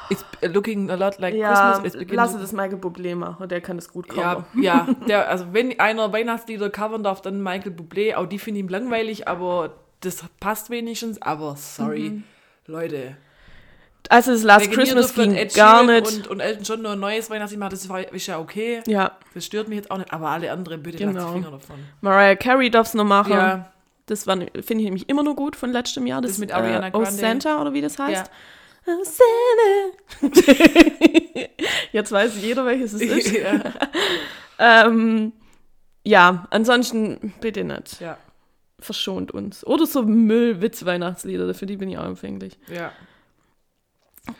It's 0.10 0.24
looking 0.42 0.90
a 0.90 0.96
lot 0.96 1.20
like 1.20 1.36
Ja, 1.36 1.50
Christmas. 1.52 1.86
It's 1.88 1.98
beginning 1.98 2.16
lass 2.16 2.32
to- 2.32 2.38
das 2.40 2.54
Michael 2.54 2.78
Bublé 2.80 3.14
machen, 3.14 3.50
der 3.50 3.60
kann 3.60 3.76
das 3.76 3.90
gut 3.90 4.08
Ja, 4.16 4.36
covern. 4.36 4.46
ja, 4.64 4.88
der, 5.08 5.28
also 5.30 5.48
wenn 5.52 5.78
einer 5.82 6.14
Weihnachtslieder 6.14 6.70
covern 6.70 7.04
darf, 7.04 7.22
dann 7.22 7.44
Michael 7.44 7.74
Bublé. 7.74 8.16
Auch 8.16 8.26
die 8.26 8.40
finde 8.40 8.62
ich 8.62 8.70
langweilig, 8.70 9.28
aber 9.28 9.74
das 10.00 10.24
passt 10.40 10.70
wenigstens. 10.70 11.22
Aber 11.22 11.58
sorry, 11.58 12.10
Mhm. 12.10 12.24
Leute. 12.68 13.18
Also 14.10 14.32
das 14.32 14.44
Last 14.44 14.72
Christmas 14.72 15.14
ging 15.14 15.36
Ed 15.36 15.54
gar 15.54 15.84
Sheeran 15.84 15.96
nicht. 16.04 16.18
Und, 16.18 16.28
und 16.28 16.40
Elton 16.40 16.64
John 16.64 16.82
nur 16.82 16.92
ein 16.94 17.00
neues 17.00 17.30
Weihnachtslied 17.30 17.60
machen, 17.60 17.72
das 17.72 17.86
ist 18.12 18.28
ja 18.28 18.40
okay. 18.40 18.82
ja, 18.88 19.18
Das 19.34 19.46
stört 19.46 19.68
mich 19.70 19.78
jetzt 19.78 19.92
auch 19.92 19.98
nicht. 19.98 20.12
Aber 20.12 20.30
alle 20.30 20.52
anderen, 20.52 20.84
bitte 20.84 21.04
lasst 21.04 21.16
Genau. 21.16 21.28
die 21.34 21.40
Finger 21.40 21.52
davon. 21.52 21.76
Mariah 22.02 22.36
Carey 22.36 22.70
darf 22.70 22.88
es 22.88 22.94
noch 22.94 23.06
machen. 23.06 23.32
Ja, 23.34 23.72
Das 24.08 24.24
finde 24.24 24.44
ich 24.56 24.76
nämlich 24.84 25.08
immer 25.08 25.24
noch 25.24 25.36
gut 25.36 25.56
von 25.56 25.72
letztem 25.72 26.06
Jahr. 26.08 26.22
Das, 26.22 26.32
Das 26.32 26.38
mit 26.40 26.52
Ariana 26.52 26.88
äh, 26.88 26.92
Oh 26.94 27.00
Grande. 27.00 27.12
Santa 27.12 27.62
oder 27.62 27.74
wie 27.74 27.82
das 27.82 27.98
heißt. 28.00 28.28
ja. 28.28 28.32
Oh 28.88 29.04
Santa. 30.22 30.42
Jetzt 31.92 32.12
weiß 32.12 32.34
jeder, 32.42 32.66
welches 32.66 32.94
es 32.94 33.02
ist. 33.02 33.32
ja. 33.38 33.62
ähm, 34.88 35.34
ja, 36.04 36.48
ansonsten 36.50 37.34
bitte 37.42 37.64
nicht. 37.64 38.02
ja, 38.02 38.18
Verschont 38.80 39.32
uns. 39.32 39.66
Oder 39.68 39.86
so 39.86 40.02
Müll-Witz-Weihnachtslieder, 40.04 41.54
für 41.54 41.68
die 41.68 41.78
bin 41.78 41.90
ich 41.90 41.98
auch 41.98 42.06
empfänglich. 42.06 42.58
ja. 42.74 42.92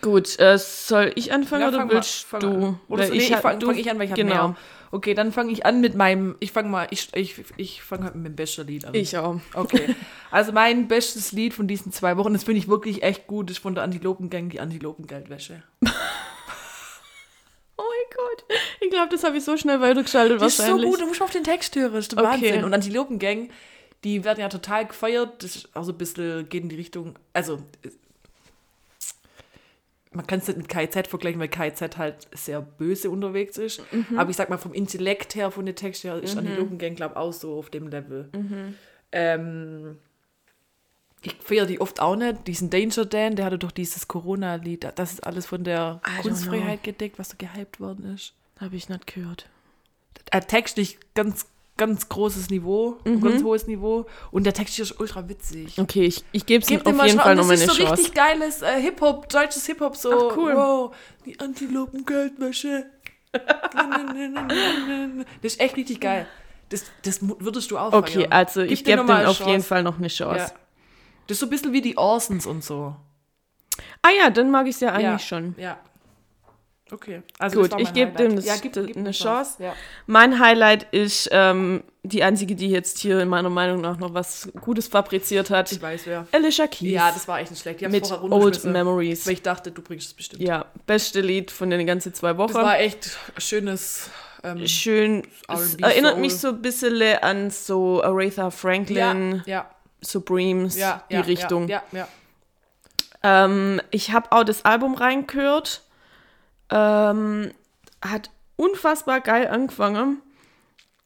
Gut, 0.02 0.40
äh, 0.40 0.58
soll 0.58 1.12
ich 1.16 1.32
anfangen 1.34 1.62
Ja, 1.64 1.68
oder 1.70 1.86
mal- 1.86 1.90
willst 1.94 2.24
fang 2.26 2.40
du? 2.42 2.48
an. 2.50 2.80
Oder 2.88 3.08
so, 3.08 3.14
nee, 3.14 3.20
ich 3.20 3.36
fange 3.36 3.60
fang 3.66 3.76
ich 3.78 3.90
an, 3.90 3.98
weil 4.00 4.06
ich 4.06 4.12
habe 4.12 4.24
Genau, 4.24 4.48
mehr. 4.50 4.58
Okay, 4.94 5.14
dann 5.14 5.32
fange 5.32 5.52
ich 5.54 5.66
an 5.66 5.80
mit 5.80 5.96
meinem, 5.96 6.36
ich 6.42 6.52
fange 6.52 6.68
mal, 6.70 6.88
ich, 6.92 7.08
ich, 7.16 7.36
ich 7.56 7.82
fange 7.82 8.04
halt 8.04 8.16
mit 8.16 8.26
dem 8.26 8.36
besten 8.36 8.68
Lied 8.68 8.84
an. 8.86 8.94
ich 8.94 9.18
auch. 9.18 9.40
Okay. 9.54 9.96
Also 10.32 10.52
mein 10.52 10.88
bestes 10.90 11.32
Lied 11.32 11.54
von 11.54 11.68
diesen 11.68 11.92
zwei 11.94 12.18
Wochen, 12.18 12.34
das 12.34 12.44
finde 12.44 12.60
ich 12.60 12.68
wirklich 12.68 13.02
echt 13.04 13.26
gut, 13.28 13.50
ist 13.50 13.60
von 13.60 13.74
der 13.74 13.84
Antilopengang, 13.86 14.50
die 14.50 14.60
Antilopengeldwäsche. 14.60 15.64
Oh 17.78 17.84
mein 17.84 18.16
Gott. 18.16 18.58
Ich 18.80 18.90
glaube, 18.90 19.10
das 19.10 19.24
habe 19.24 19.38
ich 19.38 19.44
so 19.44 19.58
schnell 19.58 19.82
weitergeschaltet 19.82 20.42
Das 20.42 20.50
ist 20.54 20.58
so 20.58 20.64
wahrscheinlich. 20.64 20.90
gut, 20.92 21.02
du 21.02 21.06
musst 21.08 21.22
auf 21.22 21.32
den 21.32 21.44
Text 21.44 21.76
hören, 21.76 21.94
das 21.94 22.08
ist 22.08 22.14
Okay. 22.14 22.24
Wahnsinn. 22.24 22.64
Und 22.64 22.74
Antilopengang, 22.74 23.50
die 24.04 24.24
werden 24.24 24.40
ja 24.40 24.50
total 24.50 24.86
gefeiert, 24.86 25.44
das 25.44 25.56
ist 25.56 25.76
auch 25.76 25.84
so 25.84 25.92
ein 25.92 25.98
bisschen, 25.98 26.48
geht 26.50 26.64
in 26.64 26.70
die 26.70 26.76
Richtung, 26.76 27.16
also 27.34 27.60
man 30.14 30.28
kann 30.28 30.40
es 30.40 30.48
nicht 30.48 30.58
mit 30.58 30.68
KIZ 30.68 31.08
vergleichen, 31.08 31.40
weil 31.40 31.48
KIZ 31.48 31.98
halt 31.98 32.28
sehr 32.34 32.62
böse 32.62 33.10
unterwegs 33.10 33.58
ist. 33.58 33.82
Mhm. 33.92 34.20
Aber 34.20 34.30
ich 34.30 34.36
sag 34.36 34.50
mal, 34.50 34.58
vom 34.58 34.74
Intellekt 34.74 35.36
her, 35.36 35.52
von 35.52 35.66
den 35.66 35.76
Texten 35.76 36.10
her, 36.10 36.22
ist 36.22 36.38
Antilopengang, 36.38 36.96
glaube 36.96 37.14
ich, 37.14 37.18
auch 37.18 37.32
so 37.32 37.58
auf 37.58 37.70
dem 37.70 37.88
Level. 37.88 38.30
Mhm. 38.36 38.76
Ähm, 39.14 39.98
ich 41.22 41.36
feiere 41.36 41.66
die 41.66 41.80
oft 41.80 42.02
auch 42.02 42.16
nicht. 42.16 42.48
Diesen 42.48 42.70
Danger 42.70 43.06
Dan, 43.06 43.36
der 43.36 43.46
hatte 43.46 43.60
doch 43.60 43.72
dieses 43.72 44.08
Corona-Lied. 44.08 44.92
Das 44.96 45.14
ist 45.14 45.24
alles 45.26 45.46
von 45.46 45.64
der 45.64 46.02
Kunstfreiheit 46.22 46.84
gedeckt, 46.84 47.18
was 47.18 47.30
so 47.30 47.36
gehypt 47.38 47.80
worden 47.80 48.14
ist. 48.14 48.34
Habe 48.60 48.76
ich 48.76 48.90
nicht 48.90 49.08
gehört. 49.08 49.48
Äh, 50.32 50.42
textlich 50.42 50.98
ganz, 51.14 51.46
ganz 51.82 52.08
großes 52.10 52.52
Niveau, 52.52 52.98
Mhm. 53.06 53.22
ganz 53.22 53.44
hohes 53.44 53.66
Niveau. 53.66 54.06
Und 54.30 54.44
der 54.44 54.54
Text 54.54 54.78
ist 54.78 55.00
ultra 55.00 55.28
witzig. 55.28 55.80
Okay, 55.80 56.04
ich, 56.06 56.24
ich 56.32 56.46
gebe 56.46 56.64
es 56.64 56.68
auf 56.72 56.86
ihm 56.86 56.96
mal 56.96 57.08
jeden 57.08 57.18
Chance. 57.18 57.24
Fall 57.24 57.36
nochmal 57.36 57.56
das 57.58 57.62
eine 57.64 57.72
ist 57.72 57.78
so 57.78 57.84
Chance. 57.84 57.94
richtig 58.04 58.14
geiles 58.14 58.62
äh, 58.62 58.80
Hip-Hop, 58.80 59.28
deutsches 59.30 59.66
Hip-Hop, 59.66 59.98
so. 59.98 60.30
Ach, 60.30 60.38
cool. 60.38 60.54
Wow, 60.56 60.96
die 61.26 61.40
Antilopen-Geldwäsche. 61.40 62.86
das 65.42 65.54
ist 65.54 65.60
echt 65.60 65.76
richtig 65.76 66.00
geil. 66.00 66.28
Das, 66.70 66.86
das 67.04 67.20
würdest 67.22 67.72
du 67.72 67.80
auch 67.80 67.94
Okay, 67.94 68.28
also 68.30 68.62
Gib 68.62 68.72
ich 68.72 68.84
gebe 68.84 69.04
dem 69.04 69.10
auf 69.10 69.40
jeden 69.40 69.50
Chance. 69.54 69.68
Fall 69.68 69.82
noch 69.84 69.98
eine 69.98 70.08
Chance. 70.08 70.38
Ja. 70.38 70.52
Das 71.26 71.36
ist 71.36 71.40
so 71.40 71.48
ein 71.48 71.50
bisschen 71.50 71.74
wie 71.74 71.82
die 71.82 71.98
Orsons 71.98 72.46
und 72.46 72.64
so. 72.64 72.96
Ah 74.04 74.10
ja, 74.20 74.30
dann 74.30 74.52
mag 74.52 74.68
ich 74.68 74.76
es 74.76 74.82
ja 74.82 74.90
eigentlich 74.90 75.04
ja. 75.04 75.20
schon. 75.20 75.56
Ja. 75.58 75.80
Okay. 76.92 77.22
Also 77.40 77.62
Gut, 77.62 77.80
ich 77.80 77.94
gebe 77.94 78.12
dem 78.12 78.36
das- 78.36 78.46
ja, 78.46 78.56
gib, 78.62 78.74
gib 78.74 78.84
eine 78.96 78.96
eine 78.98 79.12
Chance. 79.12 79.64
Ja. 79.64 79.74
Mein 80.08 80.40
Highlight 80.40 80.88
ist 80.92 81.30
ähm, 81.32 81.84
die 82.04 82.22
einzige, 82.24 82.56
die 82.56 82.70
jetzt 82.70 83.00
hier 83.00 83.20
in 83.22 83.30
meiner 83.30 83.50
Meinung 83.50 83.80
nach 83.82 83.98
noch 83.98 84.14
was 84.14 84.50
Gutes 84.60 84.88
fabriziert 84.88 85.50
hat. 85.50 85.72
Ich 85.72 85.82
weiß 85.82 86.06
wer. 86.06 86.28
Alicia 86.32 86.68
Keys. 86.68 86.92
Ja, 86.92 87.12
das 87.12 87.28
war 87.28 87.40
echt 87.40 87.52
nicht 87.52 87.62
schlecht. 87.62 87.82
Hab's 87.82 87.92
mit 87.94 88.12
Old 88.12 88.64
Memories. 88.66 89.26
Weil 89.26 89.34
ich 89.34 89.42
dachte, 89.42 89.72
du 89.72 89.82
bringst 89.82 90.08
es 90.08 90.14
bestimmt. 90.14 90.42
Ja, 90.42 90.66
beste 90.86 91.22
Lied 91.22 91.50
von 91.50 91.70
den 91.70 91.86
ganzen 91.88 92.14
zwei 92.14 92.38
Wochen. 92.38 92.54
Das 92.54 92.62
war 92.64 92.80
echt 92.80 93.18
schönes. 93.38 94.10
Ähm, 94.44 94.68
Schön. 94.68 95.24
Es 95.48 95.76
erinnert 95.76 96.18
mich 96.18 96.36
so 96.36 96.50
ein 96.50 96.62
bisschen 96.62 97.00
an 97.22 97.52
so 97.52 98.02
Aretha 98.02 98.50
Franklin, 98.50 99.44
ja, 99.46 99.70
Supremes, 100.02 100.76
ja, 100.76 101.04
die 101.12 101.16
ja, 101.16 101.22
Richtung. 101.22 101.68
Ja, 101.68 101.84
ja, 101.92 102.00
ja. 102.00 102.08
Ähm, 103.46 103.82
ich 103.92 104.12
habe 104.12 104.32
auch 104.32 104.44
das 104.44 104.66
Album 104.66 104.96
reingehört. 104.96 105.84
Ähm, 106.72 107.52
hat 108.02 108.30
unfassbar 108.56 109.22
geil 109.22 109.48
angefangen. 109.48 110.22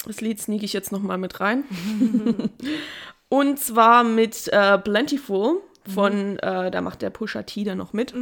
Das 0.06 0.22
Lied 0.22 0.40
sneak 0.40 0.64
ich 0.64 0.74
jetzt 0.74 0.92
noch 0.92 1.02
mal 1.02 1.18
mit 1.18 1.40
rein. 1.40 1.64
Und 3.30 3.60
zwar 3.60 4.04
mit 4.04 4.48
äh, 4.50 4.78
Plentiful 4.78 5.62
von, 5.94 6.38
äh, 6.40 6.70
da 6.72 6.82
macht 6.82 7.02
der 7.02 7.10
Pusha 7.10 7.44
T 7.44 7.64
dann 7.64 7.80
noch 7.80 7.92
mit. 7.94 8.14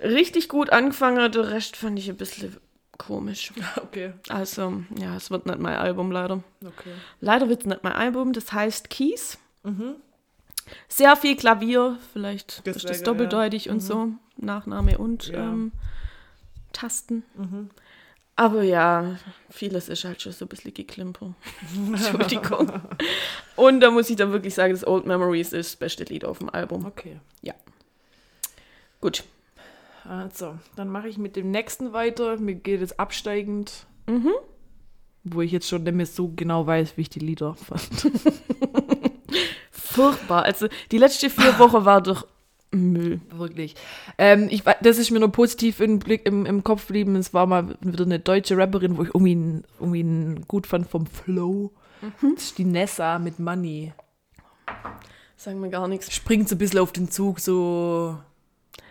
Richtig 0.00 0.48
gut 0.48 0.70
angefangen, 0.70 1.32
der 1.32 1.50
Rest 1.50 1.76
fand 1.76 1.98
ich 1.98 2.08
ein 2.10 2.16
bisschen 2.16 2.56
komisch. 2.98 3.52
Okay, 3.76 4.12
Also, 4.28 4.82
ja, 4.98 5.16
es 5.16 5.30
wird 5.30 5.46
nicht 5.46 5.58
mein 5.58 5.76
Album 5.76 6.10
leider. 6.12 6.42
okay. 6.64 6.90
Leider 7.20 7.48
wird 7.48 7.60
es 7.60 7.66
nicht 7.66 7.82
mein 7.82 7.94
Album, 7.94 8.32
das 8.32 8.52
heißt 8.52 8.90
Keys. 8.90 9.38
Sehr 10.88 11.16
viel 11.16 11.34
Klavier, 11.36 11.98
vielleicht 12.12 12.58
ist 12.58 12.66
Deswegen, 12.66 12.88
das 12.88 13.02
doppeldeutig 13.02 13.70
und 13.70 13.80
so. 13.80 14.08
Nachname 14.36 14.98
und 14.98 15.28
Ja. 15.28 15.38
ähm, 15.50 15.72
Tasten. 16.72 17.24
Aber 18.36 18.62
ja, 18.62 19.16
vieles 19.50 19.88
ist 19.88 20.04
halt 20.04 20.22
schon 20.22 20.32
so 20.32 20.44
ein 20.44 20.48
bisschen 20.48 20.74
geklimper. 20.74 21.34
Entschuldigung. 21.86 22.70
und 23.56 23.80
da 23.80 23.90
muss 23.90 24.10
ich 24.10 24.16
dann 24.16 24.32
wirklich 24.32 24.54
sagen, 24.54 24.72
das 24.72 24.86
Old 24.86 25.06
Memories 25.06 25.52
ist 25.52 25.72
das 25.72 25.76
beste 25.76 26.04
Lied 26.04 26.24
auf 26.24 26.38
dem 26.38 26.48
Album. 26.50 26.86
Okay. 26.86 27.18
Gut. 29.00 29.24
Also, 30.04 30.58
dann 30.76 30.88
mache 30.88 31.08
ich 31.08 31.18
mit 31.18 31.36
dem 31.36 31.50
nächsten 31.50 31.92
weiter. 31.92 32.38
Mir 32.38 32.54
geht 32.54 32.80
es 32.80 32.98
absteigend. 32.98 33.86
Mhm. 34.06 34.32
Wo 35.24 35.42
ich 35.42 35.52
jetzt 35.52 35.68
schon 35.68 35.82
nicht 35.82 35.94
mehr 35.94 36.06
so 36.06 36.32
genau 36.34 36.66
weiß, 36.66 36.96
wie 36.96 37.02
ich 37.02 37.10
die 37.10 37.18
Lieder 37.18 37.54
fand. 37.54 37.82
Furchtbar. 39.70 40.44
Also 40.44 40.68
die 40.90 40.98
letzte 40.98 41.28
vier 41.28 41.58
Wochen 41.58 41.84
war 41.84 42.00
doch 42.00 42.26
Müll. 42.70 43.20
Wirklich. 43.30 43.74
Ähm, 44.18 44.48
ich, 44.50 44.62
das 44.82 44.98
ist 44.98 45.10
mir 45.10 45.20
nur 45.20 45.32
positiv 45.32 45.80
im, 45.80 45.98
Blick, 45.98 46.26
im, 46.26 46.44
im 46.46 46.62
Kopf 46.64 46.86
geblieben. 46.86 47.16
Es 47.16 47.32
war 47.32 47.46
mal 47.46 47.76
wieder 47.80 48.04
eine 48.04 48.18
deutsche 48.18 48.56
Rapperin, 48.56 48.96
wo 48.98 49.02
ich 49.02 49.14
irgendwie, 49.14 49.62
irgendwie 49.80 50.42
gut 50.46 50.66
fand 50.66 50.88
vom 50.88 51.06
Flow. 51.06 51.72
Das 52.20 52.42
ist 52.44 52.58
die 52.58 52.64
Nessa 52.64 53.18
mit 53.18 53.38
Money. 53.38 53.92
Sagen 55.36 55.62
wir 55.62 55.70
gar 55.70 55.88
nichts. 55.88 56.12
Springt 56.14 56.48
so 56.48 56.54
ein 56.54 56.58
bisschen 56.58 56.80
auf 56.80 56.92
den 56.92 57.10
Zug, 57.10 57.40
so, 57.40 58.18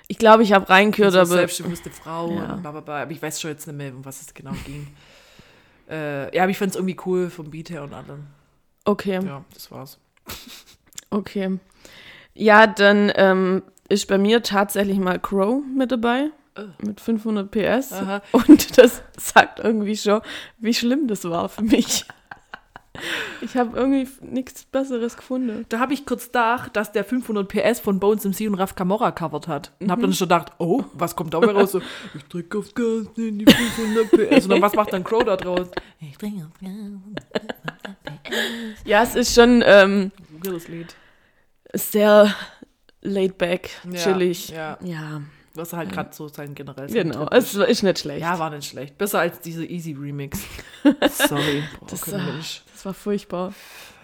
Ich 0.07 0.17
glaube, 0.17 0.43
ich 0.43 0.53
habe 0.53 0.67
reingehört, 0.69 1.13
so 1.13 1.19
aber 1.19 1.27
selbstbewusste 1.27 1.89
Frau 1.89 2.31
Ja. 2.31 2.53
und 2.53 2.61
bla, 2.61 2.71
bla, 2.71 2.81
bla. 2.81 3.01
Aber 3.03 3.11
ich 3.11 3.21
weiß 3.21 3.39
schon 3.39 3.51
jetzt 3.51 3.67
nicht 3.67 3.75
mehr, 3.75 3.93
um 3.93 4.03
was 4.03 4.21
es 4.21 4.33
genau 4.33 4.53
ging. 4.65 4.87
äh, 5.89 6.35
ja, 6.35 6.43
aber 6.43 6.51
ich 6.51 6.57
fand 6.57 6.71
es 6.71 6.75
irgendwie 6.77 6.97
cool 7.05 7.29
vom 7.29 7.49
Beat 7.51 7.69
her 7.69 7.83
und 7.83 7.93
allem. 7.93 8.27
okay. 8.85 9.19
Ja, 9.23 9.43
das 9.53 9.69
war's. 9.71 9.99
Okay. 11.09 11.59
Ja, 12.37 12.67
dann 12.67 13.11
ähm, 13.15 13.63
ist 13.89 14.07
bei 14.07 14.17
mir 14.17 14.43
tatsächlich 14.43 14.99
mal 14.99 15.19
Crow 15.19 15.63
mit 15.75 15.91
dabei. 15.91 16.29
Mit 16.79 17.01
500 17.01 17.51
PS. 17.51 17.93
Aha. 17.93 18.21
Und 18.31 18.77
das 18.77 19.03
sagt 19.17 19.59
irgendwie 19.59 19.95
schon, 19.95 20.21
wie 20.57 20.73
schlimm 20.73 21.07
das 21.07 21.23
war 21.23 21.49
für 21.49 21.61
mich. 21.61 22.05
Ich 23.41 23.55
habe 23.55 23.77
irgendwie 23.77 24.07
nichts 24.21 24.65
Besseres 24.65 25.15
gefunden. 25.17 25.65
Da 25.69 25.77
habe 25.79 25.93
ich 25.93 26.05
kurz 26.05 26.25
gedacht, 26.27 26.75
dass 26.75 26.91
der 26.91 27.03
500 27.03 27.47
PS 27.47 27.79
von 27.79 27.99
Bones 27.99 28.25
MC 28.25 28.47
und 28.47 28.55
Raf 28.55 28.73
Camorra 28.73 29.11
covert 29.11 29.47
hat. 29.47 29.71
Und 29.79 29.91
habe 29.91 30.01
dann 30.01 30.13
schon 30.13 30.27
gedacht, 30.27 30.53
oh, 30.57 30.83
was 30.93 31.15
kommt 31.15 31.35
dabei 31.35 31.51
raus? 31.51 31.73
So, 31.73 31.81
ich 32.15 32.23
drücke 32.23 32.57
aufs 32.57 32.73
Gas 32.73 33.05
in 33.17 33.37
die 33.37 33.45
500 33.45 34.11
PS. 34.11 34.45
Und 34.45 34.49
dann, 34.49 34.61
was 34.63 34.73
macht 34.73 34.93
dann 34.93 35.03
Crow 35.03 35.23
da 35.23 35.37
draus? 35.37 35.67
Ich 35.99 36.17
drücke 36.17 36.37
aufs 36.37 36.59
Gas. 36.59 38.33
Ja, 38.83 39.03
es 39.03 39.15
ist 39.15 39.35
schon 39.35 39.63
ähm, 39.65 40.11
Gutes 40.43 40.67
Lied. 40.67 40.95
Sehr 41.73 42.33
laid 43.01 43.37
back, 43.37 43.69
chillig. 43.95 44.49
ja. 44.49 44.77
ja 44.83 45.21
Was 45.53 45.73
halt 45.73 45.91
gerade 45.91 46.09
so 46.13 46.27
sein 46.27 46.53
generell 46.55 46.87
genau. 46.87 47.27
Es 47.31 47.55
ist 47.55 47.83
nicht 47.83 47.99
schlecht. 47.99 48.21
Ja, 48.21 48.37
war 48.39 48.49
nicht 48.49 48.69
schlecht. 48.69 48.97
Besser 48.97 49.19
als 49.19 49.39
diese 49.39 49.65
Easy 49.65 49.93
Remix. 49.93 50.39
Sorry. 51.09 51.63
Boah, 51.79 51.87
Das, 51.89 52.07
Mensch. 52.07 52.63
Das 52.73 52.85
war 52.85 52.93
furchtbar. 52.93 53.53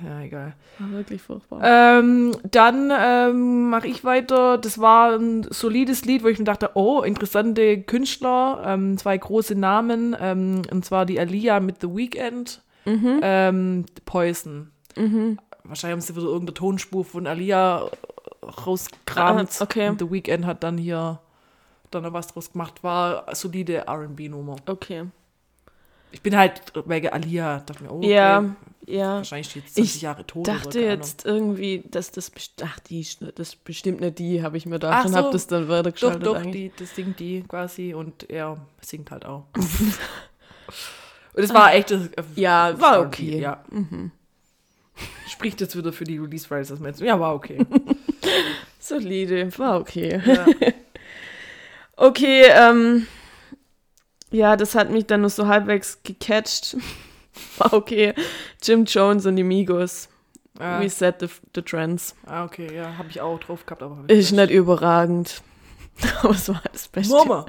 Ja, 0.03 0.21
egal. 0.21 0.53
War 0.79 0.89
wirklich 0.91 1.21
furchtbar. 1.21 1.61
Ähm, 1.63 2.35
dann 2.49 2.91
ähm, 2.91 3.69
mache 3.69 3.87
ich 3.87 4.03
weiter. 4.03 4.57
Das 4.57 4.79
war 4.79 5.15
ein 5.17 5.43
solides 5.49 6.03
Lied, 6.05 6.23
wo 6.23 6.27
ich 6.27 6.39
mir 6.39 6.45
dachte, 6.45 6.71
oh, 6.73 7.01
interessante 7.03 7.81
Künstler, 7.83 8.63
ähm, 8.65 8.97
zwei 8.97 9.15
große 9.17 9.53
Namen, 9.55 10.15
ähm, 10.19 10.63
und 10.71 10.83
zwar 10.83 11.05
die 11.05 11.19
Alia 11.19 11.59
mit 11.59 11.81
The 11.81 11.87
Weeknd, 11.95 12.61
Mhm. 12.85 13.19
ähm, 13.21 13.85
Poison. 14.05 14.71
Wahrscheinlich 15.65 15.93
haben 15.93 16.01
sie 16.01 16.15
wieder 16.15 16.25
irgendeine 16.25 16.53
Tonspur 16.55 17.05
von 17.05 17.25
Alia 17.27 17.89
rausgekramt. 18.65 19.49
Ah, 19.59 19.63
okay. 19.63 19.89
Und 19.89 19.99
The 19.99 20.11
Weeknd 20.11 20.45
hat 20.45 20.63
dann 20.63 20.77
hier 20.77 21.19
dann 21.91 22.03
noch 22.03 22.13
was 22.13 22.27
draus 22.27 22.51
gemacht. 22.51 22.83
War 22.83 23.33
solide 23.35 23.87
R&B-Nummer. 23.87 24.55
Okay. 24.65 25.05
Ich 26.11 26.21
bin 26.21 26.37
halt 26.37 26.61
wegen 26.85 27.09
Alia, 27.09 27.59
dachte 27.61 27.83
mir, 27.83 27.91
oh, 27.91 27.97
okay, 27.97 28.13
Ja, 28.13 28.55
ja. 28.85 29.15
wahrscheinlich 29.15 29.49
steht 29.49 29.67
sie 29.69 29.73
20 29.81 29.95
Ich 29.95 30.01
Jahre 30.03 30.27
tot. 30.27 30.47
dachte 30.47 30.67
oder 30.67 30.71
keine 30.79 30.85
Ahnung. 30.91 30.99
jetzt 31.01 31.25
irgendwie, 31.25 31.83
dass 31.89 32.11
das, 32.11 32.31
ach, 32.63 32.79
die, 32.81 33.07
das 33.33 33.55
bestimmt 33.55 34.01
nicht 34.01 34.19
die, 34.19 34.43
habe 34.43 34.57
ich 34.57 34.65
mir 34.67 34.73
gedacht 34.75 34.93
Ach 34.99 35.05
und 35.05 35.11
so. 35.13 35.17
habe 35.17 35.31
das 35.31 35.47
dann 35.47 35.63
Doch, 35.63 35.69
weitergeschaltet 35.69 36.25
doch, 36.27 36.35
eigentlich. 36.35 36.71
die, 36.73 36.83
das 36.83 36.93
singt 36.95 37.19
die 37.19 37.41
quasi 37.43 37.93
und 37.95 38.29
er 38.29 38.57
singt 38.81 39.09
halt 39.09 39.25
auch. 39.25 39.45
und 39.55 41.43
es 41.43 41.51
war 41.53 41.73
echt. 41.73 41.95
Ja, 42.35 42.79
war 42.79 43.01
okay. 43.01 43.39
Ja. 43.39 43.63
Spricht 45.27 45.61
jetzt 45.61 45.75
wieder 45.77 45.93
für 45.93 46.03
die 46.03 46.17
Release 46.17 46.49
Rights, 46.51 46.69
das 46.69 46.79
meinst 46.79 47.01
du? 47.01 47.05
Ja, 47.05 47.19
war 47.19 47.33
okay. 47.35 47.65
Solide, 48.79 49.57
war 49.57 49.79
okay. 49.79 50.21
ja. 50.25 50.45
Okay, 51.95 52.45
ähm, 52.49 53.05
ja, 54.31 54.55
das 54.55 54.73
hat 54.73 54.89
mich 54.89 55.05
dann 55.05 55.21
nur 55.21 55.29
so 55.29 55.47
halbwegs 55.47 56.01
gecatcht. 56.01 56.75
War 57.59 57.71
okay. 57.73 58.15
Jim 58.63 58.85
Jones 58.85 59.27
und 59.27 59.35
die 59.35 59.43
Migos. 59.43 60.09
Ah, 60.59 60.79
We 60.79 60.89
set 60.89 61.19
the, 61.19 61.27
the 61.53 61.61
trends. 61.61 62.15
ah, 62.25 62.43
okay, 62.45 62.75
ja, 62.75 62.97
habe 62.97 63.09
ich 63.09 63.21
auch 63.21 63.39
drauf 63.39 63.65
gehabt, 63.65 63.83
aber. 63.83 64.03
Ist 64.07 64.25
ich 64.25 64.31
nicht 64.31 64.49
überragend. 64.49 65.41
Aber 66.21 66.31
es 66.31 66.49
war 66.49 66.61
das 66.71 66.87
Beste. 66.87 67.13
Mama! 67.13 67.45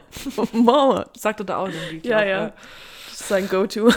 Mama. 0.53 1.07
Sagt 1.17 1.41
er 1.41 1.47
da 1.47 1.57
auch 1.57 1.69
Lied. 1.91 2.05
Ja, 2.05 2.23
ja. 2.23 2.53
Das 3.11 3.21
ist 3.21 3.29
sein 3.29 3.49
Go-To. 3.49 3.91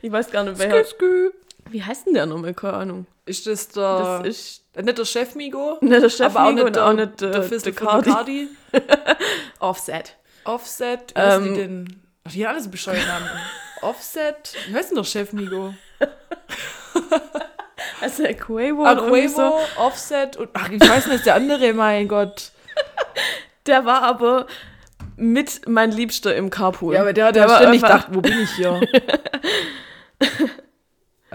Ich 0.00 0.10
weiß 0.10 0.30
gar 0.30 0.44
nicht, 0.44 0.58
wer. 0.58 0.82
Skü, 0.84 0.94
skü. 0.96 1.30
Wie 1.70 1.82
heißt 1.82 2.06
denn 2.06 2.14
der 2.14 2.26
nochmal? 2.26 2.54
Keine 2.54 2.74
Ahnung. 2.74 3.06
Ist 3.24 3.46
das 3.46 3.68
der. 3.68 4.20
Das 4.22 4.26
ist 4.26 4.62
äh, 4.74 4.82
nicht 4.82 4.98
der 4.98 5.04
Chef 5.04 5.34
Migo? 5.34 5.78
nicht 5.80 6.02
der 6.02 6.08
Chef 6.10 6.26
aber 6.36 6.44
auch 6.46 6.52
Migo 6.52 6.64
nicht 6.64 6.76
der, 6.76 6.86
auch 6.86 6.92
nicht 6.92 7.20
der 7.20 7.30
der, 7.30 7.42
Fistel 7.42 7.72
Cardi. 7.72 8.48
Offset. 9.58 10.16
Offset. 10.44 11.12
Wie 11.14 11.20
heißen 11.20 11.44
Ähm, 11.46 11.54
die 11.54 11.60
denn? 11.60 12.00
Ach, 12.24 12.32
die 12.32 12.46
alles 12.46 12.70
bescheuert 12.70 13.06
haben. 13.08 13.24
Offset. 13.82 14.54
Wie 14.68 14.74
heißt 14.74 14.90
denn 14.90 14.96
der 14.96 15.04
Chef 15.04 15.32
Migo? 15.32 15.74
Also 18.00 18.24
Quavo, 18.24 18.84
Ah, 18.84 18.94
Quavo, 18.94 19.28
so. 19.28 19.58
Offset 19.80 20.36
und 20.36 20.50
ach, 20.54 20.68
ich 20.70 20.80
weiß 20.80 21.06
nicht, 21.06 21.24
der 21.26 21.34
andere, 21.34 21.72
mein 21.72 22.08
Gott. 22.08 22.50
Der 23.66 23.84
war 23.84 24.02
aber 24.02 24.46
mit 25.16 25.66
mein 25.66 25.92
Liebster 25.92 26.34
im 26.36 26.50
Carpool. 26.50 26.94
Ja, 26.94 27.00
aber 27.00 27.12
der, 27.12 27.32
Der 27.32 27.42
der, 27.46 27.50
war 27.50 27.56
ständig 27.58 27.82
gedacht, 27.82 28.08
wo 28.10 28.20
bin 28.20 28.38
ich 28.42 28.50
hier? 28.52 28.80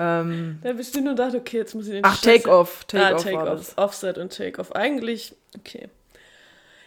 Ähm, 0.02 0.60
Der 0.64 0.74
bestimmt 0.74 1.06
nur 1.06 1.16
dachte, 1.16 1.38
okay, 1.38 1.58
jetzt 1.58 1.76
muss 1.76 1.86
ich 1.88 1.94
den 1.94 2.04
ach, 2.06 2.16
Scheiß- 2.18 2.44
Take 2.44 2.50
Off. 2.52 2.84
Take 2.86 3.06
ah, 3.06 3.14
Off 3.16 3.24
Take 3.24 3.36
war 3.38 3.48
Off. 3.54 3.58
das. 3.60 3.78
Offset 3.78 4.18
und 4.18 4.36
Take 4.36 4.60
Off. 4.60 4.72
Eigentlich, 4.76 5.36
okay. 5.58 5.90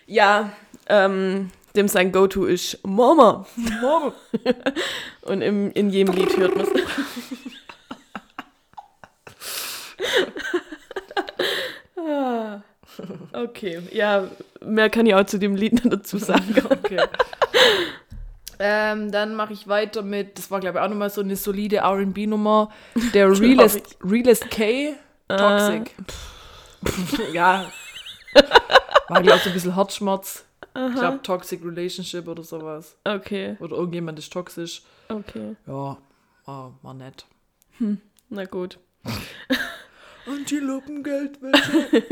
Ja, 0.07 0.53
ähm, 0.89 1.51
dem 1.77 1.89
sein 1.89 2.13
Go-To 2.13 2.45
ist 2.45 2.79
Mama. 2.87 3.47
Mama. 3.57 4.13
Und 5.23 5.41
im, 5.43 5.73
in 5.73 5.91
jedem 5.91 6.15
Lied 6.15 6.37
hört 6.37 6.55
man 6.57 6.67
es. 6.67 6.73
Ah, 11.97 12.63
okay, 13.33 13.81
ja, 13.93 14.29
mehr 14.61 14.91
kann 14.91 15.07
ich 15.07 15.15
auch 15.15 15.25
zu 15.25 15.39
dem 15.39 15.57
Lied 15.57 15.73
nicht 15.73 15.93
dazu 15.93 16.19
sagen. 16.19 16.55
Okay. 16.69 17.01
Ähm, 18.59 19.11
dann 19.13 19.35
mache 19.35 19.53
ich 19.53 19.67
weiter 19.69 20.03
mit, 20.03 20.39
das 20.39 20.51
war 20.51 20.61
glaube 20.61 20.79
ich 20.79 20.85
auch 20.85 20.89
nochmal 20.89 21.11
so 21.11 21.21
eine 21.21 21.37
solide 21.37 21.77
R&B-Nummer, 21.79 22.71
der 23.13 23.29
Glaub 23.31 23.41
Realest, 23.41 23.97
Realest 24.05 24.51
K, 24.51 24.95
Toxic. 25.29 25.95
ja. 27.33 27.67
War 29.09 29.23
glaube 29.23 29.37
ich 29.37 29.43
so 29.45 29.51
ein 29.51 29.55
bisschen 29.55 29.75
Herzschmerz. 29.75 30.45
Ich 30.77 30.95
glaube 30.95 31.21
Toxic 31.23 31.65
Relationship 31.65 32.27
oder 32.27 32.43
sowas. 32.43 32.97
Okay, 33.05 33.57
Oder 33.61 33.77
irgendjemand 33.77 34.19
ist 34.19 34.33
toxisch. 34.33 34.83
okay, 35.09 35.55
Ja, 35.67 35.97
war, 36.47 36.73
war 36.83 36.95
nett. 36.95 37.27
na 38.29 38.45
gut. 38.45 38.79
Antilopengeldwäsche. 40.27 42.03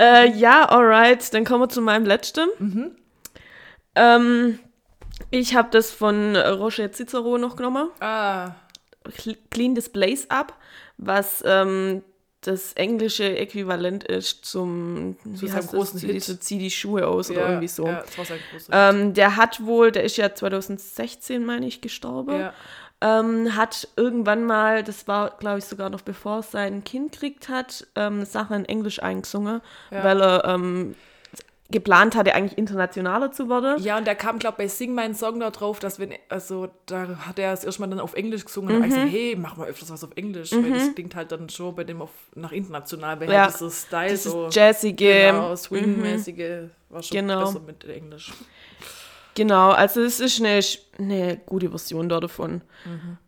Äh, 0.00 0.30
ja, 0.32 0.68
alright, 0.68 1.32
dann 1.34 1.44
kommen 1.44 1.60
wir 1.62 1.68
zu 1.68 1.80
meinem 1.82 2.06
letzten. 2.06 2.48
Mhm. 2.58 2.96
Ähm, 3.94 4.58
ich 5.30 5.54
habe 5.54 5.68
das 5.70 5.90
von 5.90 6.36
Roger 6.36 6.90
Cicero 6.92 7.38
noch 7.38 7.56
genommen. 7.56 7.88
ah, 8.00 8.52
Cl- 9.06 9.36
Clean 9.50 9.74
Displays 9.74 10.30
Up, 10.30 10.54
was 10.96 11.42
ähm, 11.46 12.02
das 12.40 12.72
englische 12.74 13.36
Äquivalent 13.38 14.04
ist 14.04 14.44
zum 14.44 15.16
Zu 15.36 15.46
seinem 15.46 15.66
großen 15.66 16.00
das? 16.00 16.10
Hit. 16.10 16.24
So, 16.24 16.34
Zieh 16.36 16.58
die 16.58 16.70
Schuhe 16.70 17.06
aus 17.06 17.30
oder 17.30 17.40
ja, 17.40 17.48
irgendwie 17.50 17.68
so. 17.68 17.86
Ja, 17.86 18.00
das 18.02 18.16
war 18.18 18.24
sein 18.24 18.38
großer 18.50 18.90
Ähm, 18.90 19.14
der 19.14 19.36
hat 19.36 19.64
wohl, 19.64 19.92
der 19.92 20.04
ist 20.04 20.16
ja 20.16 20.34
2016, 20.34 21.44
meine 21.44 21.66
ich, 21.66 21.80
gestorben. 21.80 22.38
Ja. 22.40 22.52
ähm, 23.00 23.54
hat 23.56 23.88
irgendwann 23.96 24.44
mal, 24.44 24.82
das 24.82 25.06
war, 25.06 25.36
glaube 25.38 25.58
ich, 25.58 25.64
sogar 25.66 25.90
noch 25.90 26.00
bevor 26.02 26.36
er 26.38 26.42
sein 26.42 26.82
Kind 26.84 27.12
kriegt 27.12 27.48
hat, 27.50 27.86
ähm, 27.96 28.24
Sachen 28.24 28.56
in 28.56 28.64
Englisch 28.64 29.02
eingesungen, 29.02 29.60
Ja. 29.90 30.04
weil 30.04 30.20
er 30.22 30.44
ähm, 30.46 30.94
geplant 31.74 32.14
hatte, 32.14 32.34
eigentlich 32.34 32.56
internationaler 32.56 33.32
zu 33.32 33.48
werden. 33.48 33.82
Ja, 33.82 33.98
und 33.98 34.06
der 34.06 34.14
kam, 34.14 34.38
glaube 34.38 34.54
ich, 34.54 34.58
bei 34.64 34.68
Sing 34.68 34.94
meinen 34.94 35.14
Song 35.14 35.40
da 35.40 35.50
drauf, 35.50 35.80
dass 35.80 35.98
wenn, 35.98 36.12
also 36.28 36.68
da 36.86 37.18
hat 37.26 37.38
er 37.40 37.52
es 37.52 37.64
erstmal 37.64 37.90
dann 37.90 37.98
auf 37.98 38.14
Englisch 38.14 38.44
gesungen 38.44 38.76
und 38.76 38.82
mhm. 38.82 38.88
gesagt, 38.88 39.08
hey, 39.10 39.36
mach 39.36 39.56
mal 39.56 39.66
öfters 39.66 39.90
was 39.90 40.04
auf 40.04 40.10
Englisch, 40.14 40.52
weil 40.52 40.70
das 40.70 40.94
klingt 40.94 41.16
halt 41.16 41.32
dann 41.32 41.48
schon 41.48 41.74
bei 41.74 41.82
dem 41.82 42.00
auf, 42.00 42.10
nach 42.36 42.52
international, 42.52 43.18
weil 43.18 43.28
Ja. 43.30 43.42
halt 43.46 43.54
dieser 43.54 43.70
Style 43.70 44.08
Dieses 44.08 44.32
so 44.32 44.48
jazzige. 44.50 45.04
genau, 45.32 45.56
Swing-mäßige 45.56 46.70
war 46.90 47.02
schon 47.02 47.16
Genau. 47.16 47.40
besser 47.40 47.60
mit 47.60 47.84
Englisch. 47.84 48.32
Genau, 49.34 49.70
also 49.70 50.00
es 50.00 50.20
ist 50.20 50.40
eine, 50.40 50.60
eine 50.96 51.36
gute 51.44 51.70
Version 51.70 52.08
da 52.08 52.20
davon. 52.20 52.62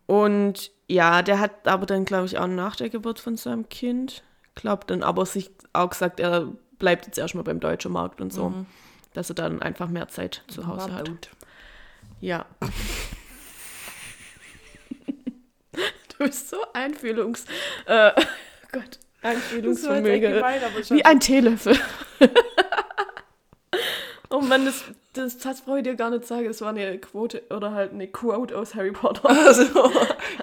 Und 0.05 0.71
ja, 0.87 1.21
der 1.21 1.39
hat 1.41 1.67
aber 1.67 1.85
dann, 1.85 2.05
glaube 2.05 2.27
ich, 2.27 2.37
auch 2.37 2.47
nach 2.47 2.77
der 2.77 2.89
Geburt 2.89 3.19
von 3.19 3.35
seinem 3.35 3.67
Kind, 3.67 4.23
glaubt 4.55 4.89
dann 4.89 5.03
aber 5.03 5.25
sich 5.25 5.51
auch 5.73 5.89
gesagt, 5.89 6.21
er 6.21 6.47
bleibt 6.79 7.05
jetzt 7.05 7.17
erstmal 7.17 7.43
beim 7.43 7.59
deutschen 7.59 7.91
Markt 7.91 8.21
und 8.21 8.31
so, 8.31 8.65
dass 9.13 9.29
er 9.29 9.35
dann 9.35 9.61
einfach 9.61 9.89
mehr 9.89 10.07
Zeit 10.07 10.43
zu 10.47 10.67
Hause 10.67 10.93
hat. 10.93 11.07
gut. 11.09 11.29
Ja. 12.21 12.45
du 15.71 16.17
bist 16.19 16.49
so 16.49 16.57
einfühlungs... 16.73 17.45
Äh, 17.85 18.11
Gott, 18.71 18.99
Einfühlungsvermögen. 19.21 20.35
Wie 20.89 21.05
ein 21.05 21.19
Teelöffel. 21.19 21.77
oh 24.29 24.41
Mann, 24.41 24.65
das, 24.65 24.83
das, 25.13 25.37
das 25.37 25.61
brauche 25.61 25.77
ich 25.77 25.83
dir 25.83 25.95
gar 25.95 26.09
nicht 26.09 26.25
sagen. 26.25 26.45
Das 26.45 26.61
war 26.61 26.69
eine 26.69 26.97
Quote 26.99 27.43
oder 27.49 27.71
halt 27.71 27.93
eine 27.93 28.07
Quote 28.07 28.57
aus 28.57 28.75
Harry 28.75 28.91
Potter. 28.91 29.29
Also, 29.47 29.91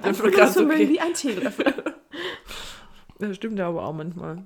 Einfühlungsvermögen 0.03 0.83
okay. 0.83 0.89
wie 0.89 1.01
ein 1.01 1.15
Teelöffel. 1.15 1.75
Das 3.19 3.37
stimmt 3.37 3.59
ja 3.59 3.69
aber 3.69 3.85
auch 3.85 3.93
manchmal. 3.93 4.45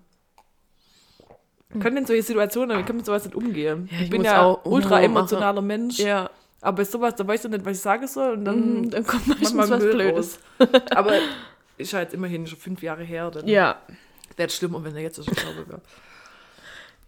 Können 1.71 1.99
in 1.99 2.07
solche 2.07 2.23
Situationen, 2.23 2.79
wie 2.79 2.83
kann 2.83 2.97
mit 2.97 3.05
sowas 3.07 3.25
nicht 3.25 3.35
umgehen? 3.37 3.89
Ja, 3.93 3.97
ich 3.99 4.05
ich 4.05 4.11
bin 4.11 4.23
ja 4.25 4.43
auch 4.43 4.65
ultra 4.65 5.01
emotionaler 5.03 5.61
Mensch, 5.61 5.99
ja, 5.99 6.31
aber 6.63 6.79
bei 6.79 6.85
sowas, 6.85 7.15
da 7.15 7.27
weißt 7.27 7.45
du 7.45 7.49
nicht, 7.51 7.65
was 7.65 7.77
ich 7.77 7.83
sagen 7.83 8.07
soll 8.07 8.33
und 8.35 8.45
dann 8.47 8.81
Mhm, 8.81 8.91
dann 8.91 9.07
kommt 9.07 9.27
manchmal 9.29 9.69
was 9.71 9.81
Müll 9.81 9.93
Blödes. 9.95 10.39
raus. 10.59 10.79
Aber 10.95 11.13
ist 11.77 11.93
jetzt 11.93 12.15
immerhin 12.15 12.47
schon 12.47 12.59
fünf 12.59 12.83
Jahre 12.83 13.05
her, 13.05 13.31
dann 13.31 13.47
Ja, 13.47 13.81
wäre 14.37 14.47
es 14.49 14.57
schlimmer, 14.57 14.83
wenn 14.83 14.97
er 14.97 15.03
jetzt 15.03 15.17
schon 15.17 15.27
traurig 15.37 15.69
wäre. 15.69 15.81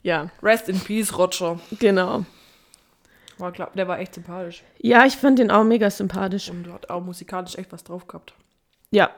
ja, 0.02 0.30
Rest 0.42 0.68
in 0.68 0.78
Peace, 0.80 1.16
Roger. 1.16 1.58
genau. 1.78 2.24
War 3.38 3.52
klar, 3.52 3.70
der 3.74 3.88
war 3.88 3.98
echt 3.98 4.14
sympathisch 4.14 4.62
Ja, 4.78 5.06
ich 5.06 5.16
fand 5.16 5.38
den 5.38 5.50
auch 5.50 5.64
mega 5.64 5.88
sympathisch. 5.90 6.50
und 6.50 6.70
hat 6.70 6.90
auch 6.90 7.00
musikalisch 7.02 7.56
echt 7.56 7.72
was 7.72 7.82
drauf 7.82 8.06
gehabt. 8.06 8.34
Ja, 8.90 9.08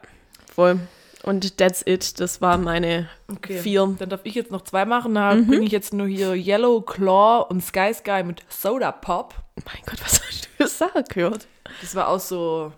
voll. 0.55 0.79
Und 1.23 1.57
that's 1.59 1.83
it. 1.87 2.19
Das 2.21 2.41
war 2.41 2.59
meine 2.59 3.09
Okay. 3.31 3.59
vier. 3.59 3.95
Dann 3.99 4.09
darf 4.11 4.23
ich 4.25 4.35
jetzt 4.35 4.51
noch 4.51 4.63
zwei 4.63 4.85
machen. 4.85 5.15
Da 5.15 5.35
bringe 5.35 5.65
ich 5.65 5.71
jetzt 5.73 5.93
nur 5.95 6.07
hier 6.09 6.35
Yellow 6.35 6.81
Claw 6.81 7.47
und 7.49 7.63
Sky 7.63 7.93
Sky 7.95 8.23
mit 8.25 8.43
Soda 8.49 8.91
Pop. 8.91 9.35
Mein 9.65 9.83
Gott, 9.87 10.01
was 10.03 10.21
hast 10.21 10.45
du 10.47 10.49
für 10.57 10.67
Sachen 10.67 11.05
gehört? 11.05 11.47
Das 11.81 11.95
war 11.95 12.09
auch 12.09 12.19
so 12.21 12.73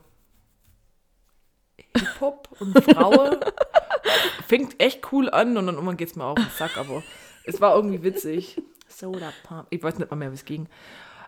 Hip-Hop 1.97 2.49
und 2.61 2.79
Frauen. 2.85 3.37
Fängt 4.47 4.81
echt 4.81 5.11
cool 5.13 5.31
an 5.31 5.57
und 5.57 5.67
dann 5.67 5.75
irgendwann 5.77 5.97
geht 5.97 6.09
es 6.11 6.17
mir 6.17 6.25
auch 6.25 6.33
auf 6.37 6.43
den 6.45 6.51
Sack, 6.57 6.77
aber 6.77 7.03
es 7.45 7.61
war 7.61 7.75
irgendwie 7.75 8.03
witzig. 8.03 8.61
Soda 8.89 9.33
Pop. 9.49 9.67
Ich 9.71 9.83
weiß 9.83 9.99
nicht 9.99 10.11
mal 10.11 10.17
mehr, 10.17 10.31
wie 10.31 10.35
es 10.37 10.45
ging. 10.45 10.69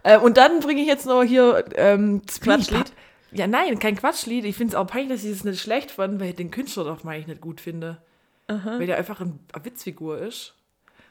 Äh, 0.02 0.18
und 0.18 0.36
dann 0.36 0.60
bringe 0.60 0.80
ich 0.82 0.86
jetzt 0.86 1.06
noch 1.06 1.22
hier 1.22 1.64
ähm, 1.76 2.22
das 2.26 2.40
Quatschlied? 2.40 2.92
Ja, 3.32 3.46
nein, 3.46 3.78
kein 3.78 3.96
Quatschlied. 3.96 4.44
Ich 4.44 4.56
finde 4.56 4.72
es 4.72 4.74
auch 4.76 4.86
peinlich, 4.86 5.18
dass 5.20 5.24
ich 5.24 5.32
es 5.32 5.44
nicht 5.44 5.60
schlecht 5.60 5.90
fand, 5.90 6.20
weil 6.20 6.30
ich 6.30 6.36
den 6.36 6.50
Künstler 6.50 6.84
doch 6.84 7.04
mal 7.04 7.18
ich 7.18 7.26
nicht 7.26 7.40
gut 7.40 7.60
finde. 7.60 8.00
Weil 8.48 8.86
der 8.86 8.96
einfach 8.96 9.20
ein, 9.20 9.40
eine 9.52 9.64
Witzfigur 9.64 10.18
ist. 10.18 10.54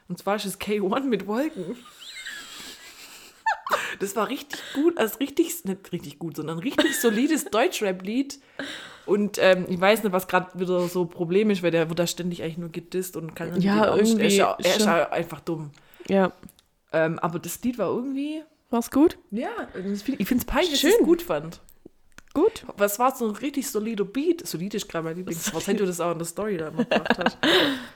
Und 0.08 0.18
zwar 0.18 0.36
ist 0.36 0.46
es 0.46 0.58
K1 0.60 1.00
mit 1.04 1.26
Wolken. 1.26 1.76
Das 3.98 4.14
war 4.14 4.28
richtig 4.28 4.60
gut, 4.74 4.96
also 4.98 5.16
richtig, 5.18 5.64
nicht 5.64 5.90
richtig 5.92 6.18
gut, 6.18 6.36
sondern 6.36 6.58
ein 6.58 6.62
richtig 6.62 7.00
solides 7.00 7.44
Deutschrap-Lied. 7.50 8.38
Und 9.06 9.38
ähm, 9.40 9.64
ich 9.68 9.80
weiß 9.80 10.02
nicht, 10.02 10.12
was 10.12 10.28
gerade 10.28 10.58
wieder 10.60 10.86
so 10.88 11.06
Problem 11.06 11.48
ist, 11.50 11.62
weil 11.62 11.70
der 11.70 11.88
wird 11.88 11.98
da 11.98 12.06
ständig 12.06 12.42
eigentlich 12.42 12.58
nur 12.58 12.68
gedisst 12.68 13.16
und 13.16 13.34
kann 13.34 13.58
Ja, 13.60 13.96
nicht- 13.96 14.18
Er 14.18 14.26
ist, 14.26 14.36
ja, 14.36 14.56
irgendwie 14.58 14.68
er 14.68 14.76
ist 14.76 14.84
ja 14.84 15.10
einfach 15.10 15.40
dumm. 15.40 15.70
Ja, 16.08 16.32
Ähm, 16.92 17.18
aber 17.18 17.38
das 17.38 17.60
Lied 17.62 17.78
war 17.78 17.88
irgendwie, 17.88 18.42
war's 18.70 18.90
gut? 18.90 19.18
ja, 19.30 19.48
ich 19.74 20.02
finde 20.28 20.36
es 20.36 20.44
peinlich, 20.44 20.70
dass 20.72 20.84
ich 20.84 20.90
Schön. 20.90 21.00
es 21.00 21.06
gut 21.06 21.22
fand. 21.22 21.60
Gut. 22.36 22.66
Was 22.76 22.98
war 22.98 23.16
so 23.16 23.26
ein 23.28 23.34
richtig 23.36 23.66
solider 23.70 24.04
Beat? 24.04 24.46
Solid 24.46 24.74
ist 24.74 24.88
gerade 24.90 25.04
mein 25.04 25.16
Lieblingswort, 25.16 25.64
seit 25.64 25.80
du 25.80 25.86
das 25.86 26.00
auch 26.02 26.12
in 26.12 26.18
der 26.18 26.26
Story 26.26 26.58
da 26.58 26.68
immer 26.68 26.84
gebracht 26.84 27.16
hast. 27.18 27.38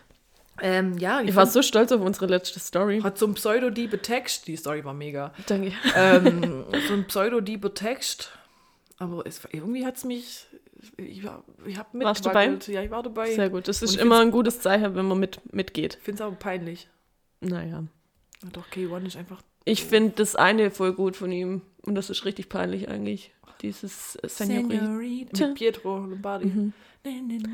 ähm, 0.62 0.96
ja, 0.96 1.20
Ich 1.20 1.36
war 1.36 1.46
so 1.46 1.60
stolz 1.60 1.92
auf 1.92 2.00
unsere 2.00 2.24
letzte 2.26 2.58
Story. 2.58 3.00
hat 3.02 3.18
so 3.18 3.26
ein 3.26 3.34
pseudo-diebe 3.34 4.00
Text, 4.00 4.46
die 4.46 4.56
Story 4.56 4.82
war 4.84 4.94
mega, 4.94 5.34
Danke. 5.46 5.72
ähm, 5.94 6.64
so 6.88 6.94
ein 6.94 7.06
pseudo-diebe 7.06 7.74
Text, 7.74 8.32
aber 8.98 9.26
es, 9.26 9.44
war- 9.44 9.52
irgendwie 9.52 9.84
hat 9.84 9.96
es 9.98 10.04
mich, 10.04 10.46
ich, 10.96 11.22
war- 11.22 11.44
ich 11.66 11.76
habe 11.76 11.88
Warst 12.02 12.24
du 12.24 12.30
dabei? 12.30 12.56
Ja, 12.68 12.82
ich 12.82 12.90
war 12.90 13.02
dabei. 13.02 13.34
Sehr 13.34 13.50
gut. 13.50 13.68
Das 13.68 13.82
ist 13.82 13.94
ich 13.96 14.00
immer 14.00 14.20
ein 14.20 14.30
gutes 14.30 14.60
Zeichen, 14.60 14.94
wenn 14.94 15.06
man 15.06 15.18
mit, 15.18 15.40
mitgeht. 15.54 15.96
Ich 15.98 16.04
finde 16.04 16.22
es 16.22 16.26
aber 16.26 16.36
peinlich. 16.36 16.88
Naja. 17.40 17.84
Ja, 18.42 18.48
Doch, 18.52 18.68
K1 18.68 19.06
ist 19.06 19.16
einfach, 19.16 19.42
Ich 19.66 19.84
finde 19.84 20.12
das 20.16 20.34
eine 20.34 20.70
voll 20.70 20.94
gut 20.94 21.16
von 21.16 21.30
ihm. 21.30 21.60
Und 21.82 21.94
das 21.94 22.08
ist 22.10 22.24
richtig 22.26 22.48
peinlich 22.50 22.88
eigentlich. 22.88 23.32
Dieses 23.60 24.16
äh, 24.16 24.28
Senorita. 24.28 24.84
Senorita. 24.84 25.46
Mit 25.48 25.54
Pietro 25.56 25.98
Lombardi. 25.98 26.46
Mhm. 26.46 26.72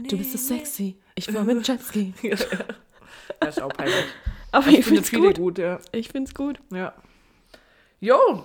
Du 0.08 0.16
bist 0.18 0.32
so 0.32 0.38
sexy. 0.38 0.96
Ich 1.14 1.32
war 1.32 1.44
mit 1.44 1.66
Jetski. 1.66 2.12
ja. 2.22 2.36
Das 3.40 3.56
ist 3.56 3.62
auch 3.62 3.68
peinlich. 3.72 4.04
Aber 4.52 4.68
Ich 4.68 4.78
ich 4.80 4.84
finde 4.86 5.02
viele 5.02 5.26
gut. 5.28 5.36
gut, 5.38 5.58
ja. 5.58 5.78
Ich 5.92 6.08
find's 6.08 6.34
gut. 6.34 6.60
Ja. 6.72 6.94
Jo, 8.00 8.44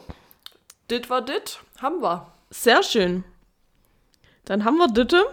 dit 0.89 1.09
war 1.09 1.23
dit. 1.23 1.59
Haben 1.79 2.01
wir. 2.01 2.31
Sehr 2.49 2.83
schön. 2.83 3.23
Dann 4.45 4.63
haben 4.65 4.77
wir 4.77 4.87
Ditte. 4.87 5.23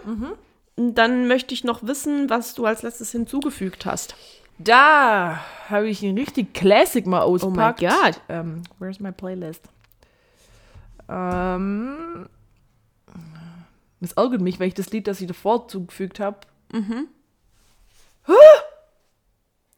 Und 0.75 0.95
Dann 0.95 1.27
möchte 1.27 1.53
ich 1.53 1.63
noch 1.63 1.83
wissen, 1.83 2.29
was 2.29 2.53
du 2.55 2.65
als 2.65 2.81
letztes 2.83 3.11
hinzugefügt 3.11 3.85
hast. 3.85 4.15
Da 4.57 5.39
habe 5.69 5.89
ich 5.89 6.03
ein 6.03 6.17
richtig 6.17 6.53
Classic 6.53 7.05
mal 7.05 7.23
Oh 7.25 7.37
mein. 7.49 7.75
Gott. 7.75 8.21
Ähm, 8.29 8.63
where's 8.79 8.99
my 8.99 9.11
playlist? 9.11 9.63
Ähm, 11.09 12.29
das 13.99 14.13
ärgert 14.13 14.41
mich, 14.41 14.59
weil 14.59 14.67
ich 14.69 14.73
das 14.75 14.91
Lied, 14.91 15.07
das 15.07 15.19
ich 15.21 15.27
davor 15.27 15.67
zugefügt 15.67 16.19
habe, 16.19 16.39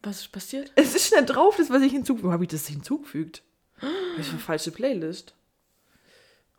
Was 0.02 0.20
ist 0.20 0.32
passiert? 0.32 0.72
es 0.74 0.94
ist 0.94 1.12
nicht 1.12 1.26
drauf, 1.26 1.56
das, 1.56 1.70
was 1.70 1.82
ich 1.82 1.92
hinzugefügt 1.92 2.24
habe. 2.24 2.32
Habe 2.34 2.44
ich 2.44 2.50
das 2.50 2.66
hinzugefügt? 2.66 3.42
Das 4.16 4.26
ist 4.26 4.32
eine 4.32 4.40
falsche 4.40 4.70
Playlist. 4.70 5.34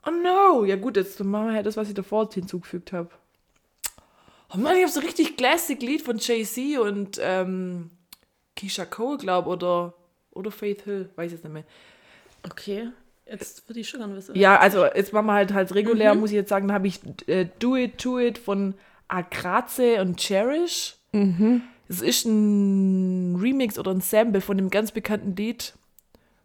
Oh 0.05 0.11
no. 0.11 0.65
Ja 0.65 0.75
gut, 0.75 0.97
jetzt 0.97 1.19
machen 1.23 1.47
wir 1.47 1.53
halt 1.53 1.65
das, 1.65 1.77
was 1.77 1.87
ich 1.87 1.93
davor 1.93 2.29
hinzugefügt 2.31 2.91
habe. 2.91 3.09
Oh 4.53 4.57
Mann, 4.57 4.75
ich 4.75 4.83
habe 4.83 4.91
so 4.91 4.99
richtig 4.99 5.37
Classic-Lied 5.37 6.01
von 6.01 6.17
Jay-Z 6.17 6.79
und 6.79 7.19
ähm, 7.21 7.89
Keisha 8.55 8.85
Cole, 8.85 9.17
glaube 9.17 9.49
oder 9.49 9.93
oder 10.31 10.51
Faith 10.51 10.81
Hill, 10.83 11.09
weiß 11.15 11.27
ich 11.27 11.31
jetzt 11.33 11.43
nicht 11.43 11.53
mehr. 11.53 11.63
Okay. 12.43 12.89
Jetzt 13.25 13.67
würde 13.69 13.79
ich 13.79 13.89
schon 13.89 13.99
gerne 14.01 14.15
wissen. 14.15 14.35
Ja, 14.35 14.59
also 14.59 14.85
jetzt 14.85 15.13
machen 15.13 15.25
wir 15.27 15.33
halt 15.33 15.53
halt 15.53 15.73
regulär, 15.73 16.13
muss 16.15 16.31
ich 16.31 16.35
jetzt 16.35 16.49
sagen, 16.49 16.67
da 16.67 16.73
habe 16.73 16.87
ich 16.87 16.99
äh, 17.27 17.47
Do 17.59 17.75
It, 17.77 17.97
To 17.99 18.19
It 18.19 18.37
von 18.37 18.75
Akraze 19.07 20.01
und 20.01 20.17
Cherish. 20.19 20.95
Es 21.87 22.01
ist 22.01 22.25
ein 22.25 23.35
Remix 23.35 23.77
oder 23.77 23.91
ein 23.91 24.01
Sample 24.01 24.41
von 24.41 24.57
dem 24.57 24.69
ganz 24.69 24.91
bekannten 24.91 25.35
Lied. 25.35 25.73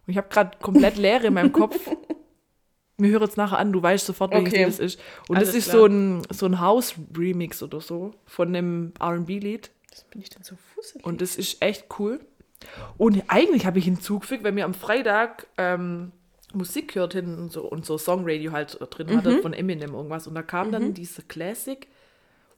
Und 0.05 0.11
ich 0.11 0.17
habe 0.17 0.27
gerade 0.29 0.57
komplett 0.61 0.97
Leere 0.97 1.27
in 1.27 1.33
meinem 1.33 1.51
Kopf. 1.51 1.75
Mir 2.97 3.11
hört 3.11 3.23
jetzt 3.23 3.37
nachher 3.37 3.57
an, 3.57 3.71
du 3.71 3.81
weißt 3.81 4.05
sofort, 4.05 4.31
welches 4.31 4.49
Okay. 4.53 4.63
Lied 4.65 4.67
es 4.73 4.79
ist. 4.79 4.99
Und 5.27 5.37
Alles 5.37 5.49
das 5.49 5.55
ist 5.55 5.69
klar. 5.69 5.79
so 5.79 5.85
ein, 5.85 6.21
so 6.29 6.45
ein 6.45 6.59
House-Remix 6.59 7.63
oder 7.63 7.79
so 7.81 8.11
von 8.25 8.51
dem 8.53 8.93
RB-Lied. 9.01 9.71
Was 9.91 10.03
bin 10.03 10.21
ich 10.21 10.29
denn 10.29 10.43
so 10.43 10.55
fusselig? 10.75 11.05
Und 11.05 11.21
das 11.21 11.35
ist 11.35 11.61
echt 11.61 11.85
cool. 11.97 12.19
Und 12.97 13.23
eigentlich 13.27 13.65
habe 13.65 13.79
ich 13.79 13.85
hinzugefügt, 13.85 14.43
weil 14.43 14.55
wir 14.55 14.65
am 14.65 14.73
Freitag 14.73 15.47
ähm, 15.57 16.11
Musik 16.53 16.93
gehört 16.93 17.13
hin 17.13 17.37
und 17.37 17.51
so, 17.51 17.63
und 17.63 17.85
so 17.85 17.97
Songradio 17.97 18.51
halt 18.51 18.77
drin 18.89 19.15
hatte 19.15 19.41
von 19.41 19.53
Eminem 19.53 19.93
irgendwas. 19.93 20.27
Und 20.27 20.35
da 20.35 20.41
kam 20.41 20.71
dann 20.71 20.93
diese 20.93 21.21
Classic. 21.21 21.87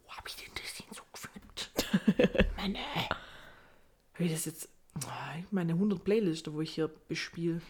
Wo 0.06 0.12
habe 0.12 0.28
ich 0.28 0.36
denn 0.36 0.52
das 0.56 0.86
hinzugefügt? 0.86 2.48
Meine. 2.58 2.80
Habe 4.14 4.24
ich 4.24 4.32
das 4.32 4.46
jetzt. 4.46 4.70
Meine 5.52 5.74
100 5.74 6.04
Playliste, 6.04 6.54
wo 6.54 6.62
ich 6.62 6.72
hier 6.72 6.90
bespiele. 7.08 7.62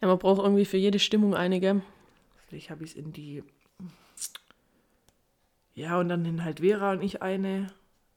Ja, 0.00 0.08
man 0.08 0.18
braucht 0.18 0.42
irgendwie 0.42 0.64
für 0.64 0.76
jede 0.76 0.98
Stimmung 0.98 1.34
einige. 1.34 1.82
Vielleicht 2.48 2.70
habe 2.70 2.84
ich 2.84 2.90
es 2.90 2.96
in 2.96 3.12
die. 3.12 3.42
Ja, 5.74 5.98
und 5.98 6.08
dann 6.08 6.24
in 6.24 6.44
halt 6.44 6.60
Vera 6.60 6.92
und 6.92 7.02
ich 7.02 7.22
eine. 7.22 7.72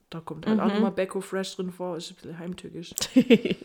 Da 0.10 0.20
kommt 0.20 0.46
halt 0.46 0.60
auch 0.60 0.68
nochmal 0.68 0.92
Becco 0.92 1.22
Fresh 1.22 1.56
drin 1.56 1.72
vor. 1.72 1.98
Ist 1.98 2.12
ein 2.12 2.16
bisschen 2.16 2.40
heimtückisch. 2.40 2.94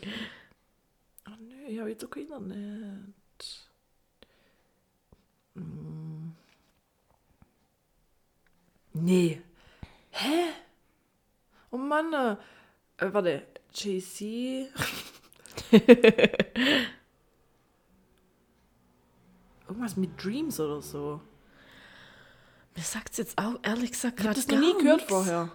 Ich 1.69 1.79
habe 1.79 1.91
jetzt 1.91 2.03
auch 2.05 2.11
keinen 2.11 2.25
Internet. 2.51 3.15
Hm. 5.55 6.35
Nee. 8.95 9.43
Hä? 10.11 10.45
Oh 11.71 11.77
Mann. 11.77 12.13
Äh, 12.15 13.13
warte. 13.13 13.47
JC. 13.75 14.71
Irgendwas 19.69 19.97
mit 19.97 20.23
Dreams 20.25 20.59
oder 20.61 20.81
so. 20.81 21.21
Mir 22.75 22.83
sagt's 22.83 23.19
jetzt 23.19 23.37
auch 23.39 23.57
ehrlich 23.63 23.93
gesagt 23.93 24.21
Ich 24.21 24.27
habe 24.27 24.35
gerade 24.35 24.47
das 24.47 24.49
noch 24.49 24.61
nie 24.61 24.83
gehört 24.83 25.01
nix. 25.01 25.11
vorher. 25.11 25.53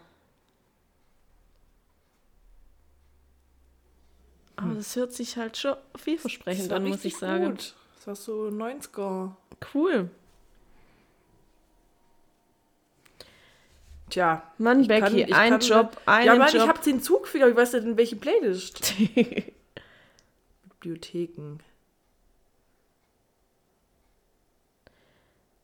Aber 4.64 4.76
das 4.76 4.95
hört 4.95 5.14
sich 5.14 5.38
halt 5.38 5.57
schon 5.57 5.76
vielversprechend 5.95 6.72
an, 6.72 6.86
muss 6.88 7.03
ich 7.05 7.18
sagen. 7.18 7.45
Gut. 7.51 7.74
Das 7.95 8.07
war 8.07 8.16
so 8.16 8.47
90er. 8.49 9.36
Cool. 9.74 10.09
Tja. 14.09 14.43
Mann, 14.57 14.82
ich 14.82 14.88
kann- 14.89 15.01
Becky, 15.14 15.24
ich 15.24 15.34
ein 15.36 15.59
Job, 15.59 15.99
Ja, 16.05 16.36
Mann, 16.36 16.47
ich 16.47 16.53
Job. 16.53 16.68
hab 16.68 16.82
den 16.84 17.01
Zug 17.01 17.34
wieder. 17.34 17.47
Ich 17.49 17.55
weiß 17.55 17.74
nicht, 17.74 17.86
in 17.86 17.97
welche 17.97 18.16
Playlist. 18.16 18.93
Bibliotheken. 20.70 21.59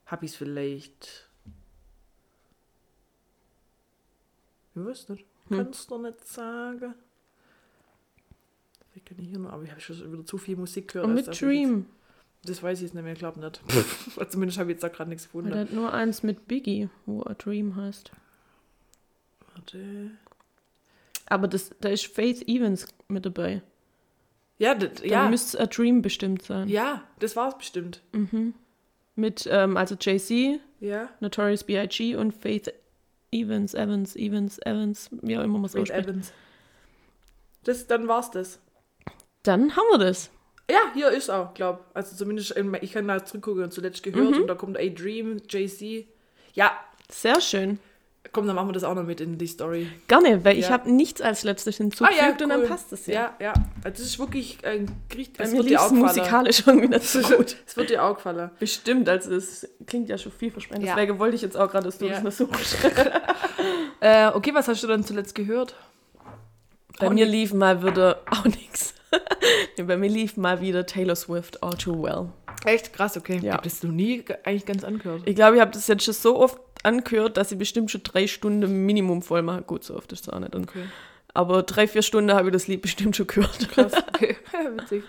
Hab 0.07 0.23
ich's 0.23 0.35
vielleicht. 0.35 1.27
Ich 4.75 4.83
weiß 4.85 5.09
nicht. 5.09 5.25
Hm. 5.49 5.57
Kannst 5.57 5.91
du 5.91 5.97
nicht 5.99 6.27
sagen. 6.27 6.95
Ich 8.99 9.05
kann 9.05 9.17
hier 9.17 9.39
noch, 9.39 9.51
aber 9.51 9.63
ich 9.63 9.71
habe 9.71 9.79
schon 9.81 10.11
wieder 10.11 10.25
zu 10.25 10.37
viel 10.37 10.55
Musik 10.57 10.89
gehört. 10.89 11.07
Und 11.07 11.13
mit 11.15 11.41
Dream. 11.41 11.85
Jetzt, 12.43 12.49
das 12.49 12.63
weiß 12.63 12.79
ich 12.79 12.83
jetzt 12.83 12.93
nicht 12.93 13.03
mehr, 13.03 13.13
ich 13.13 13.19
glaube 13.19 13.39
nicht. 13.39 13.61
Zumindest 14.29 14.59
habe 14.59 14.69
ich 14.71 14.75
jetzt 14.75 14.83
da 14.83 14.89
gerade 14.89 15.09
nichts 15.09 15.25
gefunden. 15.25 15.51
der 15.51 15.61
hat 15.61 15.73
nur 15.73 15.93
eins 15.93 16.23
mit 16.23 16.47
Biggie, 16.47 16.89
wo 17.05 17.21
A 17.23 17.33
Dream 17.33 17.75
heißt. 17.75 18.11
Warte. 19.53 20.11
Aber 21.27 21.47
das, 21.47 21.71
da 21.79 21.89
ist 21.89 22.07
Faith 22.07 22.47
Evans 22.47 22.87
mit 23.07 23.25
dabei. 23.25 23.61
Ja, 24.57 24.75
das, 24.75 24.95
Dann 24.95 25.09
ja, 25.09 25.29
müsste 25.29 25.59
A 25.59 25.65
Dream 25.67 26.01
bestimmt 26.01 26.41
sein. 26.43 26.67
ja, 26.67 27.03
das 27.19 27.35
war's 27.35 27.57
bestimmt. 27.57 28.01
Mit, 29.15 29.47
ähm, 29.51 29.77
also 29.77 29.95
Jay-Z, 29.99 30.59
Ja. 30.81 31.09
Notorious 31.21 31.63
B.I.G. 31.63 32.15
und 32.15 32.33
Faith 32.33 32.73
Evans, 33.31 33.73
Evans, 33.73 34.15
Evans, 34.15 34.59
Evans, 34.65 35.09
wie 35.21 35.37
auch 35.37 35.43
immer 35.43 35.59
man 35.59 35.65
es 35.65 35.75
ausspricht. 35.75 36.07
Evans. 36.07 36.33
Das, 37.63 37.85
dann 37.87 38.07
war's 38.07 38.31
das. 38.31 38.59
Dann 39.43 39.75
haben 39.75 39.85
wir 39.91 39.97
das. 39.99 40.29
Ja, 40.69 40.77
hier 40.93 41.09
ist 41.09 41.29
auch, 41.29 41.53
glaub. 41.53 41.85
Also 41.93 42.15
zumindest, 42.15 42.51
in- 42.51 42.75
ich 42.81 42.93
kann 42.93 43.07
da 43.07 43.23
zurückgucken 43.25 43.63
und 43.63 43.73
zuletzt 43.73 44.03
gehört 44.03 44.31
Mhm. 44.35 44.41
und 44.41 44.47
da 44.47 44.53
kommt 44.55 44.77
A 44.77 44.85
Dream, 44.87 45.41
Jay-Z. 45.49 46.05
Ja, 46.53 46.71
Sehr 47.11 47.41
schön. 47.41 47.79
komm, 48.33 48.45
dann 48.45 48.55
machen 48.55 48.67
wir 48.69 48.73
das 48.73 48.83
auch 48.83 48.93
noch 48.93 49.03
mit 49.03 49.19
in 49.21 49.39
die 49.39 49.47
Story. 49.47 49.89
Gerne, 50.07 50.43
weil 50.45 50.57
ich 50.59 50.65
Ja. 50.65 50.71
habe 50.71 50.91
nichts 50.91 51.21
als 51.21 51.43
letztes 51.43 51.77
hinzugefügt 51.77 52.41
und 52.43 52.49
dann 52.49 52.61
cool. 52.61 52.67
passt 52.67 52.93
es 52.93 53.07
ja. 53.07 53.13
Ja, 53.39 53.45
ja. 53.45 53.53
Also 53.83 53.89
das 53.97 53.99
ist 54.01 54.19
wirklich 54.19 54.63
ein 54.63 54.91
richtig, 55.15 55.37
Bei 55.37 55.45
es 55.45 55.51
mir 55.51 55.57
wird 55.59 55.69
dir 55.69 55.77
es 55.77 55.81
auch 55.83 55.91
musikalisch 55.91 56.63
irgendwie 56.67 56.89
nicht 56.89 57.03
so 57.03 57.21
gut. 57.21 57.55
Es 57.65 57.75
wird 57.75 57.89
dir 57.89 58.03
auch 58.03 58.15
gefallen. 58.15 58.51
Bestimmt, 58.59 59.09
also 59.09 59.33
es 59.33 59.67
klingt 59.87 60.09
ja 60.09 60.19
schon 60.19 60.31
vielversprechend. 60.33 60.85
Ja. 60.85 60.93
Deswegen 60.95 61.17
wollte 61.17 61.35
ich 61.35 61.41
jetzt 61.41 61.57
auch 61.57 61.71
gerade, 61.71 61.85
dass 61.85 61.97
du 61.97 62.05
Ja. 62.05 62.19
das 62.21 62.37
so 62.37 62.47
Äh, 64.01 64.27
okay, 64.27 64.53
was 64.53 64.67
hast 64.67 64.83
du 64.83 64.87
dann 64.87 65.03
zuletzt 65.03 65.33
gehört? 65.35 65.75
Bei 66.99 67.07
Auch 67.07 67.11
mir 67.11 67.25
lief 67.25 67.53
mal 67.53 67.83
wieder 67.83 68.21
auch 68.29 68.45
nichts. 68.45 68.93
bei 69.85 69.97
mir 69.97 70.09
lief 70.09 70.37
mal 70.37 70.61
wieder 70.61 70.85
Taylor 70.85 71.15
Swift 71.15 71.61
All 71.63 71.75
Too 71.77 72.01
Well. 72.03 72.29
Echt 72.65 72.93
krass, 72.93 73.17
okay. 73.17 73.35
Ja. 73.37 73.39
Ich 73.41 73.51
hab 73.53 73.63
das 73.63 73.83
noch 73.83 73.91
nie 73.91 74.23
ge- 74.23 74.37
eigentlich 74.43 74.65
ganz 74.65 74.83
angehört. 74.83 75.21
Ich 75.25 75.35
glaube, 75.35 75.55
ich 75.55 75.61
habe 75.61 75.71
das 75.71 75.87
jetzt 75.87 76.03
schon 76.03 76.13
so 76.13 76.39
oft 76.39 76.59
angehört, 76.83 77.37
dass 77.37 77.51
ich 77.51 77.57
bestimmt 77.57 77.89
schon 77.91 78.03
drei 78.03 78.27
Stunden 78.27 78.85
Minimum 78.85 79.21
voll 79.21 79.41
mache. 79.41 79.61
Gut, 79.63 79.83
so 79.83 79.95
oft 79.95 80.11
ist 80.11 80.27
es 80.27 80.33
auch 80.33 80.39
nicht. 80.39 80.55
Okay. 80.55 80.83
Aber 81.33 81.63
drei, 81.63 81.87
vier 81.87 82.01
Stunden 82.01 82.31
habe 82.33 82.49
ich 82.49 82.53
das 82.53 82.67
Lied 82.67 82.81
bestimmt 82.81 83.15
schon 83.15 83.27
gehört. 83.27 83.69
Krass, 83.69 83.93
okay. 84.13 84.35
Witzig. 84.77 85.03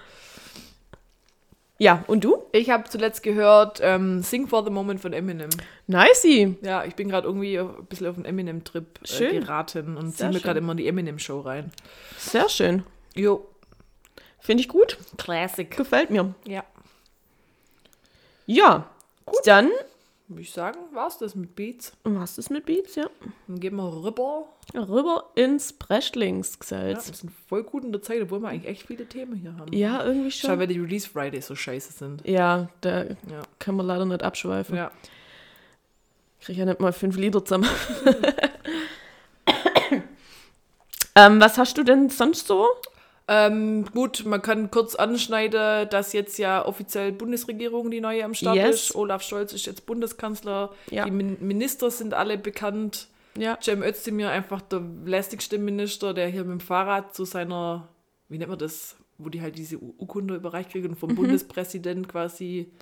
Ja, 1.78 2.04
und 2.08 2.24
du? 2.24 2.42
Ich 2.52 2.68
habe 2.68 2.84
zuletzt 2.90 3.22
gehört 3.22 3.80
ähm, 3.82 4.22
Sing 4.22 4.46
for 4.46 4.62
the 4.64 4.70
Moment 4.70 5.00
von 5.00 5.14
Eminem. 5.14 5.48
Nicey. 5.86 6.56
Ja, 6.60 6.84
ich 6.84 6.94
bin 6.94 7.08
gerade 7.08 7.26
irgendwie 7.26 7.58
ein 7.58 7.86
bisschen 7.88 8.06
auf 8.06 8.16
den 8.16 8.26
Eminem-Trip 8.26 9.00
äh, 9.18 9.40
geraten 9.40 9.96
und 9.96 10.14
ziehe 10.14 10.28
mir 10.28 10.40
gerade 10.40 10.58
immer 10.58 10.72
in 10.72 10.76
die 10.78 10.86
Eminem-Show 10.88 11.40
rein. 11.40 11.72
Sehr 12.18 12.50
schön. 12.50 12.82
Jo. 13.16 13.46
Finde 14.40 14.62
ich 14.62 14.68
gut. 14.68 14.98
Classic. 15.18 15.70
Gefällt 15.76 16.10
mir. 16.10 16.34
Ja. 16.46 16.64
Ja. 18.46 18.88
Dann 19.44 19.70
Würde 20.28 20.42
ich 20.42 20.50
sagen, 20.52 20.78
war's 20.92 21.18
das 21.18 21.34
mit 21.34 21.54
Beats. 21.54 21.92
was 22.04 22.38
ist 22.38 22.50
mit 22.50 22.66
Beats, 22.66 22.94
ja. 22.96 23.06
Dann 23.46 23.60
gehen 23.60 23.76
wir 23.76 24.02
rüber. 24.04 24.46
Rüber 24.74 25.30
ins 25.34 25.70
Ja, 25.70 25.76
Breschlingsgesetz. 25.78 27.08
wir 27.08 27.14
sind 27.16 27.32
voll 27.48 27.62
gut 27.64 27.84
in 27.84 27.92
der 27.92 28.02
Zeit, 28.02 28.22
obwohl 28.22 28.40
wir 28.40 28.48
eigentlich 28.48 28.68
echt 28.70 28.86
viele 28.86 29.06
Themen 29.06 29.34
hier 29.36 29.56
haben. 29.56 29.72
Ja, 29.72 30.04
irgendwie 30.04 30.30
Schau, 30.30 30.48
schon. 30.48 30.58
weil 30.58 30.66
die 30.68 30.78
Release 30.78 31.08
Fridays 31.08 31.46
so 31.46 31.54
scheiße 31.54 31.92
sind. 31.92 32.26
Ja, 32.26 32.68
da 32.80 33.04
Ja. 33.04 33.42
können 33.58 33.76
wir 33.76 33.82
leider 33.84 34.04
nicht 34.04 34.22
abschweifen. 34.22 34.76
Ja. 34.76 34.90
Krieg 36.40 36.56
ja 36.56 36.64
nicht 36.64 36.80
mal 36.80 36.92
fünf 36.92 37.16
Lieder 37.16 37.44
zusammen. 37.44 37.68
ähm, 41.14 41.40
was 41.40 41.58
hast 41.58 41.76
du 41.78 41.82
denn 41.84 42.08
sonst 42.10 42.46
so? 42.46 42.66
Ähm, 43.32 43.84
gut, 43.94 44.24
man 44.26 44.42
kann 44.42 44.72
kurz 44.72 44.96
anschneiden, 44.96 45.88
dass 45.88 46.12
jetzt 46.12 46.36
ja 46.38 46.64
offiziell 46.66 47.12
Bundesregierung 47.12 47.88
die 47.90 48.00
neue 48.00 48.24
am 48.24 48.34
Start 48.34 48.56
Yes. 48.56 48.86
ist. 48.88 48.94
Olaf 48.96 49.22
Scholz 49.22 49.52
ist 49.52 49.66
jetzt 49.66 49.86
Bundeskanzler. 49.86 50.70
Ja. 50.90 51.04
Die 51.04 51.12
Min 51.12 51.36
Minister 51.40 51.92
sind 51.92 52.12
alle 52.12 52.36
bekannt. 52.36 53.06
Ja. 53.38 53.56
Cem 53.62 53.84
Özdemir 53.84 54.30
einfach 54.30 54.60
der 54.62 54.82
lästigste 55.04 55.58
Minister, 55.58 56.12
der 56.12 56.26
hier 56.26 56.42
mit 56.42 56.50
dem 56.58 56.60
Fahrrad 56.60 57.14
zu 57.14 57.24
seiner, 57.24 57.86
wie 58.28 58.38
nennt 58.38 58.50
man 58.50 58.58
das, 58.58 58.96
wo 59.18 59.28
die 59.28 59.40
halt 59.40 59.56
diese 59.56 59.78
Urkunde 59.78 60.34
überreicht 60.34 60.70
kriegen 60.72 60.88
und 60.88 60.96
vom 60.96 61.14
Bundespräsident 61.14 62.08
quasi 62.08 62.72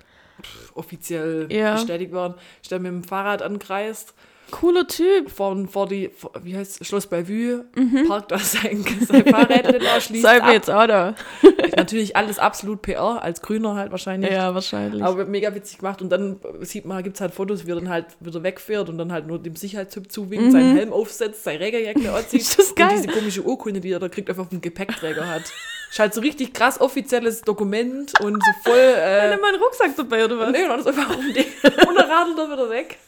pff, 0.42 0.74
offiziell 0.76 1.49
Ja. 1.53 1.74
bestätigt 1.74 2.12
worden, 2.12 2.34
ist 2.62 2.70
der 2.70 2.78
mit 2.80 2.90
dem 2.90 3.05
Fahrrad 3.05 3.42
ankreist, 3.42 4.14
Cooler 4.51 4.86
Typ. 4.86 5.30
vor, 5.30 5.57
vor 5.68 5.86
die, 5.88 6.09
vor, 6.09 6.32
wie 6.42 6.57
heißt 6.57 6.84
Schloss 6.84 7.07
Bellevue, 7.07 7.64
parkt 8.07 8.30
da 8.32 8.38
sein, 8.38 8.84
sein 9.07 9.24
Fahrrädchen 9.26 9.80
da, 9.80 10.01
schließt 10.01 10.22
Sei 10.22 10.42
ab. 10.42 10.53
jetzt 10.53 10.70
auch 10.70 10.86
da. 10.86 11.14
Ist 11.62 11.76
natürlich 11.76 12.16
alles 12.16 12.38
absolut 12.38 12.82
PR, 12.82 13.22
als 13.22 13.42
Grüner 13.42 13.74
halt 13.74 13.90
wahrscheinlich. 13.90 14.30
Ja, 14.30 14.55
wahrscheinlich. 14.55 15.03
Aber 15.03 15.24
mega 15.26 15.55
witzig 15.55 15.78
gemacht 15.78 16.01
und 16.03 16.11
dann 16.11 16.40
sieht 16.61 16.84
man, 16.84 17.03
gibt 17.03 17.16
es 17.16 17.20
halt 17.20 17.34
Fotos, 17.34 17.66
wie 17.66 17.70
er 17.72 17.76
dann 17.76 17.88
halt 17.88 18.07
wieder 18.20 18.42
wegfährt 18.42 18.88
und 18.88 18.99
dann 18.99 19.12
halt 19.12 19.26
nur 19.26 19.38
dem 19.38 19.57
Sicherheitstyp 19.57 20.11
zuwinkt, 20.11 20.53
seinen 20.53 20.76
Helm 20.76 20.92
aufsetzt, 20.92 21.44
seine 21.44 21.61
Regenjacke 21.61 22.12
anzieht 22.14 22.40
Ist 22.42 22.59
das 22.59 22.74
geil? 22.74 22.88
und 22.96 23.03
diese 23.05 23.09
komische 23.18 23.42
Urkunde, 23.42 23.80
die 23.80 23.90
er 23.92 23.99
da 23.99 24.09
kriegt, 24.09 24.28
einfach 24.28 24.42
auf 24.44 24.49
dem 24.51 24.61
Gepäckträger 24.61 25.26
hat. 25.28 25.42
Ist 25.90 25.99
halt 25.99 26.12
so 26.12 26.20
richtig 26.20 26.53
krass 26.53 26.80
offizielles 26.80 27.40
Dokument 27.42 28.12
und 28.20 28.42
so 28.44 28.70
voll. 28.70 28.78
Äh, 28.78 29.30
Nimm 29.30 29.40
meinen 29.40 29.61
Rucksack 29.61 29.96
dabei, 29.96 30.24
oder 30.26 30.38
was? 30.38 30.53
nee, 30.53 30.62
und 30.64 30.68
dann 30.68 30.80
ist 30.80 30.86
einfach 30.86 31.16
um 31.16 31.24
die 31.32 31.38
und 31.88 31.96
dann 31.96 32.11
radelt 32.11 32.38
er 32.38 32.51
wieder 32.53 32.68
weg. 32.70 32.99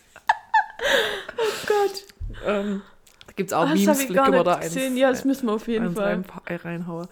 Oh 1.36 1.66
Gott. 1.66 2.04
Ähm, 2.46 2.82
da 3.26 3.32
gibt 3.34 3.50
es 3.50 3.54
auch 3.54 3.62
Ah, 3.62 3.70
das 3.70 3.78
Memes, 3.78 4.00
ich 4.00 4.06
vielleicht 4.06 4.24
können 4.24 4.36
wir 4.36 4.44
da 4.44 4.54
eins, 4.56 4.64
gesehen. 4.74 4.96
Ja, 4.96 5.10
das 5.10 5.24
müssen 5.24 5.46
wir 5.46 5.54
auf 5.54 5.68
jeden 5.68 5.86
eins 5.88 5.96
Fall. 5.96 6.06
rein, 6.06 6.24
äh, 6.46 6.54
reinhauen. 6.56 7.08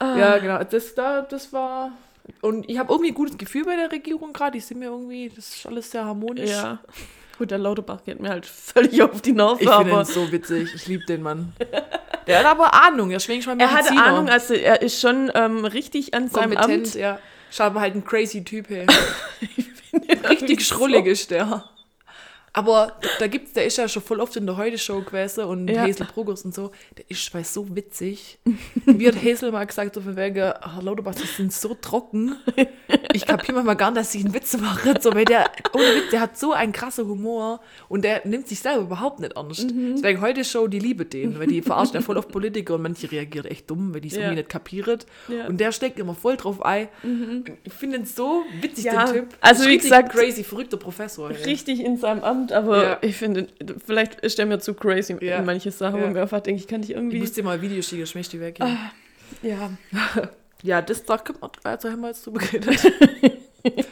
Ja, 0.00 0.38
genau. 0.38 0.62
Das, 0.64 0.94
da, 0.94 1.22
das 1.22 1.52
war. 1.52 1.92
Und 2.40 2.68
ich 2.68 2.78
habe 2.78 2.92
irgendwie 2.92 3.10
ein 3.10 3.14
gutes 3.14 3.36
Gefühl 3.38 3.64
bei 3.64 3.76
der 3.76 3.90
Regierung 3.90 4.32
gerade. 4.32 4.52
Die 4.52 4.60
sind 4.60 4.78
mir 4.80 4.86
irgendwie, 4.86 5.28
das 5.34 5.48
ist 5.56 5.66
alles 5.66 5.90
sehr 5.90 6.04
harmonisch. 6.04 6.50
Ja. 6.50 6.78
Gut, 7.38 7.50
der 7.50 7.58
Lauterbach 7.58 8.04
geht 8.04 8.20
mir 8.20 8.28
halt 8.28 8.46
völlig 8.46 9.02
auf 9.02 9.20
die 9.22 9.32
Nerven, 9.32 9.58
Ich 9.60 9.68
finde 9.70 9.92
ihn 9.92 10.04
so 10.04 10.30
witzig. 10.30 10.74
Ich 10.74 10.86
liebe 10.86 11.04
den 11.06 11.22
Mann. 11.22 11.52
Der 12.26 12.38
hat 12.40 12.46
aber 12.46 12.72
Ahnung. 12.74 13.10
Er 13.10 13.20
schwingt 13.20 13.44
schon 13.44 13.56
mal 13.56 13.64
er 13.64 13.72
hatte. 13.72 13.92
Ahnung, 13.96 14.28
also 14.28 14.54
er 14.54 14.82
ist 14.82 15.00
schon 15.00 15.30
ähm, 15.34 15.64
richtig 15.64 16.14
an 16.14 16.28
seinem 16.28 16.54
kompetent, 16.54 16.86
Amt. 16.88 16.94
ja. 16.94 17.18
Ist 17.50 17.60
aber 17.60 17.80
halt 17.80 17.94
ein 17.94 18.04
crazy 18.04 18.44
Typ. 18.44 18.70
Irgendwie 18.70 20.26
Richtig 20.28 20.66
schrullig 20.66 21.06
ist 21.06 21.30
der. 21.30 21.64
Aber 22.54 22.98
da 23.18 23.28
gibt's, 23.28 23.54
der 23.54 23.64
ist 23.64 23.78
ja 23.78 23.88
schon 23.88 24.02
voll 24.02 24.20
oft 24.20 24.36
in 24.36 24.44
der 24.44 24.58
Heute-Show 24.58 25.00
gewesen 25.00 25.44
und 25.44 25.68
Ja. 25.68 25.82
Hazel 25.86 26.06
Brugers 26.06 26.44
und 26.44 26.54
so. 26.54 26.70
Der 26.98 27.04
ist 27.08 27.32
weil 27.32 27.44
so 27.44 27.74
witzig. 27.74 28.38
Wie 28.84 29.08
hat 29.08 29.16
Hazel 29.16 29.52
mal 29.52 29.64
gesagt, 29.64 29.94
so 29.94 30.02
von 30.02 30.16
wegen, 30.16 30.34
Herr 30.36 30.60
Lauterbach, 30.82 31.14
die 31.14 31.26
sind 31.26 31.50
so 31.52 31.74
trocken. 31.74 32.36
Ich 33.14 33.24
kapiere 33.26 33.54
manchmal 33.54 33.76
gar 33.76 33.90
nicht, 33.90 34.00
dass 34.00 34.12
sie 34.12 34.20
einen 34.20 34.34
Witz 34.34 34.56
machen. 34.58 34.94
So, 35.00 35.14
weil 35.14 35.24
der, 35.24 35.50
ohne 35.74 35.84
Witz, 35.96 36.10
der 36.10 36.20
hat 36.20 36.38
so 36.38 36.52
einen 36.52 36.72
krassen 36.72 37.06
Humor 37.08 37.60
und 37.88 38.04
der 38.04 38.20
nimmt 38.26 38.48
sich 38.48 38.60
selber 38.60 38.82
überhaupt 38.82 39.20
nicht 39.20 39.32
ernst. 39.34 39.72
Mhm. 39.72 39.94
Deswegen 39.96 40.20
Heute-Show, 40.20 40.66
die 40.68 40.78
liebe 40.78 41.06
den, 41.06 41.38
weil 41.38 41.46
die 41.46 41.62
verarschen 41.62 41.94
ja 41.94 42.00
voll 42.02 42.18
auf 42.18 42.28
Politiker 42.28 42.74
und 42.74 42.82
manche 42.82 43.10
reagieren 43.10 43.46
echt 43.46 43.70
dumm, 43.70 43.94
weil 43.94 44.02
die 44.02 44.08
es 44.08 44.14
Ja. 44.14 44.20
irgendwie 44.22 44.36
nicht 44.36 44.48
kapiert. 44.50 45.06
Ja. 45.28 45.44
Mhm. 45.44 45.48
Und 45.50 45.58
der 45.58 45.72
steckt 45.72 45.98
immer 45.98 46.14
voll 46.14 46.36
drauf 46.36 46.62
ein. 46.62 46.88
Ich 47.64 47.72
finde 47.72 47.96
ihn 47.98 48.04
so 48.04 48.42
witzig, 48.60 48.84
den 48.90 49.06
Typ. 49.06 49.28
also 49.40 49.66
wie 49.66 49.78
gesagt, 49.78 50.12
crazy, 50.12 50.44
verrückter 50.44 50.76
Professor. 50.76 51.30
Richtig 51.30 51.80
in 51.80 51.96
seinem 51.96 52.22
Amt, 52.22 52.41
aber 52.50 52.82
Ja. 52.82 52.98
ich 53.02 53.14
finde, 53.16 53.46
vielleicht 53.84 54.20
ist 54.22 54.38
er 54.38 54.46
mir 54.46 54.58
zu 54.58 54.72
crazy 54.74 55.16
Ja. 55.20 55.36
in 55.38 55.44
manche 55.44 55.70
Sachen, 55.70 55.98
Ja. 56.00 56.04
wo 56.04 56.08
ich 56.08 56.14
mir 56.14 56.22
einfach 56.22 56.40
denke, 56.40 56.60
ich 56.60 56.66
kann 56.66 56.80
dich 56.80 56.90
Ich 56.90 56.96
irgendwie. 56.96 57.18
muss 57.20 57.32
dir 57.32 57.44
mal 57.44 57.56
ein 57.56 57.60
Video 57.60 57.82
schicken, 57.82 58.06
schmeiß 58.06 58.30
die 58.30 58.40
weg. 58.40 58.56
Ah. 58.60 58.90
ja. 59.42 59.70
Ja, 60.64 60.80
das 60.80 61.04
da 61.04 61.18
können 61.18 61.38
wir, 61.40 61.50
also 61.64 61.90
haben 61.90 62.00
wir 62.02 62.08
jetzt 62.08 62.24
drüber 62.24 62.38
geredet. 62.38 62.80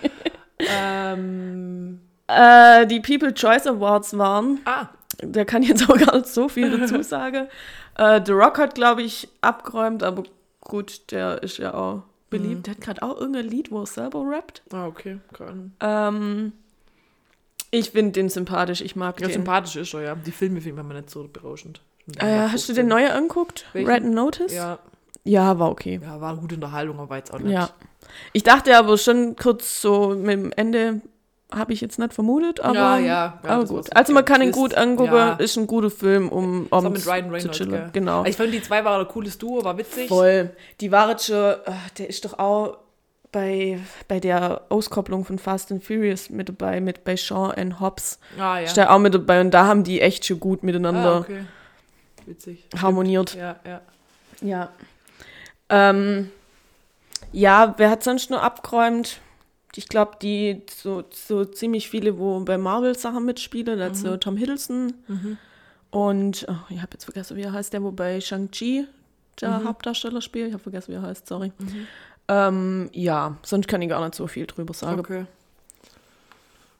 ähm, 0.58 2.00
Äh, 2.28 2.86
die 2.86 3.00
People 3.00 3.34
Choice 3.34 3.66
Awards 3.66 4.16
waren 4.16 4.60
ah, 4.64 4.88
der 5.20 5.44
kann 5.44 5.62
jetzt 5.64 5.90
auch 5.90 5.98
gar 5.98 6.14
nicht 6.16 6.28
so 6.28 6.48
viel 6.48 6.78
dazu 6.78 7.02
sagen. 7.02 7.48
Äh, 7.96 8.20
The 8.24 8.30
Rock 8.32 8.58
hat, 8.58 8.74
glaube 8.76 9.02
ich, 9.02 9.28
abgeräumt, 9.40 10.02
aber 10.04 10.22
gut, 10.60 11.10
der 11.10 11.42
ist 11.42 11.58
ja 11.58 11.74
auch 11.74 12.04
beliebt. 12.30 12.66
Der 12.68 12.74
hat 12.74 12.80
gerade 12.80 13.02
auch 13.02 13.18
irgendein 13.18 13.46
Lied, 13.48 13.72
wo 13.72 13.80
er 13.80 13.86
selber 13.86 14.24
rappt. 14.30 14.62
Ah, 14.72 14.86
okay. 14.86 15.18
Kann. 15.32 15.72
Ähm, 15.80 16.52
ich 17.70 17.90
finde 17.90 18.12
den 18.12 18.28
sympathisch, 18.28 18.80
ich 18.80 18.96
mag 18.96 19.20
Ja, 19.20 19.26
den. 19.28 19.34
sympathisch 19.34 19.76
ist 19.76 19.94
er, 19.94 20.02
ja. 20.02 20.14
Die 20.14 20.32
Filme 20.32 20.60
finden 20.60 20.86
wir 20.88 20.94
nicht 20.94 21.10
so 21.10 21.28
berauschend. 21.32 21.80
Äh, 22.18 22.48
hast 22.48 22.68
du 22.68 22.72
den 22.72 22.88
neuen 22.88 23.10
angeguckt? 23.10 23.66
Welchen? 23.72 23.90
Red 23.90 24.04
Notice? 24.04 24.52
Ja, 24.52 24.78
Ja, 25.24 25.58
war 25.58 25.70
okay. 25.70 26.00
ja, 26.02 26.20
war 26.20 26.30
eine 26.32 26.40
gute 26.40 26.56
Unterhaltung, 26.56 26.98
aber 26.98 27.16
jetzt 27.16 27.32
auch 27.32 27.38
nicht. 27.38 27.52
Ja. 27.52 27.70
Ich 28.32 28.42
dachte 28.42 28.76
aber 28.76 28.96
schon 28.98 29.36
kurz 29.36 29.80
so 29.80 30.10
mit 30.16 30.32
dem 30.32 30.52
Ende 30.56 31.00
habe 31.52 31.72
ich 31.72 31.80
jetzt 31.80 31.98
nicht 31.98 32.12
vermutet, 32.14 32.60
aber, 32.60 32.74
ja, 32.76 32.98
ja. 32.98 33.04
ja 33.44 33.50
aber 33.50 33.64
gut. 33.64 33.84
so 33.86 33.90
Also 33.92 34.12
man 34.12 34.24
kann 34.24 34.40
ihn 34.40 34.52
gut 34.52 34.74
angucken, 34.74 35.12
Ja. 35.14 35.32
ist 35.34 35.56
ein 35.56 35.66
guter 35.66 35.90
Film, 35.90 36.28
um 36.28 36.68
abends 36.70 37.04
mit 37.04 37.12
Ryan 37.14 37.40
zu 37.40 37.50
chillen. 37.50 37.90
Genau. 37.92 38.24
Ich 38.24 38.36
fand, 38.36 38.52
die 38.54 38.62
zwei 38.62 38.84
waren 38.84 39.00
ein 39.00 39.08
cooles 39.08 39.36
Duo, 39.36 39.62
war 39.64 39.76
witzig. 39.76 40.08
Voll. 40.08 40.50
Die 40.80 40.90
waren 40.92 41.18
schon, 41.18 41.36
äh, 41.36 41.56
der 41.98 42.08
ist 42.08 42.24
doch 42.24 42.38
auch 42.38 42.78
bei, 43.32 43.78
bei 44.08 44.20
der 44.20 44.62
Auskopplung 44.68 45.24
von 45.24 45.38
Fast 45.38 45.70
and 45.70 45.84
Furious 45.84 46.30
mit 46.30 46.48
dabei, 46.48 46.80
mit 46.80 47.04
bei 47.04 47.16
Shaw 47.16 47.52
and 47.56 47.80
Hobbs. 47.80 48.18
Ah, 48.38 48.58
ja. 48.58 48.64
Ist 48.64 48.76
der 48.76 48.92
auch 48.92 48.98
mit 48.98 49.14
dabei 49.14 49.40
und 49.40 49.52
da 49.52 49.66
haben 49.66 49.84
die 49.84 50.00
echt 50.00 50.24
schon 50.24 50.40
gut 50.40 50.62
miteinander 50.62 51.12
ah, 51.12 51.18
okay. 51.18 51.44
Witzig. 52.26 52.66
harmoniert. 52.76 53.34
Ja, 53.34 53.56
ja. 53.64 53.80
Ja. 54.42 54.70
Ähm, 55.68 56.30
ja, 57.32 57.74
wer 57.76 57.90
hat 57.90 58.02
sonst 58.02 58.30
nur 58.30 58.42
abgeräumt? 58.42 59.20
Ich 59.76 59.88
glaube, 59.88 60.16
die 60.20 60.62
so, 60.68 61.04
so 61.10 61.44
ziemlich 61.44 61.88
viele, 61.88 62.18
wo 62.18 62.40
bei 62.40 62.58
Marvel 62.58 62.98
Sachen 62.98 63.24
mitspielen, 63.24 63.80
also 63.80 64.16
Tom 64.16 64.36
Hiddleston 64.36 64.94
und 65.90 66.46
oh, 66.48 66.56
ich 66.70 66.78
habe 66.82 66.90
jetzt 66.92 67.04
vergessen, 67.04 67.36
wie 67.36 67.42
er 67.42 67.52
heißt, 67.52 67.72
der 67.72 67.82
wo 67.82 67.92
bei 67.92 68.20
Shang-Chi 68.20 68.86
der 69.40 69.64
Hauptdarsteller 69.64 70.20
spielt. 70.20 70.48
Ich 70.48 70.52
habe 70.52 70.62
vergessen, 70.62 70.92
wie 70.92 70.96
er 70.96 71.02
heißt, 71.02 71.26
sorry. 71.26 71.52
Ähm, 72.30 72.88
ja, 72.92 73.36
sonst 73.42 73.66
kann 73.66 73.82
ich 73.82 73.88
gar 73.88 74.00
nicht 74.04 74.14
so 74.14 74.28
viel 74.28 74.46
drüber 74.46 74.72
sagen. 74.72 75.00
Okay. 75.00 75.26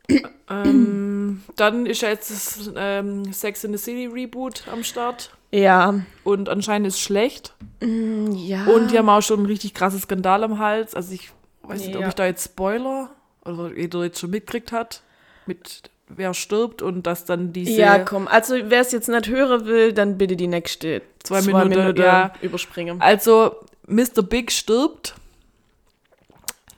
ähm, 0.48 1.42
dann 1.56 1.86
ist 1.86 2.02
ja 2.02 2.08
jetzt 2.08 2.30
das 2.30 2.70
ähm, 2.76 3.32
Sex 3.32 3.64
in 3.64 3.76
the 3.76 3.78
City 3.78 4.06
Reboot 4.06 4.62
am 4.70 4.84
Start. 4.84 5.30
Ja. 5.50 6.00
Und 6.22 6.48
anscheinend 6.48 6.86
ist 6.86 6.94
es 6.94 7.00
schlecht. 7.00 7.54
Ja. 7.80 8.66
Und 8.66 8.92
die 8.92 8.98
haben 8.98 9.08
auch 9.08 9.22
schon 9.22 9.40
einen 9.40 9.46
richtig 9.46 9.74
krassen 9.74 9.98
Skandal 9.98 10.44
am 10.44 10.60
Hals. 10.60 10.94
Also 10.94 11.12
ich 11.14 11.32
weiß 11.64 11.84
nicht, 11.84 11.96
ob 11.96 12.02
Ja. 12.02 12.08
ich 12.08 12.14
da 12.14 12.26
jetzt 12.26 12.44
Spoiler 12.44 13.10
oder 13.44 13.76
jeder 13.76 14.04
jetzt 14.04 14.20
schon 14.20 14.30
mitgekriegt 14.30 14.70
hat, 14.70 15.02
mit 15.46 15.90
wer 16.08 16.32
stirbt 16.32 16.80
und 16.80 17.08
dass 17.08 17.24
dann 17.24 17.52
diese 17.52 17.72
ja, 17.80 17.98
komm. 17.98 18.28
Also, 18.28 18.54
wer 18.54 18.82
es 18.82 18.92
jetzt 18.92 19.08
nicht 19.08 19.28
hören 19.28 19.64
will, 19.66 19.92
dann 19.92 20.16
bitte 20.16 20.36
die 20.36 20.46
nächste 20.46 21.02
Zwei 21.24 21.42
Minuten, 21.42 21.96
ja. 21.96 22.32
überspringen. 22.40 23.00
Also 23.00 23.56
Mr. 23.86 24.22
Big 24.22 24.52
stirbt 24.52 25.16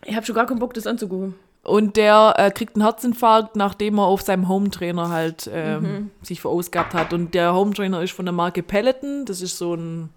Ich 0.05 0.15
habe 0.17 0.27
schon 0.27 0.35
gar 0.35 0.47
keinen 0.47 0.59
Bock, 0.59 0.75
das 0.75 0.87
anzugucken. 0.87 1.35
und 1.65 1.97
der 1.97 2.35
äh, 2.39 2.51
kriegt 2.51 2.75
einen 2.77 2.83
Herzinfarkt, 2.85 3.55
nachdem 3.57 3.99
er 3.99 4.05
auf 4.07 4.23
seinem 4.23 4.49
Hometrainer 4.49 5.09
halt 5.11 5.49
ähm, 5.53 5.83
Mhm. 5.83 6.11
sich 6.23 6.41
verausgabt 6.41 6.93
hat. 6.95 7.13
Und 7.13 7.35
der 7.35 7.55
Hometrainer 7.55 8.03
ist 8.03 8.13
von 8.13 8.25
der 8.27 8.33
Marke 8.33 8.63
Peloton. 8.63 9.25
Das 9.27 9.41
ist 9.41 9.59
so 9.59 9.75
ein 9.75 10.09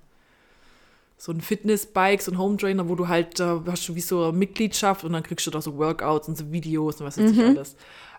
so 1.18 1.32
ein 1.32 1.40
Fitnessbike, 1.40 2.22
so 2.22 2.32
ein 2.32 2.38
Hometrainer, 2.38 2.90
wo 2.90 2.96
du 2.96 3.08
halt, 3.08 3.40
da 3.40 3.62
hast 3.68 3.88
du 3.88 3.96
wie 3.96 4.02
so 4.02 4.24
eine 4.26 4.34
Mitgliedschaft 4.38 5.06
und 5.06 5.14
dann 5.14 5.24
kriegst 5.24 5.48
du 5.48 5.52
da 5.52 5.62
so 5.62 5.78
Workouts 5.78 6.28
und 6.28 6.38
so 6.38 6.52
Videos 6.52 7.00
und 7.00 7.08
was 7.08 7.18
weiß 7.18 7.32
ich 7.32 7.38
Mhm. 7.38 7.46
alles. 7.46 7.76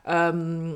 Ähm, 0.07 0.75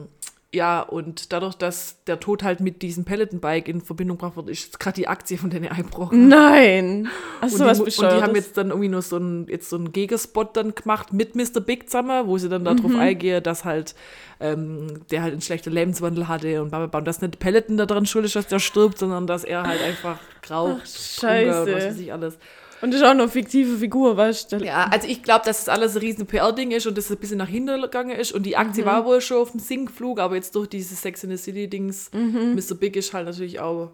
ja, 0.53 0.81
und 0.83 1.33
dadurch, 1.33 1.55
dass 1.55 2.03
der 2.09 2.19
Tod 2.19 2.43
halt 2.43 2.59
mit 2.59 2.83
diesem 2.83 3.05
Peloton-Bike 3.05 3.69
in 3.69 3.81
Verbindung 3.83 4.19
gebracht 4.19 4.35
wird, 4.37 4.49
ist 4.51 4.81
gerade 4.81 4.97
die 4.97 5.07
Aktie 5.07 5.39
von 5.39 5.49
denen 5.51 5.69
eingebrochen. 5.69 6.27
Nein. 6.27 7.09
Du 7.41 7.47
die, 7.49 7.61
was 7.61 7.79
mu- 7.79 7.85
und 7.85 7.97
die 8.01 8.05
haben 8.23 8.35
jetzt 8.35 8.57
dann 8.57 8.71
irgendwie 8.71 8.89
nur 8.89 9.03
so 9.03 9.15
einen, 9.17 9.47
jetzt 9.49 9.71
so 9.71 9.77
einen 9.77 9.93
Gegenspot 9.93 10.57
dann 10.57 10.75
gemacht 10.75 11.13
mit 11.13 11.37
Mr. 11.37 11.61
Big 11.61 11.89
zusammen, 11.89 12.27
wo 12.27 12.37
sie 12.37 12.49
dann 12.49 12.65
darauf 12.65 12.91
Mhm. 12.91 12.99
eingehen, 12.99 13.43
dass 13.45 13.65
halt 13.65 13.95
ähm, 14.41 15.03
der 15.11 15.23
halt 15.23 15.33
einen 15.35 15.43
schlechten 15.43 15.71
Lebenswandel 15.73 16.27
hatte 16.27 16.63
und 16.63 16.71
bla 16.71 16.79
bla 16.79 16.87
bla. 16.89 16.99
Und 16.99 17.05
dass 17.07 17.21
nicht 17.21 17.39
Peloton 17.39 17.77
daran 17.77 18.07
schuld 18.07 18.25
ist, 18.25 18.35
dass 18.37 18.47
der 18.49 18.59
stirbt, 18.59 18.99
sondern 18.99 19.27
dass 19.29 19.45
er 19.45 19.63
halt 19.63 19.81
einfach 19.83 20.19
raucht, 20.51 20.51
Ach, 20.51 20.51
Hunger 20.51 20.73
und 20.73 20.81
was 20.83 21.15
Scheiße. 21.21 21.75
weiß 21.75 21.99
ich 22.01 22.13
alles. 22.13 22.39
Und 22.83 22.93
das 22.93 23.01
ist 23.01 23.07
auch 23.07 23.15
noch 23.15 23.23
eine 23.25 23.29
fiktive 23.31 23.77
Figur, 23.79 24.17
weißt 24.17 24.53
du? 24.53 24.57
Ja, 24.65 24.89
also 24.91 25.07
ich 25.07 25.23
glaube, 25.23 25.45
dass 25.45 25.59
das 25.65 25.69
alles 25.69 25.95
ein 25.97 26.01
riesen 26.01 26.27
PR-Ding 26.27 26.71
ist 26.71 26.87
und 26.87 26.97
dass 26.97 27.07
es 27.07 27.11
ein 27.11 27.19
bisschen 27.19 27.39
nach 27.39 27.49
hinten 27.49 27.81
gegangen 27.83 28.11
ist. 28.19 28.33
Und 28.33 28.45
die 28.45 28.51
Mhm. 28.51 28.57
Aktie 28.57 28.85
war 28.87 29.05
wohl 29.05 29.21
schon 29.21 29.37
auf 29.39 29.51
dem 29.51 29.61
Sinkflug, 29.61 30.19
aber 30.19 30.37
jetzt 30.37 30.55
durch 30.55 30.69
dieses 30.69 31.01
Sex 31.03 31.23
in 31.25 31.31
the 31.31 31.37
City-Dings, 31.37 32.11
Mhm. 32.15 32.55
Mr. 32.55 32.75
Big 32.75 32.97
ist 32.97 33.13
halt 33.13 33.27
natürlich 33.27 33.61
auch 33.61 33.91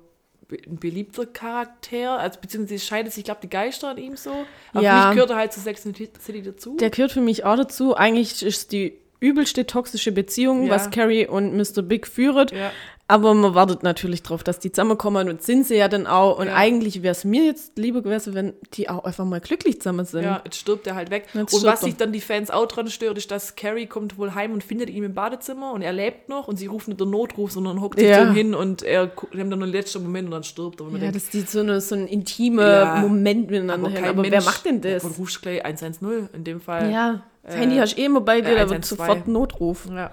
ein 0.50 0.76
beliebter 0.78 1.26
Charakter. 1.26 2.18
Also 2.20 2.38
beziehungsweise 2.40 2.84
scheidet 2.84 3.12
sich, 3.12 3.24
glaube 3.24 3.40
die 3.42 3.50
Geister 3.50 3.88
an 3.90 3.98
ihm 3.98 4.16
so. 4.16 4.30
Aber 4.72 4.82
Ja. 4.82 5.00
für 5.02 5.06
mich 5.08 5.14
gehört 5.16 5.30
er 5.30 5.36
halt 5.36 5.52
zu 5.52 5.60
Sex 5.60 5.84
in 5.84 5.94
the 5.94 6.08
City 6.20 6.42
dazu. 6.42 6.76
Der 6.76 6.90
gehört 6.90 7.10
für 7.12 7.20
mich 7.20 7.44
auch 7.44 7.56
dazu. 7.56 7.96
Eigentlich 7.96 8.44
ist 8.44 8.70
die 8.72 8.96
übelste 9.18 9.66
toxische 9.66 10.12
Beziehung, 10.12 10.66
Ja. 10.66 10.74
was 10.74 10.90
Carrie 10.90 11.26
und 11.26 11.56
Mr. 11.56 11.82
Big 11.82 12.06
führt. 12.06 12.52
ja. 12.52 12.70
Aber 13.08 13.34
man 13.34 13.54
wartet 13.54 13.84
natürlich 13.84 14.24
drauf, 14.24 14.42
dass 14.42 14.58
die 14.58 14.72
zusammenkommen 14.72 15.28
und 15.28 15.40
sind 15.40 15.64
sie 15.64 15.76
ja 15.76 15.86
dann 15.86 16.08
auch. 16.08 16.40
Und 16.40 16.48
Ja. 16.48 16.56
eigentlich 16.56 17.04
wäre 17.04 17.12
es 17.12 17.24
mir 17.24 17.44
jetzt 17.44 17.78
lieber 17.78 18.02
gewesen, 18.02 18.34
wenn 18.34 18.54
die 18.74 18.88
auch 18.88 19.04
einfach 19.04 19.24
mal 19.24 19.38
glücklich 19.40 19.80
zusammen 19.80 20.04
sind. 20.04 20.24
Ja, 20.24 20.40
jetzt 20.44 20.56
stirbt 20.58 20.88
er 20.88 20.96
halt 20.96 21.10
weg. 21.10 21.26
Jetzt 21.32 21.54
und 21.54 21.62
was 21.62 21.82
er. 21.82 21.84
sich 21.86 21.96
dann 21.96 22.10
die 22.10 22.20
Fans 22.20 22.50
auch 22.50 22.66
dran 22.66 22.88
stört, 22.88 23.16
ist, 23.16 23.30
dass 23.30 23.54
Carrie 23.54 23.86
kommt 23.86 24.18
wohl 24.18 24.34
heim 24.34 24.52
und 24.52 24.64
findet 24.64 24.90
ihn 24.90 25.04
im 25.04 25.14
Badezimmer 25.14 25.72
und 25.72 25.82
er 25.82 25.92
lebt 25.92 26.28
noch 26.28 26.48
und 26.48 26.56
sie 26.56 26.66
ruft 26.66 26.88
nicht 26.88 26.98
den 27.00 27.10
Notruf, 27.10 27.52
sondern 27.52 27.80
hockt 27.80 28.00
sich 28.00 28.08
Ja. 28.08 28.22
zu 28.24 28.28
ihm 28.30 28.34
hin 28.34 28.54
und 28.56 28.82
er 28.82 29.12
nimmt 29.32 29.52
dann 29.52 29.60
den 29.60 29.70
letzten 29.70 30.02
Moment 30.02 30.26
und 30.26 30.32
dann 30.32 30.42
stirbt 30.42 30.80
er. 30.80 30.88
Ja, 30.90 30.98
denkt, 30.98 31.14
dass 31.14 31.28
die 31.28 31.42
so, 31.42 31.60
eine, 31.60 31.80
so 31.80 31.94
ein 31.94 32.08
intimer 32.08 32.68
Ja, 32.68 32.96
Moment 32.96 33.48
miteinander 33.48 33.88
haben. 33.88 34.04
Aber 34.18 34.28
wer 34.28 34.42
macht 34.42 34.64
denn 34.64 34.80
das? 34.80 35.04
Und 35.04 35.16
rufst 35.16 35.42
gleich 35.42 35.64
110 35.64 36.28
in 36.32 36.42
dem 36.42 36.60
Fall. 36.60 36.90
Ja, 36.90 37.22
das 37.44 37.54
Äh, 37.54 37.58
Handy 37.58 37.76
hast 37.76 37.96
du 37.96 38.00
eh 38.00 38.04
immer 38.06 38.20
bei 38.20 38.40
dir, 38.40 38.56
da 38.56 38.68
wird 38.68 38.84
112. 38.84 38.88
sofort 38.88 39.28
Notruf. 39.28 39.86
Ja. 39.94 40.10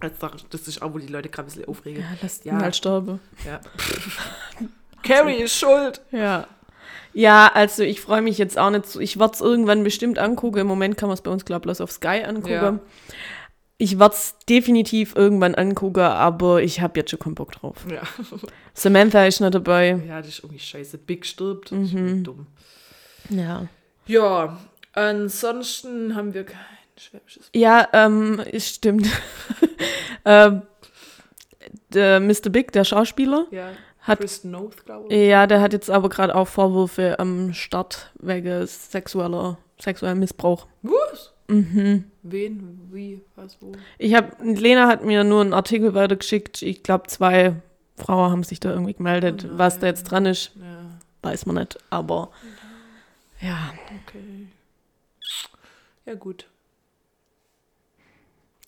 Das 0.00 0.12
das 0.50 0.68
ist 0.68 0.82
auch, 0.82 0.94
wo 0.94 0.98
die 0.98 1.06
Leute 1.06 1.28
gerade 1.28 1.46
ein 1.46 1.50
bisschen 1.52 1.68
aufregen. 1.68 2.02
Ja, 2.02 2.08
lass 2.22 2.42
Ja. 2.44 2.58
halt 2.58 2.74
sterben. 2.76 3.20
Ja. 3.46 3.60
Carrie 5.02 5.42
ist 5.42 5.58
schuld. 5.58 6.00
Ja. 6.10 6.46
Ja, 7.12 7.50
also 7.52 7.82
ich 7.82 8.00
freue 8.00 8.22
mich 8.22 8.38
jetzt 8.38 8.56
auch 8.58 8.70
nicht 8.70 8.86
so. 8.86 9.00
Ich 9.00 9.18
werde 9.18 9.34
es 9.34 9.40
irgendwann 9.40 9.82
bestimmt 9.82 10.18
angucken. 10.18 10.58
Im 10.58 10.66
Moment 10.66 10.96
kann 10.96 11.08
man 11.08 11.14
es 11.14 11.22
bei 11.22 11.30
uns, 11.30 11.44
glaube 11.44 11.60
ich, 11.60 11.62
bloß 11.64 11.80
auf 11.80 11.90
Sky 11.90 12.22
angucken. 12.24 12.50
Ja. 12.52 12.78
Ich 13.78 13.98
werde 13.98 14.14
es 14.14 14.36
definitiv 14.48 15.16
irgendwann 15.16 15.54
angucken, 15.54 16.00
aber 16.00 16.62
ich 16.62 16.80
habe 16.82 17.00
jetzt 17.00 17.10
schon 17.10 17.18
keinen 17.18 17.34
Bock 17.34 17.52
drauf. 17.52 17.76
Ja. 17.90 18.02
Samantha 18.74 19.24
ist 19.24 19.40
nicht 19.40 19.54
dabei. 19.54 20.00
ja, 20.06 20.18
das 20.18 20.28
ist 20.28 20.38
irgendwie 20.40 20.58
scheiße. 20.60 20.98
Big 20.98 21.24
stirbt. 21.26 21.72
Das 21.72 21.78
ist 21.80 21.94
irgendwie 21.94 22.22
dumm. 22.22 22.46
Ja. 23.30 23.66
Ja, 24.06 24.58
ansonsten 24.92 26.14
haben 26.14 26.34
wir 26.34 26.46
schwäbisches. 27.00 27.50
Ja, 27.54 27.88
ähm, 27.92 28.40
es 28.52 28.68
stimmt. 28.68 29.06
ähm, 30.24 30.62
der 31.92 32.20
Mr. 32.20 32.50
Big, 32.50 32.72
der 32.72 32.84
Schauspieler, 32.84 33.46
Ja, 33.50 33.70
Hat- 34.02 34.20
Kristen 34.20 34.50
Noth, 34.52 34.84
glaube 34.84 35.12
ich. 35.12 35.28
ja, 35.28 35.46
der 35.46 35.60
hat 35.60 35.72
jetzt 35.72 35.90
aber 35.90 36.08
gerade 36.08 36.34
auch 36.34 36.46
Vorwürfe 36.48 37.18
am 37.18 37.52
Start 37.52 38.10
wegen 38.20 38.66
sexueller, 38.66 39.58
sexuellem 39.80 40.18
Missbrauch. 40.20 40.66
Was? 40.82 41.32
Mhm. 41.48 42.04
Wen, 42.22 42.88
wie, 42.92 43.20
was, 43.36 43.56
wo? 43.60 43.72
Ich 43.98 44.14
habe, 44.14 44.28
Lena 44.42 44.86
hat 44.86 45.04
mir 45.04 45.24
nur 45.24 45.40
einen 45.40 45.52
Artikel 45.52 45.94
weitergeschickt. 45.94 46.62
Ich 46.62 46.82
glaube, 46.84 47.08
zwei 47.08 47.54
Frauen 47.96 48.30
haben 48.30 48.44
sich 48.44 48.60
da 48.60 48.70
irgendwie 48.70 48.94
gemeldet. 48.94 49.46
Oh 49.46 49.58
Was 49.58 49.78
da 49.80 49.86
jetzt 49.88 50.04
dran 50.04 50.26
ist, 50.26 50.52
Ja, 50.60 50.90
weiß 51.22 51.46
man 51.46 51.56
nicht. 51.56 51.76
Aber 51.90 52.30
ja, 53.40 53.72
okay. 54.06 54.46
Ja, 56.06 56.14
gut. 56.14 56.46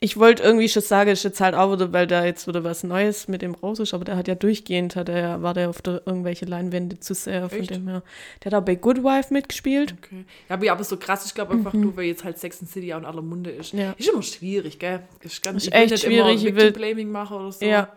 Ich 0.05 0.17
wollte 0.19 0.43
irgendwie 0.43 0.69
schon 0.69 0.83
sagen, 0.83 1.11
ist 1.11 1.23
jetzt 1.23 1.41
halt 1.41 1.55
auch 1.55 1.73
wieder, 1.73 1.93
weil 1.93 2.09
da 2.09 2.25
jetzt 2.25 2.49
wieder 2.49 2.65
was 2.65 2.83
Neues 2.83 3.29
mit 3.29 3.41
dem 3.41 3.55
raus 3.55 3.79
ist. 3.79 3.95
Aber 3.95 4.05
der 4.05 4.17
hat 4.17 4.27
ja 4.27 4.35
durchgehend, 4.35 4.97
hat 4.97 5.09
er, 5.09 5.43
war 5.43 5.55
der 5.55 5.71
auf 5.71 5.81
der 5.81 6.03
irgendwelche 6.07 6.45
Leinwände 6.45 6.99
zu 6.99 7.15
sehr. 7.15 7.49
Von 7.49 7.61
Echt? 7.61 7.71
dem 7.71 7.87
her. 7.87 8.03
Der 8.43 8.51
hat 8.51 8.61
auch 8.61 8.65
bei 8.65 8.75
Good 8.75 9.05
Wife 9.05 9.33
mitgespielt. 9.33 9.95
Okay. 10.03 10.25
Ja, 10.49 10.55
aber, 10.57 10.65
ja, 10.65 10.73
aber 10.73 10.83
so 10.83 10.97
krass, 10.97 11.25
ich 11.25 11.35
glaube 11.35 11.53
einfach 11.55 11.73
nur, 11.73 11.97
weil 11.97 12.07
jetzt 12.07 12.25
halt 12.25 12.37
Sex 12.39 12.61
and 12.61 12.69
City 12.69 12.93
auch 12.93 12.99
in 12.99 13.05
aller 13.05 13.23
Munde 13.23 13.51
ist. 13.51 13.75
Mhm. 13.75 13.79
Ja. 13.81 13.95
Ist 13.97 14.09
immer 14.09 14.23
schwierig, 14.23 14.79
gell? 14.81 15.01
Ist, 15.21 15.41
ganz, 15.43 15.63
Ist 15.63 15.69
ich 15.69 15.75
echt 15.75 15.99
schwierig, 16.01 16.37
ich 16.43 16.47
Immer 16.47 16.57
will- 16.63 16.73
Blaming 16.73 17.11
machen 17.13 17.37
oder 17.37 17.53
so. 17.53 17.65
Ja, 17.65 17.89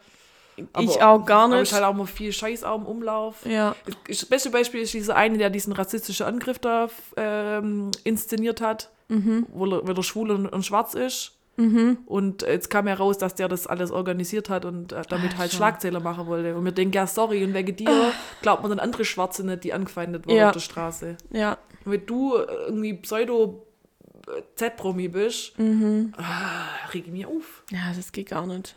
Aber- 0.74 0.84
ich 0.84 1.02
auch 1.02 1.26
gar 1.26 1.46
Aber 1.46 1.56
nicht. 1.56 1.64
ist 1.64 1.74
halt 1.74 1.84
auch 1.86 1.94
mal 1.96 2.06
viel 2.06 2.32
Scheiß 2.32 2.64
auch 2.64 2.78
im 2.78 2.86
Umlauf. 2.86 3.46
ja, 3.46 3.76
Das 4.08 4.24
beste 4.26 4.52
Beispiel 4.52 4.82
ist 4.82 4.94
dieser 4.94 5.16
eine, 5.16 5.40
der 5.40 5.50
diesen 5.50 5.74
rassistischen 5.74 6.28
Angriff 6.28 6.60
da 6.60 6.88
ähm, 7.18 7.90
inszeniert 8.04 8.62
hat, 8.62 8.90
Mhm. 9.10 9.48
wo, 9.50 9.66
er, 9.66 9.88
weil 9.88 9.98
er 9.98 10.04
schwul 10.04 10.30
und, 10.32 10.46
und 10.48 10.64
schwarz 10.66 10.94
ist. 10.94 11.32
Und 11.58 12.42
jetzt 12.42 12.70
kam 12.70 12.86
heraus, 12.88 13.18
dass 13.18 13.34
der 13.36 13.48
das 13.48 13.66
alles 13.66 13.92
organisiert 13.92 14.50
hat 14.50 14.66
und 14.66 14.92
äh, 14.92 15.04
damit 15.08 15.32
halt 15.38 15.42
Alter. 15.42 15.56
Schlagzeiler 15.56 16.02
machen 16.02 16.28
wollte. 16.28 16.54
Und 16.56 16.66
wir 16.66 16.72
denken, 16.74 16.94
ja, 16.96 17.08
sorry, 17.08 17.44
und 17.46 17.54
wegen 17.54 17.76
dir 17.76 18.12
glaubt 18.42 18.62
man 18.62 18.72
dann 18.72 18.80
andere 18.80 19.06
Schwarze 19.06 19.46
nicht, 19.46 19.64
die 19.64 19.72
angefeindet 19.74 20.28
wurden 20.28 20.38
Ja. 20.38 20.48
auf 20.48 20.54
der 20.54 20.60
Straße. 20.60 21.16
ja. 21.32 21.58
Und 21.86 21.92
wenn 21.92 22.06
du 22.08 22.36
äh, 22.36 22.46
irgendwie 22.66 22.94
Pseudo-Z-Promi 22.96 25.08
bist, 25.10 25.58
Mhm. 25.60 26.14
ah, 26.18 26.66
reg 26.94 27.04
ich 27.06 27.12
mich 27.12 27.26
auf. 27.26 27.64
Ja, 27.72 27.92
das 27.96 28.12
geht 28.12 28.30
gar 28.30 28.46
nicht. 28.48 28.76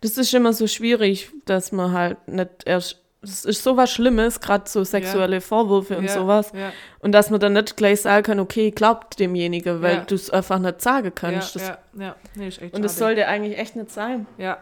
Das 0.00 0.18
ist 0.18 0.32
immer 0.34 0.52
so 0.52 0.66
schwierig, 0.66 1.30
dass 1.44 1.72
man 1.72 1.92
halt 1.92 2.28
nicht 2.28 2.50
erst. 2.64 2.98
Es 3.22 3.44
ist 3.44 3.62
sowas 3.62 3.90
Schlimmes, 3.90 4.40
gerade 4.40 4.68
so 4.68 4.82
sexuelle 4.82 5.40
Vorwürfe 5.40 5.96
und 5.96 6.04
ja, 6.04 6.12
sowas. 6.12 6.50
Ja, 6.54 6.72
Und 6.98 7.12
dass 7.12 7.30
man 7.30 7.38
dann 7.38 7.52
nicht 7.52 7.76
gleich 7.76 8.00
sagen 8.00 8.24
kann, 8.24 8.40
okay, 8.40 8.72
glaubt 8.72 9.20
demjenigen, 9.20 9.80
weil 9.80 9.98
Ja. 9.98 10.04
du 10.04 10.16
es 10.16 10.28
einfach 10.30 10.58
nicht 10.58 10.80
sagen 10.82 11.06
ja, 11.06 11.10
kannst. 11.14 11.54
Das, 11.54 11.68
ja, 11.68 11.78
ja. 11.94 12.16
Nee, 12.34 12.48
ist 12.48 12.60
echt 12.60 12.74
und 12.74 12.82
das 12.82 12.96
sollte 12.96 13.28
eigentlich 13.28 13.56
echt 13.58 13.76
nicht 13.76 13.90
sein. 13.92 14.26
Ja. 14.38 14.58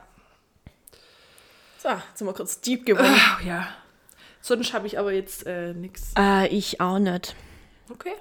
So, 1.79 1.89
jetzt 1.89 2.19
sind 2.19 2.27
wir 2.27 2.35
kurz 2.35 2.61
deep 2.61 2.85
geworden. 2.85 3.09
Ach, 3.17 3.43
ja. 3.43 3.67
Sonst 4.43 4.73
habe 4.75 4.87
ich 4.87 4.99
aber 4.99 5.13
jetzt 5.13 5.47
äh, 5.47 5.73
nichts. 5.73 6.13
äh, 6.19 6.47
ich 6.49 6.81
auch 6.81 6.99
nicht. 6.99 7.35
Okay. 7.91 8.13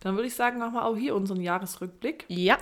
Dann 0.00 0.14
würde 0.16 0.26
ich 0.28 0.34
sagen, 0.34 0.58
machen 0.58 0.74
wir 0.74 0.84
auch 0.84 0.96
hier 0.96 1.14
unseren 1.14 1.40
Jahresrückblick. 1.40 2.24
Ja. 2.28 2.58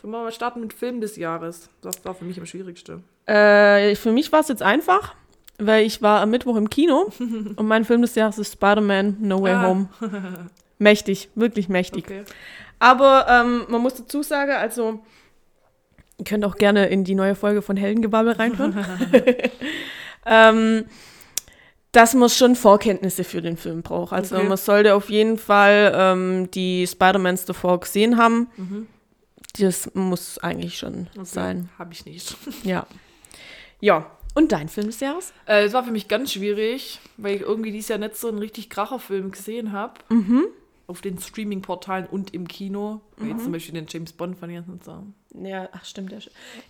Sollen 0.00 0.12
wir 0.12 0.22
mal 0.22 0.32
starten 0.32 0.60
mit 0.60 0.72
Film 0.72 1.00
des 1.00 1.16
Jahres? 1.16 1.68
Das 1.82 2.04
war 2.04 2.14
für 2.14 2.24
mich 2.24 2.38
am 2.38 2.46
schwierigsten. 2.46 3.04
Äh, 3.26 3.94
für 3.96 4.12
mich 4.12 4.32
war 4.32 4.40
es 4.40 4.48
jetzt 4.48 4.62
einfach, 4.62 5.14
weil 5.66 5.84
ich 5.86 6.02
war 6.02 6.20
am 6.20 6.30
Mittwoch 6.30 6.56
im 6.56 6.68
Kino 6.70 7.12
und 7.18 7.66
mein 7.66 7.84
Film 7.84 8.02
des 8.02 8.14
Jahres 8.14 8.38
ist 8.38 8.52
Spider-Man 8.54 9.16
No 9.20 9.42
Way 9.42 9.52
Ah. 9.52 9.62
Home. 9.66 9.88
Mächtig, 10.78 11.28
wirklich 11.34 11.68
mächtig. 11.68 12.04
Okay. 12.06 12.22
Aber 12.78 13.26
ähm, 13.28 13.64
man 13.68 13.82
muss 13.82 13.94
dazu 13.94 14.22
sagen, 14.22 14.52
also 14.52 15.00
ihr 16.18 16.24
könnt 16.24 16.44
auch 16.44 16.56
gerne 16.56 16.86
in 16.88 17.04
die 17.04 17.14
neue 17.14 17.34
Folge 17.34 17.60
von 17.60 17.76
Heldengebabbel 17.76 18.32
reinhören. 18.32 18.74
ähm, 20.26 20.84
dass 21.92 22.14
man 22.14 22.28
schon 22.28 22.54
Vorkenntnisse 22.54 23.24
für 23.24 23.42
den 23.42 23.56
Film 23.56 23.82
braucht. 23.82 24.12
Also 24.12 24.36
Okay. 24.36 24.48
man 24.48 24.56
sollte 24.56 24.94
auf 24.94 25.10
jeden 25.10 25.38
Fall 25.38 25.92
ähm, 25.94 26.50
die 26.52 26.86
Spider-Mans 26.86 27.44
davor 27.46 27.80
gesehen 27.80 28.16
haben. 28.16 28.48
Das 29.58 29.90
muss 29.94 30.38
eigentlich 30.38 30.78
schon 30.78 31.08
sein. 31.22 31.68
Habe 31.78 31.92
ich 31.92 32.06
nicht. 32.06 32.36
Ja. 32.62 32.86
Ja. 33.80 34.06
Und 34.34 34.52
dein 34.52 34.68
Film 34.68 34.86
des 34.86 35.00
Jahres? 35.00 35.32
Äh, 35.46 35.64
es 35.64 35.72
war 35.72 35.84
für 35.84 35.90
mich 35.90 36.06
ganz 36.08 36.32
schwierig, 36.32 37.00
weil 37.16 37.36
ich 37.36 37.42
irgendwie 37.42 37.72
dieses 37.72 37.88
Jahr 37.88 37.98
nicht 37.98 38.16
so 38.16 38.28
einen 38.28 38.38
richtig 38.38 38.70
Kracherfilm 38.70 39.30
gesehen 39.32 39.72
habe. 39.72 39.94
Mhm. 40.08 40.44
Auf 40.86 41.00
den 41.00 41.18
Streaming-Portalen 41.18 42.06
und 42.06 42.34
im 42.34 42.48
Kino. 42.48 43.00
Weil 43.16 43.28
Jetzt 43.30 43.44
zum 43.44 43.52
Beispiel 43.52 43.74
den 43.74 43.86
James 43.88 44.12
Bond 44.12 44.38
fand 44.38 44.52
ich 44.52 44.58
jetzt 44.58 44.68
nicht 44.68 44.84
so. 44.84 45.04
Ja, 45.34 45.68
ach 45.72 45.84
stimmt. 45.84 46.10
Ja. 46.12 46.18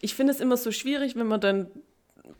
Ich 0.00 0.14
finde 0.14 0.32
es 0.32 0.40
immer 0.40 0.56
so 0.58 0.72
schwierig, 0.72 1.16
wenn 1.16 1.26
man 1.26 1.40
dann, 1.40 1.68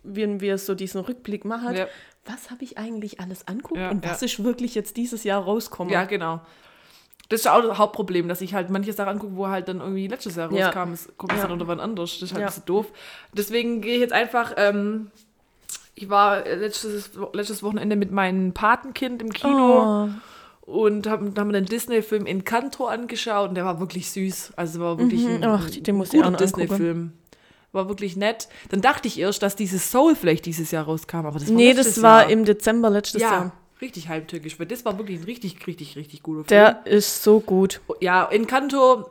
wenn 0.03 0.41
wir 0.41 0.59
so 0.59 0.75
diesen 0.75 1.01
Rückblick 1.01 1.45
machen, 1.47 1.75
Ja. 1.75 1.87
was 2.27 2.51
habe 2.51 2.65
ich 2.65 2.77
eigentlich 2.77 3.21
alles 3.21 3.49
anguckt 3.49 3.81
Ja, 3.81 3.91
und 3.91 4.05
was 4.07 4.23
ist 4.23 4.43
wirklich 4.45 4.75
jetzt 4.75 4.97
dieses 4.99 5.25
Jahr 5.25 5.43
rauskommen. 5.43 5.93
Ja, 5.93 6.05
genau. 6.05 6.41
Das 7.31 7.41
ist 7.41 7.47
auch 7.47 7.63
das 7.63 7.79
Hauptproblem, 7.79 8.29
dass 8.29 8.41
ich 8.43 8.53
halt 8.55 8.69
manche 8.71 8.93
Sachen 8.93 9.09
angucke, 9.11 9.37
wo 9.37 9.49
halt 9.49 9.69
dann 9.69 9.79
irgendwie 9.81 10.07
letztes 10.09 10.37
Jahr 10.37 10.53
Ja. 10.53 10.67
rauskam. 10.67 10.93
Es 10.93 11.09
kommt 11.17 11.33
Ja. 11.33 11.43
dann 11.43 11.53
unter 11.53 11.67
wann 11.69 11.81
anders. 11.81 12.13
Das 12.19 12.23
ist 12.25 12.33
halt 12.33 12.41
Ja. 12.43 12.47
ein 12.47 12.51
bisschen 12.51 12.67
doof. 12.67 12.87
Deswegen 13.33 13.81
gehe 13.81 13.95
ich 13.95 14.01
jetzt 14.01 14.13
einfach. 14.13 14.53
Ähm, 14.57 15.11
ich 15.95 16.11
war 16.11 16.45
letztes, 16.45 17.13
letztes 17.33 17.63
Wochenende 17.63 17.97
mit 17.97 18.11
meinem 18.11 18.53
Patenkind 18.53 19.23
im 19.23 19.33
Kino. 19.33 20.07
Oh. 20.07 20.09
Und 20.63 21.09
haben, 21.09 21.35
haben 21.37 21.53
den 21.53 21.65
Disney-Film 21.67 22.27
Encanto 22.27 22.87
angeschaut 22.87 23.49
und 23.49 23.55
der 23.55 23.65
war 23.65 23.81
wirklich 23.81 24.11
süß. 24.11 24.53
Also 24.57 24.81
war 24.81 24.99
wirklich 24.99 25.23
Mhm. 25.23 25.43
ein, 25.43 25.45
Ach, 25.45 25.69
den 25.71 25.97
muss 25.97 26.11
guter. 26.11 26.31
Disney-Film. 26.33 27.13
War 27.73 27.89
wirklich 27.89 28.17
nett. 28.17 28.49
Dann 28.71 28.81
dachte 28.81 29.07
ich 29.07 29.19
erst, 29.21 29.43
dass 29.45 29.55
dieses 29.55 29.91
Soul 29.93 30.17
vielleicht 30.17 30.47
dieses 30.47 30.71
Jahr 30.73 30.85
rauskam, 30.85 31.19
aber 31.27 31.39
das 31.39 31.49
war 31.49 31.55
Nee, 31.55 31.75
das 31.75 32.03
war 32.03 32.23
Jahr. 32.23 32.31
im 32.31 32.45
Dezember 32.45 32.91
letztes 32.91 33.23
ja, 33.23 33.31
Jahr. 33.33 33.53
Richtig 33.81 34.09
halbtückisch, 34.09 34.59
weil 34.59 34.67
das 34.67 34.85
war 34.85 34.97
wirklich 34.99 35.21
ein 35.21 35.25
richtig, 35.25 35.67
richtig, 35.67 35.97
richtig 35.97 36.23
guter 36.23 36.45
Film. 36.45 36.49
Der 36.49 36.87
ist 36.87 37.23
so 37.23 37.41
gut. 37.41 37.81
ja, 38.01 38.27
Encanto, 38.31 39.11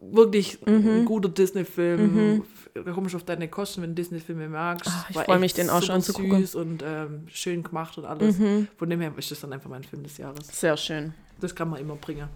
wirklich 0.00 0.58
Mhm. 0.66 0.88
ein 1.00 1.04
guter 1.04 1.28
Disney-Film. 1.28 2.42
Da 2.74 2.92
kommst 2.92 3.12
du 3.12 3.18
auf 3.18 3.24
deine 3.24 3.48
Kosten, 3.48 3.82
wenn 3.82 3.90
du 3.90 3.96
Disney-Filme 3.96 4.48
magst. 4.48 4.88
Ah, 4.88 5.04
ich 5.10 5.16
War 5.16 5.24
freu 5.24 5.32
echt 5.34 5.40
mich, 5.42 5.54
den 5.54 5.68
auch 5.70 5.82
schon 5.82 6.00
super 6.00 6.20
anzugucken. 6.20 6.38
süß 6.40 6.54
und 6.54 6.82
ähm, 6.82 7.26
schön 7.30 7.62
gemacht 7.62 7.98
und 7.98 8.06
alles. 8.06 8.38
Mhm. 8.38 8.68
Von 8.78 8.88
dem 8.88 9.00
her 9.00 9.12
ist 9.16 9.30
das 9.30 9.40
dann 9.40 9.52
einfach 9.52 9.68
mein 9.68 9.84
Film 9.84 10.02
des 10.02 10.16
Jahres. 10.16 10.48
Sehr 10.48 10.76
schön. 10.78 11.12
Das 11.40 11.54
kann 11.54 11.68
man 11.68 11.80
immer 11.80 11.96
bringen. 11.96 12.28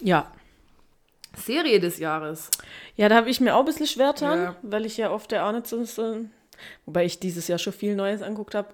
Ja. 0.00 0.30
Serie 1.36 1.80
des 1.80 1.98
Jahres. 1.98 2.48
Ja, 2.96 3.08
da 3.08 3.16
habe 3.16 3.28
ich 3.28 3.40
mir 3.40 3.56
auch 3.56 3.60
ein 3.60 3.64
bisschen 3.64 3.88
schwer 3.88 4.12
getan, 4.12 4.38
Ja. 4.38 4.56
weil 4.62 4.86
ich 4.86 4.96
ja 4.96 5.10
oft 5.10 5.32
ja 5.32 5.48
auch 5.48 5.52
nicht 5.52 5.66
so, 5.66 5.82
so 5.84 6.24
wobei 6.86 7.04
ich 7.04 7.18
dieses 7.18 7.48
Jahr 7.48 7.58
schon 7.58 7.72
viel 7.72 7.96
Neues 7.96 8.22
anguckt 8.22 8.54
habe. 8.54 8.68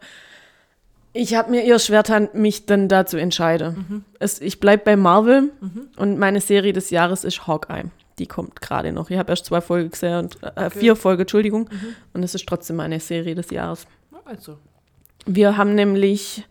Ich 1.12 1.34
habe 1.34 1.50
mir 1.50 1.64
eher 1.64 1.78
schwer 1.78 2.02
getan, 2.02 2.28
mich 2.32 2.66
dann 2.66 2.88
da 2.88 3.04
zu 3.04 3.16
entscheiden. 3.16 3.86
Mhm. 3.88 4.04
Es, 4.20 4.40
ich 4.40 4.60
bleibe 4.60 4.84
bei 4.84 4.96
Marvel 4.96 5.50
und 5.96 6.18
meine 6.18 6.40
Serie 6.40 6.72
des 6.72 6.90
Jahres 6.90 7.24
ist 7.24 7.46
Hawkeye. 7.46 7.84
Die 8.18 8.26
kommt 8.26 8.60
gerade 8.60 8.92
noch. 8.92 9.10
Ich 9.10 9.18
habe 9.18 9.30
erst 9.30 9.46
zwei 9.46 9.60
Folgen 9.60 9.90
gesehen, 9.90 10.18
und, 10.18 10.38
äh, 10.56 10.70
vier 10.70 10.94
Folgen, 10.94 11.22
Entschuldigung. 11.22 11.68
Mhm. 11.70 11.96
Und 12.12 12.22
es 12.22 12.34
ist 12.34 12.46
trotzdem 12.46 12.76
meine 12.76 13.00
Serie 13.00 13.34
des 13.34 13.50
Jahres. 13.50 13.86
Also. 14.24 14.58
Wir 15.26 15.56
haben 15.56 15.74
nämlich, 15.74 16.44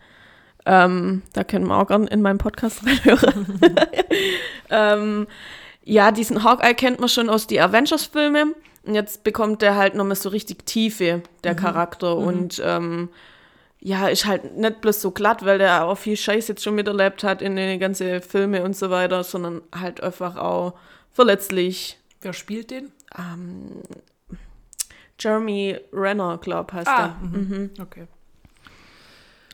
ähm, 0.66 1.22
da 1.32 1.42
können 1.44 1.66
wir 1.66 1.78
auch 1.78 1.86
gerne 1.86 2.08
in 2.08 2.20
meinem 2.20 2.38
Podcast 2.38 2.82
reinhören. 2.86 3.60
ähm, 4.70 5.26
ja, 5.84 6.10
diesen 6.12 6.44
Hawkeye 6.44 6.74
kennt 6.74 7.00
man 7.00 7.08
schon 7.08 7.30
aus 7.30 7.46
die 7.46 7.60
Avengers-Filme. 7.60 8.54
Und 8.84 8.94
jetzt 8.94 9.24
bekommt 9.24 9.62
er 9.62 9.76
halt 9.76 9.94
nochmal 9.94 10.16
so 10.16 10.28
richtig 10.28 10.66
Tiefe, 10.66 11.22
der 11.44 11.54
Charakter. 11.54 12.16
Und 12.16 12.60
ähm, 12.64 13.08
ja, 13.80 14.08
ist 14.08 14.26
halt 14.26 14.56
nicht 14.56 14.80
bloß 14.80 15.00
so 15.00 15.10
glatt, 15.10 15.44
weil 15.44 15.58
der 15.58 15.84
auch 15.86 15.96
viel 15.96 16.16
Scheiß 16.16 16.48
jetzt 16.48 16.62
schon 16.62 16.74
miterlebt 16.74 17.24
hat 17.24 17.40
in 17.42 17.56
den 17.56 17.80
ganzen 17.80 18.20
Filme 18.20 18.62
und 18.62 18.76
so 18.76 18.90
weiter, 18.90 19.24
sondern 19.24 19.62
halt 19.74 20.02
einfach 20.02 20.36
auch 20.36 20.74
verletzlich. 21.12 21.98
Wer 22.20 22.32
spielt 22.34 22.70
den? 22.70 22.92
Ähm, 23.18 23.82
Jeremy 25.18 25.78
Renner, 25.92 26.38
glaub 26.38 26.72
heißt 26.72 26.88
Ah, 26.88 27.16
er. 27.22 27.26
mhm. 27.26 27.70
okay. 27.80 28.06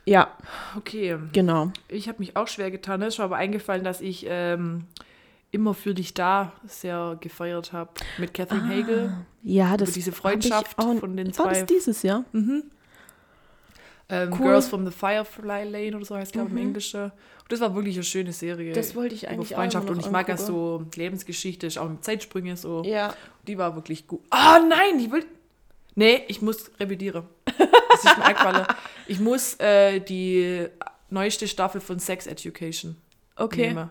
Ja, 0.04 0.28
Okay. 0.76 1.18
genau. 1.32 1.72
Ich 1.88 2.08
habe 2.08 2.18
mich 2.20 2.36
auch 2.36 2.46
schwer 2.46 2.70
getan. 2.70 3.02
Es 3.02 3.14
ist 3.14 3.18
mir 3.18 3.24
aber 3.24 3.36
eingefallen, 3.36 3.82
dass 3.82 4.00
ich 4.00 4.24
ähm, 4.28 4.84
immer 5.50 5.74
für 5.74 5.94
dich 5.94 6.14
da 6.14 6.52
sehr 6.64 7.16
gefeiert 7.20 7.72
habe. 7.72 7.90
Mit 8.18 8.32
Catherine 8.32 8.68
Hagel. 8.68 9.12
Ja, 9.42 9.76
das 9.76 9.92
diese 9.92 10.10
hab 10.12 10.16
ich 10.16 10.20
Freundschaft 10.20 10.78
auch- 10.78 10.98
von 11.00 11.16
den 11.16 11.26
War 11.28 11.32
zwei- 11.46 11.60
das 11.60 11.66
dieses 11.66 12.02
Jahr? 12.04 12.24
Ähm, 14.08 14.30
Cool. 14.32 14.38
Girls 14.46 14.68
from 14.68 14.86
the 14.86 14.92
Firefly 14.92 15.64
Lane 15.64 15.96
oder 15.96 16.04
so 16.04 16.14
heißt 16.16 16.32
glaube 16.32 16.48
ich 16.48 16.52
im 16.54 16.58
Englischen. 16.58 17.02
Und 17.04 17.12
das 17.52 17.60
war 17.60 17.74
wirklich 17.74 17.96
eine 17.96 18.04
schöne 18.04 18.32
Serie. 18.32 18.72
Das 18.72 18.94
wollte 18.94 19.14
ich 19.14 19.24
über 19.24 19.32
eigentlich 19.32 19.54
auch 19.54 19.58
Freundschaft. 19.58 19.86
immer 19.88 19.96
Und 19.96 20.04
ich 20.04 20.10
mag 20.10 20.28
ja 20.28 20.34
angucken. 20.34 20.52
so 20.52 20.84
Lebensgeschichte, 21.00 21.66
ist 21.66 21.78
auch 21.78 21.88
mit 21.88 22.04
Zeitsprünge 22.04 22.56
so. 22.56 22.82
Ja. 22.84 23.14
Die 23.48 23.58
war 23.58 23.74
wirklich 23.74 24.06
gut. 24.06 24.20
Ah, 24.30 24.60
nein, 24.60 24.98
ich 25.00 25.10
will. 25.10 25.24
Nee, 25.96 26.22
ich 26.28 26.40
muss 26.42 26.70
revidieren. 26.78 27.24
Das 27.46 28.04
ist 28.04 28.16
mir 28.18 28.24
eingefallen. 28.24 28.66
Ich 29.08 29.20
muss 29.20 29.54
äh, 29.60 30.00
die 30.00 30.66
neueste 31.10 31.46
Staffel 31.46 31.80
von 31.80 31.98
Sex 32.00 32.26
Education 32.26 32.96
Okay. 33.36 33.68
nehmen. 33.68 33.90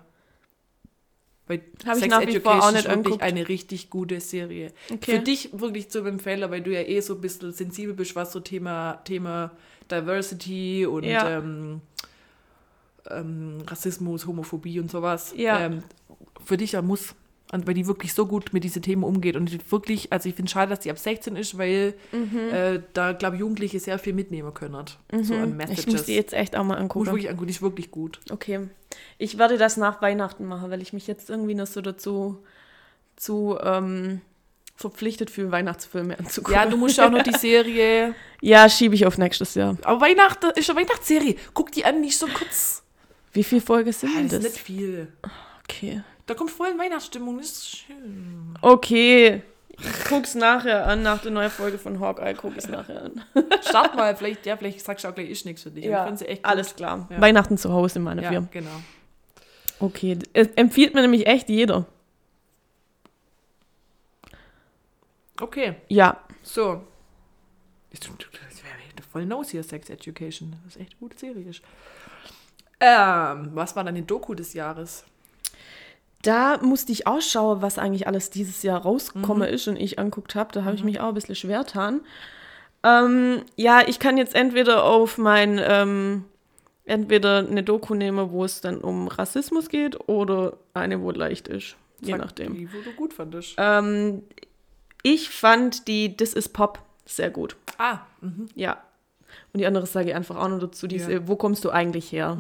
Weil 1.48 1.62
Hab 1.86 1.94
ich 1.96 2.02
Sex 2.02 2.12
nach 2.12 2.22
wie 2.26 2.40
vor 2.40 2.54
Education 2.54 2.60
auch 2.62 2.72
nicht 2.72 2.80
ist 2.80 2.86
wirklich 2.86 2.96
angeguckt. 2.98 3.22
eine 3.24 3.48
richtig 3.48 3.90
gute 3.90 4.20
Serie. 4.20 4.74
Okay. 4.92 5.12
Für 5.18 5.20
dich 5.20 5.50
wirklich 5.54 5.90
zum 5.90 6.08
Empfehlen, 6.08 6.50
weil 6.50 6.62
du 6.62 6.72
ja 6.74 6.82
eh 6.82 7.00
so 7.02 7.14
ein 7.16 7.22
bisschen 7.22 7.54
sensibel 7.54 7.94
bist, 7.94 8.16
was 8.16 8.32
so 8.32 8.40
Thema, 8.40 8.96
Thema 9.06 9.52
Diversity 9.92 10.86
und 10.86 11.04
Ja. 11.04 11.38
ähm, 11.40 11.82
ähm, 13.10 13.58
Rassismus, 13.68 14.26
Homophobie 14.28 14.80
und 14.80 14.90
sowas. 14.90 15.34
Ja. 15.38 15.60
Ähm, 15.60 15.84
für 16.44 16.58
dich 16.58 16.74
ja 16.74 16.82
muss, 16.82 17.16
und 17.52 17.68
weil 17.68 17.76
die 17.76 17.86
wirklich 17.88 18.14
so 18.14 18.26
gut 18.26 18.54
mit 18.54 18.64
diesen 18.64 18.82
Themen 18.82 19.04
umgeht 19.04 19.36
und 19.36 19.72
wirklich, 19.72 20.12
also 20.12 20.28
ich 20.28 20.36
finde 20.36 20.50
schade, 20.52 20.70
dass 20.72 20.80
die 20.80 20.90
ab 20.92 20.98
16 20.98 21.36
ist, 21.36 21.58
weil 21.58 21.94
Mhm. 22.12 22.38
äh, 22.52 22.82
da, 22.94 23.14
glaube 23.14 23.36
ich, 23.36 23.40
Jugendliche 23.42 23.80
sehr 23.80 24.00
viel 24.00 24.14
mitnehmen 24.14 24.54
können. 24.54 24.86
So 25.22 25.36
an 25.36 25.56
Messages. 25.56 25.86
Ich 25.86 25.92
muss 25.94 26.04
die 26.06 26.16
jetzt 26.16 26.34
echt 26.34 26.56
auch 26.56 26.64
mal 26.64 26.76
Muss 26.76 26.82
angucken. 26.82 27.06
wirklich 27.08 27.30
angucken, 27.30 27.48
die 27.48 27.54
ist 27.54 27.62
wirklich 27.62 27.92
gut. 27.92 28.20
Okay. 28.32 28.68
Ich 29.18 29.38
werde 29.38 29.58
das 29.58 29.78
nach 29.78 30.02
Weihnachten 30.02 30.46
machen, 30.46 30.72
weil 30.72 30.82
ich 30.82 30.92
mich 30.94 31.06
jetzt 31.08 31.30
irgendwie 31.30 31.54
noch 31.56 31.68
so 31.68 31.82
dazu 31.82 32.44
zu, 33.16 33.58
ähm, 33.62 34.22
verpflichtet 34.76 35.30
fühle, 35.30 35.52
Weihnachtsfilme 35.52 36.18
anzugucken. 36.20 36.54
Ja, 36.56 36.66
du 36.66 36.76
musst 36.78 36.98
ja 36.98 37.08
auch 37.08 37.12
noch 37.12 37.24
die 37.24 37.32
Serie. 37.38 38.14
Ja, 38.42 38.68
schiebe 38.70 38.96
ich 38.96 39.06
auf 39.06 39.18
nächstes 39.18 39.56
Jahr. 39.56 39.78
Aber 39.84 40.02
Weihnachten 40.02 40.52
ist 40.56 40.70
eine 40.70 40.80
Weihnachtsserie. 40.80 41.36
Guck 41.54 41.72
die 41.72 41.86
an, 41.86 42.02
nicht 42.02 42.18
so 42.18 42.28
kurz. 42.28 42.84
Wie 43.34 43.44
viele 43.44 43.62
Folgen 43.62 43.92
sind 43.92 44.10
Ah, 44.14 44.18
denn 44.20 44.24
das 44.30 44.34
ist 44.34 44.46
das? 44.46 44.54
nicht 44.54 44.62
viel. 44.64 45.08
Okay. 45.64 46.02
Da 46.26 46.34
kommt 46.34 46.52
voll 46.52 46.70
in 46.70 46.80
Weihnachtsstimmung, 46.80 47.38
das 47.38 47.48
ist 47.52 47.78
schön. 47.78 48.56
Okay. 48.62 49.42
Ich 49.78 50.06
guck's 50.10 50.36
nachher 50.36 50.88
an, 50.88 51.04
nach 51.04 51.22
der 51.22 51.32
neuen 51.32 51.52
Folge 51.52 51.78
von 51.78 52.00
Hawkeye 52.00 52.34
guck 52.34 52.56
ich's 52.56 52.70
nachher 52.70 53.04
an. 53.04 53.24
Start 53.62 53.96
mal, 53.96 54.16
vielleicht, 54.16 54.46
ja, 54.46 54.56
vielleicht 54.56 54.80
sagst 54.82 55.04
du 55.04 55.10
auch 55.10 55.16
gleich, 55.16 55.30
ist 55.30 55.46
nichts 55.46 55.64
für 55.64 55.72
dich. 55.72 55.86
gut. 55.86 55.94
alles 56.44 56.76
klar. 56.76 57.08
Ja. 57.12 57.20
Weihnachten 57.22 57.58
zu 57.58 57.72
Hause, 57.74 58.00
meine 58.00 58.24
Ja, 58.24 58.30
Firma. 58.30 58.48
genau. 58.52 58.70
Okay, 59.80 60.18
es 60.32 60.48
empfiehlt 60.56 60.94
mir 60.94 61.02
nämlich 61.02 61.28
echt 61.28 61.50
jeder. 61.50 61.86
Okay, 65.42 65.76
Ja. 65.90 66.20
so. 66.44 66.82
Das 67.92 68.08
wäre 68.10 69.08
voll 69.12 69.26
Nose 69.26 69.52
hier, 69.52 69.64
Sex 69.64 69.90
Education. 69.90 70.56
Das 70.66 70.76
ist 70.76 70.82
echt 70.82 70.92
eine 70.94 71.00
gute 71.00 71.18
Serie. 71.18 71.52
Ähm, 72.80 73.52
was 73.54 73.76
war 73.76 73.84
dann 73.84 73.96
die 73.96 74.06
Doku 74.06 74.34
des 74.34 74.54
Jahres? 74.54 75.06
da 76.22 76.58
musste 76.64 76.92
ich 76.92 77.06
ausschauen, 77.06 77.62
was 77.62 77.78
eigentlich 77.78 78.08
alles 78.08 78.32
dieses 78.32 78.64
Jahr 78.64 78.80
Mhm. 78.80 78.86
rausgekommen 78.88 79.48
ist 79.48 79.68
und 79.68 79.76
ich 79.76 80.00
anguckt 80.00 80.34
habe. 80.34 80.52
Da 80.54 80.64
habe 80.64 80.76
ich 80.76 80.84
mich 80.84 81.00
auch 81.00 81.10
ein 81.10 81.14
bisschen 81.14 81.36
schwer 81.36 81.60
getan. 81.60 82.02
Ähm, 82.84 83.44
ja, 83.56 83.88
ich 83.88 84.00
kann 84.00 84.18
jetzt 84.18 84.34
entweder 84.34 84.86
auf 84.86 85.20
mein, 85.20 85.62
ähm, 85.64 86.26
entweder 86.86 87.40
eine 87.48 87.62
Doku 87.62 87.94
nehmen, 87.94 88.32
wo 88.32 88.44
es 88.44 88.60
dann 88.60 88.80
um 88.82 89.08
Rassismus 89.08 89.70
geht 89.70 90.10
oder 90.10 90.58
eine, 90.74 91.00
wo 91.02 91.12
leicht 91.12 91.48
ist. 91.48 91.76
Je 92.02 92.14
Sag 92.14 92.22
nachdem. 92.22 92.56
Die, 92.56 92.74
wo 92.74 92.82
du 92.82 92.92
gut 92.94 93.14
fandest. 93.14 93.54
Ähm, 93.60 94.24
ich 95.08 95.30
fand 95.30 95.88
die 95.88 96.18
This 96.18 96.34
is 96.34 96.50
Pop 96.50 96.80
sehr 97.06 97.30
gut. 97.30 97.56
ah, 97.78 98.00
mhm. 98.22 98.48
Ja. 98.56 98.78
Und 99.54 99.60
die 99.60 99.66
andere 99.68 99.86
sage 99.86 100.10
ich 100.10 100.16
einfach 100.16 100.36
auch 100.38 100.48
noch 100.50 100.60
dazu, 100.60 100.88
diese, 100.88 101.12
Ja. 101.14 101.20
Mhm, 101.20 101.28
wo 101.28 101.36
kommst 101.36 101.64
du 101.66 101.70
eigentlich 101.70 102.12
her? 102.12 102.38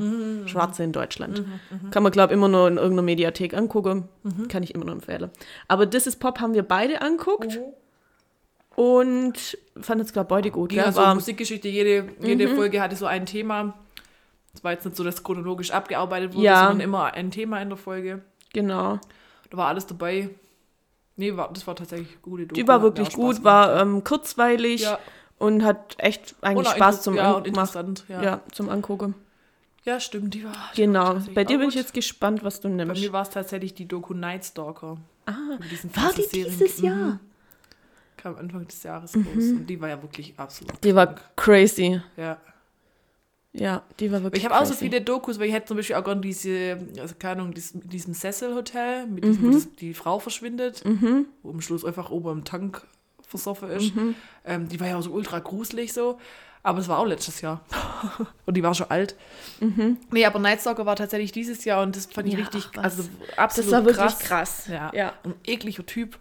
Schwarze 0.47 0.83
in 0.83 0.91
Deutschland. 0.91 1.43
Kann 1.91 2.03
man, 2.03 2.11
glaube 2.11 2.33
ich, 2.33 2.37
immer 2.37 2.47
nur 2.47 2.67
in 2.67 2.75
irgendeiner 2.77 3.01
Mediathek 3.03 3.53
angucken. 3.53 4.09
Mhm. 4.23 4.47
Kann 4.47 4.63
ich 4.63 4.73
immer 4.73 4.85
nur 4.85 4.95
empfehlen. 4.95 5.29
Aber 5.67 5.89
This 5.89 6.07
is 6.07 6.15
Pop 6.15 6.39
haben 6.39 6.53
wir 6.53 6.63
beide 6.63 7.01
anguckt 7.01 7.55
Mhm. 7.55 8.81
und 8.83 9.57
fand 9.79 10.01
es, 10.01 10.13
glaube 10.13 10.25
ich, 10.25 10.29
beide 10.29 10.51
gut. 10.51 10.71
Ja, 10.73 10.91
so 10.91 11.01
War- 11.01 11.15
Musikgeschichte, 11.15 11.67
jede, 11.67 12.09
jede 12.21 12.47
Mhm. 12.47 12.55
Folge 12.55 12.81
hatte 12.81 12.95
so 12.95 13.05
ein 13.05 13.25
Thema. 13.25 13.73
Es 14.53 14.63
war 14.63 14.71
jetzt 14.71 14.85
nicht 14.85 14.95
so, 14.97 15.03
dass 15.03 15.23
chronologisch 15.23 15.71
abgearbeitet 15.71 16.33
wurde, 16.33 16.45
Ja. 16.45 16.67
sondern 16.67 16.81
immer 16.81 17.13
ein 17.13 17.31
Thema 17.31 17.61
in 17.61 17.69
der 17.69 17.77
Folge. 17.77 18.21
Genau. 18.53 18.99
Da 19.49 19.57
war 19.57 19.67
alles 19.67 19.85
dabei. 19.85 20.29
Nee, 21.17 21.35
war, 21.37 21.51
das 21.53 21.65
war 21.65 21.75
tatsächlich 21.75 22.09
eine 22.09 22.17
gute 22.21 22.43
Doku. 22.43 22.55
Die 22.55 22.67
war 22.67 22.81
wirklich 22.81 23.13
gut, 23.13 23.37
gemacht, 23.37 23.43
war 23.43 23.75
ja. 23.75 23.81
ähm, 23.81 24.03
kurzweilig 24.03 24.81
ja. 24.81 24.99
und 25.37 25.63
hat 25.63 25.95
echt 25.97 26.35
eigentlich 26.41 26.67
auch 26.67 26.75
Spaß 26.75 27.01
zum 27.03 27.15
ja, 27.15 27.31
und 27.31 27.37
An- 27.37 27.45
interessant. 27.45 28.05
Ja. 28.09 28.17
ja. 28.17 28.23
Ja. 28.23 28.41
zum 28.51 28.69
Angucken. 28.69 29.15
stimmt, 29.99 30.33
die 30.33 30.43
war. 30.43 30.51
die 30.51 30.55
war 30.55 30.69
Genau. 30.75 31.05
tatsächlich 31.05 31.35
Bei 31.35 31.43
dir 31.43 31.57
bin 31.59 31.69
ich 31.69 31.75
gut. 31.75 31.83
jetzt 31.83 31.93
gespannt, 31.93 32.43
was 32.43 32.59
du 32.59 32.67
Bei 32.69 32.73
nimmst. 32.75 33.01
mir 33.01 33.13
war 33.13 33.21
es 33.21 33.29
tatsächlich 33.29 33.73
die 33.73 33.87
Doku 33.87 34.13
Night 34.13 34.43
Stalker. 34.45 34.97
Ah, 35.25 35.31
war 35.93 36.11
die 36.13 36.27
dieses 36.31 36.79
Mhm. 36.79 36.85
Jahr? 36.85 37.19
Kam 38.17 38.35
Anfang 38.37 38.67
des 38.67 38.81
Jahres 38.83 39.15
raus. 39.15 39.23
Und 39.35 39.67
die 39.67 39.79
war 39.79 39.89
ja 39.89 40.01
wirklich 40.01 40.33
absolut. 40.37 40.83
Die 40.83 40.95
war 40.95 41.07
krank. 41.07 41.21
crazy. 41.35 42.01
Ja. 42.17 42.37
Ja, 43.57 43.83
die 43.99 44.11
war 44.11 44.21
wirklich 44.21 44.43
Ich 44.43 44.49
habe 44.49 44.59
auch 44.61 44.65
so 44.65 44.73
viele 44.73 44.99
Dokus, 45.01 45.39
weil 45.39 45.47
ich 45.47 45.53
hätte 45.53 45.67
zum 45.67 45.77
Beispiel 45.77 45.95
auch 45.95 46.03
gerne 46.03 46.19
diese, 46.21 46.77
also 46.99 47.15
keine 47.17 47.41
Ahnung, 47.41 47.53
dies, 47.53 47.73
mit 47.73 47.91
diesem 47.93 48.13
Sesselhotel, 48.13 49.07
mit 49.07 49.23
diesem, 49.23 49.43
Mhm. 49.43 49.47
wo 49.47 49.51
das, 49.53 49.75
die 49.75 49.93
Frau 49.93 50.19
verschwindet, 50.19 50.83
wo 51.41 51.49
am 51.51 51.61
Schluss 51.61 51.85
einfach 51.85 52.09
oben 52.09 52.29
im 52.39 52.43
Tank 52.43 52.85
versoffen 53.27 53.69
ist. 53.69 53.95
Mhm. 53.95 54.15
Ähm, 54.45 54.67
die 54.67 54.79
war 54.79 54.87
ja 54.87 54.97
auch 54.97 55.01
so 55.01 55.11
ultra 55.11 55.39
gruselig 55.39 55.93
so. 55.93 56.19
Aber 56.63 56.79
es 56.79 56.87
war 56.87 56.97
auch 56.97 57.05
letztes 57.05 57.41
Jahr. 57.41 57.61
und 58.47 58.57
die 58.57 58.63
war 58.63 58.73
schon 58.73 58.89
alt. 58.89 59.15
Nee, 60.11 60.25
aber 60.25 60.39
Night 60.39 60.61
Stalker 60.61 60.85
war 60.87 60.95
tatsächlich 60.95 61.31
dieses 61.31 61.63
Jahr 61.63 61.83
und 61.83 61.95
das 61.95 62.07
fand 62.07 62.27
ich 62.27 62.33
Mhm. 62.33 62.39
Ja, 62.39 62.45
richtig, 62.47 62.67
ach 62.77 62.83
also 62.83 63.03
Das 63.29 63.37
absolut 63.37 63.71
war 63.71 63.85
wirklich 63.85 64.17
krass. 64.17 64.19
krass. 64.19 64.67
Ja. 64.67 64.91
Ja. 64.93 65.13
Ein 65.23 65.35
ekliger 65.45 65.85
Typ. 65.85 66.17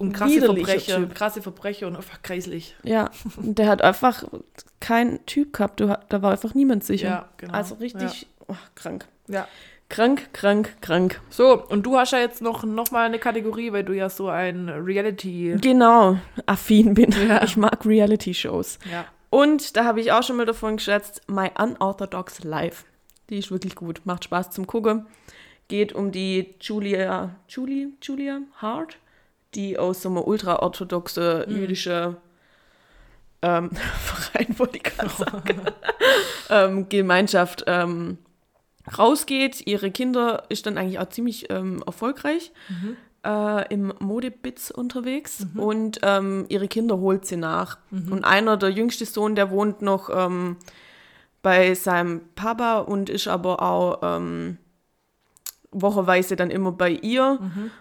Und 0.00 0.14
krasse 0.14 0.40
Verbrecher. 0.40 0.96
Typ. 0.96 1.14
Krasse 1.14 1.42
Verbrecher 1.42 1.86
und 1.86 1.94
einfach 1.94 2.22
kreislich. 2.22 2.74
Ja, 2.82 3.10
und 3.36 3.58
der 3.58 3.68
hat 3.68 3.82
einfach 3.82 4.24
keinen 4.80 5.24
Typ 5.26 5.52
gehabt. 5.52 5.80
Da 5.80 6.22
war 6.22 6.32
einfach 6.32 6.54
niemand 6.54 6.84
sicher. 6.84 7.08
Ja, 7.08 7.28
genau. 7.36 7.52
Also 7.52 7.74
richtig 7.74 8.26
oh, 8.48 8.54
krank. 8.74 9.06
Ja. 9.28 9.46
Krank, 9.90 10.32
krank, 10.32 10.76
krank. 10.80 11.20
So, 11.28 11.66
und 11.66 11.84
du 11.84 11.98
hast 11.98 12.12
ja 12.12 12.18
jetzt 12.18 12.40
noch, 12.40 12.64
noch 12.64 12.90
mal 12.92 13.04
eine 13.04 13.18
Kategorie, 13.18 13.72
weil 13.72 13.84
du 13.84 13.92
ja 13.92 14.08
so 14.08 14.28
ein 14.28 14.70
Reality. 14.70 15.56
Genau, 15.60 16.16
affin 16.46 16.94
bin. 16.94 17.14
Ja. 17.28 17.42
Ich 17.42 17.58
mag 17.58 17.84
Reality-Shows. 17.84 18.78
Ja. 18.90 19.04
Und 19.28 19.76
da 19.76 19.84
habe 19.84 20.00
ich 20.00 20.12
auch 20.12 20.22
schon 20.22 20.36
mal 20.36 20.46
davon 20.46 20.76
geschätzt, 20.76 21.22
My 21.28 21.50
Unorthodox 21.58 22.42
Life. 22.42 22.86
Die 23.28 23.38
ist 23.38 23.50
wirklich 23.50 23.74
gut, 23.74 24.00
macht 24.04 24.24
Spaß 24.24 24.50
zum 24.50 24.66
Gucken. 24.66 25.06
Geht 25.68 25.92
um 25.92 26.10
die 26.10 26.54
Julia, 26.60 27.36
Julie, 27.48 27.88
Julia 28.00 28.40
Hart, 28.56 28.96
die 29.54 29.78
aus 29.78 30.02
so 30.02 30.08
einer 30.08 30.26
ultraorthodoxe 30.26 31.46
jüdische 31.48 32.16
ähm, 33.42 33.70
Verein, 33.98 34.58
wollte 34.58 34.76
ich 34.76 34.82
gerade 34.82 35.10
sagen, 35.16 35.60
ähm, 36.50 36.88
Gemeinschaft 36.88 37.64
ähm, 37.66 38.18
rausgeht. 38.96 39.66
Ihre 39.66 39.90
Kinder 39.90 40.44
ist 40.48 40.66
dann 40.66 40.78
eigentlich 40.78 40.98
auch 40.98 41.08
ziemlich 41.08 41.50
ähm, 41.50 41.82
erfolgreich 41.86 42.52
äh, 43.24 43.72
im 43.72 43.92
Modebits 43.98 44.70
unterwegs 44.70 45.46
und 45.54 46.00
ähm, 46.02 46.46
ihre 46.48 46.68
Kinder 46.68 46.98
holt 46.98 47.26
sie 47.26 47.36
nach. 47.36 47.78
Und 47.90 48.24
einer, 48.24 48.56
der 48.56 48.70
jüngste 48.70 49.04
Sohn, 49.04 49.34
der 49.34 49.50
wohnt 49.50 49.82
noch 49.82 50.10
ähm, 50.12 50.56
bei 51.42 51.74
seinem 51.74 52.22
Papa 52.34 52.78
und 52.78 53.08
ist 53.10 53.28
aber 53.28 53.62
auch 53.62 53.98
wocheweise 55.72 56.36
dann 56.36 56.50
immer 56.50 56.72
bei 56.72 56.90
ihr. 56.90 57.38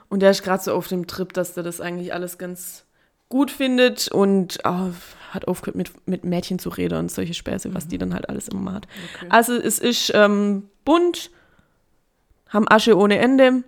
Und 0.09 0.21
der 0.21 0.31
ist 0.31 0.43
gerade 0.43 0.63
so 0.63 0.73
auf 0.73 0.87
dem 0.87 1.07
Trip, 1.07 1.33
dass 1.33 1.53
der 1.53 1.63
das 1.63 1.81
eigentlich 1.81 2.13
alles 2.13 2.37
ganz 2.37 2.85
gut 3.29 3.51
findet 3.51 4.07
und 4.09 4.65
ah, 4.65 4.89
hat 5.31 5.47
aufgehört 5.47 5.75
mit, 5.75 6.07
mit 6.07 6.23
Mädchen 6.23 6.57
zu 6.59 6.69
reden 6.69 6.97
und 6.97 7.11
solche 7.11 7.35
Späße, 7.35 7.73
was 7.73 7.87
die 7.87 7.97
dann 7.97 8.13
halt 8.13 8.27
alles 8.27 8.47
immer 8.47 8.71
macht. 8.71 8.87
Okay. 9.15 9.27
Also 9.29 9.53
es 9.53 9.79
ist 9.79 10.11
ähm, 10.15 10.69
bunt, 10.83 11.29
haben 12.49 12.67
Asche 12.67 12.97
ohne 12.97 13.19
Ende, 13.19 13.63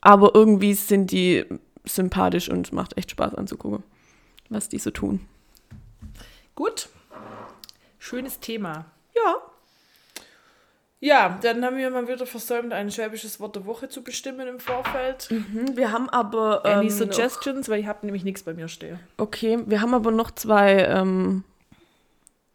aber 0.00 0.34
irgendwie 0.34 0.72
sind 0.74 1.10
die 1.10 1.44
sympathisch 1.84 2.48
und 2.48 2.72
macht 2.72 2.96
echt 2.96 3.10
Spaß 3.10 3.34
anzugucken, 3.34 3.82
was 4.48 4.70
die 4.70 4.78
so 4.78 4.90
tun. 4.90 5.20
Gut. 6.54 6.88
Schönes 7.98 8.40
Thema. 8.40 8.86
Ja. 9.14 9.36
Ja, 11.04 11.38
dann 11.42 11.62
haben 11.62 11.76
wir 11.76 11.90
mal 11.90 12.08
wieder 12.08 12.24
versäumt, 12.24 12.72
ein 12.72 12.90
schwäbisches 12.90 13.38
Wort 13.38 13.56
der 13.56 13.66
Woche 13.66 13.90
zu 13.90 14.02
bestimmen 14.02 14.48
im 14.48 14.58
Vorfeld. 14.58 15.28
Mhm, 15.30 15.76
Wir 15.76 15.92
haben 15.92 16.08
aber 16.08 16.64
Any 16.64 16.86
ähm, 16.86 16.90
suggestions? 16.90 17.68
Weil 17.68 17.80
ich 17.80 17.86
habe 17.86 18.06
nämlich 18.06 18.24
nichts 18.24 18.42
bei 18.42 18.54
mir 18.54 18.68
stehen. 18.68 18.98
noch, 19.18 19.26
okay, 19.26 19.58
wir 19.66 19.82
haben 19.82 19.92
aber 19.92 20.10
noch 20.10 20.30
zwei 20.30 20.82
ähm, 20.84 21.44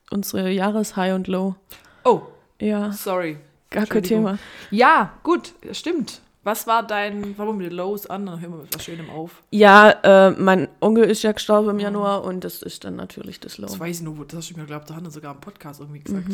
unsere 0.10 0.50
Jahres-High 0.50 1.14
und 1.14 1.28
Low. 1.28 1.56
Oh, 2.04 2.22
Ja, 2.60 2.92
sorry. 2.92 3.38
gar 3.70 3.86
kein. 3.86 4.02
Thema. 4.02 4.40
Ja, 4.72 5.14
gut, 5.22 5.54
stimmt. 5.72 6.22
Was 6.44 6.66
war 6.66 6.82
dein, 6.82 7.38
warum 7.38 7.58
mit 7.58 7.68
den 7.70 7.78
Lows 7.78 8.08
an? 8.08 8.26
Dann 8.26 8.42
hören 8.42 8.54
wir 8.54 8.62
mit 8.64 8.74
was 8.74 8.84
Schönem 8.84 9.10
auf. 9.12 9.44
Ja, 9.52 9.92
äh, 9.92 10.32
mein 10.32 10.70
Onkel 10.80 11.04
ist 11.04 11.22
ja 11.22 11.34
gestorben 11.34 11.70
im 11.70 11.80
Januar 11.80 12.24
und 12.24 12.44
das 12.44 12.64
ist 12.64 12.84
dann 12.84 12.96
natürlich 12.96 13.40
das 13.42 13.60
Low. 13.60 13.68
Das 13.68 13.80
weiß 13.80 13.98
ich 13.98 14.04
nur, 14.04 14.26
das 14.26 14.38
hast 14.40 14.50
du 14.50 14.54
mir 14.56 14.62
geglaubt, 14.62 14.90
da 14.90 14.96
hat 14.96 15.04
er 15.04 15.12
sogar 15.12 15.36
im 15.36 15.42
Podcast 15.42 15.82
irgendwie 15.82 16.00
gesagt. 16.00 16.30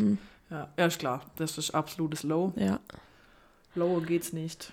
Ja, 0.50 0.70
ja, 0.78 0.86
ist 0.86 1.00
klar. 1.00 1.22
Das 1.38 1.58
ist 1.58 1.72
absolutes 1.72 2.24
Low. 2.24 2.54
Ja. 2.56 2.80
Lower 3.74 4.02
geht's 4.02 4.32
nicht. 4.34 4.72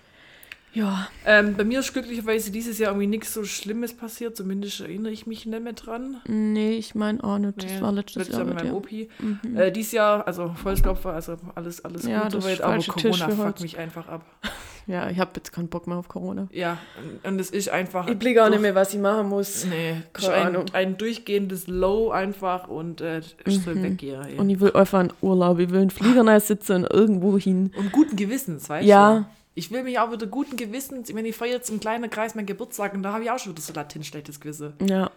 Ja. 0.75 1.07
Ähm, 1.27 1.55
bei 1.57 1.65
mir 1.65 1.81
ist 1.81 1.93
glücklicherweise 1.93 2.51
dieses 2.51 2.79
Jahr 2.79 2.93
irgendwie 2.93 3.07
nichts 3.07 3.35
so 3.35 3.45
Schlimmes 3.45 3.95
passiert, 3.95 4.37
zumindest 4.37 4.81
erinnere 4.81 5.13
ich 5.13 5.27
mich 5.27 5.45
nicht 5.45 5.63
mehr 5.63 5.73
dran. 5.75 6.17
Nee, 6.27 6.73
ich 6.73 6.95
meine 6.95 7.23
auch 7.23 7.39
nicht. 7.39 7.63
Das 7.63 7.71
Nee, 7.71 7.81
war 7.83 7.93
letztes, 7.93 8.29
Jahr. 8.29 8.45
mit 8.45 8.55
meinem 8.55 8.67
dir. 8.69 8.75
Opi. 8.75 9.09
Äh, 9.55 9.71
dieses 9.71 9.93
Jahr, 9.93 10.27
also 10.27 10.55
Vollstopfer, 10.55 11.13
also 11.13 11.37
alles, 11.55 11.85
alles 11.85 12.05
Ja, 12.07 12.23
gut 12.23 12.33
soweit, 12.43 12.61
aber 12.63 12.83
Corona 12.83 13.29
fuckt 13.29 13.61
mich 13.61 13.79
einfach 13.79 14.09
ab. 14.09 14.25
Ja, 14.89 15.09
ich 15.09 15.21
habe 15.21 15.31
jetzt 15.37 15.53
keinen 15.53 15.69
Bock 15.69 15.87
mehr 15.87 15.97
auf 15.97 16.09
Corona. 16.09 16.49
Ja, 16.51 16.77
und- 17.23 17.39
es 17.41 17.51
ist 17.51 17.69
einfach. 17.69 18.09
Ich 18.09 18.19
blicke 18.19 18.41
auch 18.43 18.47
durch- 18.49 18.57
nicht 18.59 18.63
mehr, 18.63 18.75
was 18.75 18.93
ich 18.93 18.99
machen 18.99 19.29
muss. 19.29 19.65
Nee, 19.65 20.03
es 20.13 20.23
ist 20.25 20.29
Keine 20.29 20.35
ein, 20.35 20.47
Ahnung. 20.57 20.65
ein 20.73 20.99
durchgehendes 20.99 21.69
Low 21.69 22.11
einfach 22.11 22.67
und 22.67 23.01
äh, 23.01 23.21
ich 23.47 23.63
soll 23.63 23.81
weggehen. 23.81 24.21
ey. 24.25 24.39
Und 24.41 24.51
ich 24.51 24.59
will 24.59 24.73
einfach 24.73 25.03
in 25.05 25.13
Urlaub. 25.21 25.61
Ich 25.61 25.71
will 25.71 25.83
in 25.83 25.91
Flieger 25.91 26.41
sitzen 26.41 26.79
und 26.85 26.91
irgendwo 26.93 27.39
hin. 27.39 27.71
Und 27.79 27.93
guten 27.93 28.17
Gewissens, 28.17 28.69
weißt 28.69 28.85
Ja. 28.85 29.19
du? 29.21 29.27
Ich 29.55 29.71
will 29.71 29.83
mich 29.83 29.99
auch 29.99 30.11
wieder 30.11 30.27
guten 30.27 30.57
Gewissens, 30.57 31.09
ich 31.09 31.15
meine, 31.15 31.29
ich 31.29 31.37
feiere 31.37 31.53
jetzt 31.53 31.69
im 31.71 31.79
kleinen 31.81 32.09
Kreis 32.09 32.35
meinen 32.35 32.47
Geburtstag 32.47 32.95
und 32.95 33.03
da 33.03 33.13
habe 33.13 33.25
ich 33.25 33.31
auch 33.31 33.39
schon 33.39 33.53
wieder 33.53 33.63
so 33.63 33.73
latent 33.75 34.07
schlechtes 34.07 34.41
Gewissen. 34.41 34.73
Ja. 34.81 35.11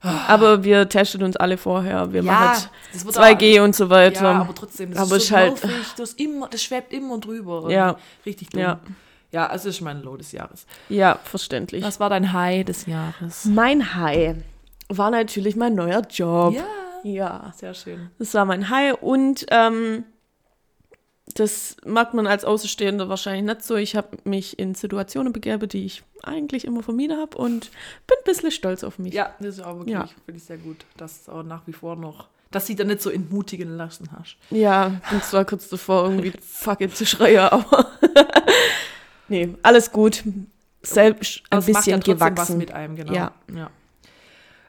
Aber 0.00 0.62
wir 0.62 0.88
testen 0.88 1.22
uns 1.24 1.36
alle 1.36 1.58
vorher. 1.58 2.12
Wir 2.12 2.22
machen 2.22 2.50
jetzt 2.54 2.70
das 2.92 3.04
wird 3.04 3.16
2G 3.16 3.60
und 3.62 3.74
so 3.74 3.90
weiter. 3.90 4.22
Ja, 4.32 4.40
aber 4.42 4.54
trotzdem, 4.54 4.92
das 4.92 5.00
Aber 5.02 5.16
ist 5.16 5.26
so 5.26 5.34
halt- 5.36 5.60
das, 5.96 6.12
immer, 6.14 6.48
das 6.48 6.62
schwebt 6.62 6.92
immer 6.92 7.18
drüber. 7.18 7.66
Ja. 7.70 7.96
Richtig 8.24 8.50
dumm. 8.50 8.60
Ja. 8.60 8.80
Ja, 9.32 9.48
ja, 9.48 9.54
es 9.54 9.64
ist 9.66 9.80
mein 9.80 10.00
Low 10.02 10.16
des 10.16 10.32
Jahres. 10.32 10.66
ja, 10.88 11.18
verständlich. 11.24 11.82
Was 11.84 11.98
war 12.00 12.08
dein 12.10 12.32
High 12.32 12.64
des 12.64 12.86
Jahres? 12.86 13.44
Mein 13.44 13.94
High 13.96 14.36
war 14.88 15.10
natürlich 15.10 15.56
mein 15.56 15.74
neuer 15.74 16.02
Job. 16.08 16.54
Ja, 16.54 16.64
Ja. 17.02 17.52
sehr 17.56 17.74
schön. 17.74 18.10
Das 18.18 18.32
war 18.34 18.44
mein 18.44 18.70
High 18.70 18.94
und 19.02 19.44
ähm, 19.50 20.04
das 21.34 21.76
mag 21.84 22.14
man 22.14 22.26
als 22.26 22.44
Außenstehender 22.44 23.08
wahrscheinlich 23.08 23.44
nicht 23.44 23.62
so. 23.64 23.76
Ich 23.76 23.94
habe 23.96 24.16
mich 24.24 24.58
in 24.58 24.74
Situationen 24.74 25.32
begeben, 25.32 25.68
die 25.68 25.84
ich 25.84 26.02
eigentlich 26.22 26.64
immer 26.64 26.82
vermieden 26.82 27.18
habe 27.18 27.36
und 27.38 27.70
bin 28.06 28.16
ein 28.18 28.24
bisschen 28.24 28.50
stolz 28.50 28.82
auf 28.84 28.98
mich. 28.98 29.14
Ja, 29.14 29.34
das 29.38 29.58
ist 29.58 29.64
auch 29.64 29.76
wirklich, 29.78 29.94
Ja. 29.94 30.08
finde 30.24 30.38
ich 30.38 30.44
sehr 30.44 30.58
gut, 30.58 30.84
dass 30.96 31.22
es 31.22 31.28
auch 31.28 31.42
nach 31.42 31.66
wie 31.66 31.72
vor 31.72 31.96
noch, 31.96 32.28
dass 32.50 32.66
sie 32.66 32.74
da 32.76 32.84
nicht 32.84 33.02
so 33.02 33.10
entmutigen 33.10 33.76
lassen 33.76 34.08
hast. 34.18 34.36
Ja, 34.50 35.00
bin 35.10 35.22
zwar 35.22 35.44
kurz 35.44 35.68
davor, 35.68 36.04
irgendwie 36.10 36.32
fuck 36.40 36.80
it 36.80 36.96
zu 36.96 37.04
schreien, 37.06 37.40
aber 37.40 37.86
nee, 39.28 39.54
alles 39.62 39.92
gut. 39.92 40.22
Selbst 40.82 41.42
ein 41.50 41.58
es 41.58 41.68
macht 41.68 41.86
ja 41.86 41.96
bisschen 41.96 42.00
trotzdem 42.00 42.20
was 42.20 42.30
gewachsen. 42.34 42.58
mit 42.58 42.72
einem, 42.72 42.96
genau. 42.96 43.12
Ja. 43.12 43.32
ja. 43.54 43.70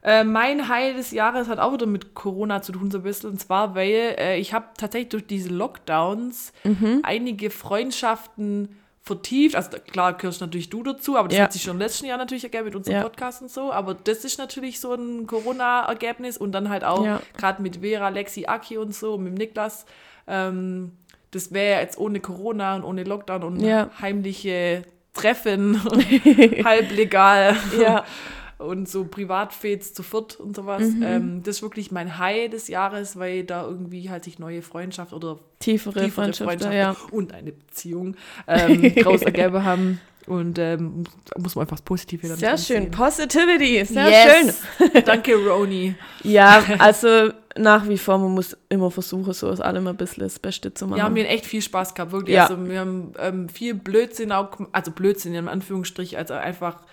Äh, 0.01 0.23
mein 0.23 0.67
High 0.69 0.95
des 0.95 1.11
Jahres 1.11 1.47
hat 1.49 1.59
auch 1.59 1.73
wieder 1.73 1.85
mit 1.85 2.13
Corona 2.15 2.61
zu 2.61 2.71
tun, 2.71 2.89
so 2.91 2.99
ein 2.99 3.03
bisschen. 3.03 3.31
Und 3.31 3.39
zwar, 3.39 3.75
weil 3.75 4.15
äh, 4.17 4.37
ich 4.39 4.53
habe 4.53 4.67
tatsächlich 4.77 5.09
durch 5.09 5.27
diese 5.27 5.49
Lockdowns 5.49 6.53
Mhm. 6.63 7.01
einige 7.03 7.49
Freundschaften 7.49 8.75
vertieft. 9.01 9.55
Also 9.55 9.71
klar 9.91 10.13
gehörst 10.13 10.39
natürlich 10.41 10.69
du 10.69 10.83
dazu, 10.83 11.17
aber 11.17 11.27
das 11.29 11.37
Ja. 11.37 11.43
hat 11.45 11.53
sich 11.53 11.63
schon 11.63 11.73
im 11.73 11.79
letzten 11.79 12.05
Jahr 12.05 12.17
natürlich 12.17 12.43
ergeben 12.43 12.65
mit 12.65 12.75
unserem 12.75 12.97
Ja. 12.97 13.03
Podcast 13.03 13.41
und 13.41 13.49
so. 13.51 13.73
Aber 13.73 13.93
das 13.95 14.23
ist 14.23 14.37
natürlich 14.37 14.79
so 14.79 14.93
ein 14.93 15.25
Corona-Ergebnis 15.27 16.37
und 16.37 16.51
dann 16.51 16.69
halt 16.69 16.83
auch 16.83 17.03
Ja. 17.05 17.21
gerade 17.37 17.61
mit 17.61 17.77
Vera, 17.77 18.09
Lexi, 18.09 18.45
Aki 18.45 18.77
und 18.77 18.93
so, 18.95 19.17
mit 19.17 19.29
dem 19.33 19.35
Niklas. 19.35 19.85
Ähm, 20.27 20.91
das 21.31 21.51
wäre 21.53 21.81
jetzt 21.81 21.97
ohne 21.97 22.19
Corona 22.19 22.75
und 22.75 22.83
ohne 22.83 23.03
Lockdown 23.03 23.43
und 23.43 23.61
heimliche 24.01 24.83
Treffen, 25.13 25.81
halblegal 26.63 27.55
Ja. 27.79 28.05
und 28.59 28.87
so 28.89 29.05
Privatfets 29.05 29.93
zu 29.93 30.03
viert 30.03 30.39
und 30.39 30.55
sowas. 30.55 30.83
Mhm. 30.83 31.03
Ähm, 31.03 31.43
das 31.43 31.57
ist 31.57 31.61
wirklich 31.61 31.91
mein 31.91 32.17
High 32.17 32.49
des 32.49 32.67
Jahres, 32.67 33.17
weil 33.17 33.43
da 33.45 33.63
irgendwie 33.63 34.09
halt 34.09 34.25
sich 34.25 34.37
neue 34.37 34.61
Freundschaft 34.61 35.13
oder 35.13 35.39
Tiefere, 35.59 35.93
tiefere 35.93 36.11
Freundschaft, 36.11 36.49
Freundschaft 36.49 36.73
ja. 36.73 36.95
und 37.11 37.33
eine 37.33 37.53
Beziehung 37.53 38.15
ähm, 38.47 38.93
draus 39.03 39.21
ergeben 39.21 39.63
haben. 39.63 40.01
Und 40.27 40.59
ähm, 40.59 41.05
da 41.25 41.41
muss 41.41 41.55
man 41.55 41.63
einfach 41.63 41.77
das 41.77 41.81
Positive 41.81 42.27
dann 42.27 42.37
Sehr 42.37 42.57
schön. 42.57 42.83
sehen. 42.83 42.91
Positivity, 42.91 43.83
sehr 43.83 44.09
yes. 44.09 44.61
schön. 44.77 45.03
Danke, 45.05 45.35
Roni. 45.35 45.95
Ja, 46.23 46.63
also 46.77 47.31
nach 47.57 47.87
wie 47.89 47.97
vor, 47.97 48.19
man 48.19 48.35
muss 48.35 48.55
immer 48.69 48.91
versuchen, 48.91 49.33
so 49.33 49.47
aus 49.47 49.59
allem 49.59 49.87
ein 49.87 49.97
bisschen 49.97 50.21
das 50.21 50.37
Beste 50.37 50.71
zu 50.71 50.85
machen. 50.85 50.97
Wir 50.97 51.03
haben 51.03 51.15
hier 51.15 51.27
echt 51.27 51.47
viel 51.47 51.63
Spaß 51.63 51.95
gehabt, 51.95 52.11
wirklich. 52.11 52.35
Ja. 52.35 52.43
Also 52.43 52.63
wir 52.69 52.79
haben 52.79 53.13
ähm, 53.17 53.49
viel 53.49 53.73
Blödsinn 53.73 54.31
auch, 54.31 54.51
also 54.71 54.91
Blödsinn 54.91 55.33
in 55.33 55.47
Anführungsstrich, 55.47 56.17
also 56.17 56.35
einfach, 56.35 56.83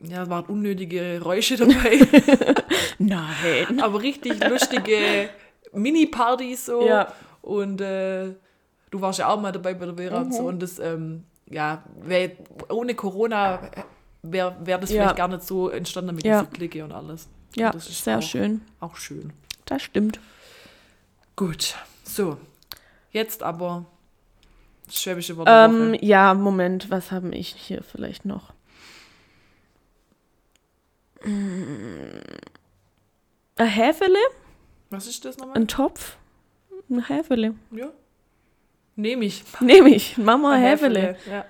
ja, 0.00 0.22
es 0.24 0.28
waren 0.30 0.44
unnötige 0.46 1.18
Geräusche 1.18 1.56
dabei, 1.56 2.00
Nein. 2.98 3.80
aber 3.80 4.02
richtig 4.02 4.42
lustige 4.48 5.28
Mini-Partys 5.72 6.66
so. 6.66 6.86
Ja. 6.86 7.12
Und 7.42 7.80
äh, 7.80 8.34
du 8.90 9.00
warst 9.00 9.18
ja 9.18 9.28
auch 9.28 9.40
mal 9.40 9.52
dabei 9.52 9.74
bei 9.74 9.86
der 9.86 9.94
Vera 9.96 10.18
und 10.20 10.28
Mhm. 10.28 10.32
so. 10.32 10.42
Und 10.44 10.60
das, 10.62 10.78
ähm, 10.78 11.24
ja, 11.50 11.82
wär, 12.00 12.32
ohne 12.70 12.94
Corona 12.94 13.60
wäre 14.22 14.56
wär 14.62 14.78
das 14.78 14.90
Ja. 14.90 15.02
vielleicht 15.02 15.16
gar 15.16 15.28
nicht 15.28 15.42
so 15.42 15.68
entstanden 15.68 16.14
mit 16.14 16.24
Ja. 16.24 16.40
dieser 16.40 16.50
Clique 16.52 16.82
und 16.84 16.92
alles. 16.92 17.28
Ja, 17.56 17.66
Und 17.66 17.74
das 17.76 17.88
ist 17.88 18.04
sehr 18.04 18.18
auch, 18.18 18.22
schön. 18.22 18.62
Auch 18.80 18.96
schön. 18.96 19.32
Das 19.66 19.82
stimmt. 19.82 20.18
Gut, 21.36 21.74
so. 22.04 22.36
Jetzt 23.10 23.42
aber 23.42 23.84
das 24.86 25.00
schwäbische 25.00 25.36
Wort 25.36 25.48
Ähm, 25.50 25.96
ja, 26.00 26.34
Moment, 26.34 26.90
was 26.90 27.10
haben 27.12 27.32
ich 27.32 27.48
hier 27.48 27.82
vielleicht 27.82 28.24
noch? 28.24 28.52
Ein 31.24 32.20
Häfele, 33.66 34.18
Was 34.90 35.06
ist 35.06 35.24
das 35.24 35.38
nochmal? 35.38 35.56
ein 35.56 35.68
Topf, 35.68 36.16
ein 36.90 37.06
Häfele. 37.08 37.54
Ja. 37.70 37.86
Nehme 38.96 39.24
ich. 39.24 39.44
Nehme 39.60 39.90
ich, 39.90 40.18
Mama 40.18 40.52
Ein 40.52 40.62
Häfele. 40.62 41.16
Ja. 41.30 41.44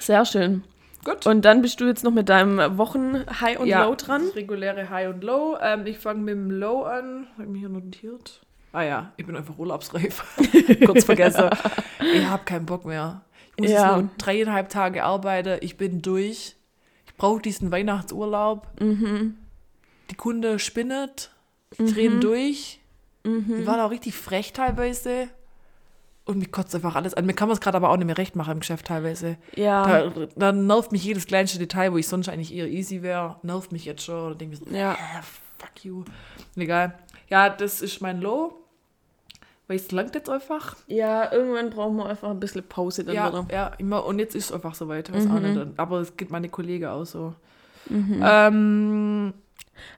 Sehr 0.00 0.24
schön. 0.24 0.64
Gut. 1.04 1.26
Und 1.26 1.44
dann 1.44 1.62
bist 1.62 1.80
du 1.80 1.86
jetzt 1.86 2.02
noch 2.04 2.12
mit 2.12 2.28
deinem 2.28 2.78
Wochen-High 2.78 3.58
und 3.60 3.66
ja, 3.68 3.84
Low 3.84 3.94
dran. 3.94 4.22
das 4.26 4.34
reguläre 4.36 4.90
High 4.90 5.08
und 5.14 5.22
Low. 5.22 5.56
Ähm, 5.60 5.86
ich 5.86 5.98
fange 5.98 6.20
mit 6.20 6.34
dem 6.34 6.50
Low 6.50 6.82
an. 6.82 7.28
Habe 7.34 7.44
ich 7.44 7.48
mir 7.48 7.58
hier 7.60 7.68
notiert. 7.68 8.40
Ah 8.72 8.82
ja, 8.82 9.12
ich 9.16 9.24
bin 9.24 9.36
einfach 9.36 9.56
urlaubsreif. 9.58 10.24
Kurz 10.86 11.04
vergessen. 11.04 11.48
Ich 12.14 12.26
habe 12.26 12.44
keinen 12.44 12.66
Bock 12.66 12.84
mehr. 12.84 13.22
Ich 13.56 13.62
muss 13.62 13.70
Ja. 13.70 13.86
jetzt 13.90 14.00
nur 14.02 14.10
dreieinhalb 14.18 14.68
Tage 14.68 15.04
arbeiten. 15.04 15.58
Ich 15.62 15.76
bin 15.76 16.02
durch. 16.02 16.56
Brauche 17.16 17.40
diesen 17.42 17.70
Weihnachtsurlaub. 17.72 18.68
Mhm. 18.80 19.36
Die 20.10 20.14
Kunde 20.14 20.58
spinnet. 20.58 21.30
Die 21.78 21.86
drehen 21.92 22.20
durch. 22.20 22.80
Mhm. 23.24 23.56
Die 23.58 23.66
waren 23.66 23.80
auch 23.80 23.90
richtig 23.90 24.14
frech 24.14 24.52
teilweise. 24.52 25.28
Und 26.24 26.38
mich 26.38 26.50
kotzt 26.50 26.74
einfach 26.74 26.96
alles 26.96 27.14
an. 27.14 27.24
Mir 27.26 27.34
kann 27.34 27.48
man 27.48 27.54
es 27.54 27.60
gerade 27.60 27.76
aber 27.76 27.90
auch 27.90 27.96
nicht 27.96 28.06
mehr 28.06 28.18
recht 28.18 28.34
machen 28.34 28.52
im 28.54 28.60
Geschäft 28.60 28.86
teilweise. 28.86 29.36
Ja, 29.54 30.08
Da, 30.10 30.26
da 30.34 30.52
nervt 30.52 30.90
mich 30.92 31.04
jedes 31.04 31.26
kleinste 31.26 31.58
Detail, 31.58 31.92
wo 31.92 31.98
ich 31.98 32.08
sonst 32.08 32.28
eigentlich 32.28 32.52
eher 32.54 32.66
easy 32.68 33.02
wäre, 33.02 33.36
nervt 33.42 33.70
mich 33.72 33.84
jetzt 33.84 34.02
schon. 34.02 34.32
Und 34.32 34.40
denke 34.40 34.58
mir 34.58 34.64
so, 34.66 34.74
Ja. 34.76 34.92
äh, 34.94 35.22
fuck 35.58 35.84
you. 35.84 36.04
Egal. 36.56 36.98
Ja, 37.28 37.48
das 37.48 37.80
ist 37.80 38.00
mein 38.00 38.20
Low. 38.20 38.54
Weil 39.68 39.76
es 39.76 39.90
langt 39.90 40.14
jetzt 40.14 40.30
einfach. 40.30 40.76
ja, 40.86 41.32
irgendwann 41.32 41.70
brauchen 41.70 41.96
wir 41.96 42.06
einfach 42.06 42.30
ein 42.30 42.38
bisschen 42.40 42.62
Pause 42.62 43.02
dann 43.04 43.14
Ja, 43.16 43.28
wieder. 43.28 43.46
ja, 43.52 43.66
immer. 43.78 44.04
Und 44.06 44.18
jetzt 44.20 44.34
ist 44.36 44.46
es 44.46 44.52
einfach 44.52 44.74
soweit. 44.74 45.10
Mhm. 45.10 45.42
nicht. 45.42 45.78
Aber 45.78 46.00
es 46.00 46.16
geht 46.16 46.30
meine 46.30 46.48
Kollegen 46.48 46.86
auch 46.86 47.04
so. 47.04 47.34
Mhm. 47.88 48.20
Ähm, 48.22 49.34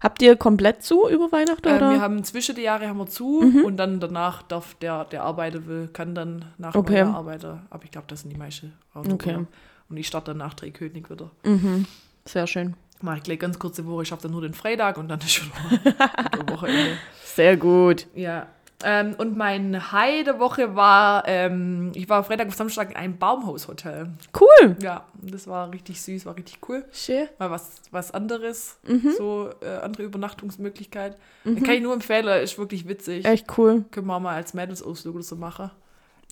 Habt 0.02 0.22
ihr 0.22 0.36
komplett 0.36 0.82
zu 0.82 1.08
über 1.08 1.30
Weihnachten 1.30 1.68
äh, 1.68 1.76
oder? 1.76 1.92
wir 1.92 2.00
haben 2.00 2.24
zwischen 2.24 2.56
die 2.56 2.62
Jahre 2.62 2.88
haben 2.88 2.98
wir 2.98 3.06
zu 3.06 3.42
Mhm. 3.42 3.64
und 3.64 3.76
dann 3.76 4.00
danach 4.00 4.42
darf 4.42 4.74
der, 4.76 5.04
der 5.04 5.22
arbeiten 5.22 5.66
will, 5.66 5.88
kann 5.92 6.14
dann 6.16 6.46
nach 6.58 6.74
Okay. 6.74 7.02
arbeiten. 7.02 7.60
Aber 7.70 7.84
ich 7.84 7.90
glaube, 7.92 8.06
das 8.08 8.22
sind 8.22 8.30
die 8.32 8.36
meisten 8.38 8.72
Okay. 8.94 9.46
Und 9.88 9.96
ich 9.96 10.06
starte 10.08 10.32
dann 10.32 10.38
nach 10.38 10.54
Drehkönig 10.54 11.08
wieder. 11.10 11.30
mhm. 11.44 11.86
Sehr 12.24 12.46
schön. 12.46 12.74
Mache 13.00 13.18
ich 13.18 13.22
gleich 13.22 13.38
ganz 13.38 13.58
kurze 13.58 13.86
Woche. 13.86 14.02
Ich 14.02 14.08
schaffe 14.08 14.22
dann 14.24 14.32
nur 14.32 14.42
den 14.42 14.52
Freitag 14.52 14.98
und 14.98 15.08
dann 15.08 15.20
ist 15.20 15.30
schon 15.32 15.48
Wochenende. 16.48 16.96
Sehr 17.24 17.56
gut. 17.56 18.06
Ja. 18.14 18.46
Ähm, 18.84 19.16
und 19.18 19.36
mein 19.36 19.90
High 19.90 20.22
der 20.24 20.38
Woche 20.38 20.76
war, 20.76 21.24
ähm, 21.26 21.90
ich 21.96 22.08
war 22.08 22.22
Freitag 22.22 22.46
auf 22.46 22.54
Samstag 22.54 22.90
in 22.90 22.96
einem 22.96 23.18
Baumhaushotel. 23.18 24.10
Cool. 24.38 24.76
Ja, 24.80 25.04
das 25.20 25.48
war 25.48 25.72
richtig 25.72 26.00
süß, 26.00 26.26
war 26.26 26.36
richtig 26.36 26.58
cool. 26.68 26.84
Schön. 26.92 27.26
Mal 27.40 27.50
was, 27.50 27.82
was 27.90 28.12
anderes, 28.12 28.78
Mhm. 28.86 29.12
so 29.18 29.50
äh, 29.62 29.78
andere 29.82 30.04
Übernachtungsmöglichkeit. 30.04 31.16
Kann 31.44 31.70
ich 31.74 31.82
nur 31.82 31.92
empfehlen, 31.94 32.26
ist 32.42 32.56
wirklich 32.58 32.86
witzig. 32.86 33.24
Echt 33.24 33.46
cool. 33.58 33.84
Können 33.90 34.06
wir 34.06 34.20
mal 34.20 34.36
als 34.36 34.54
Mädelsausflug 34.54 35.16
oder 35.16 35.24
so 35.24 35.34
machen. 35.36 35.70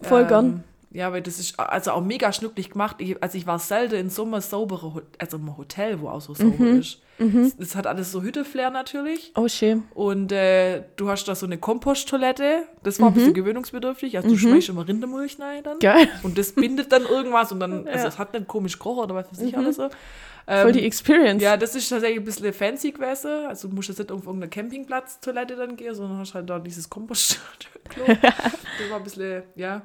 Voll 0.02 0.22
Ähm, 0.22 0.28
gern. 0.28 0.64
Ja, 0.90 1.12
weil 1.12 1.20
das 1.20 1.38
ist 1.38 1.58
also 1.58 1.90
auch 1.90 2.00
mega 2.02 2.32
schnucklig 2.32 2.70
gemacht. 2.70 2.96
Ich, 3.00 3.22
also 3.22 3.36
ich 3.36 3.46
war 3.46 3.58
selten 3.58 3.96
in 3.96 4.10
so 4.10 4.22
einem 4.24 4.40
sauberen, 4.40 5.02
also 5.18 5.36
im 5.36 5.56
Hotel, 5.56 6.00
wo 6.00 6.08
auch 6.08 6.20
so 6.20 6.32
sauber 6.34 6.64
Mhm. 6.64 6.78
ist. 6.80 7.00
Das, 7.18 7.56
das 7.56 7.76
hat 7.76 7.86
alles 7.86 8.12
so 8.12 8.22
Hütteflair 8.22 8.70
natürlich. 8.70 9.32
Oh, 9.34 9.48
schön. 9.48 9.84
Und 9.94 10.32
äh, 10.32 10.84
du 10.96 11.08
hast 11.08 11.24
da 11.24 11.34
so 11.34 11.46
eine 11.46 11.58
Komposttoilette. 11.58 12.64
Das 12.82 13.00
war 13.00 13.08
ein 13.08 13.12
Mhm. 13.12 13.14
bisschen 13.16 13.34
gewöhnungsbedürftig. 13.34 14.16
Also 14.16 14.28
du 14.28 14.36
schmeißt 14.38 14.68
immer 14.68 14.86
Rindermilch 14.86 15.38
rein 15.40 15.62
dann. 15.64 15.78
Geil. 15.80 16.08
Und 16.22 16.38
das 16.38 16.52
bindet 16.52 16.92
dann 16.92 17.02
irgendwas 17.04 17.52
und 17.52 17.60
dann, 17.60 17.72
also 17.88 17.98
Ja. 18.04 18.06
es 18.08 18.18
hat 18.18 18.34
dann 18.34 18.46
komisch 18.46 18.78
gerochen 18.78 19.04
oder 19.04 19.14
was 19.16 19.30
weiß 19.32 19.40
ich 19.42 19.52
Mhm. 19.52 19.58
alles 19.58 19.76
so. 19.76 19.88
Voll 19.88 20.68
Ähm, 20.68 20.72
die 20.74 20.84
Experience. 20.86 21.42
ja, 21.42 21.56
das 21.56 21.74
ist 21.74 21.88
tatsächlich 21.88 22.20
ein 22.20 22.24
bisschen 22.24 22.52
fancy 22.52 22.92
gewesen. 22.92 23.46
Also 23.48 23.66
du 23.68 23.74
musst 23.74 23.88
jetzt 23.88 23.98
nicht 23.98 24.12
auf 24.12 24.20
irgendeine 24.24 24.48
Campingplatz-Toilette 24.48 25.56
dann 25.56 25.76
gehen, 25.76 25.94
sondern 25.94 26.18
hast 26.18 26.34
halt 26.34 26.48
da 26.48 26.58
dieses 26.60 26.88
Kompostklo. 26.88 28.04
das 28.22 28.90
war 28.90 28.98
ein 28.98 29.04
bisschen, 29.04 29.42
ja. 29.56 29.82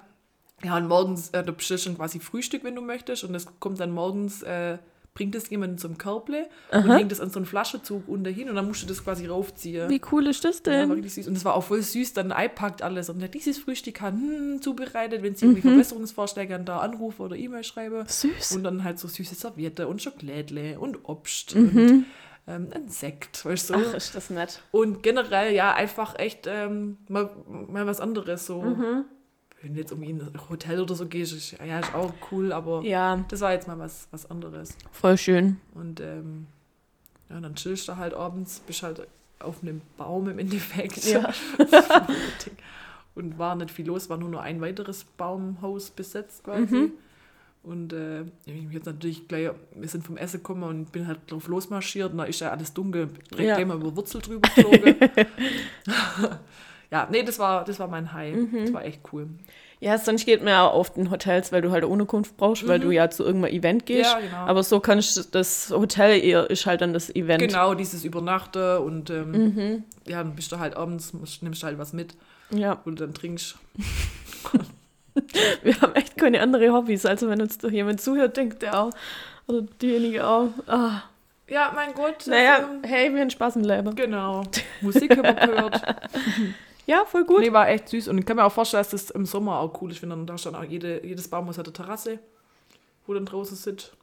Ja, 0.63 0.77
und 0.77 0.87
morgens, 0.87 1.29
äh, 1.29 1.43
du 1.43 1.53
bestellst 1.53 1.85
schon 1.85 1.95
quasi 1.97 2.19
Frühstück, 2.19 2.63
wenn 2.63 2.75
du 2.75 2.81
möchtest. 2.81 3.23
Und 3.23 3.33
das 3.33 3.47
kommt 3.59 3.79
dann 3.79 3.91
morgens, 3.91 4.43
äh, 4.43 4.77
bringt 5.13 5.35
es 5.35 5.49
jemand 5.49 5.77
zum 5.81 5.97
Körble 5.97 6.47
und 6.71 6.89
hängt 6.89 7.11
das 7.11 7.19
an 7.19 7.29
so 7.29 7.37
einen 7.39 7.45
Flaschenzug 7.45 8.07
unter 8.07 8.29
hin 8.29 8.47
und 8.49 8.55
dann 8.55 8.65
musst 8.65 8.81
du 8.83 8.87
das 8.87 9.03
quasi 9.03 9.25
raufziehen. 9.27 9.89
Wie 9.89 9.99
cool 10.09 10.25
ist 10.27 10.45
das 10.45 10.61
Ja, 10.65 10.71
war 10.71 10.79
denn? 10.79 10.91
richtig 10.91 11.13
süß. 11.15 11.27
Und 11.27 11.35
es 11.35 11.43
war 11.43 11.53
auch 11.55 11.65
voll 11.65 11.81
süß, 11.81 12.13
dann 12.13 12.31
einpackt 12.31 12.81
alles. 12.81 13.09
Und 13.09 13.21
hat 13.21 13.33
dieses 13.33 13.57
Frühstück 13.57 13.99
hat 13.99 14.13
hm, 14.13 14.61
zubereitet, 14.61 15.21
wenn 15.21 15.35
sie 15.35 15.47
irgendwie 15.47 15.63
Verbesserungsvorschläge 15.63 16.55
an 16.55 16.63
da 16.63 16.77
anrufe 16.79 17.23
oder 17.23 17.35
E-Mail 17.35 17.65
schreibe. 17.65 18.05
Süß. 18.07 18.53
Und 18.53 18.63
dann 18.63 18.85
halt 18.85 18.99
so 18.99 19.09
süße 19.09 19.35
Serviette 19.35 19.87
und 19.89 20.01
Schokolädle 20.01 20.79
und 20.79 20.99
Obst 21.09 21.55
Mhm. 21.55 21.61
und 21.77 22.05
ähm, 22.47 22.67
ein 22.73 22.87
Sekt, 22.87 23.43
weißt 23.45 23.71
du. 23.71 23.73
Ach, 23.75 23.93
ist 23.93 24.15
das 24.15 24.29
nett. 24.29 24.61
Und 24.71 25.03
generell, 25.03 25.53
ja, 25.53 25.73
einfach 25.73 26.17
echt 26.17 26.47
ähm, 26.47 26.97
mal, 27.09 27.29
mal 27.47 27.85
was 27.85 27.99
anderes. 27.99 28.45
So. 28.45 28.61
Mhm. 28.61 29.03
Wenn 29.61 29.73
du 29.75 29.79
jetzt 29.79 29.91
irgendwie 29.91 30.09
in 30.09 30.21
ein 30.21 30.49
Hotel 30.49 30.81
oder 30.81 30.95
so 30.95 31.05
gehst, 31.05 31.33
ist, 31.33 31.51
ja, 31.63 31.79
ist 31.79 31.93
auch 31.93 32.11
cool, 32.31 32.51
aber 32.51 32.81
Ja, 32.81 33.23
das 33.29 33.41
war 33.41 33.53
jetzt 33.53 33.67
mal 33.67 33.77
was, 33.77 34.07
was 34.11 34.29
anderes. 34.31 34.75
voll 34.91 35.17
schön. 35.17 35.57
Und 35.75 35.99
ähm, 35.99 36.47
ja, 37.29 37.39
dann 37.39 37.53
chillst 37.55 37.87
du 37.87 37.95
halt 37.97 38.13
abends, 38.13 38.59
bist 38.65 38.81
halt 38.83 39.07
auf 39.39 39.61
einem 39.61 39.81
Baum 39.97 40.29
im 40.29 40.39
Endeffekt. 40.39 41.03
Ja. 41.05 41.31
und 43.15 43.37
war 43.37 43.55
nicht 43.55 43.71
viel 43.71 43.85
los, 43.87 44.09
war 44.09 44.17
nur 44.17 44.29
noch 44.29 44.41
ein 44.41 44.61
weiteres 44.61 45.03
Baumhaus 45.03 45.89
besetzt 45.91 46.43
quasi. 46.43 46.75
Mhm. 46.75 46.91
Und 47.63 47.93
äh, 47.93 48.21
ich 48.45 48.53
bin 48.53 48.71
jetzt 48.71 48.85
natürlich 48.87 49.27
gleich, 49.27 49.51
wir 49.75 49.87
sind 49.87 50.03
vom 50.03 50.17
Essen 50.17 50.37
gekommen 50.37 50.63
und 50.63 50.91
bin 50.91 51.05
halt 51.05 51.19
drauf 51.27 51.47
losmarschiert 51.47 52.11
und 52.11 52.17
da 52.17 52.23
ist 52.23 52.39
ja 52.39 52.49
alles 52.49 52.73
dunkel, 52.73 53.09
direkt 53.31 53.47
Ja. 53.49 53.55
gleich 53.55 53.67
mal 53.67 53.77
über 53.77 53.95
Wurzel 53.95 54.19
drüber 54.21 54.49
geflogen. 54.49 54.95
ja, 56.91 57.07
nee, 57.09 57.23
das 57.23 57.39
war, 57.39 57.63
das 57.63 57.79
war 57.79 57.87
mein 57.87 58.11
High. 58.13 58.35
Mhm. 58.35 58.57
Das 58.61 58.73
war 58.73 58.83
echt 58.85 59.01
cool. 59.13 59.27
Ja, 59.79 59.97
sonst 59.97 60.25
geht 60.27 60.41
man 60.43 60.49
ja 60.53 60.67
auch 60.67 60.75
oft 60.75 60.95
in 60.97 61.09
Hotels, 61.09 61.51
weil 61.51 61.63
du 61.63 61.71
halt 61.71 61.83
eine 61.83 61.91
Unterkunft 61.91 62.37
brauchst, 62.37 62.67
weil 62.67 62.79
du 62.79 62.91
ja 62.91 63.09
zu 63.09 63.23
irgendeinem 63.23 63.55
Event 63.55 63.85
gehst. 63.87 64.15
Mhm. 64.15 64.21
Ja, 64.25 64.27
genau. 64.27 64.45
Aber 64.49 64.61
so 64.61 64.79
kannst 64.79 65.17
du 65.17 65.23
das 65.31 65.71
Hotel 65.71 66.23
eher 66.23 66.47
ist 66.51 66.67
halt 66.67 66.81
dann 66.81 66.93
das 66.93 67.09
Event. 67.15 67.41
Genau, 67.41 67.73
dieses 67.73 68.03
Übernachten 68.05 68.77
und 68.77 69.09
ähm, 69.09 69.31
Mhm. 69.31 69.83
ja, 70.05 70.19
dann 70.21 70.35
bist 70.35 70.51
du 70.51 70.59
halt 70.59 70.75
abends, 70.75 71.13
nimmst 71.41 71.63
du 71.63 71.65
halt 71.65 71.79
was 71.79 71.93
mit, 71.93 72.13
Ja, 72.51 72.79
du 72.85 72.91
dann 72.91 73.15
trinkst. 73.15 73.55
wir 75.63 75.81
haben 75.81 75.95
echt 75.95 76.17
keine 76.17 76.41
andere 76.41 76.71
Hobbys. 76.71 77.05
Also 77.05 77.27
wenn 77.29 77.41
uns 77.41 77.57
doch 77.57 77.71
jemand 77.71 78.01
zuhört, 78.01 78.37
denkt 78.37 78.61
der 78.61 78.79
auch, 78.79 78.91
oder 79.47 79.63
diejenige 79.81 80.27
auch, 80.27 80.49
ah, 80.67 81.01
Ja, 81.49 81.71
mein 81.75 81.93
Gott. 81.95 82.27
naja, 82.27 82.55
also, 82.57 82.67
hey, 82.83 83.11
wir 83.13 83.21
haben 83.21 83.29
Spaß 83.31 83.55
im 83.55 83.63
Leben. 83.63 83.95
genau. 83.95 84.43
Musik 84.81 85.17
haben 85.17 85.35
gehört. 85.35 85.81
Ja, 86.91 87.05
voll 87.05 87.23
gut. 87.23 87.39
Nee, 87.39 87.53
war 87.53 87.69
echt 87.69 87.87
süß. 87.87 88.09
Und 88.09 88.17
ich 88.17 88.25
kann 88.25 88.35
mir 88.35 88.43
auch 88.43 88.51
vorstellen, 88.51 88.81
dass 88.83 88.91
das 88.91 89.11
im 89.11 89.25
Sommer 89.25 89.59
auch 89.59 89.81
cool 89.81 89.91
ist, 89.91 90.01
wenn 90.01 90.09
dann 90.09 90.27
da 90.27 90.37
stand 90.37 90.57
auch 90.57 90.63
jede, 90.63 91.05
jedes 91.05 91.29
Baumhaus 91.29 91.57
hat 91.57 91.65
eine 91.65 91.73
Terrasse. 91.73 92.19
wo 93.07 93.13
dann 93.13 93.25
draußen 93.25 93.55
sitzt. 93.55 93.93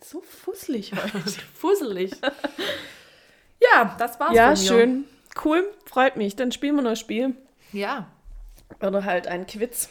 So 0.00 0.20
fusselig 0.20 0.92
heute. 0.92 1.18
Fusselig. 1.54 2.12
ja, 3.60 3.96
das 3.98 4.20
war's 4.20 4.34
ja, 4.34 4.54
von 4.54 4.62
mir. 4.62 4.68
schön. 4.68 5.04
Cool, 5.44 5.68
freut 5.84 6.16
mich. 6.16 6.36
Dann 6.36 6.52
spielen 6.52 6.76
wir 6.76 6.82
noch 6.82 6.90
ein 6.90 6.96
Spiel. 6.96 7.34
Ja. 7.72 8.06
Oder 8.80 9.04
halt 9.04 9.26
ein 9.26 9.44
Quiz. 9.48 9.88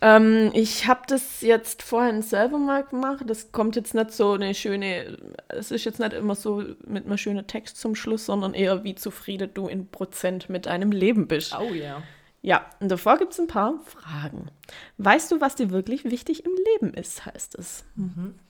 Ähm, 0.00 0.50
ich 0.54 0.86
habe 0.86 1.02
das 1.06 1.40
jetzt 1.40 1.82
vorhin 1.82 2.22
selber 2.22 2.58
mal 2.58 2.84
gemacht. 2.84 3.24
Das 3.26 3.52
kommt 3.52 3.76
jetzt 3.76 3.94
nicht 3.94 4.12
so 4.12 4.32
eine 4.32 4.54
schöne, 4.54 5.18
es 5.48 5.70
ist 5.70 5.84
jetzt 5.84 5.98
nicht 5.98 6.12
immer 6.12 6.34
so 6.34 6.64
mit 6.86 7.06
einem 7.06 7.18
schönen 7.18 7.46
Text 7.46 7.80
zum 7.80 7.94
Schluss, 7.94 8.26
sondern 8.26 8.54
eher 8.54 8.84
wie 8.84 8.94
zufrieden 8.94 9.50
du 9.52 9.68
in 9.68 9.88
Prozent 9.88 10.48
mit 10.48 10.66
deinem 10.66 10.92
Leben 10.92 11.26
bist. 11.26 11.54
Oh 11.58 11.72
ja. 11.74 12.02
Ja, 12.42 12.64
und 12.80 12.90
davor 12.90 13.18
gibt 13.18 13.34
es 13.34 13.38
ein 13.38 13.48
paar 13.48 13.74
Fragen. 13.84 14.50
Weißt 14.96 15.30
du, 15.30 15.42
was 15.42 15.56
dir 15.56 15.70
wirklich 15.70 16.04
wichtig 16.04 16.46
im 16.46 16.52
Leben 16.72 16.94
ist, 16.94 17.26
heißt 17.26 17.54
es. 17.56 17.84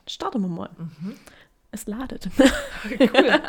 Starten 0.06 0.42
wir 0.42 0.48
mal. 0.48 0.70
Es 1.72 1.86
ladet. 1.86 2.28
Cool. 2.98 3.40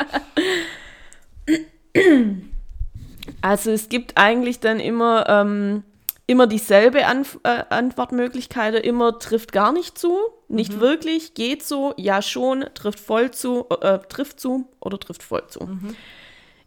Also 3.41 3.71
es 3.71 3.89
gibt 3.89 4.17
eigentlich 4.17 4.59
dann 4.59 4.79
immer, 4.79 5.27
ähm, 5.27 5.83
immer 6.31 6.47
dieselbe 6.47 7.05
Anf 7.05 7.39
äh, 7.43 7.63
Antwortmöglichkeit, 7.69 8.73
immer 8.85 9.19
trifft 9.19 9.51
gar 9.51 9.73
nicht 9.73 9.97
zu, 9.97 10.17
nicht 10.47 10.79
wirklich, 10.79 11.33
geht 11.33 11.61
so, 11.61 11.93
ja 11.97 12.21
schon, 12.21 12.65
trifft 12.73 12.99
voll 13.01 13.31
zu, 13.31 13.67
äh, 13.81 13.99
trifft 13.99 14.39
zu 14.39 14.67
oder 14.79 14.97
trifft 14.97 15.23
voll 15.23 15.45
zu. 15.47 15.67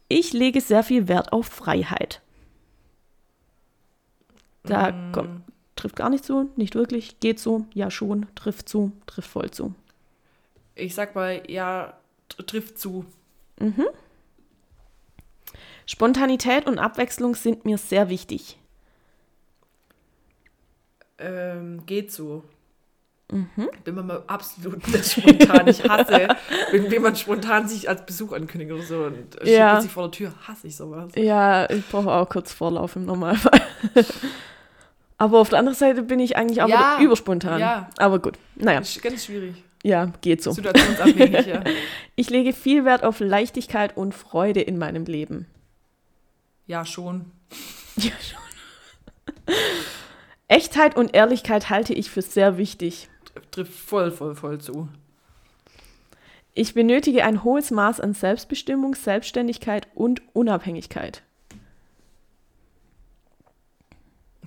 Ich 0.09 0.35
lege 0.35 0.61
sehr 0.61 0.83
viel 0.85 1.09
Wert 1.09 1.33
auf 1.33 1.47
Freiheit. 1.47 2.21
Da 4.65 4.93
kommt, 5.13 5.43
trifft 5.77 5.97
gar 5.97 6.11
nicht 6.11 6.25
zu, 6.25 6.51
nicht 6.57 6.75
wirklich, 6.75 7.19
geht 7.21 7.41
so, 7.41 7.65
ja 7.73 7.91
schon, 7.91 8.27
trifft 8.35 8.69
zu, 8.69 8.93
trifft 9.07 9.31
voll 9.31 9.51
zu. 9.51 9.75
Ich 10.75 10.95
sag 10.95 11.15
mal, 11.15 11.43
ja, 11.49 11.95
tr- 12.31 12.47
trifft 12.47 12.79
zu. 12.79 13.07
Spontanität 15.87 16.67
und 16.67 16.79
Abwechslung 16.79 17.35
sind 17.35 17.65
mir 17.65 17.79
sehr 17.79 18.09
wichtig. 18.11 18.59
Ähm, 21.19 21.85
geht 21.87 22.13
so. 22.13 22.43
Ich 23.57 23.81
bin 23.85 23.95
mal 24.07 24.23
absolut 24.27 24.87
nicht 24.87 25.11
spontan. 25.13 25.67
Ich 25.67 25.83
hasse, 25.89 26.29
wenn 26.73 26.91
jemand 26.91 27.19
spontan 27.19 27.67
sich 27.67 27.89
als 27.89 28.05
Besuch 28.05 28.33
ankündigt 28.33 28.71
oder 28.73 28.83
so 28.83 29.05
und 29.05 29.35
steht 29.35 29.49
Ja. 29.57 29.73
plötzlich 29.73 29.93
vor 29.93 30.05
der 30.05 30.11
Tür, 30.13 30.35
hasse 30.47 30.67
ich 30.67 30.77
sowas. 30.77 31.11
Ja, 31.17 31.69
ich 31.71 31.89
brauche 31.89 32.11
auch 32.13 32.29
kurz 32.29 32.53
Vorlauf 32.53 32.97
im 32.97 33.07
Normalfall. 33.07 33.61
Aber 35.19 35.39
auf 35.41 35.49
der 35.49 35.59
anderen 35.61 35.77
Seite 35.79 36.03
bin 36.03 36.21
ich 36.21 36.37
eigentlich 36.37 36.61
auch 36.61 36.69
Ja, 36.69 36.99
überspontan. 37.01 37.61
ja. 37.61 37.89
Aber 37.97 38.19
gut, 38.19 38.37
naja, 38.57 38.81
Ist 38.81 39.01
ganz 39.03 39.25
schwierig. 39.25 39.55
ja, 39.83 40.13
geht 40.21 40.43
so. 40.43 40.53
Situationsabhängig, 40.53 41.47
ja. 41.47 41.63
Ich 42.17 42.31
lege 42.31 42.53
viel 42.53 42.85
Wert 42.85 43.05
auf 43.05 43.21
Leichtigkeit 43.21 43.97
und 43.97 44.15
Freude 44.15 44.61
in 44.61 44.77
meinem 44.79 45.05
Leben. 45.07 45.47
Ja, 46.67 46.85
schon. 46.85 47.25
Ja, 47.97 48.13
schon. 48.21 49.55
Echtheit 50.49 50.97
und 50.97 51.15
Ehrlichkeit 51.15 51.71
halte 51.71 51.95
ich 51.95 52.11
für 52.11 52.23
sehr 52.23 52.59
wichtig. 52.59 53.09
Trifft 53.51 53.73
voll, 53.73 54.11
voll, 54.11 54.35
voll 54.35 54.61
zu. 54.61 54.89
Ich 56.53 56.75
benötige 56.75 57.25
ein 57.25 57.43
hohes 57.43 57.71
Maß 57.71 58.01
an 58.01 58.15
Selbstbestimmung, 58.15 58.95
Selbstständigkeit 58.95 59.89
und 59.95 60.23
Unabhängigkeit. 60.35 61.23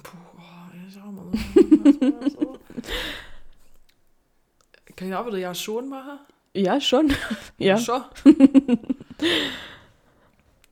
Puh, 0.03 0.17
oh, 0.37 0.41
so? 0.89 0.99
Kann 4.95 5.07
ich 5.09 5.15
auch 5.15 5.27
wieder 5.27 5.37
ja 5.37 5.53
schon 5.53 5.89
machen? 5.89 6.19
Ja, 6.53 6.79
schon. 6.79 7.13
ja. 7.57 7.77
Schon. 7.77 8.03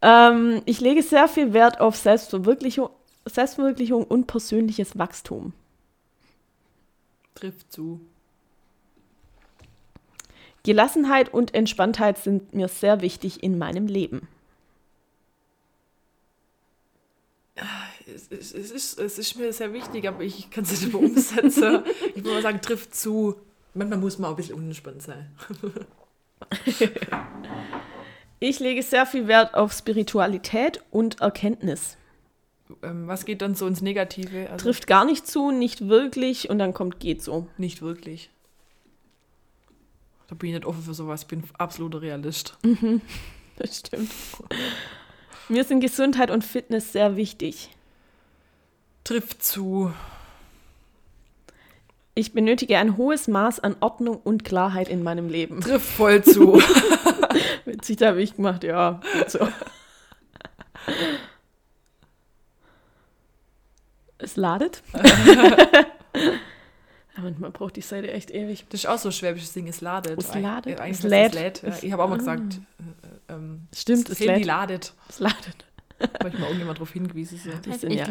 Ähm, 0.06 0.62
ich 0.66 0.82
lege 0.82 1.02
sehr 1.02 1.28
viel 1.28 1.54
Wert 1.54 1.82
auf 1.82 1.96
Selbstverwirklichung, 1.96 2.90
Selbstverwirklichung 3.26 4.04
und 4.04 4.28
persönliches 4.28 4.98
Wachstum. 4.98 5.54
Trifft 7.34 7.72
zu. 7.72 8.00
Gelassenheit 10.64 11.34
und 11.34 11.54
Entspanntheit 11.54 12.18
sind 12.18 12.54
mir 12.54 12.68
sehr 12.68 13.02
wichtig 13.02 13.44
in 13.44 13.58
meinem 13.58 13.88
Leben. 13.88 14.28
Es, 18.08 18.28
es, 18.32 18.54
es, 18.54 18.72
ist, 18.72 19.00
es 19.00 19.20
ist 19.20 19.36
mir 19.36 19.52
sehr 19.54 19.74
wichtig, 19.74 20.08
aber 20.08 20.24
ich 20.24 20.50
kann 20.50 20.64
es 20.64 20.72
nicht 20.72 20.84
immer 20.84 21.00
umsetzen. 21.00 21.84
ich 22.16 22.24
würde 22.24 22.36
mal 22.36 22.42
sagen, 22.42 22.62
trifft 22.62 22.96
zu. 22.96 23.36
Manchmal 23.74 24.00
muss 24.00 24.20
man 24.20 24.30
auch 24.30 24.34
ein 24.34 24.38
bisschen 24.38 24.56
unentspannt 24.56 25.02
sein. 25.02 25.32
Ich 28.40 28.60
lege 28.60 28.84
sehr 28.84 29.06
viel 29.06 29.28
Wert 29.28 29.56
auf 29.56 29.72
Spiritualität 29.72 30.84
und 30.92 31.22
Erkenntnis. 31.22 31.98
Ähm, 32.82 33.08
was 33.08 33.26
geht 33.26 33.42
dann 33.42 33.56
so 33.56 33.68
ins 33.68 33.82
Negative? 33.82 34.50
Also 34.50 34.66
Trifft 34.66 34.88
gar 34.88 35.06
nicht 35.06 35.28
zu, 35.28 35.52
nicht 35.52 35.88
wirklich 35.88 36.50
und 36.50 36.60
dann 36.60 36.74
kommt 36.74 37.00
geht 37.00 37.22
so. 37.22 37.48
Nicht 37.58 37.82
wirklich. 37.82 38.30
Da 40.28 40.36
bin 40.36 40.50
ich 40.50 40.56
nicht 40.56 40.66
offen 40.66 40.82
für 40.82 40.94
sowas. 40.94 41.22
Ich 41.24 41.28
bin 41.28 41.44
absoluter 41.58 42.02
Realist. 42.02 42.58
Das 43.58 43.78
stimmt. 43.78 44.12
Mir 45.48 45.64
sind 45.64 45.80
Gesundheit 45.80 46.30
und 46.30 46.44
Fitness 46.44 46.92
sehr 46.92 47.16
wichtig. 47.16 47.70
Trifft 49.06 49.42
zu. 49.42 49.94
Ich 52.16 52.34
benötige 52.34 52.78
ein 52.78 52.98
hohes 52.98 53.30
Maß 53.30 53.62
an 53.62 53.78
Ordnung 53.80 54.18
und 54.18 54.44
Klarheit 54.44 54.90
in 54.90 55.04
meinem 55.04 55.30
Leben. 55.30 55.62
Trifft 55.62 55.86
voll 55.86 56.22
zu. 56.22 56.56
Witzig, 57.66 57.96
da 57.96 58.08
habe 58.08 58.22
ich 58.22 58.36
gemacht, 58.36 58.66
ja, 58.66 59.00
geht 59.14 59.32
so. 59.32 59.40
Es 64.26 64.36
ladet. 64.36 64.82
Ja, 67.18 67.24
manchmal 67.24 67.52
braucht 67.52 67.78
die 67.78 67.82
Seite 67.82 68.12
echt 68.12 68.30
ewig. 68.30 68.66
Das 68.70 68.82
ist 68.82 68.88
auch 68.88 68.98
so 68.98 69.08
ein 69.08 69.14
schwäbisches 69.14 69.54
Ding. 69.54 69.70
Es 69.70 69.80
ladet. 69.80 70.20
Es 70.20 70.36
ladet? 70.36 70.78
Äh, 70.80 70.82
Eigentlich 70.82 70.98
Es 71.00 71.04
es 71.06 71.10
lädt. 71.10 71.34
lädt. 71.34 71.64
Ja, 71.64 71.74
ich 71.82 71.92
habe 71.94 72.04
auch 72.04 72.10
mal 72.10 72.18
gesagt, 72.18 72.60
äh, 73.30 73.34
ähm, 73.34 73.68
Stimmt, 73.74 74.10
das 74.10 74.20
es 74.20 74.28
Handy 74.28 74.40
lädt. 74.40 74.46
ladet. 74.48 74.94
Es 75.08 75.20
ladet. 75.20 75.66
Habe 76.02 76.28
ich 76.28 76.34
mal 76.34 76.42
irgendjemand 76.48 76.78
darauf 76.78 76.92
hingewiesen. 76.92 77.38
So. 77.38 77.52
Das 77.70 77.80
sind 77.80 77.94
ja, 77.94 78.06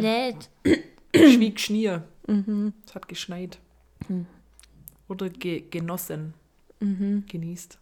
Schwieg 1.14 1.60
Schnier. 1.60 2.02
mhm, 2.26 2.72
Es 2.86 2.94
hat 2.94 3.06
geschneit. 3.08 3.58
Hm. 4.06 4.24
Oder 5.08 5.28
ge 5.28 5.64
genossen. 5.68 6.32
mhm. 6.80 7.24
Genießt. 7.28 7.78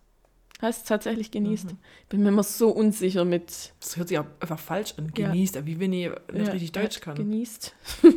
Hast 0.62 0.86
tatsächlich 0.86 1.32
genießt. 1.32 1.74
Ich 2.02 2.08
bin 2.08 2.22
mir 2.22 2.28
immer 2.28 2.44
so 2.44 2.70
unsicher 2.70 3.24
mit 3.24 3.74
Das 3.80 3.96
hört 3.96 4.08
sich 4.08 4.18
auch 4.18 4.26
einfach 4.38 4.60
falsch 4.60 4.94
an. 4.96 5.12
Genießt. 5.12 5.56
Ja. 5.56 5.66
Wie 5.66 5.80
wenn 5.80 5.92
ich 5.92 6.08
nicht 6.32 6.46
Ja, 6.46 6.52
richtig 6.52 6.72
Deutsch 6.72 7.00
kann. 7.00 7.16
Genießt. 7.16 7.74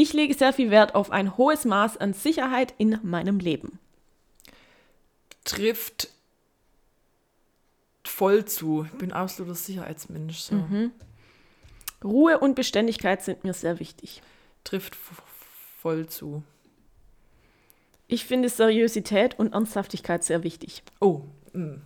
Ich 0.00 0.12
lege 0.12 0.32
sehr 0.32 0.52
viel 0.52 0.70
Wert 0.70 0.94
auf 0.94 1.10
ein 1.10 1.36
hohes 1.36 1.64
Maß 1.64 1.96
an 1.96 2.12
Sicherheit 2.12 2.72
in 2.78 3.00
meinem 3.02 3.40
Leben. 3.40 3.80
Trifft 5.42 6.10
voll 8.04 8.44
zu. 8.44 8.86
Ich 8.92 8.96
bin 8.96 9.12
absoluter 9.12 9.56
Sicherheitsmensch. 9.56 10.38
So. 10.38 10.54
Mhm. 10.54 10.92
Ruhe 12.04 12.38
und 12.38 12.54
Beständigkeit 12.54 13.24
sind 13.24 13.42
mir 13.42 13.54
sehr 13.54 13.80
wichtig. 13.80 14.22
Trifft 14.62 14.96
voll 15.80 16.06
zu. 16.06 16.44
Ich 18.06 18.24
finde 18.24 18.48
Seriosität 18.50 19.36
und 19.36 19.52
Ernsthaftigkeit 19.52 20.22
sehr 20.22 20.44
wichtig. 20.44 20.84
Oh. 21.00 21.22
Mm. 21.52 21.80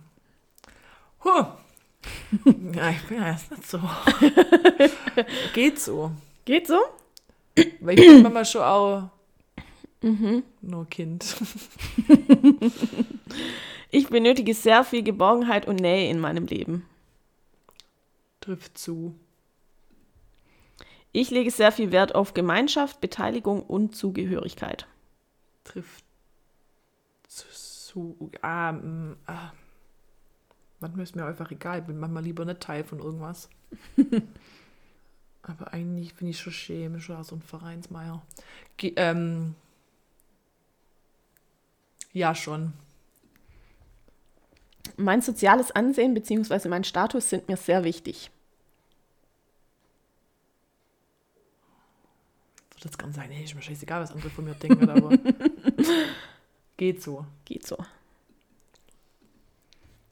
Huh. 1.23 1.45
ja, 2.73 2.89
ich 2.89 3.03
bin 3.07 3.17
ja 3.17 3.31
jetzt 3.31 3.51
nicht 3.51 3.65
so. 3.69 3.79
Geht 5.53 5.79
so. 5.79 6.11
Geht 6.45 6.67
so? 6.67 6.79
Weil 7.79 7.97
ich 7.99 8.05
bin 8.07 8.23
manchmal 8.23 8.45
schon 8.45 8.61
auch 8.61 9.09
Mhm. 10.01 10.43
nur 10.61 10.85
Kind. 10.89 11.37
Ich 13.95 14.09
benötige 14.09 14.55
sehr 14.55 14.83
viel 14.83 15.03
Geborgenheit 15.03 15.67
und 15.67 15.75
Nähe 15.75 16.09
in 16.09 16.19
meinem 16.19 16.47
Leben. 16.47 16.83
Trifft 18.41 18.75
zu. 18.75 19.13
Ich 21.11 21.29
lege 21.29 21.51
sehr 21.51 21.71
viel 21.71 21.91
Wert 21.91 22.15
auf 22.15 22.33
Gemeinschaft, 22.33 23.01
Beteiligung 23.01 23.61
und 23.61 23.95
Zugehörigkeit. 23.95 24.87
Trifft 25.63 26.02
zu. 27.93 28.31
ah, 28.41 28.73
ah. 29.27 29.51
Manchmal 30.79 31.03
ist 31.03 31.15
mir 31.15 31.25
einfach 31.25 31.49
egal. 31.51 31.81
Bin 31.83 31.99
manchmal 31.99 32.23
lieber 32.23 32.43
nicht 32.43 32.59
Teil 32.59 32.83
von 32.83 32.99
irgendwas. 32.99 33.49
Aber 35.43 35.73
eigentlich 35.73 36.15
bin 36.15 36.27
ich 36.27 36.39
schon 36.39 36.53
schäme, 36.53 36.99
schon 36.99 37.23
so 37.23 37.35
ein 37.35 37.41
Vereinsmeier. 37.41 38.21
Ge 38.77 38.93
ähm, 38.95 39.55
ja, 42.11 42.35
schon. 42.35 42.73
Mein 44.97 45.21
soziales 45.21 45.71
Ansehen 45.71 46.13
bzw. 46.13 46.67
mein 46.69 46.83
Status 46.83 47.29
sind 47.29 47.47
mir 47.47 47.57
sehr 47.57 47.83
wichtig. 47.83 48.29
Jetzt 52.83 52.99
gerne 52.99 53.13
sagen, 53.13 53.31
hey, 53.31 53.45
ist 53.45 53.55
mir 53.55 53.61
scheißegal, 53.61 54.01
was 54.01 54.11
andere 54.11 54.29
von 54.29 54.43
mir 54.43 54.55
denken, 54.55 54.89
aber 54.89 55.11
Geht 56.83 57.01
so. 57.01 57.25
Geht 57.45 57.65
so. 57.65 57.77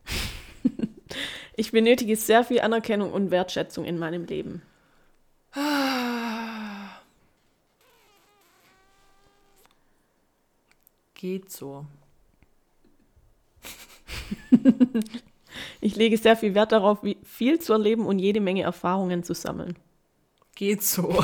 Ich 1.58 1.74
benötige 1.74 2.16
sehr 2.16 2.46
viel 2.46 2.62
Anerkennung 2.62 3.12
und 3.12 3.30
Wertschätzung 3.30 3.84
in 3.84 4.00
meinem 4.00 4.24
Leben. 4.24 4.62
Geht 11.14 11.52
so. 11.52 11.86
Ich 15.82 15.98
lege 15.98 16.18
sehr 16.18 16.38
viel 16.38 16.56
Wert 16.56 16.72
darauf, 16.72 17.00
viel 17.24 17.60
zu 17.60 17.74
erleben 17.74 18.06
und 18.06 18.20
jede 18.20 18.40
Menge 18.40 18.62
Erfahrungen 18.62 19.24
zu 19.26 19.34
sammeln. 19.34 19.76
Geht 20.56 20.84
so. 20.84 21.22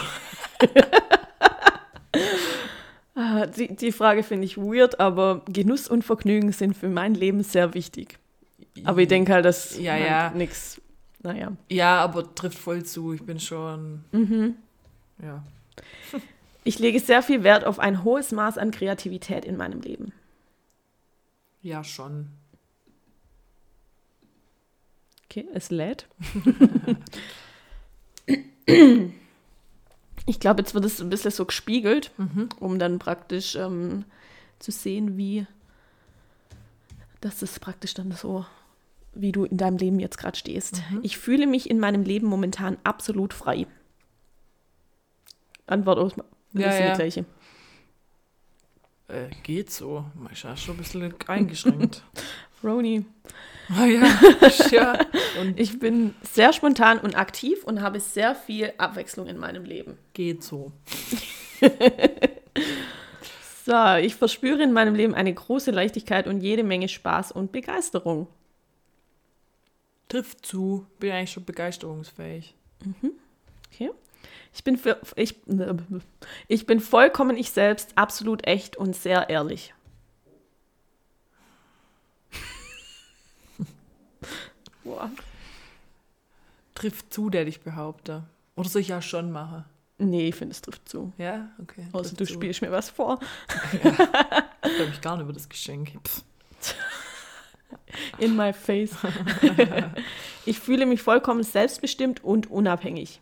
Die, 3.57 3.75
die 3.75 3.91
Frage 3.91 4.23
finde 4.23 4.45
ich 4.45 4.57
weird, 4.57 4.99
aber 4.99 5.41
Genuss 5.47 5.87
und 5.87 6.03
Vergnügen 6.03 6.51
sind 6.51 6.75
für 6.75 6.89
mein 6.89 7.13
Leben 7.13 7.43
sehr 7.43 7.73
wichtig. 7.73 8.17
Aber 8.83 9.01
ich 9.01 9.07
denke 9.07 9.33
halt, 9.33 9.45
dass 9.45 9.77
Ja, 9.79 9.97
ja. 9.97 10.29
nix. 10.31 10.79
Naja. 11.23 11.51
Ja, 11.69 11.99
aber 12.01 12.33
trifft 12.35 12.57
voll 12.59 12.83
zu. 12.83 13.13
Ich 13.13 13.23
bin 13.23 13.39
schon. 13.39 14.03
Mhm. 14.11 14.55
Ja. 15.21 15.43
Ich 16.63 16.79
lege 16.79 16.99
sehr 16.99 17.23
viel 17.23 17.43
Wert 17.43 17.63
auf 17.63 17.79
ein 17.79 18.03
hohes 18.03 18.33
Maß 18.33 18.57
an 18.57 18.71
Kreativität 18.71 19.45
in 19.45 19.55
meinem 19.55 19.79
Leben. 19.79 20.11
Ja, 21.61 21.81
schon. 21.85 22.27
Okay, 25.29 25.47
es 25.53 25.71
lädt. 25.71 26.07
ich 30.27 30.39
glaube, 30.39 30.61
jetzt 30.61 30.73
wird 30.75 30.85
es 30.85 31.01
ein 31.01 31.09
bisschen 31.09 31.31
so 31.31 31.45
gespiegelt, 31.45 32.11
um 32.59 32.77
dann 32.77 32.99
praktisch 32.99 33.55
ähm, 33.55 34.05
zu 34.59 34.71
sehen, 34.71 35.17
wie 35.17 35.47
das 37.21 37.41
ist 37.41 37.59
praktisch 37.61 37.93
dann 37.93 38.11
so, 38.11 38.45
wie 39.13 39.31
du 39.31 39.45
in 39.45 39.57
deinem 39.57 39.77
Leben 39.77 39.99
jetzt 39.99 40.17
gerade 40.17 40.37
stehst. 40.37 40.83
Ich 41.01 41.17
fühle 41.17 41.47
mich 41.47 41.69
in 41.69 41.79
meinem 41.79 42.03
Leben 42.03 42.27
momentan 42.27 42.77
absolut 42.83 43.33
frei. 43.33 43.65
Antwort 45.65 45.97
aus 45.97 46.13
Ja, 46.53 46.69
ist 46.69 46.79
ja. 46.79 46.89
die 46.91 46.95
gleiche. 46.95 47.25
Äh, 49.07 49.29
geht 49.43 49.71
so. 49.71 50.05
Ist 50.31 50.43
ja 50.43 50.57
schon 50.57 50.75
ein 50.75 50.79
bisschen 50.79 51.13
eingeschränkt. 51.27 52.03
Roni. 52.63 53.05
ah 53.69 53.85
ja. 53.85 54.07
ja. 54.71 54.99
Und 55.41 55.59
Ich 55.59 55.79
bin 55.79 56.15
sehr 56.21 56.53
spontan 56.53 56.99
und 56.99 57.15
aktiv 57.15 57.63
und 57.63 57.81
habe 57.81 57.99
sehr 57.99 58.33
viel 58.33 58.73
Abwechslung 58.77 59.27
in 59.27 59.37
meinem 59.37 59.65
Leben. 59.65 59.97
geht 60.13 60.43
so. 60.43 60.71
So, 63.67 63.95
ich 63.95 64.15
verspüre 64.15 64.63
in 64.63 64.71
meinem 64.71 64.95
Leben 64.95 65.13
eine 65.13 65.33
große 65.33 65.71
Leichtigkeit 65.71 66.25
und 66.25 66.39
jede 66.39 66.63
Menge 66.63 66.87
Spaß 66.87 67.33
und 67.33 67.51
Begeisterung. 67.51 68.29
Trifft 70.07 70.45
zu. 70.45 70.85
Bin 71.01 71.11
eigentlich 71.11 71.33
schon 71.33 71.43
begeisterungsfähig. 71.43 72.55
Okay. 73.73 73.91
Ich 74.53 74.63
bin, 74.63 74.77
für, 74.77 74.97
ich, 75.17 75.35
ich 76.47 76.65
bin 76.65 76.79
vollkommen 76.79 77.35
ich 77.35 77.51
selbst, 77.51 77.91
absolut 77.97 78.47
echt 78.47 78.77
und 78.77 78.95
sehr 78.95 79.29
ehrlich. 79.29 79.73
Boah. 84.87 85.11
Trifft 86.73 87.13
zu, 87.13 87.29
der 87.29 87.45
ich 87.45 87.59
behaupte. 87.59 88.23
Oder 88.55 88.69
soll 88.69 88.81
ich 88.81 88.87
ja 88.87 89.01
schon 89.01 89.31
machen? 89.31 89.65
Nee, 89.97 90.29
ich 90.29 90.35
finde, 90.35 90.53
es 90.53 90.61
trifft 90.61 90.87
zu. 90.87 91.11
Ja, 91.17 91.49
okay. 91.61 91.87
Außer 91.91 92.09
trifft 92.15 92.21
du 92.21 92.25
zu. 92.25 92.33
spielst 92.33 92.61
mir 92.61 92.71
was 92.71 92.89
vor. 92.89 93.19
Ich 93.73 93.79
freue 93.81 94.87
mich 94.87 95.01
gar 95.01 95.17
nicht 95.17 95.23
über 95.23 95.33
das 95.33 95.49
Geschenk. 95.49 95.91
Pff. 96.03 96.23
In 98.19 98.35
my 98.35 98.53
face. 98.53 98.95
ich 100.45 100.59
fühle 100.59 100.85
mich 100.85 101.01
vollkommen 101.01 101.43
selbstbestimmt 101.43 102.23
und 102.23 102.49
unabhängig. 102.49 103.19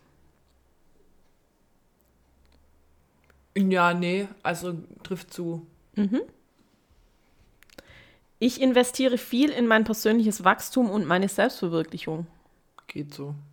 Ja, 3.56 3.92
nee, 3.94 4.28
also 4.42 4.74
trifft 5.02 5.32
zu. 5.32 5.66
Ich 8.38 8.60
investiere 8.60 9.18
viel 9.18 9.50
in 9.50 9.66
mein 9.66 9.84
persönliches 9.84 10.44
Wachstum 10.44 10.90
und 10.90 11.06
meine 11.06 11.28
Selbstverwirklichung. 11.28 12.26
Geht 12.86 13.14
so. 13.14 13.34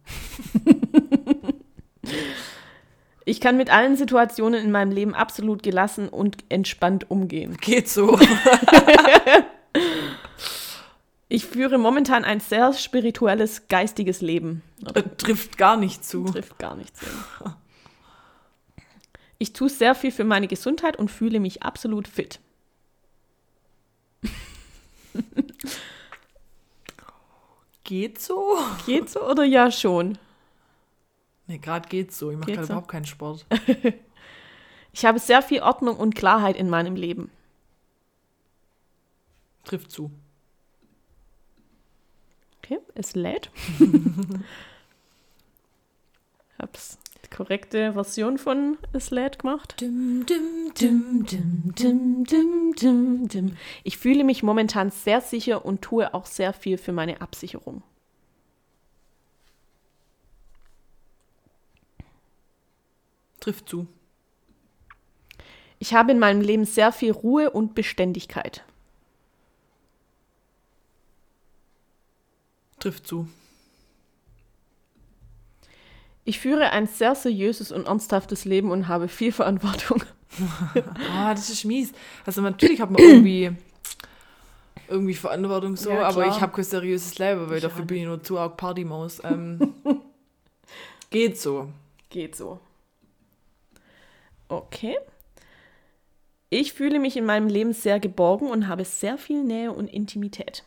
Ich 3.25 3.39
kann 3.39 3.55
mit 3.55 3.69
allen 3.71 3.95
Situationen 3.95 4.61
in 4.61 4.71
meinem 4.71 4.91
Leben 4.91 5.15
absolut 5.15 5.63
gelassen 5.63 6.09
und 6.09 6.43
entspannt 6.49 7.09
umgehen. 7.09 7.57
Geht 7.57 7.89
so. 7.89 8.19
Ich 11.29 11.45
führe 11.45 11.79
momentan 11.79 12.25
ein 12.25 12.39
sehr 12.39 12.73
spirituelles, 12.73 13.67
geistiges 13.67 14.21
Leben. 14.21 14.61
Äh, 14.93 15.01
trifft 15.17 15.57
gar 15.57 15.77
nicht 15.77 16.05
zu. 16.05 16.25
Trifft 16.25 16.59
gar 16.59 16.75
nichts. 16.75 16.99
hin. 16.99 17.53
Ich 19.39 19.51
tue 19.51 19.67
sehr 19.67 19.95
viel 19.95 20.11
für 20.11 20.25
meine 20.25 20.47
Gesundheit 20.47 20.95
und 20.95 21.09
fühle 21.09 21.39
mich 21.39 21.63
absolut 21.63 22.07
fit. 22.07 22.39
Geht 27.83 28.19
so? 28.19 28.57
Geht 28.85 29.09
so 29.09 29.27
oder 29.29 29.43
ja 29.43 29.69
schon? 29.71 30.17
Nee, 31.47 31.57
gerade 31.57 31.89
geht's 31.89 32.17
so. 32.17 32.31
Ich 32.31 32.37
mache 32.37 32.51
gerade 32.51 32.65
so? 32.65 32.73
überhaupt 32.73 32.89
keinen 32.89 33.05
Sport. 33.05 33.45
Ich 34.93 35.05
habe 35.05 35.17
sehr 35.17 35.41
viel 35.41 35.61
Ordnung 35.61 35.97
und 35.97 36.13
Klarheit 36.13 36.55
in 36.55 36.69
meinem 36.69 36.95
Leben. 36.95 37.31
Trifft 39.65 39.91
zu. 39.91 40.11
Okay, 42.59 42.79
es 42.93 43.15
lädt. 43.15 43.49
Hab's 46.59 46.99
korrekte 47.33 47.93
Version 47.93 48.37
von 48.37 48.77
es 48.93 49.11
lädt 49.11 49.39
gemacht. 49.39 49.81
Dim, 49.81 50.25
dim, 50.25 50.73
dim. 53.27 53.57
Ich 53.83 53.97
fühle 53.97 54.23
mich 54.23 54.43
momentan 54.43 54.91
sehr 54.91 55.19
sicher 55.19 55.65
und 55.65 55.81
tue 55.81 56.13
auch 56.13 56.25
sehr 56.25 56.53
viel 56.53 56.77
für 56.77 56.93
meine 56.93 57.21
Absicherung. 57.21 57.83
Trifft 63.39 63.67
zu. 63.67 63.87
Ich 65.79 65.93
habe 65.93 66.13
in 66.13 66.19
meinem 66.19 66.39
Leben 66.39 66.63
sehr 66.63 66.93
viel 66.93 67.11
Ruhe 67.11 67.49
und 67.49 67.75
Beständigkeit. 67.75 68.63
Trifft 72.79 73.05
zu. 73.05 73.27
Ich 76.25 76.39
führe 76.39 76.69
ein 76.71 76.87
sehr 76.87 77.15
seriöses 77.15 77.71
und 77.71 77.85
ernsthaftes 77.85 78.45
Leben 78.45 78.71
und 78.71 78.87
habe 78.87 79.07
viel 79.07 79.31
Verantwortung. 79.31 80.03
Ah, 81.13 81.31
das 81.35 81.51
ist 81.51 81.63
mies. 81.63 81.91
Also 82.25 82.41
natürlich 82.41 82.81
hat 82.81 82.89
man 82.89 82.99
irgendwie, 82.99 83.51
irgendwie 84.87 85.13
Verantwortung 85.13 85.75
so, 85.75 85.91
Ja, 85.91 86.07
aber 86.07 86.25
ich 86.25 86.41
habe 86.41 86.51
kein 86.51 86.63
seriöses 86.63 87.19
Leben, 87.19 87.47
weil 87.49 87.57
Ich 87.57 87.63
dafür 87.63 87.85
bin 87.85 87.97
ich 87.97 88.05
nur 88.05 88.23
zu 88.23 88.39
arg 88.39 88.57
Partymaus. 88.57 89.21
Ähm, 89.23 89.73
geht 91.11 91.39
so. 91.39 91.69
Geht 92.09 92.35
so. 92.35 92.59
Okay. 94.47 94.97
Ich 96.49 96.73
fühle 96.73 96.99
mich 96.99 97.15
in 97.17 97.25
meinem 97.25 97.47
Leben 97.47 97.73
sehr 97.73 97.99
geborgen 97.99 98.47
und 98.49 98.67
habe 98.67 98.85
sehr 98.85 99.17
viel 99.19 99.43
Nähe 99.43 99.71
und 99.71 99.87
Intimität. 99.87 100.63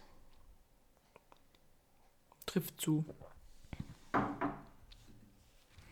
Trifft 2.47 2.81
zu. 2.81 3.05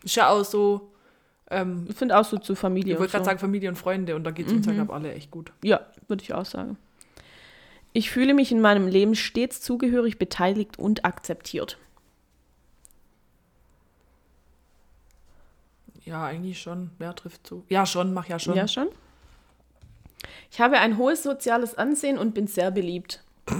Ist 0.04 0.14
ja 0.16 0.28
auch 0.28 0.44
so, 0.44 0.92
ähm, 1.50 1.86
Ich 1.88 1.96
finde 1.96 2.16
auch 2.18 2.24
so 2.24 2.38
zu 2.38 2.54
Familie. 2.54 2.92
ich 2.94 2.98
wollte 3.00 3.12
gerade 3.12 3.24
so. 3.24 3.28
sagen 3.30 3.38
Familie 3.40 3.68
und 3.68 3.76
Freunde 3.76 4.14
und 4.16 4.24
da 4.24 4.30
geht 4.30 4.46
es 4.46 4.52
uns 4.52 4.66
Mhm. 4.66 4.70
halt 4.70 4.76
glaube 4.78 4.92
alle 4.94 5.12
echt 5.14 5.30
gut. 5.30 5.52
Ja, 5.62 5.80
würde 6.08 6.22
ich 6.22 6.32
auch 6.34 6.44
sagen. 6.44 6.76
Ich 7.92 8.10
fühle 8.10 8.34
mich 8.34 8.50
in 8.52 8.60
meinem 8.60 8.86
Leben 8.88 9.14
stets 9.14 9.60
zugehörig, 9.60 10.18
beteiligt 10.18 10.78
und 10.78 11.04
akzeptiert. 11.04 11.78
Ja, 16.04 16.24
eigentlich 16.26 16.60
schon. 16.60 16.90
Wer 16.98 17.14
trifft 17.14 17.46
zu? 17.46 17.64
Ja, 17.68 17.86
schon, 17.86 18.12
mach 18.12 18.26
ja 18.26 18.38
schon. 18.38 18.56
Ja, 18.56 18.68
schon. 18.68 18.88
Ich 20.50 20.60
habe 20.60 20.78
ein 20.78 20.98
hohes 20.98 21.22
soziales 21.22 21.76
Ansehen 21.76 22.18
und 22.18 22.34
bin 22.34 22.46
sehr 22.46 22.70
beliebt. 22.70 23.22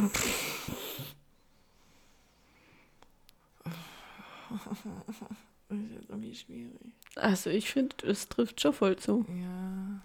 Das 5.83 5.91
ist 5.91 6.01
jetzt 6.01 6.11
irgendwie 6.11 6.35
schwierig. 6.35 6.93
Also 7.17 7.51
ich 7.51 7.71
finde, 7.71 7.95
es 8.07 8.29
trifft 8.29 8.61
schon 8.61 8.73
voll 8.73 8.97
zu. 8.97 9.25
Ja. 9.29 10.01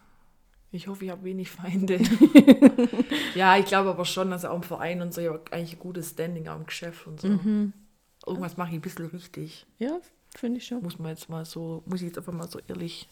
Ich 0.71 0.87
hoffe, 0.87 1.05
ich 1.05 1.11
habe 1.11 1.23
wenig 1.23 1.49
Feinde. 1.49 1.99
ja, 3.35 3.57
ich 3.57 3.65
glaube 3.65 3.89
aber 3.89 4.05
schon, 4.05 4.29
dass 4.29 4.45
auch 4.45 4.55
im 4.55 4.63
Verein 4.63 5.01
und 5.01 5.13
so 5.13 5.21
ja 5.21 5.39
eigentlich 5.49 5.73
ein 5.73 5.79
gutes 5.79 6.11
Standing 6.11 6.45
im 6.45 6.65
Geschäft 6.65 7.07
und 7.07 7.19
so. 7.19 7.27
Mhm. 7.27 7.73
Irgendwas 8.25 8.57
mache 8.57 8.69
ich 8.69 8.75
ein 8.75 8.81
bisschen 8.81 9.07
richtig. 9.07 9.65
Ja, 9.79 9.99
finde 10.35 10.59
ich 10.59 10.67
schon. 10.67 10.83
Muss 10.83 10.99
man 10.99 11.09
jetzt 11.09 11.27
mal 11.27 11.45
so, 11.45 11.81
muss 11.87 12.01
ich 12.01 12.07
jetzt 12.07 12.19
einfach 12.19 12.33
mal 12.33 12.47
so 12.47 12.59
ehrlich 12.67 13.07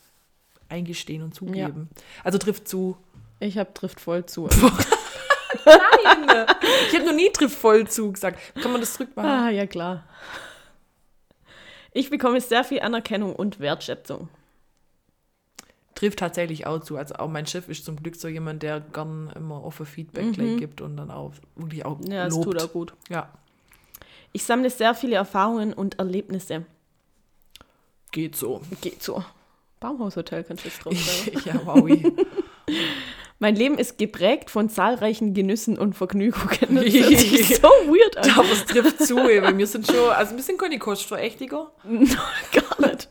eingestehen 0.70 1.24
und 1.24 1.34
zugeben. 1.34 1.90
Also 2.24 2.38
trifft 2.38 2.68
zu. 2.68 2.98
Ich 3.40 3.58
habe 3.58 3.74
trifft 3.74 4.00
voll 4.00 4.26
zu. 4.26 4.48
Nein! 5.66 6.46
Ich 6.90 6.96
habe 6.96 7.06
noch 7.06 7.14
nie 7.14 7.30
Triff-Vollzug 7.30 8.16
gesagt. 8.16 8.40
Kann 8.62 8.72
man 8.72 8.82
das 8.82 8.94
zurückmachen? 8.94 9.30
Ah, 9.30 9.50
ja 9.50 9.66
klar. 9.66 10.04
Ich 11.98 12.10
bekomme 12.10 12.40
sehr 12.42 12.64
viel 12.64 12.80
Anerkennung 12.82 13.36
und 13.36 13.60
Wertschätzung. 13.60 14.30
Trifft 15.96 16.20
tatsächlich 16.20 16.68
auch 16.68 16.80
zu. 16.82 16.96
Also 16.96 17.16
auch 17.16 17.28
mein 17.28 17.48
Chef 17.48 17.68
ist 17.70 17.84
zum 17.84 17.96
Glück 17.96 18.16
so 18.16 18.28
jemand, 18.28 18.62
der 18.62 18.82
gern 18.82 19.32
immer 19.36 19.64
offen 19.64 19.86
Feedback 19.88 20.34
gleich 20.34 20.58
gibt 20.58 20.80
und 20.82 20.96
dann 20.96 21.10
auch 21.10 21.34
wirklich 21.56 21.86
auch 21.86 22.00
Ja, 22.08 22.26
das 22.26 22.34
lobt. 22.36 22.44
tut 22.46 22.62
er 22.62 22.68
gut. 22.68 22.94
Ja, 23.10 23.34
Ich 24.32 24.44
sammle 24.44 24.70
sehr 24.70 24.94
viele 24.94 25.16
Erfahrungen 25.16 25.74
und 25.74 25.98
Erlebnisse. 25.98 26.66
geht 28.12 28.36
so. 28.36 28.62
Geht 28.82 29.02
so. 29.02 29.24
Baumhaushotel 29.80 30.44
kannst 30.44 30.66
du 30.66 30.70
jetzt 30.70 30.86
drauf 30.86 30.94
schreiben. 30.96 31.42
ja, 31.46 31.60
wow. 31.66 31.90
Mein 33.40 33.56
Leben 33.56 33.78
ist 33.78 33.98
geprägt 33.98 34.50
von 34.50 34.70
zahlreichen 34.70 35.34
Genüssen 35.34 35.78
und 35.78 35.94
Vergnügungen. 35.94 36.48
Das 36.78 37.22
sich 37.22 37.56
so 37.58 37.68
weird 37.68 38.18
an. 38.18 38.32
Aber 38.32 38.52
es 38.52 38.66
trifft 38.66 39.00
zu, 39.04 39.18
ey, 39.20 39.58
wir 39.58 39.68
sind 39.68 39.86
schon, 39.86 40.10
also 40.10 40.36
wir 40.36 40.44
sind 40.44 40.60
keine 40.60 40.80
Kostverächtiger. 40.80 41.72
Gar 42.52 42.90
nicht. 42.90 43.10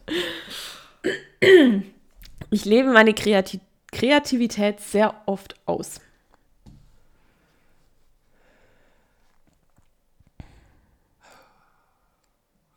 Ich 2.50 2.64
lebe 2.64 2.92
meine 2.92 3.14
Kreati 3.14 3.60
Kreativität 3.92 4.80
sehr 4.80 5.22
oft 5.26 5.54
aus. 5.64 6.00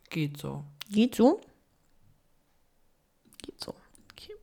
Geht 0.08 0.38
so. 0.38 0.64
Geht 0.88 1.14
so? 1.14 1.40
Geht 3.42 3.60
so. 3.62 3.74
Okay. 4.10 4.34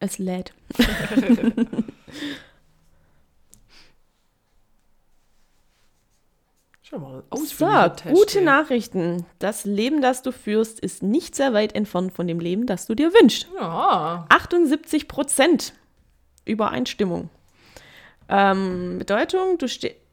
Es 0.00 0.18
lädt. 0.18 0.52
Schon 6.82 7.02
mal 7.02 7.22
So, 7.34 7.66
gute. 8.12 8.40
Nachrichten. 8.40 9.26
Das 9.38 9.64
Leben, 9.66 10.00
das 10.00 10.22
du 10.22 10.32
führst, 10.32 10.80
ist 10.80 11.02
nicht 11.02 11.34
sehr 11.34 11.52
weit 11.52 11.74
entfernt 11.74 12.12
von 12.12 12.26
dem 12.26 12.40
Leben, 12.40 12.64
das 12.66 12.86
du 12.86 12.94
dir 12.94 13.12
wünschst. 13.12 13.46
Ja, 13.56 14.24
78 14.30 15.06
Prozent 15.06 15.74
Übereinstimmung. 16.46 17.28
Ähm, 18.30 18.96
Bedeutung, 18.98 19.58
du, 19.58 19.66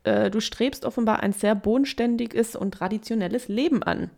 äh, 0.04 0.30
du 0.30 0.40
strebst 0.42 0.84
offenbar 0.84 1.22
ein 1.22 1.32
sehr 1.32 1.56
bodenständiges 1.56 2.58
und 2.58 2.74
traditionelles 2.74 3.48
Leben 3.48 3.82
an. 3.84 4.10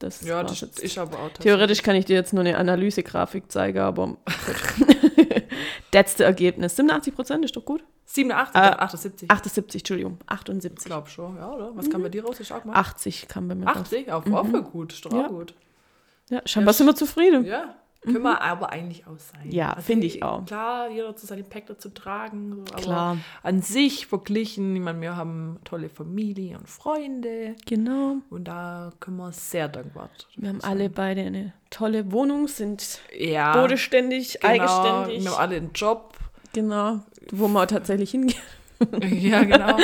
Das 0.00 0.22
ja 0.22 0.42
das 0.42 0.62
jetzt. 0.62 0.80
ist 0.80 0.96
aber 0.98 1.18
auch 1.18 1.28
Theoretisch 1.28 1.82
kann 1.82 1.94
ich 1.94 2.06
dir 2.06 2.16
jetzt 2.16 2.32
nur 2.32 2.40
eine 2.42 2.56
Analysegrafik 2.58 3.52
zeigen, 3.52 3.78
aber. 3.78 4.16
Letzte 5.92 6.24
Ergebnis. 6.24 6.76
87 6.76 7.14
Prozent 7.14 7.44
ist 7.44 7.56
doch 7.56 7.64
gut. 7.64 7.84
87 8.06 8.54
Äh, 8.54 8.58
oder 8.58 8.82
78? 8.82 9.30
78, 9.30 9.80
Entschuldigung. 9.82 10.18
Ich 10.22 10.30
78. 10.30 10.84
glaube 10.86 11.08
schon, 11.08 11.36
ja, 11.36 11.50
oder? 11.50 11.70
Was 11.76 11.90
kam 11.90 12.02
bei 12.02 12.08
dir 12.08 12.24
raus? 12.24 12.40
Ist 12.40 12.50
auch 12.52 12.64
mal 12.64 12.74
80 12.74 13.28
kam 13.28 13.48
bei 13.48 13.54
mir 13.54 13.66
raus. 13.66 13.76
80? 13.76 14.10
Auf 14.12 14.24
mhm. 14.24 14.64
gut, 14.64 14.92
ist 14.92 15.04
doch 15.04 15.12
Ja. 15.12 15.26
auch 15.26 15.28
gut. 15.28 15.54
Ja, 16.30 16.40
scheinbar 16.46 16.74
sind 16.74 16.86
wir 16.86 16.94
zufrieden. 16.94 17.44
Ja, 17.44 17.74
können 18.02 18.22
wir 18.22 18.40
aber 18.40 18.70
eigentlich 18.72 19.06
auch 19.06 19.18
sein. 19.18 19.46
Mhm. 19.46 19.50
Ja, 19.52 19.76
finde 19.80 20.06
ich 20.06 20.22
auch. 20.22 20.44
Klar, 20.46 20.88
jeder 20.90 21.14
zu 21.16 21.26
seinem 21.26 21.44
Päckler 21.44 21.78
zu 21.78 21.90
tragen. 21.92 22.64
So, 22.66 22.74
Klar. 22.76 23.18
An 23.42 23.60
sich 23.62 24.06
verglichen, 24.06 24.74
ich 24.74 24.80
meine, 24.82 25.00
wir 25.00 25.16
haben 25.16 25.58
tolle 25.64 25.88
Familie 25.90 26.58
und 26.58 26.68
Freunde 26.68 27.56
Genau. 27.66 28.16
und 28.30 28.44
da 28.44 28.92
können 29.00 29.18
wir 29.18 29.32
sehr 29.32 29.68
dankbar 29.68 30.08
Wir 30.36 30.48
haben 30.48 30.60
alle 30.62 30.88
beide 30.88 31.20
eine 31.22 31.52
tolle 31.68 32.10
Wohnung, 32.12 32.48
sind 32.48 33.00
ja, 33.16 33.52
bodenständig, 33.60 34.38
genau, 34.40 34.52
eigenständig. 34.54 35.24
Wir 35.24 35.30
haben 35.32 35.38
alle 35.40 35.56
einen 35.56 35.72
Job. 35.74 36.16
Genau, 36.52 37.00
wo 37.32 37.46
man 37.48 37.68
tatsächlich 37.68 38.10
hingehen. 38.10 38.40
ja, 39.20 39.44
genau. 39.44 39.76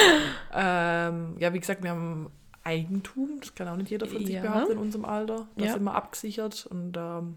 ähm, 0.54 1.36
ja, 1.38 1.52
wie 1.52 1.60
gesagt, 1.60 1.82
wir 1.82 1.90
haben 1.90 2.30
Eigentum. 2.64 3.38
Das 3.40 3.54
kann 3.54 3.68
auch 3.68 3.76
nicht 3.76 3.90
jeder 3.90 4.06
von 4.06 4.24
sich 4.24 4.34
Ja. 4.34 4.42
behaupten 4.42 4.72
in 4.72 4.78
unserem 4.78 5.04
Alter. 5.04 5.46
Da 5.56 5.64
Ja. 5.64 5.72
sind 5.74 5.84
wir 5.84 5.94
abgesichert 5.94 6.66
und 6.66 6.96
ähm, 6.96 7.36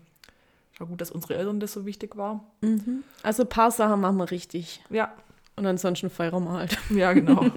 auch 0.81 0.87
gut, 0.87 1.01
dass 1.01 1.11
unsere 1.11 1.35
Eltern 1.35 1.59
das 1.59 1.73
so 1.73 1.85
wichtig 1.85 2.15
war. 2.17 2.43
Also 3.23 3.43
ein 3.43 3.49
paar 3.49 3.71
Sachen 3.71 4.01
machen 4.01 4.17
wir 4.17 4.29
richtig. 4.31 4.81
Ja, 4.89 5.13
Und 5.55 5.65
ansonsten 5.65 6.09
feiern 6.09 6.43
wir 6.45 6.51
halt. 6.51 6.77
Ja, 6.89 7.13
genau. 7.13 7.45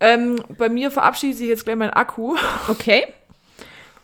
ähm, 0.00 0.42
bei 0.56 0.68
mir 0.68 0.90
verabschiedet 0.90 1.38
sich 1.38 1.48
jetzt 1.48 1.64
gleich 1.64 1.76
mein 1.76 1.90
Akku. 1.90 2.36
Okay. 2.68 3.06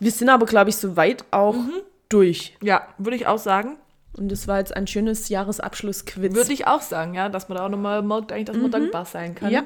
Wir 0.00 0.10
sind 0.10 0.28
aber, 0.28 0.46
glaube 0.46 0.70
ich, 0.70 0.76
soweit 0.76 1.24
auch 1.30 1.54
Mhm. 1.54 1.72
durch. 2.08 2.56
Ja, 2.62 2.86
würde 2.98 3.16
ich 3.16 3.26
auch 3.26 3.38
sagen. 3.38 3.76
Und 4.16 4.30
das 4.30 4.46
war 4.46 4.58
jetzt 4.58 4.76
ein 4.76 4.86
schönes 4.86 5.28
Jahresabschluss-Quiz. 5.28 6.34
Würde 6.34 6.52
ich 6.52 6.66
auch 6.66 6.82
sagen, 6.82 7.14
ja, 7.14 7.28
dass 7.28 7.48
man 7.48 7.58
da 7.58 7.66
auch 7.66 7.70
nochmal 7.70 8.02
merkt, 8.02 8.32
eigentlich, 8.32 8.46
dass 8.46 8.56
man 8.56 8.70
dankbar 8.70 9.04
sein 9.06 9.34
kann. 9.34 9.50
Ja. 9.50 9.64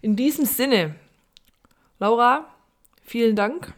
In 0.00 0.16
diesem 0.16 0.46
Sinne, 0.46 0.94
Laura, 1.98 2.46
vielen 3.02 3.36
Dank 3.36 3.74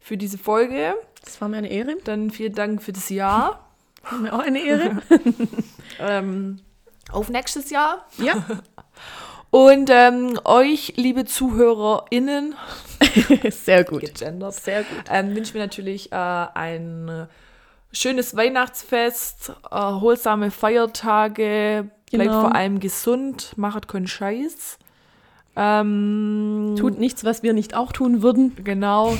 für 0.00 0.16
diese 0.16 0.38
Folge. 0.38 0.94
Das 1.28 1.42
war 1.42 1.48
mir 1.50 1.58
eine 1.58 1.70
Ehre. 1.70 1.96
Dann 2.04 2.30
vielen 2.30 2.54
Dank 2.54 2.82
für 2.82 2.92
das 2.92 3.10
Jahr. 3.10 3.68
War 4.10 4.18
mir 4.18 4.32
auch 4.32 4.38
eine 4.38 4.60
Ehre. 4.60 5.02
Ähm, 6.00 6.60
auf 7.10 7.28
nächstes 7.28 7.70
Jahr. 7.70 8.06
ja. 8.18 8.34
Und 9.50 9.88
ähm, 9.90 10.38
euch, 10.44 10.92
liebe 10.96 11.24
ZuhörerInnen, 11.24 12.54
Sehr 13.50 13.82
gut. 13.84 14.02
gegendert, 14.02 14.54
Sehr 14.54 14.84
gut. 14.84 15.04
ähm, 15.10 15.34
wünschen 15.34 15.54
wir 15.54 15.62
natürlich 15.62 16.12
äh, 16.12 16.14
ein 16.14 17.08
äh, 17.08 17.26
schönes 17.90 18.36
Weihnachtsfest, 18.36 19.52
erholsame 19.70 20.50
Feiertage, 20.50 21.88
bleibt 22.12 22.28
Genau. 22.30 22.40
vor 22.42 22.54
allem 22.54 22.78
gesund, 22.78 23.54
macht 23.56 23.88
keinen 23.88 24.06
Scheiß. 24.06 24.78
Ähm, 25.56 26.76
Tut 26.78 26.98
nichts, 26.98 27.24
was 27.24 27.42
wir 27.42 27.54
nicht 27.54 27.74
auch 27.74 27.90
tun 27.92 28.22
würden. 28.22 28.54
genau, 28.62 29.16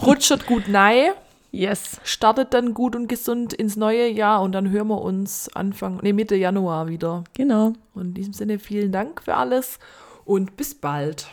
rutschert 0.00 0.46
gut 0.46 0.68
nein, 0.68 1.10
Yes. 1.52 2.00
startet 2.02 2.54
dann 2.54 2.72
gut 2.72 2.96
und 2.96 3.08
gesund 3.08 3.52
ins 3.52 3.76
neue 3.76 4.08
Jahr 4.08 4.40
und 4.40 4.52
dann 4.52 4.70
hören 4.70 4.88
wir 4.88 5.02
uns 5.02 5.50
Anfang, 5.54 6.00
nee, 6.02 6.14
Mitte 6.14 6.34
Januar 6.34 6.88
wieder. 6.88 7.24
Genau. 7.34 7.74
Und 7.94 8.06
in 8.06 8.14
diesem 8.14 8.32
Sinne 8.32 8.58
vielen 8.58 8.90
Dank 8.90 9.22
für 9.22 9.34
alles 9.34 9.78
und 10.24 10.56
bis 10.56 10.74
bald. 10.74 11.26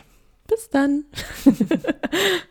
Bis 0.46 0.68
dann. 0.68 1.06